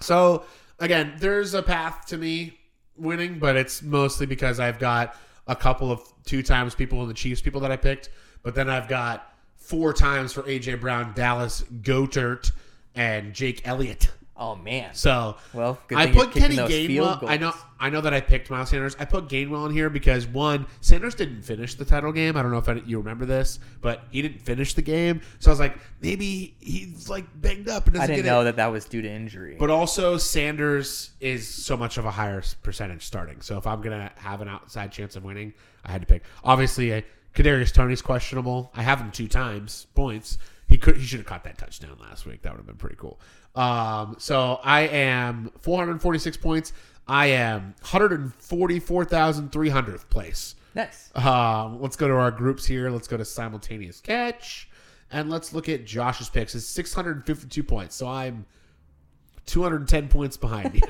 So 0.00 0.44
again, 0.78 1.14
there's 1.18 1.54
a 1.54 1.62
path 1.62 2.06
to 2.06 2.16
me 2.16 2.58
winning, 2.96 3.38
but 3.38 3.56
it's 3.56 3.82
mostly 3.82 4.26
because 4.26 4.60
I've 4.60 4.78
got 4.78 5.16
a 5.46 5.56
couple 5.56 5.90
of 5.90 6.00
two 6.24 6.42
times 6.42 6.74
people 6.74 7.02
in 7.02 7.08
the 7.08 7.14
Chiefs 7.14 7.40
people 7.40 7.60
that 7.62 7.70
I 7.70 7.76
picked, 7.76 8.10
but 8.42 8.54
then 8.54 8.68
I've 8.68 8.88
got 8.88 9.32
four 9.56 9.92
times 9.92 10.32
for 10.32 10.42
AJ 10.42 10.80
Brown, 10.80 11.12
Dallas 11.14 11.62
Goetert, 11.82 12.50
and 12.94 13.34
Jake 13.34 13.66
Elliott. 13.66 14.10
Oh 14.40 14.54
man. 14.54 14.94
So 14.94 15.36
Well, 15.52 15.78
good 15.88 15.98
I 15.98 16.04
thing 16.06 16.14
put 16.14 16.32
Kenny 16.32 16.56
Gainwell. 16.56 17.28
I 17.28 17.36
know. 17.38 17.52
I 17.80 17.90
know 17.90 18.00
that 18.00 18.14
I 18.14 18.20
picked 18.20 18.50
Miles 18.50 18.70
Sanders. 18.70 18.96
I 18.98 19.04
put 19.04 19.28
Gainwell 19.28 19.66
in 19.66 19.72
here 19.72 19.90
because 19.90 20.26
one, 20.26 20.66
Sanders 20.80 21.14
didn't 21.16 21.42
finish 21.42 21.74
the 21.74 21.84
title 21.84 22.12
game. 22.12 22.36
I 22.36 22.42
don't 22.42 22.50
know 22.52 22.58
if 22.58 22.68
any- 22.68 22.82
you 22.86 22.98
remember 22.98 23.24
this, 23.26 23.58
but 23.80 24.04
he 24.10 24.22
didn't 24.22 24.40
finish 24.40 24.74
the 24.74 24.82
game. 24.82 25.20
So 25.40 25.50
I 25.50 25.52
was 25.52 25.60
like, 25.60 25.76
maybe 26.00 26.54
he's 26.60 27.08
like 27.08 27.24
banged 27.40 27.68
up 27.68 27.86
and 27.86 27.94
doesn't 27.94 28.10
I 28.10 28.14
didn't 28.14 28.26
know 28.26 28.40
it. 28.42 28.44
that 28.44 28.56
that 28.56 28.68
was 28.68 28.84
due 28.84 29.02
to 29.02 29.08
injury. 29.10 29.56
But 29.58 29.70
also, 29.70 30.16
Sanders 30.16 31.10
is 31.20 31.46
so 31.48 31.76
much 31.76 31.98
of 31.98 32.04
a 32.04 32.10
higher 32.10 32.42
percentage 32.62 33.04
starting. 33.04 33.40
So 33.40 33.58
if 33.58 33.66
I'm 33.66 33.80
gonna 33.80 34.12
have 34.16 34.40
an 34.40 34.48
outside 34.48 34.92
chance 34.92 35.16
of 35.16 35.24
winning, 35.24 35.52
I 35.84 35.90
had 35.90 36.00
to 36.00 36.06
pick. 36.06 36.22
Obviously, 36.44 36.92
uh, 36.94 37.00
Kadarius 37.34 37.72
Toney's 37.72 38.02
questionable. 38.02 38.70
I 38.74 38.82
have 38.82 39.00
him 39.00 39.10
two 39.10 39.28
times 39.28 39.86
points. 39.94 40.38
He 40.68 40.76
could 40.78 40.96
he 40.96 41.06
should 41.06 41.20
have 41.20 41.26
caught 41.26 41.44
that 41.44 41.58
touchdown 41.58 41.96
last 42.00 42.26
week. 42.26 42.42
That 42.42 42.52
would 42.52 42.58
have 42.58 42.66
been 42.66 42.76
pretty 42.76 42.96
cool. 42.96 43.20
Um, 43.58 44.16
so 44.18 44.60
I 44.62 44.82
am 44.82 45.50
446 45.60 46.36
points. 46.36 46.72
I 47.08 47.26
am 47.26 47.74
144,300th 47.82 50.08
place. 50.08 50.54
nice. 50.74 51.10
Um, 51.16 51.82
let's 51.82 51.96
go 51.96 52.06
to 52.06 52.14
our 52.14 52.30
groups 52.30 52.64
here. 52.64 52.88
Let's 52.88 53.08
go 53.08 53.16
to 53.16 53.24
simultaneous 53.24 54.00
catch, 54.00 54.70
and 55.10 55.28
let's 55.28 55.52
look 55.52 55.68
at 55.68 55.84
Josh's 55.84 56.28
picks. 56.28 56.54
It's 56.54 56.66
652 56.66 57.64
points, 57.64 57.96
so 57.96 58.06
I'm 58.06 58.46
210 59.46 60.06
points 60.08 60.36
behind 60.36 60.74
you. 60.74 60.82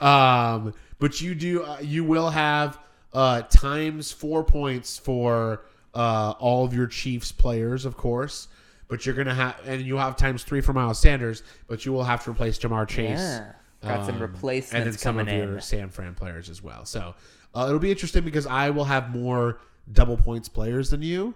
um, 0.06 0.74
but 0.98 1.22
you 1.22 1.34
do, 1.34 1.62
uh, 1.62 1.78
you 1.80 2.04
will 2.04 2.28
have 2.28 2.78
uh, 3.14 3.40
times 3.42 4.12
four 4.12 4.44
points 4.44 4.98
for 4.98 5.64
uh, 5.94 6.34
all 6.38 6.66
of 6.66 6.74
your 6.74 6.86
Chiefs 6.86 7.32
players, 7.32 7.86
of 7.86 7.96
course. 7.96 8.48
But 8.94 9.04
you're 9.04 9.16
gonna 9.16 9.34
have, 9.34 9.56
and 9.66 9.82
you'll 9.82 9.98
have 9.98 10.14
times 10.16 10.44
three 10.44 10.60
for 10.60 10.72
Miles 10.72 11.00
Sanders. 11.00 11.42
But 11.66 11.84
you 11.84 11.92
will 11.92 12.04
have 12.04 12.22
to 12.24 12.30
replace 12.30 12.60
Ja'Marr 12.60 12.86
Chase. 12.86 13.18
Yeah. 13.18 13.50
Got 13.82 14.06
some 14.06 14.14
Um, 14.14 14.22
replacements 14.22 14.72
and 14.72 14.86
then 14.86 14.92
some 14.92 15.16
coming 15.16 15.34
of 15.34 15.44
your 15.48 15.54
in. 15.56 15.60
San 15.62 15.88
Fran 15.90 16.14
players 16.14 16.48
as 16.48 16.62
well. 16.62 16.84
So 16.84 17.16
uh, 17.56 17.64
it'll 17.66 17.80
be 17.80 17.90
interesting 17.90 18.22
because 18.24 18.46
I 18.46 18.70
will 18.70 18.84
have 18.84 19.10
more 19.10 19.58
double 19.92 20.16
points 20.16 20.48
players 20.48 20.90
than 20.90 21.02
you, 21.02 21.34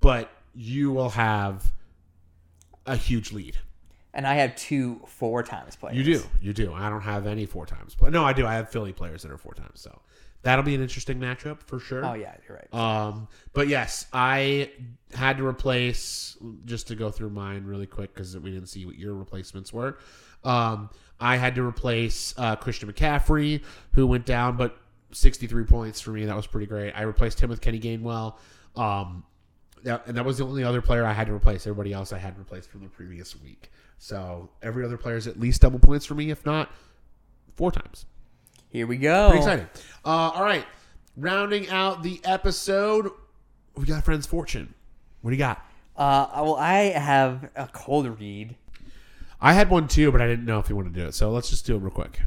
but 0.00 0.30
you 0.54 0.92
will 0.92 1.10
have 1.10 1.70
a 2.86 2.96
huge 2.96 3.32
lead. 3.32 3.58
And 4.14 4.26
I 4.26 4.36
have 4.36 4.56
two 4.56 5.02
four 5.06 5.42
times 5.42 5.76
players. 5.76 5.98
You 5.98 6.04
do, 6.04 6.22
you 6.40 6.52
do. 6.54 6.72
I 6.72 6.88
don't 6.88 7.02
have 7.02 7.26
any 7.26 7.44
four 7.44 7.66
times, 7.66 7.94
but 8.00 8.12
no, 8.12 8.24
I 8.24 8.32
do. 8.32 8.46
I 8.46 8.54
have 8.54 8.70
Philly 8.70 8.94
players 8.94 9.22
that 9.24 9.30
are 9.30 9.36
four 9.36 9.52
times. 9.52 9.80
So 9.82 10.00
that'll 10.44 10.64
be 10.64 10.74
an 10.74 10.82
interesting 10.82 11.18
matchup 11.18 11.62
for 11.62 11.80
sure. 11.80 12.04
Oh 12.04 12.14
yeah, 12.14 12.34
you're 12.46 12.56
right. 12.56 12.74
Um, 12.74 13.28
but 13.52 13.66
yes, 13.68 14.06
I 14.12 14.70
had 15.12 15.38
to 15.38 15.46
replace 15.46 16.36
just 16.64 16.88
to 16.88 16.94
go 16.94 17.10
through 17.10 17.30
mine 17.30 17.64
really 17.64 17.86
quick 17.86 18.14
because 18.14 18.38
we 18.38 18.50
didn't 18.50 18.68
see 18.68 18.86
what 18.86 18.96
your 18.96 19.14
replacements 19.14 19.72
were. 19.72 19.98
Um, 20.44 20.90
I 21.18 21.36
had 21.36 21.54
to 21.56 21.66
replace 21.66 22.34
uh, 22.36 22.56
Christian 22.56 22.92
McCaffrey, 22.92 23.62
who 23.92 24.06
went 24.06 24.26
down, 24.26 24.56
but 24.56 24.76
63 25.12 25.64
points 25.64 26.00
for 26.00 26.10
me. 26.10 26.24
That 26.24 26.36
was 26.36 26.46
pretty 26.46 26.66
great. 26.66 26.92
I 26.92 27.02
replaced 27.02 27.40
him 27.40 27.50
with 27.50 27.60
Kenny 27.60 27.80
Gainwell. 27.80 28.36
Um, 28.76 29.24
that, 29.84 30.06
and 30.06 30.16
that 30.16 30.24
was 30.24 30.38
the 30.38 30.44
only 30.46 30.64
other 30.64 30.82
player 30.82 31.04
I 31.04 31.12
had 31.12 31.26
to 31.28 31.32
replace. 31.32 31.66
Everybody 31.66 31.92
else 31.92 32.12
I 32.12 32.18
had 32.18 32.38
replaced 32.38 32.70
from 32.70 32.82
the 32.82 32.88
previous 32.88 33.40
week. 33.40 33.70
So 33.98 34.50
every 34.62 34.84
other 34.84 34.98
player 34.98 35.16
is 35.16 35.26
at 35.26 35.38
least 35.38 35.62
double 35.62 35.78
points 35.78 36.04
for 36.04 36.14
me, 36.14 36.30
if 36.30 36.44
not 36.44 36.70
four 37.56 37.70
times. 37.70 38.06
Here 38.74 38.88
we 38.88 38.96
go. 38.96 39.28
Pretty 39.28 39.44
exciting. 39.44 39.68
Uh, 40.04 40.32
all 40.34 40.42
right. 40.42 40.66
Rounding 41.16 41.68
out 41.68 42.02
the 42.02 42.20
episode, 42.24 43.08
we 43.76 43.84
got 43.84 44.04
Friends 44.04 44.26
Fortune. 44.26 44.74
What 45.22 45.30
do 45.30 45.36
you 45.36 45.38
got? 45.38 45.64
Uh, 45.96 46.26
well, 46.34 46.56
I 46.56 46.90
have 46.90 47.50
a 47.54 47.68
cold 47.68 48.18
read. 48.18 48.56
I 49.40 49.52
had 49.52 49.70
one 49.70 49.86
too, 49.86 50.10
but 50.10 50.20
I 50.20 50.26
didn't 50.26 50.44
know 50.44 50.58
if 50.58 50.68
you 50.68 50.74
wanted 50.74 50.92
to 50.92 51.00
do 51.02 51.06
it. 51.06 51.14
So 51.14 51.30
let's 51.30 51.50
just 51.50 51.66
do 51.66 51.76
it 51.76 51.78
real 51.78 51.92
quick. 51.92 52.18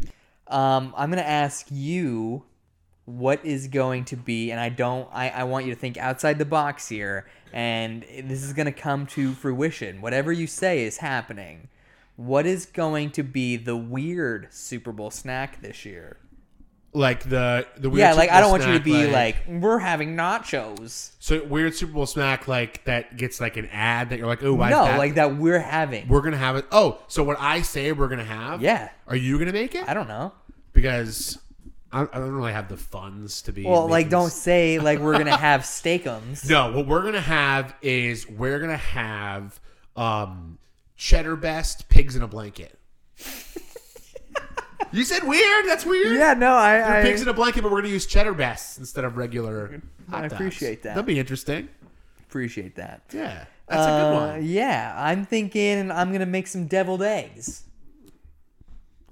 Um, 0.48 0.94
I'm 0.95 1.10
gonna 1.10 1.22
ask 1.22 1.68
you 1.69 2.45
what 3.03 3.44
is 3.44 3.68
going 3.68 4.06
to 4.06 4.15
be, 4.15 4.52
and 4.52 4.60
I 4.61 4.69
don't. 4.69 5.10
I, 5.11 5.28
I 5.28 5.44
want 5.44 5.65
you 5.65 5.74
to 5.74 5.80
think 5.80 5.98
outside 5.98 6.40
the 6.40 6.45
box 6.45 6.88
here, 6.88 7.28
and 7.52 8.03
this 8.24 8.41
is 8.41 8.53
gonna 8.53 8.72
come 8.72 9.06
to 9.07 9.34
fruition. 9.34 9.99
Whatever 9.99 10.32
you 10.32 10.48
say 10.48 10.84
is 10.86 10.95
happening. 10.95 11.68
What 12.15 12.45
is 12.45 12.65
going 12.65 13.11
to 13.11 13.24
be 13.24 13.57
the 13.57 13.76
weird 13.76 14.48
Super 14.49 14.94
Bowl 14.94 15.11
snack 15.11 15.61
this 15.61 15.84
year? 15.84 16.15
Like 16.98 17.30
the 17.30 17.68
the 17.78 17.90
weird 17.90 17.99
yeah, 17.99 18.14
like 18.14 18.30
Super 18.30 18.38
I 18.38 18.41
don't 18.41 18.52
want 18.52 18.64
you 18.64 18.69
to 18.69 18.84
snack, 18.84 18.84
be 18.84 19.07
like, 19.07 19.36
we're 19.48 19.78
having 19.80 20.15
nachos. 20.15 21.11
so 21.19 21.44
weird 21.44 21.76
Super 21.76 21.94
Bowl 21.94 22.06
snack 22.06 22.48
like 22.48 22.84
that 22.86 23.15
gets 23.18 23.40
like 23.40 23.56
an 23.56 23.68
ad 23.72 24.10
that 24.10 24.18
you're 24.18 24.28
like, 24.28 24.44
oh, 24.44 24.53
why 24.53 24.69
no, 24.72 24.84
that? 24.84 24.98
like 24.98 25.15
that 25.15 25.38
we're 25.38 25.60
having. 25.60 26.07
we're 26.07 26.22
gonna 26.22 26.38
have 26.38 26.56
it. 26.56 26.65
Oh, 26.72 26.99
so 27.07 27.24
what 27.24 27.38
I 27.40 27.61
say 27.61 27.91
we're 27.91 28.07
gonna 28.07 28.24
have? 28.24 28.61
Yeah. 28.61 28.90
Are 29.07 29.15
you 29.15 29.38
gonna 29.38 29.53
make 29.53 29.76
it? 29.76 29.88
I 29.88 29.94
don't 29.94 30.07
know. 30.07 30.34
because 30.74 31.38
I, 31.91 32.02
I 32.02 32.06
don't 32.06 32.32
really 32.34 32.52
have 32.53 32.68
the 32.68 32.78
funds 32.78 33.44
to 33.44 33.53
be. 33.53 33.64
Well, 33.64 33.88
like 33.88 34.07
making 34.07 34.10
don't 34.10 34.32
say 34.32 34.80
like 34.80 34.99
we're 34.99 35.18
gonna 35.18 35.38
have 35.49 35.61
steakums. 35.61 36.49
No, 36.49 36.72
what 36.72 36.88
we're 36.88 37.03
gonna 37.03 37.22
have 37.22 37.76
is 37.82 38.28
we're 38.28 38.60
gonna 38.60 38.76
have 38.78 39.60
um 39.95 40.57
cheddar 40.95 41.36
best 41.36 41.90
pigs 41.90 42.15
in 42.15 42.24
a 42.24 42.28
blanket. 42.28 42.78
you 44.91 45.04
said 45.04 45.24
weird. 45.24 45.66
That's 45.68 45.86
weird. 45.86 46.18
Yeah, 46.18 46.34
no, 46.34 46.54
I, 46.54 46.99
I 46.99 47.02
pigs 47.04 47.22
in 47.22 47.28
a 47.28 47.34
blanket, 47.34 47.62
but 47.64 47.72
we're 47.72 47.82
gonna 47.82 47.94
use 47.94 48.06
cheddar 48.06 48.34
best 48.34 48.78
instead 48.78 49.04
of 49.06 49.18
regular. 49.18 49.82
Hot 50.10 50.20
I 50.20 50.22
dogs. 50.28 50.34
appreciate 50.34 50.84
that. 50.84 50.95
That'd 50.95 51.06
be 51.06 51.20
interesting. 51.20 51.70
appreciate 52.22 52.76
that. 52.76 53.02
Yeah, 53.14 53.45
that's 53.68 53.86
a 53.86 53.90
good 53.90 54.14
Uh, 54.14 54.28
one. 54.34 54.45
Yeah, 54.45 54.94
I'm 54.98 55.26
thinking 55.26 55.91
I'm 55.91 56.12
gonna 56.12 56.26
make 56.26 56.48
some 56.48 56.68
deviled 56.68 57.02
eggs. 57.04 57.64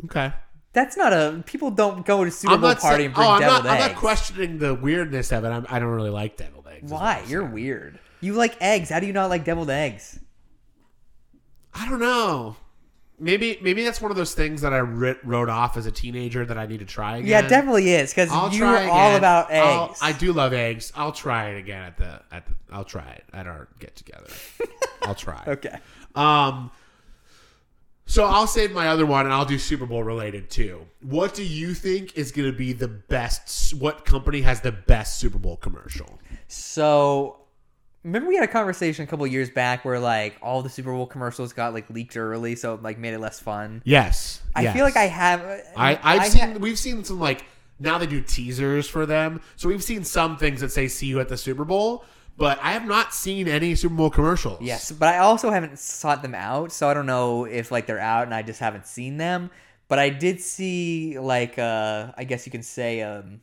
Okay. 0.05 0.31
That's 0.73 0.97
not 0.97 1.13
a 1.13 1.41
people 1.45 1.71
don't 1.71 2.05
go 2.05 2.25
to 2.25 2.29
Super 2.31 2.57
Bowl 2.57 2.75
party 2.75 2.79
saying- 2.81 3.05
and 3.05 3.13
bring 3.15 3.27
oh, 3.27 3.31
I'm 3.31 3.39
deviled 3.41 3.63
not, 3.63 3.73
I'm 3.73 3.79
not 3.91 3.95
questioning 3.95 4.59
the 4.59 4.73
weirdness 4.75 5.31
of 5.31 5.45
it. 5.45 5.47
I'm, 5.47 5.65
I 5.69 5.79
don't 5.79 5.87
really 5.89 6.09
like 6.09 6.35
deviled 6.35 6.67
eggs. 6.67 6.83
is 6.85 6.91
what 6.91 7.01
Why? 7.01 7.21
I'm 7.23 7.29
You're 7.29 7.43
saying. 7.43 7.53
weird. 7.53 7.99
You 8.19 8.33
like 8.33 8.57
eggs. 8.61 8.89
How 8.89 8.99
do 8.99 9.07
you 9.07 9.13
not 9.13 9.29
like 9.29 9.45
deviled 9.45 9.69
eggs? 9.69 10.19
I 11.73 11.87
don't 11.89 11.99
know. 11.99 12.57
Maybe 13.17 13.57
maybe 13.61 13.83
that's 13.85 14.01
one 14.01 14.11
of 14.11 14.17
those 14.17 14.33
things 14.33 14.61
that 14.61 14.73
I 14.73 14.79
writ, 14.79 15.19
wrote 15.23 15.47
off 15.47 15.77
as 15.77 15.85
a 15.85 15.91
teenager 15.91 16.45
that 16.45 16.57
I 16.57 16.65
need 16.65 16.79
to 16.79 16.85
try 16.85 17.17
again. 17.17 17.29
Yeah, 17.29 17.45
it 17.45 17.49
definitely 17.49 17.93
is 17.93 18.13
because 18.13 18.29
you 18.53 18.59
try 18.59 18.85
were 18.85 18.91
all 18.91 19.15
about 19.15 19.51
I'll- 19.51 19.89
eggs. 19.91 19.99
I 20.01 20.11
do 20.11 20.33
love 20.33 20.51
eggs. 20.51 20.91
I'll 20.95 21.13
try 21.13 21.49
it 21.51 21.57
again 21.59 21.81
at 21.83 21.97
the 21.97 22.21
at 22.31 22.45
the. 22.45 22.53
I'll 22.71 22.83
try 22.83 23.09
it 23.09 23.23
at 23.33 23.47
our 23.47 23.69
get 23.79 23.95
together. 23.95 24.27
I'll 25.03 25.15
try. 25.15 25.41
Okay. 25.47 25.77
Um. 26.13 26.71
So 28.07 28.25
I'll 28.25 28.47
save 28.47 28.71
my 28.71 28.89
other 28.89 29.05
one, 29.05 29.25
and 29.25 29.33
I'll 29.33 29.45
do 29.45 29.57
Super 29.57 29.85
Bowl 29.85 30.03
related 30.03 30.49
too. 30.49 30.85
What 31.01 31.33
do 31.33 31.43
you 31.43 31.73
think 31.73 32.15
is 32.17 32.31
going 32.31 32.51
to 32.51 32.55
be 32.57 32.71
the 32.73 32.87
best? 32.87 33.73
What 33.75 34.05
company 34.05 34.41
has 34.41 34.61
the 34.61 34.71
best 34.71 35.19
Super 35.19 35.39
Bowl 35.39 35.57
commercial? 35.57 36.19
So, 36.47 37.39
remember 38.05 38.29
we 38.29 38.35
had 38.35 38.43
a 38.43 38.51
conversation 38.51 39.03
a 39.03 39.07
couple 39.07 39.25
years 39.27 39.49
back 39.49 39.83
where 39.83 39.99
like 39.99 40.37
all 40.41 40.61
the 40.61 40.69
Super 40.69 40.93
Bowl 40.93 41.07
commercials 41.07 41.51
got 41.51 41.73
like 41.73 41.89
leaked 41.89 42.15
early, 42.15 42.55
so 42.55 42.75
it 42.75 42.83
like 42.83 42.97
made 42.97 43.13
it 43.13 43.19
less 43.19 43.39
fun. 43.39 43.81
Yes, 43.83 44.41
I 44.55 44.63
yes. 44.63 44.73
feel 44.73 44.85
like 44.85 44.95
I 44.95 45.07
have. 45.07 45.41
I 45.75 45.99
I've 46.01 46.21
I 46.21 46.27
seen 46.29 46.51
ha- 46.53 46.57
we've 46.59 46.79
seen 46.79 47.03
some 47.03 47.19
like 47.19 47.43
now 47.79 47.97
they 47.97 48.05
do 48.05 48.21
teasers 48.21 48.87
for 48.87 49.05
them, 49.05 49.41
so 49.55 49.67
we've 49.67 49.83
seen 49.83 50.03
some 50.03 50.37
things 50.37 50.61
that 50.61 50.71
say 50.71 50.87
"See 50.87 51.07
you 51.07 51.19
at 51.19 51.27
the 51.27 51.37
Super 51.37 51.65
Bowl," 51.65 52.05
but 52.37 52.59
I 52.61 52.71
have 52.71 52.85
not 52.85 53.13
seen 53.13 53.47
any 53.47 53.75
Super 53.75 53.95
Bowl 53.95 54.11
commercials. 54.11 54.61
Yes, 54.61 54.91
but 54.91 55.09
I 55.09 55.17
also 55.17 55.49
haven't 55.49 55.79
sought 55.79 56.21
them 56.21 56.35
out, 56.35 56.71
so 56.71 56.87
I 56.87 56.93
don't 56.93 57.07
know 57.07 57.45
if 57.45 57.71
like 57.71 57.87
they're 57.87 57.99
out 57.99 58.23
and 58.25 58.33
I 58.33 58.43
just 58.43 58.59
haven't 58.59 58.85
seen 58.85 59.17
them. 59.17 59.49
But 59.87 59.99
I 59.99 60.09
did 60.09 60.41
see 60.41 61.19
like 61.19 61.57
uh 61.57 62.11
I 62.15 62.23
guess 62.23 62.45
you 62.45 62.51
can 62.51 62.63
say 62.63 63.01
um 63.01 63.41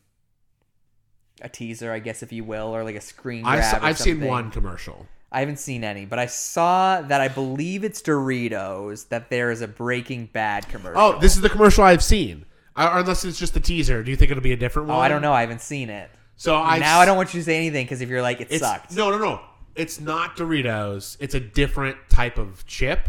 a 1.42 1.48
teaser, 1.48 1.92
I 1.92 1.98
guess 1.98 2.22
if 2.22 2.32
you 2.32 2.44
will, 2.44 2.74
or 2.74 2.84
like 2.84 2.94
a 2.96 3.00
screen 3.00 3.42
grab. 3.42 3.58
I 3.58 3.60
saw, 3.62 3.76
or 3.78 3.84
I've 3.84 3.98
seen 3.98 4.20
one 4.22 4.50
commercial. 4.50 5.06
I 5.30 5.40
haven't 5.40 5.58
seen 5.58 5.82
any, 5.84 6.04
but 6.06 6.18
I 6.18 6.26
saw 6.26 7.00
that 7.02 7.20
I 7.20 7.28
believe 7.28 7.84
it's 7.84 8.00
Doritos 8.02 9.08
that 9.08 9.30
there 9.30 9.50
is 9.50 9.62
a 9.62 9.68
Breaking 9.68 10.26
Bad 10.26 10.68
commercial. 10.68 11.00
Oh, 11.00 11.18
this 11.18 11.34
is 11.36 11.42
the 11.42 11.48
commercial 11.48 11.84
I've 11.84 12.02
seen. 12.02 12.44
Uh, 12.76 12.90
Or 12.92 12.98
unless 13.00 13.24
it's 13.24 13.38
just 13.38 13.54
the 13.54 13.60
teaser. 13.60 14.02
Do 14.02 14.10
you 14.10 14.16
think 14.16 14.30
it'll 14.30 14.42
be 14.42 14.52
a 14.52 14.56
different 14.56 14.88
Oh, 14.90 14.94
one? 14.96 15.04
I 15.04 15.08
don't 15.08 15.22
know. 15.22 15.32
I 15.32 15.40
haven't 15.40 15.60
seen 15.62 15.88
it. 15.90 16.10
So 16.36 16.56
I 16.56 16.78
now 16.78 16.98
I 17.00 17.04
don't 17.06 17.16
want 17.16 17.32
you 17.34 17.40
to 17.40 17.44
say 17.44 17.56
anything 17.56 17.84
because 17.84 18.00
if 18.00 18.08
you're 18.08 18.22
like 18.22 18.40
it 18.40 18.48
It's, 18.50 18.60
sucked. 18.60 18.94
No, 18.94 19.10
no, 19.10 19.18
no. 19.18 19.40
It's 19.74 20.00
not 20.00 20.36
Doritos. 20.36 21.16
It's 21.20 21.34
a 21.34 21.40
different 21.40 21.96
type 22.08 22.36
of 22.38 22.66
chip, 22.66 23.08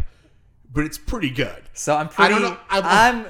but 0.72 0.84
it's 0.84 0.96
pretty 0.98 1.30
good. 1.30 1.62
So 1.74 1.94
I'm 1.96 2.06
I 2.06 2.10
pretty. 2.10 2.34
don't 2.34 2.42
know. 2.42 2.58
I'm, 2.70 3.26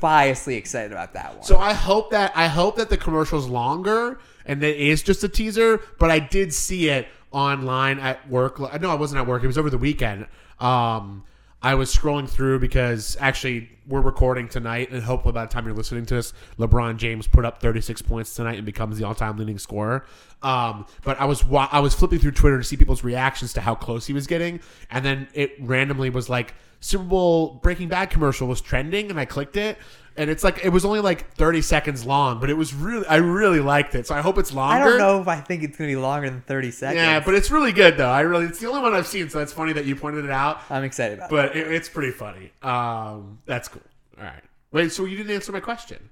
biasly 0.00 0.56
excited 0.56 0.90
about 0.90 1.14
that 1.14 1.32
one. 1.34 1.44
So 1.44 1.58
I 1.58 1.72
hope 1.74 2.10
that 2.10 2.32
I 2.34 2.48
hope 2.48 2.76
that 2.76 2.88
the 2.90 2.96
commercial's 2.96 3.46
longer 3.46 4.18
and 4.46 4.62
it 4.62 4.76
is 4.76 5.02
just 5.02 5.24
a 5.24 5.28
teaser. 5.28 5.80
But 5.98 6.10
I 6.10 6.18
did 6.18 6.52
see 6.52 6.88
it 6.88 7.08
online 7.30 7.98
at 7.98 8.28
work. 8.28 8.58
No, 8.58 8.90
I 8.90 8.94
wasn't 8.94 9.20
at 9.20 9.26
work. 9.26 9.42
It 9.42 9.46
was 9.46 9.58
over 9.58 9.70
the 9.70 9.78
weekend. 9.78 10.26
Um, 10.60 11.24
I 11.64 11.76
was 11.76 11.94
scrolling 11.94 12.28
through 12.28 12.58
because 12.58 13.16
actually 13.20 13.70
we're 13.86 14.00
recording 14.00 14.48
tonight, 14.48 14.90
and 14.90 15.00
hopefully 15.02 15.32
by 15.32 15.44
the 15.44 15.52
time 15.52 15.64
you're 15.64 15.74
listening 15.76 16.04
to 16.06 16.14
this, 16.16 16.32
LeBron 16.58 16.96
James 16.96 17.28
put 17.28 17.44
up 17.44 17.60
36 17.60 18.02
points 18.02 18.34
tonight 18.34 18.56
and 18.56 18.66
becomes 18.66 18.98
the 18.98 19.04
all-time 19.04 19.36
leading 19.38 19.58
scorer. 19.58 20.04
Um, 20.42 20.86
but 21.04 21.20
I 21.20 21.24
was 21.24 21.44
wa- 21.44 21.68
I 21.70 21.78
was 21.78 21.94
flipping 21.94 22.18
through 22.18 22.32
Twitter 22.32 22.58
to 22.58 22.64
see 22.64 22.76
people's 22.76 23.04
reactions 23.04 23.52
to 23.52 23.60
how 23.60 23.76
close 23.76 24.06
he 24.06 24.12
was 24.12 24.26
getting, 24.26 24.58
and 24.90 25.04
then 25.04 25.28
it 25.34 25.52
randomly 25.60 26.10
was 26.10 26.28
like 26.28 26.54
Super 26.80 27.04
Bowl 27.04 27.60
Breaking 27.62 27.86
Bad 27.86 28.10
commercial 28.10 28.48
was 28.48 28.60
trending, 28.60 29.08
and 29.08 29.20
I 29.20 29.24
clicked 29.24 29.56
it. 29.56 29.78
And 30.16 30.28
it's 30.28 30.44
like 30.44 30.64
it 30.64 30.68
was 30.68 30.84
only 30.84 31.00
like 31.00 31.34
30 31.34 31.62
seconds 31.62 32.04
long, 32.04 32.40
but 32.40 32.50
it 32.50 32.54
was 32.54 32.74
really 32.74 33.06
I 33.06 33.16
really 33.16 33.60
liked 33.60 33.94
it. 33.94 34.06
So 34.06 34.14
I 34.14 34.20
hope 34.20 34.38
it's 34.38 34.52
longer. 34.52 34.82
I 34.82 34.84
don't 34.84 34.98
know 34.98 35.20
if 35.20 35.28
I 35.28 35.40
think 35.40 35.62
it's 35.62 35.76
gonna 35.76 35.88
be 35.88 35.96
longer 35.96 36.28
than 36.28 36.42
30 36.42 36.70
seconds. 36.70 36.96
Yeah, 36.96 37.20
but 37.20 37.34
it's 37.34 37.50
really 37.50 37.72
good 37.72 37.96
though. 37.96 38.10
I 38.10 38.20
really 38.20 38.46
it's 38.46 38.58
the 38.58 38.68
only 38.68 38.82
one 38.82 38.94
I've 38.94 39.06
seen, 39.06 39.28
so 39.28 39.40
it's 39.40 39.52
funny 39.52 39.72
that 39.72 39.84
you 39.86 39.96
pointed 39.96 40.24
it 40.24 40.30
out. 40.30 40.60
I'm 40.70 40.84
excited 40.84 41.18
about 41.18 41.26
it. 41.26 41.30
But 41.30 41.56
it, 41.56 41.72
it's 41.72 41.88
pretty 41.88 42.12
funny. 42.12 42.52
Um, 42.62 43.38
that's 43.46 43.68
cool. 43.68 43.82
All 44.18 44.24
right. 44.24 44.42
Wait, 44.70 44.92
so 44.92 45.04
you 45.04 45.16
didn't 45.16 45.32
answer 45.32 45.52
my 45.52 45.60
question? 45.60 46.10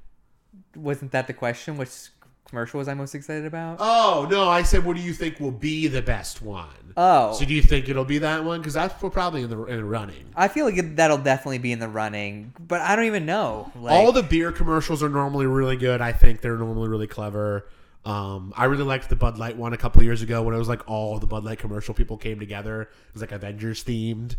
Wasn't 0.77 1.13
that 1.13 1.27
the 1.27 1.33
question? 1.33 1.77
Which 1.77 2.09
commercial 2.51 2.79
was 2.79 2.89
I 2.89 2.95
most 2.95 3.15
excited 3.15 3.47
about? 3.47 3.79
Oh 3.81 4.29
no, 4.31 4.49
I 4.49 4.63
said, 4.63 4.85
what 4.85 4.97
do 4.97 5.03
you 5.03 5.15
think 5.15 5.41
will 5.41 5.51
be 5.51 5.87
the 5.87 6.03
best 6.03 6.43
one? 6.43 6.69
Oh. 6.97 7.33
so 7.33 7.45
do 7.45 7.55
you 7.55 7.63
think 7.63 7.89
it'll 7.89 8.05
be 8.05 8.19
that 8.19 8.45
one? 8.45 8.61
Because 8.61 8.75
that's 8.75 8.93
probably 9.01 9.43
in 9.43 9.51
the 9.51 9.65
in 9.65 9.79
the 9.79 9.85
running. 9.85 10.27
I 10.37 10.49
feel 10.49 10.67
like 10.67 10.97
that'll 10.97 11.19
definitely 11.19 11.59
be 11.59 11.73
in 11.73 11.79
the 11.79 11.89
running, 11.89 12.53
but 12.59 12.81
I 12.81 12.97
don't 12.97 13.07
even 13.07 13.25
know. 13.25 13.73
Like, 13.77 13.93
All 13.93 14.13
the 14.13 14.23
beer 14.23 14.53
commercials 14.53 15.03
are 15.03 15.09
normally 15.09 15.47
really 15.47 15.77
good. 15.77 16.01
I 16.01 16.13
think 16.13 16.41
they're 16.41 16.59
normally 16.59 16.89
really 16.89 17.07
clever. 17.07 17.67
Um, 18.05 18.53
I 18.57 18.65
really 18.65 18.85
liked 18.85 19.09
the 19.09 19.17
Bud 19.17 19.39
Light 19.39 19.57
one 19.57 19.73
a 19.73 19.77
couple 19.77 20.03
years 20.03 20.23
ago 20.23 20.43
when 20.43 20.55
it 20.55 20.59
was 20.59 20.69
like 20.69 20.89
all 20.89 21.19
the 21.19 21.27
Bud 21.27 21.45
Light 21.45 21.59
commercial 21.59 21.95
people 21.95 22.17
came 22.17 22.39
together. 22.39 22.83
It 22.83 22.89
was 23.13 23.23
like 23.23 23.33
Avengers 23.33 23.85
themed. 23.85 24.37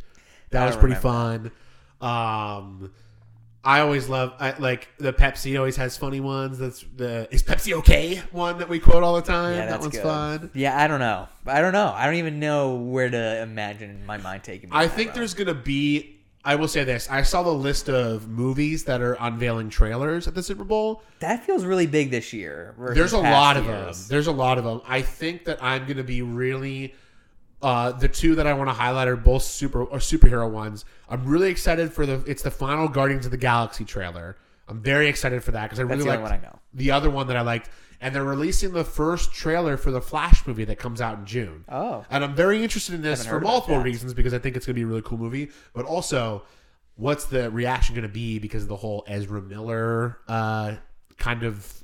That 0.49 0.65
was 0.65 0.75
pretty 0.75 0.95
fun. 0.95 1.51
Um, 2.01 2.91
I 3.63 3.81
always 3.81 4.09
love 4.09 4.33
I, 4.39 4.57
like 4.57 4.89
the 4.97 5.13
Pepsi 5.13 5.57
always 5.57 5.75
has 5.75 5.95
funny 5.95 6.19
ones. 6.19 6.57
That's 6.57 6.83
the 6.95 7.27
is 7.31 7.43
Pepsi 7.43 7.73
okay 7.79 8.21
one 8.31 8.57
that 8.57 8.69
we 8.69 8.79
quote 8.79 9.03
all 9.03 9.15
the 9.15 9.21
time. 9.21 9.55
yeah, 9.55 9.67
that 9.67 9.79
one's 9.79 9.93
good. 9.93 10.03
fun. 10.03 10.51
Yeah, 10.53 10.81
I 10.81 10.87
don't 10.87 10.99
know. 10.99 11.27
I 11.45 11.61
don't 11.61 11.73
know. 11.73 11.93
I 11.95 12.05
don't 12.05 12.15
even 12.15 12.39
know 12.39 12.75
where 12.75 13.09
to 13.09 13.41
imagine 13.41 14.05
my 14.05 14.17
mind 14.17 14.43
taking 14.43 14.69
me. 14.69 14.75
I 14.75 14.87
think 14.87 15.09
road. 15.09 15.17
there's 15.17 15.33
gonna 15.33 15.53
be. 15.53 16.17
I 16.43 16.55
will 16.55 16.67
say 16.67 16.83
this: 16.83 17.07
I 17.11 17.21
saw 17.21 17.43
the 17.43 17.53
list 17.53 17.87
of 17.87 18.27
movies 18.27 18.85
that 18.85 18.99
are 18.99 19.15
unveiling 19.19 19.69
trailers 19.69 20.27
at 20.27 20.33
the 20.33 20.41
Super 20.41 20.63
Bowl. 20.63 21.03
that 21.19 21.45
feels 21.45 21.63
really 21.63 21.85
big 21.85 22.09
this 22.09 22.33
year. 22.33 22.73
There's 22.95 23.13
a 23.13 23.19
lot 23.19 23.57
of 23.57 23.67
them. 23.67 23.93
There's 24.07 24.25
a 24.25 24.31
lot 24.31 24.57
of 24.57 24.63
them. 24.63 24.81
I 24.87 25.03
think 25.03 25.45
that 25.45 25.61
I'm 25.63 25.85
going 25.85 25.97
to 25.97 26.03
be 26.03 26.23
really. 26.23 26.95
Uh, 27.61 27.91
the 27.91 28.07
two 28.07 28.35
that 28.35 28.47
I 28.47 28.53
want 28.53 28.69
to 28.69 28.73
highlight 28.73 29.07
are 29.07 29.15
both 29.15 29.43
super 29.43 29.83
or 29.83 29.99
superhero 29.99 30.49
ones. 30.49 30.85
I'm 31.09 31.25
really 31.25 31.49
excited 31.49 31.93
for 31.93 32.05
the. 32.05 32.23
It's 32.25 32.41
the 32.43 32.51
final 32.51 32.87
Guardians 32.87 33.25
of 33.25 33.31
the 33.31 33.37
Galaxy 33.37 33.85
trailer. 33.85 34.37
I'm 34.67 34.81
very 34.81 35.07
excited 35.07 35.43
for 35.43 35.51
that 35.51 35.63
because 35.63 35.79
I 35.79 35.83
really 35.83 36.03
like 36.03 36.21
one 36.21 36.31
I 36.31 36.37
know. 36.37 36.59
the 36.73 36.91
other 36.91 37.09
one 37.09 37.27
that 37.27 37.37
I 37.37 37.41
liked. 37.41 37.69
And 38.03 38.15
they're 38.15 38.23
releasing 38.23 38.73
the 38.73 38.83
first 38.83 39.31
trailer 39.31 39.77
for 39.77 39.91
the 39.91 40.01
Flash 40.01 40.47
movie 40.47 40.63
that 40.65 40.79
comes 40.79 41.01
out 41.01 41.19
in 41.19 41.25
June. 41.25 41.65
Oh. 41.69 42.03
and 42.09 42.23
I'm 42.23 42.33
very 42.33 42.63
interested 42.63 42.95
in 42.95 43.03
this 43.03 43.27
for 43.27 43.39
multiple 43.39 43.77
reasons 43.77 44.15
because 44.15 44.33
I 44.33 44.39
think 44.39 44.55
it's 44.55 44.65
going 44.65 44.73
to 44.73 44.79
be 44.79 44.83
a 44.83 44.87
really 44.87 45.03
cool 45.03 45.19
movie, 45.19 45.51
but 45.73 45.85
also 45.85 46.41
what's 46.95 47.25
the 47.25 47.51
reaction 47.51 47.93
going 47.93 48.07
to 48.07 48.09
be 48.09 48.39
because 48.39 48.63
of 48.63 48.69
the 48.69 48.75
whole 48.75 49.03
Ezra 49.07 49.39
Miller 49.39 50.17
uh, 50.27 50.77
kind 51.17 51.43
of 51.43 51.83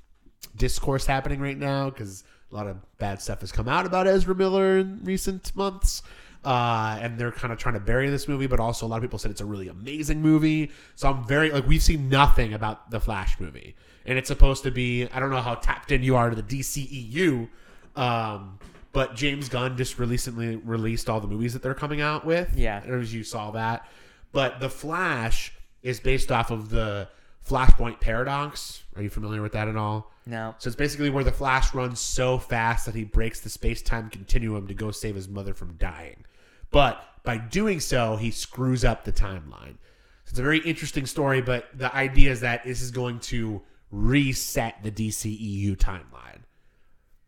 discourse 0.55 1.05
happening 1.05 1.39
right 1.39 1.57
now 1.57 1.91
because 1.91 2.23
a 2.51 2.55
lot 2.55 2.67
of 2.67 2.77
bad 2.97 3.21
stuff 3.21 3.41
has 3.41 3.51
come 3.51 3.67
out 3.67 3.85
about 3.85 4.07
Ezra 4.07 4.35
Miller 4.35 4.77
in 4.77 5.03
recent 5.03 5.55
months. 5.55 6.03
Uh, 6.45 6.97
and 7.01 7.17
they're 7.17 7.31
kind 7.31 7.51
of 7.51 7.59
trying 7.59 7.73
to 7.73 7.79
bury 7.79 8.09
this 8.09 8.27
movie, 8.27 8.47
but 8.47 8.59
also 8.59 8.85
a 8.85 8.87
lot 8.87 8.95
of 8.97 9.01
people 9.01 9.19
said 9.19 9.31
it's 9.31 9.41
a 9.41 9.45
really 9.45 9.67
amazing 9.67 10.21
movie. 10.21 10.71
So 10.95 11.09
I'm 11.09 11.25
very 11.27 11.51
like 11.51 11.67
we've 11.67 11.83
seen 11.83 12.07
nothing 12.07 12.53
about 12.53 12.89
the 12.89 13.01
Flash 13.01 13.37
movie, 13.39 13.75
and 14.05 14.17
it's 14.17 14.29
supposed 14.29 14.63
to 14.63 14.71
be. 14.71 15.07
I 15.09 15.19
don't 15.19 15.29
know 15.29 15.41
how 15.41 15.55
tapped 15.55 15.91
in 15.91 16.03
you 16.03 16.15
are 16.15 16.29
to 16.29 16.41
the 16.41 16.43
DCEU, 16.43 17.49
um, 17.97 18.59
but 18.93 19.15
James 19.15 19.49
Gunn 19.49 19.75
just 19.75 19.99
recently 19.99 20.55
released 20.55 21.09
all 21.09 21.19
the 21.19 21.27
movies 21.27 21.51
that 21.53 21.61
they're 21.61 21.73
coming 21.73 22.01
out 22.01 22.25
with. 22.25 22.55
Yeah. 22.55 22.77
I 22.77 22.79
don't 22.81 22.97
know 22.97 23.01
if 23.01 23.11
you 23.11 23.23
saw 23.23 23.51
that, 23.51 23.85
but 24.31 24.59
the 24.59 24.69
Flash 24.69 25.51
is 25.83 25.99
based 25.99 26.31
off 26.31 26.49
of 26.49 26.69
the 26.69 27.09
Flashpoint 27.47 27.99
paradox. 27.99 28.83
Are 28.95 29.01
you 29.01 29.09
familiar 29.09 29.41
with 29.41 29.51
that 29.53 29.67
at 29.67 29.75
all? 29.75 30.11
No. 30.27 30.55
So 30.57 30.67
it's 30.67 30.75
basically 30.75 31.09
where 31.09 31.23
the 31.23 31.31
Flash 31.31 31.73
runs 31.73 32.01
so 32.01 32.37
fast 32.37 32.85
that 32.85 32.95
he 32.95 33.05
breaks 33.05 33.39
the 33.39 33.49
space 33.49 33.81
time 33.81 34.09
continuum 34.09 34.67
to 34.67 34.73
go 34.73 34.91
save 34.91 35.15
his 35.15 35.29
mother 35.29 35.53
from 35.53 35.77
dying. 35.77 36.25
But 36.69 37.01
by 37.23 37.37
doing 37.37 37.79
so, 37.79 38.17
he 38.17 38.29
screws 38.29 38.83
up 38.83 39.05
the 39.05 39.13
timeline. 39.13 39.77
So 40.25 40.31
it's 40.31 40.39
a 40.39 40.43
very 40.43 40.59
interesting 40.59 41.05
story, 41.05 41.41
but 41.41 41.69
the 41.73 41.93
idea 41.95 42.31
is 42.31 42.41
that 42.41 42.65
this 42.65 42.81
is 42.81 42.91
going 42.91 43.19
to 43.21 43.61
reset 43.89 44.83
the 44.83 44.91
DCEU 44.91 45.77
timeline. 45.77 46.41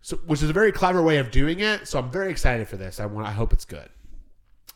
So, 0.02 0.18
which 0.26 0.44
is 0.44 0.50
a 0.50 0.54
very 0.54 0.74
clever 0.74 1.02
way 1.02 1.18
of 1.18 1.32
doing 1.32 1.62
it. 1.62 1.88
So 1.88 2.00
I'm 2.00 2.12
very 2.12 2.32
excited 2.32 2.68
for 2.68 2.76
this. 2.76 3.00
I 3.00 3.06
want. 3.06 3.28
I 3.28 3.32
hope 3.32 3.54
it's 3.54 3.66
good. 3.66 3.90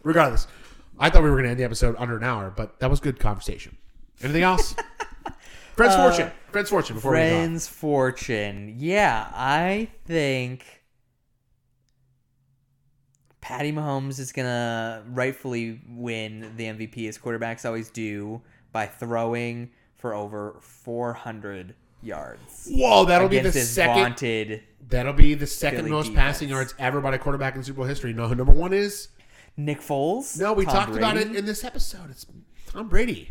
Regardless, 0.01 0.47
I 0.97 1.09
thought 1.09 1.23
we 1.23 1.29
were 1.29 1.35
going 1.35 1.45
to 1.45 1.51
end 1.51 1.59
the 1.59 1.65
episode 1.65 1.95
under 1.97 2.15
an 2.15 2.23
hour, 2.23 2.53
but 2.55 2.79
that 2.79 2.89
was 2.89 3.01
good 3.01 3.19
conversation. 3.19 3.75
Anything 4.21 4.43
else? 4.43 4.75
Friends 5.75 5.95
uh, 5.95 6.09
fortune. 6.09 6.31
Friends 6.53 6.69
fortune. 6.69 6.95
Before 6.95 7.11
we 7.11 7.17
go. 7.17 7.29
Friends 7.29 7.67
fortune. 7.67 8.75
Yeah, 8.77 9.29
I 9.33 9.89
think 10.05 10.83
Patty 13.41 13.73
Mahomes 13.73 14.19
is 14.19 14.31
gonna 14.31 15.03
rightfully 15.09 15.81
win 15.89 16.53
the 16.55 16.65
MVP 16.65 17.09
as 17.09 17.17
quarterbacks 17.17 17.65
always 17.65 17.89
do 17.89 18.41
by 18.71 18.85
throwing 18.85 19.71
for 19.95 20.13
over 20.13 20.57
400 20.61 21.75
yards. 22.01 22.69
Whoa, 22.69 23.05
that'll 23.05 23.29
be 23.29 23.39
the 23.39 23.51
second. 23.51 24.61
That'll 24.89 25.13
be 25.13 25.33
the 25.33 25.47
second 25.47 25.79
Philly 25.79 25.91
most 25.91 26.07
defense. 26.07 26.19
passing 26.21 26.49
yards 26.49 26.75
ever 26.77 27.01
by 27.01 27.15
a 27.15 27.17
quarterback 27.17 27.55
in 27.55 27.63
Super 27.63 27.77
Bowl 27.77 27.85
history. 27.85 28.11
You 28.11 28.15
know 28.15 28.27
who 28.27 28.35
number 28.35 28.53
one 28.53 28.73
is? 28.73 29.09
Nick 29.57 29.81
Foles. 29.81 30.39
No, 30.39 30.53
we 30.53 30.65
Tom 30.65 30.73
talked 30.73 30.95
about 30.95 31.17
it 31.17 31.35
in 31.35 31.45
this 31.45 31.63
episode. 31.63 32.09
It's 32.11 32.25
Tom 32.67 32.89
Brady. 32.89 33.29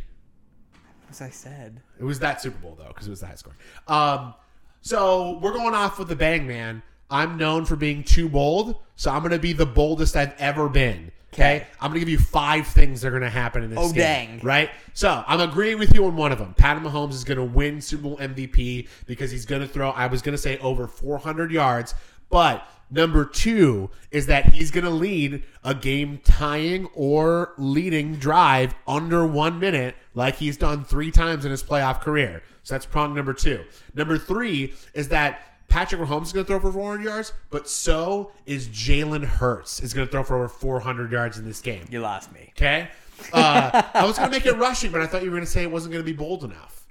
As 1.12 1.20
I 1.20 1.28
said. 1.28 1.82
It 2.00 2.04
was 2.04 2.18
that 2.20 2.40
Super 2.40 2.56
Bowl 2.58 2.74
though, 2.78 2.88
because 2.88 3.06
it 3.06 3.10
was 3.10 3.20
the 3.20 3.26
high 3.26 3.34
score. 3.34 3.54
Um, 3.86 4.32
so 4.80 5.38
we're 5.42 5.52
going 5.52 5.74
off 5.74 5.98
with 5.98 6.08
the 6.08 6.16
bang, 6.16 6.46
man. 6.46 6.82
I'm 7.10 7.36
known 7.36 7.66
for 7.66 7.76
being 7.76 8.02
too 8.02 8.30
bold, 8.30 8.76
so 8.96 9.10
I'm 9.10 9.20
going 9.20 9.32
to 9.32 9.38
be 9.38 9.52
the 9.52 9.66
boldest 9.66 10.16
I've 10.16 10.32
ever 10.38 10.70
been. 10.70 11.12
Okay, 11.34 11.56
Okay. 11.56 11.66
I'm 11.80 11.90
going 11.90 12.00
to 12.00 12.00
give 12.00 12.08
you 12.08 12.18
five 12.18 12.66
things 12.66 13.02
that 13.02 13.08
are 13.08 13.10
going 13.10 13.22
to 13.22 13.28
happen 13.30 13.62
in 13.62 13.68
this 13.70 13.78
Oh, 13.78 13.88
game. 13.92 14.38
dang. 14.38 14.40
Right? 14.40 14.70
So 14.94 15.22
I'm 15.26 15.40
agreeing 15.40 15.78
with 15.78 15.94
you 15.94 16.06
on 16.06 16.16
one 16.16 16.32
of 16.32 16.38
them. 16.38 16.54
Pat 16.54 16.82
Mahomes 16.82 17.12
is 17.12 17.24
going 17.24 17.36
to 17.38 17.44
win 17.44 17.80
Super 17.82 18.04
Bowl 18.04 18.16
MVP 18.18 18.88
because 19.06 19.30
he's 19.30 19.44
going 19.44 19.60
to 19.62 19.68
throw. 19.68 19.90
I 19.90 20.06
was 20.06 20.22
going 20.22 20.32
to 20.34 20.40
say 20.40 20.56
over 20.58 20.86
400 20.86 21.50
yards, 21.52 21.94
but 22.30 22.66
number 22.92 23.24
two 23.24 23.90
is 24.10 24.26
that 24.26 24.52
he's 24.52 24.70
going 24.70 24.84
to 24.84 24.90
lead 24.90 25.42
a 25.64 25.74
game 25.74 26.20
tying 26.22 26.86
or 26.94 27.54
leading 27.56 28.16
drive 28.16 28.74
under 28.86 29.26
one 29.26 29.58
minute, 29.58 29.96
like 30.14 30.36
he's 30.36 30.56
done 30.56 30.84
three 30.84 31.10
times 31.10 31.44
in 31.44 31.50
his 31.50 31.62
playoff 31.62 32.00
career. 32.00 32.42
So 32.62 32.74
that's 32.74 32.86
prong 32.86 33.14
number 33.14 33.32
two. 33.32 33.64
Number 33.94 34.18
three 34.18 34.74
is 34.94 35.08
that 35.08 35.52
Patrick 35.68 36.02
Mahomes 36.02 36.24
is 36.24 36.32
going 36.32 36.44
to 36.44 36.48
throw 36.48 36.60
for 36.60 36.70
400 36.70 37.02
yards, 37.02 37.32
but 37.50 37.68
so 37.68 38.30
is 38.44 38.68
Jalen 38.68 39.24
Hurts 39.24 39.80
is 39.80 39.94
going 39.94 40.06
to 40.06 40.12
throw 40.12 40.22
for 40.22 40.36
over 40.36 40.48
400 40.48 41.10
yards 41.10 41.38
in 41.38 41.46
this 41.46 41.62
game. 41.62 41.86
You 41.90 42.00
lost 42.00 42.30
me. 42.32 42.52
Okay. 42.56 42.88
Uh, 43.32 43.82
I 43.94 44.04
was 44.04 44.18
going 44.18 44.30
to 44.30 44.36
make 44.36 44.44
it 44.44 44.56
rushing, 44.58 44.92
but 44.92 45.00
I 45.00 45.06
thought 45.06 45.22
you 45.22 45.30
were 45.30 45.36
going 45.36 45.46
to 45.46 45.50
say 45.50 45.62
it 45.62 45.70
wasn't 45.70 45.92
going 45.92 46.04
to 46.04 46.10
be 46.10 46.16
bold 46.16 46.44
enough. 46.44 46.86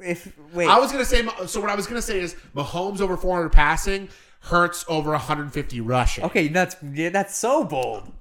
If 0.00 0.32
wait, 0.52 0.68
I 0.68 0.78
was 0.78 0.92
going 0.92 1.02
to 1.04 1.08
say 1.08 1.26
so. 1.46 1.60
What 1.60 1.70
I 1.70 1.74
was 1.74 1.86
going 1.86 2.00
to 2.00 2.06
say 2.06 2.20
is 2.20 2.36
Mahomes 2.54 3.00
over 3.00 3.16
400 3.16 3.48
passing, 3.50 4.08
Hurts 4.40 4.84
over 4.88 5.10
150 5.10 5.80
rushing. 5.80 6.24
okay, 6.24 6.48
that's 6.48 6.76
yeah, 6.94 7.10
that's 7.10 7.36
so 7.36 7.64
bold. 7.64 8.12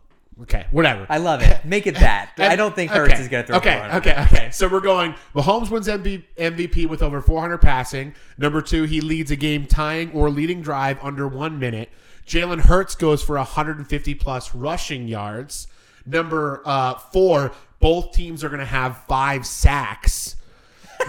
Okay, 0.42 0.68
whatever. 0.70 1.08
I 1.10 1.18
love 1.18 1.42
it. 1.42 1.66
Make 1.66 1.88
it 1.88 1.96
that. 1.96 2.32
I 2.38 2.56
don't 2.56 2.76
think 2.76 2.92
Hurts 2.92 3.14
Okay, 3.14 3.22
is 3.22 3.28
going 3.28 3.44
to 3.46 3.48
throw. 3.48 3.58
Okay, 3.58 3.90
okay, 3.96 4.22
okay. 4.24 4.50
So 4.52 4.68
we're 4.68 4.82
going. 4.82 5.16
Mahomes 5.34 5.72
wins 5.72 5.88
MV 5.88 6.24
MVP 6.38 6.88
with 6.88 7.02
over 7.02 7.22
400 7.22 7.58
passing. 7.58 8.14
Number 8.38 8.62
two, 8.62 8.84
he 8.84 9.02
leads 9.02 9.32
a 9.32 9.36
game 9.36 9.66
tying 9.66 10.12
or 10.12 10.30
leading 10.30 10.62
drive 10.62 11.00
under 11.02 11.28
one 11.28 11.58
minute. 11.58 11.90
Jalen 12.28 12.60
Hurts 12.62 12.94
goes 12.94 13.24
for 13.24 13.38
150 13.38 14.14
plus 14.16 14.54
rushing 14.54 15.08
yards. 15.08 15.68
Number 16.06 16.62
uh, 16.66 16.96
four, 16.96 17.52
both 17.80 18.12
teams 18.12 18.44
are 18.44 18.50
going 18.50 18.60
to 18.60 18.66
have 18.66 18.98
five 19.08 19.46
sacks. 19.46 20.36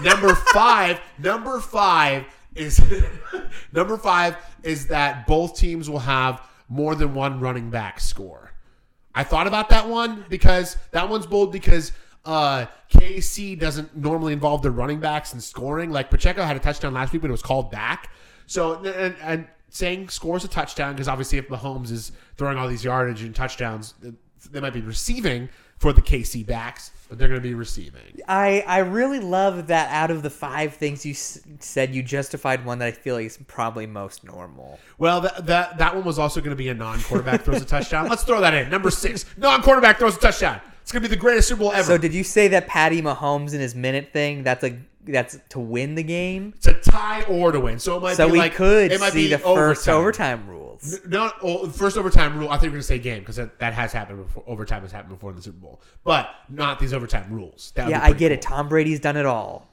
Number 0.01 0.33
five, 0.33 0.99
number 1.19 1.59
five 1.59 2.25
is 2.55 2.81
number 3.71 3.97
five 3.97 4.37
is 4.63 4.87
that 4.87 5.27
both 5.27 5.57
teams 5.57 5.89
will 5.89 5.99
have 5.99 6.41
more 6.67 6.95
than 6.95 7.13
one 7.13 7.39
running 7.39 7.69
back 7.69 7.99
score. 7.99 8.51
I 9.15 9.23
thought 9.23 9.47
about 9.47 9.69
that 9.69 9.87
one 9.87 10.25
because 10.29 10.77
that 10.91 11.09
one's 11.09 11.25
bold 11.25 11.51
because 11.51 11.91
Uh, 12.25 12.65
KC 12.91 13.57
doesn't 13.57 13.95
normally 13.95 14.33
involve 14.33 14.61
their 14.61 14.73
running 14.73 14.99
backs 14.99 15.33
in 15.33 15.39
scoring. 15.39 15.89
Like 15.89 16.09
Pacheco 16.09 16.43
had 16.43 16.57
a 16.57 16.59
touchdown 16.59 16.93
last 16.93 17.13
week, 17.13 17.21
but 17.21 17.29
it 17.29 17.31
was 17.31 17.41
called 17.41 17.71
back. 17.71 18.11
So 18.45 18.83
and, 18.83 19.15
and 19.21 19.47
saying 19.69 20.09
scores 20.09 20.43
a 20.43 20.47
touchdown 20.49 20.93
because 20.93 21.07
obviously 21.07 21.37
if 21.39 21.47
Mahomes 21.47 21.91
is 21.91 22.11
throwing 22.35 22.57
all 22.57 22.67
these 22.67 22.83
yardage 22.83 23.23
and 23.23 23.33
touchdowns, 23.33 23.93
they 24.51 24.59
might 24.59 24.73
be 24.73 24.81
receiving 24.81 25.47
for 25.77 25.93
the 25.93 26.01
KC 26.01 26.45
backs, 26.45 26.91
but 27.09 27.17
they're 27.17 27.27
going 27.27 27.41
to 27.41 27.47
be 27.47 27.55
receiving. 27.55 28.01
I 28.27 28.63
I 28.67 28.77
really 28.79 29.19
love 29.19 29.67
that 29.67 29.91
out 29.91 30.11
of 30.11 30.21
the 30.23 30.29
five 30.29 30.75
things 30.75 31.05
you 31.05 31.11
s- 31.13 31.41
said, 31.59 31.93
you 31.93 32.03
justified 32.03 32.63
one 32.63 32.79
that 32.79 32.87
I 32.87 32.91
feel 32.91 33.15
like 33.15 33.25
is 33.25 33.39
probably 33.47 33.85
most 33.87 34.23
normal. 34.23 34.79
Well, 34.99 35.21
that 35.21 35.45
that, 35.47 35.77
that 35.79 35.95
one 35.95 36.05
was 36.05 36.19
also 36.19 36.39
going 36.39 36.51
to 36.51 36.55
be 36.55 36.69
a 36.69 36.73
non-quarterback 36.73 37.41
throws 37.43 37.61
a 37.61 37.65
touchdown. 37.65 38.07
Let's 38.07 38.23
throw 38.23 38.39
that 38.41 38.53
in. 38.53 38.69
Number 38.69 38.91
six, 38.91 39.25
non-quarterback 39.37 39.97
throws 39.99 40.15
a 40.15 40.19
touchdown. 40.19 40.61
It's 40.81 40.91
going 40.91 41.03
to 41.03 41.09
be 41.09 41.13
the 41.15 41.19
greatest 41.19 41.47
Super 41.49 41.59
Bowl 41.59 41.71
ever. 41.71 41.83
So 41.83 41.97
did 41.97 42.13
you 42.13 42.23
say 42.23 42.47
that 42.49 42.67
Patty 42.67 43.01
Mahomes 43.01 43.53
in 43.53 43.59
his 43.59 43.75
minute 43.75 44.09
thing? 44.13 44.43
That's 44.43 44.63
a 44.63 44.77
that's 45.05 45.39
to 45.49 45.59
win 45.59 45.95
the 45.95 46.03
game. 46.03 46.53
it's 46.57 46.67
a 46.67 46.73
tie 46.73 47.23
or 47.23 47.51
to 47.51 47.59
win. 47.59 47.79
So 47.79 47.97
it 47.97 48.01
might 48.01 48.15
So 48.15 48.27
be 48.27 48.33
we 48.33 48.37
like 48.39 48.53
could 48.53 48.91
it 48.91 48.99
might 48.99 49.13
see 49.13 49.23
be 49.27 49.29
the 49.31 49.39
first 49.39 49.87
overtime. 49.87 50.39
overtime 50.41 50.49
rules. 50.83 51.05
No, 51.07 51.31
oh, 51.41 51.69
first 51.69 51.97
overtime 51.97 52.37
rule. 52.37 52.49
I 52.49 52.53
think 52.53 52.63
we're 52.71 52.77
going 52.77 52.81
to 52.81 52.87
say 52.87 52.99
game 52.99 53.19
because 53.19 53.35
that, 53.37 53.59
that 53.59 53.73
has 53.73 53.91
happened 53.91 54.25
before. 54.25 54.43
Overtime 54.47 54.81
has 54.83 54.91
happened 54.91 55.13
before 55.13 55.29
in 55.31 55.35
the 55.35 55.41
Super 55.41 55.57
Bowl, 55.59 55.81
but 56.03 56.29
not 56.49 56.79
these 56.79 56.93
overtime 56.93 57.27
rules. 57.31 57.71
That 57.75 57.89
Yeah, 57.89 58.03
I 58.03 58.13
get 58.13 58.31
it. 58.31 58.41
Tom 58.41 58.67
Brady's 58.69 58.99
done 58.99 59.17
it 59.17 59.25
all. 59.25 59.67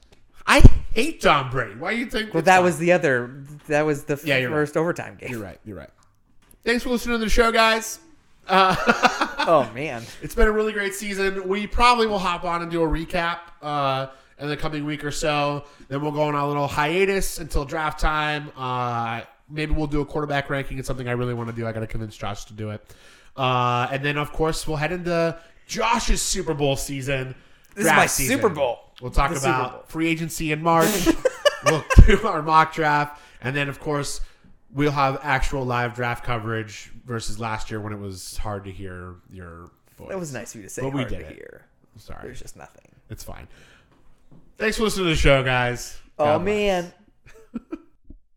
I 0.47 0.61
hate 0.95 1.21
Tom 1.21 1.51
Brady. 1.51 1.75
Why 1.75 1.93
do 1.95 1.99
you 1.99 2.07
think? 2.07 2.33
Well, 2.33 2.43
that 2.45 2.57
Tom? 2.57 2.65
was 2.65 2.79
the 2.79 2.93
other. 2.93 3.43
That 3.67 3.83
was 3.83 4.05
the 4.05 4.21
Yeah, 4.25 4.39
you're 4.39 4.51
right. 4.51 4.57
first 4.57 4.77
overtime 4.77 5.17
game. 5.17 5.31
You're 5.31 5.43
right. 5.43 5.59
You're 5.65 5.77
right. 5.77 5.91
Thanks 6.65 6.85
for 6.85 6.91
listening 6.91 7.19
to 7.19 7.25
the 7.25 7.31
show, 7.31 7.51
guys. 7.53 7.99
Oh 9.49 9.71
man. 9.75 10.03
It's 10.23 10.35
been 10.35 10.49
a 10.49 10.53
really 10.53 10.73
great 10.73 10.93
season. 10.95 11.47
We 11.49 11.69
probably 11.69 12.09
will 12.09 12.19
hop 12.19 12.43
on 12.45 12.63
and 12.63 12.71
do 12.71 12.83
a 12.83 12.87
recap 12.87 13.39
uh, 13.63 14.09
in 14.41 14.49
the 14.49 14.57
coming 14.57 14.85
week 14.85 15.05
or 15.05 15.13
so. 15.13 15.65
Then 15.89 16.01
we'll 16.03 16.11
go 16.11 16.23
on 16.23 16.35
a 16.35 16.47
little 16.47 16.67
hiatus 16.67 17.39
until 17.39 17.65
draft 17.65 18.01
time. 18.01 18.51
Uh, 18.57 19.21
maybe 19.49 19.73
we'll 19.73 19.87
do 19.87 20.01
a 20.01 20.07
quarterback 20.07 20.51
ranking. 20.51 20.79
It's 20.79 20.87
something 20.89 21.09
I 21.09 21.13
really 21.13 21.35
want 21.35 21.49
to 21.51 21.55
do. 21.57 21.67
I 21.67 21.73
got 21.73 21.81
to 21.81 21.87
convince 21.87 22.17
Josh 22.17 22.45
to 22.47 22.53
do 22.53 22.71
it. 22.71 22.83
Uh, 23.37 23.89
and 23.91 24.05
then, 24.05 24.17
of 24.17 24.33
course, 24.33 24.67
we'll 24.67 24.77
head 24.79 24.93
into 24.93 25.39
Josh's 25.67 26.23
Super 26.23 26.55
Bowl 26.55 26.77
season. 26.77 27.35
This 27.75 27.87
is 27.87 27.93
my 27.93 28.07
season. 28.07 28.37
Super 28.37 28.49
Bowl. 28.49 28.79
We'll 29.03 29.11
talk 29.11 29.31
The 29.33 29.39
about 29.39 29.91
free 29.91 30.09
agency 30.09 30.53
in 30.53 30.63
March. 30.63 31.09
we'll 31.67 31.85
do 32.07 32.27
our 32.27 32.43
mock 32.43 32.73
draft. 32.75 33.21
And 33.43 33.55
then, 33.55 33.69
of 33.69 33.79
course, 33.79 34.21
we'll 34.73 34.91
have 34.91 35.21
actual 35.23 35.65
live 35.65 35.95
draft 35.95 36.25
coverage 36.25 36.91
versus 37.05 37.39
last 37.39 37.71
year 37.71 37.81
when 37.81 37.93
it 37.93 37.99
was 37.99 38.37
hard 38.39 38.65
to 38.65 38.73
hear 38.73 39.17
your 39.31 39.71
voice. 39.99 40.09
That 40.09 40.19
was 40.19 40.33
nice 40.33 40.55
of 40.55 40.61
you 40.63 40.67
to 40.67 40.71
say. 40.73 40.83
But 40.83 40.95
we 40.95 41.05
did 41.05 41.19
to 41.21 41.27
it. 41.27 41.35
hear. 41.35 41.67
Sorry. 41.99 42.21
There's 42.23 42.41
just 42.41 42.57
nothing. 42.57 42.91
It's 43.11 43.23
fine. 43.23 43.47
Thanks 44.59 44.79
for 44.79 44.85
listening 44.85 45.05
to 45.07 45.11
the 45.11 45.17
show, 45.17 45.43
guys. 45.43 45.99
Oh 46.19 46.25
God 46.25 46.39
bless. 46.39 46.47
man. 46.47 46.93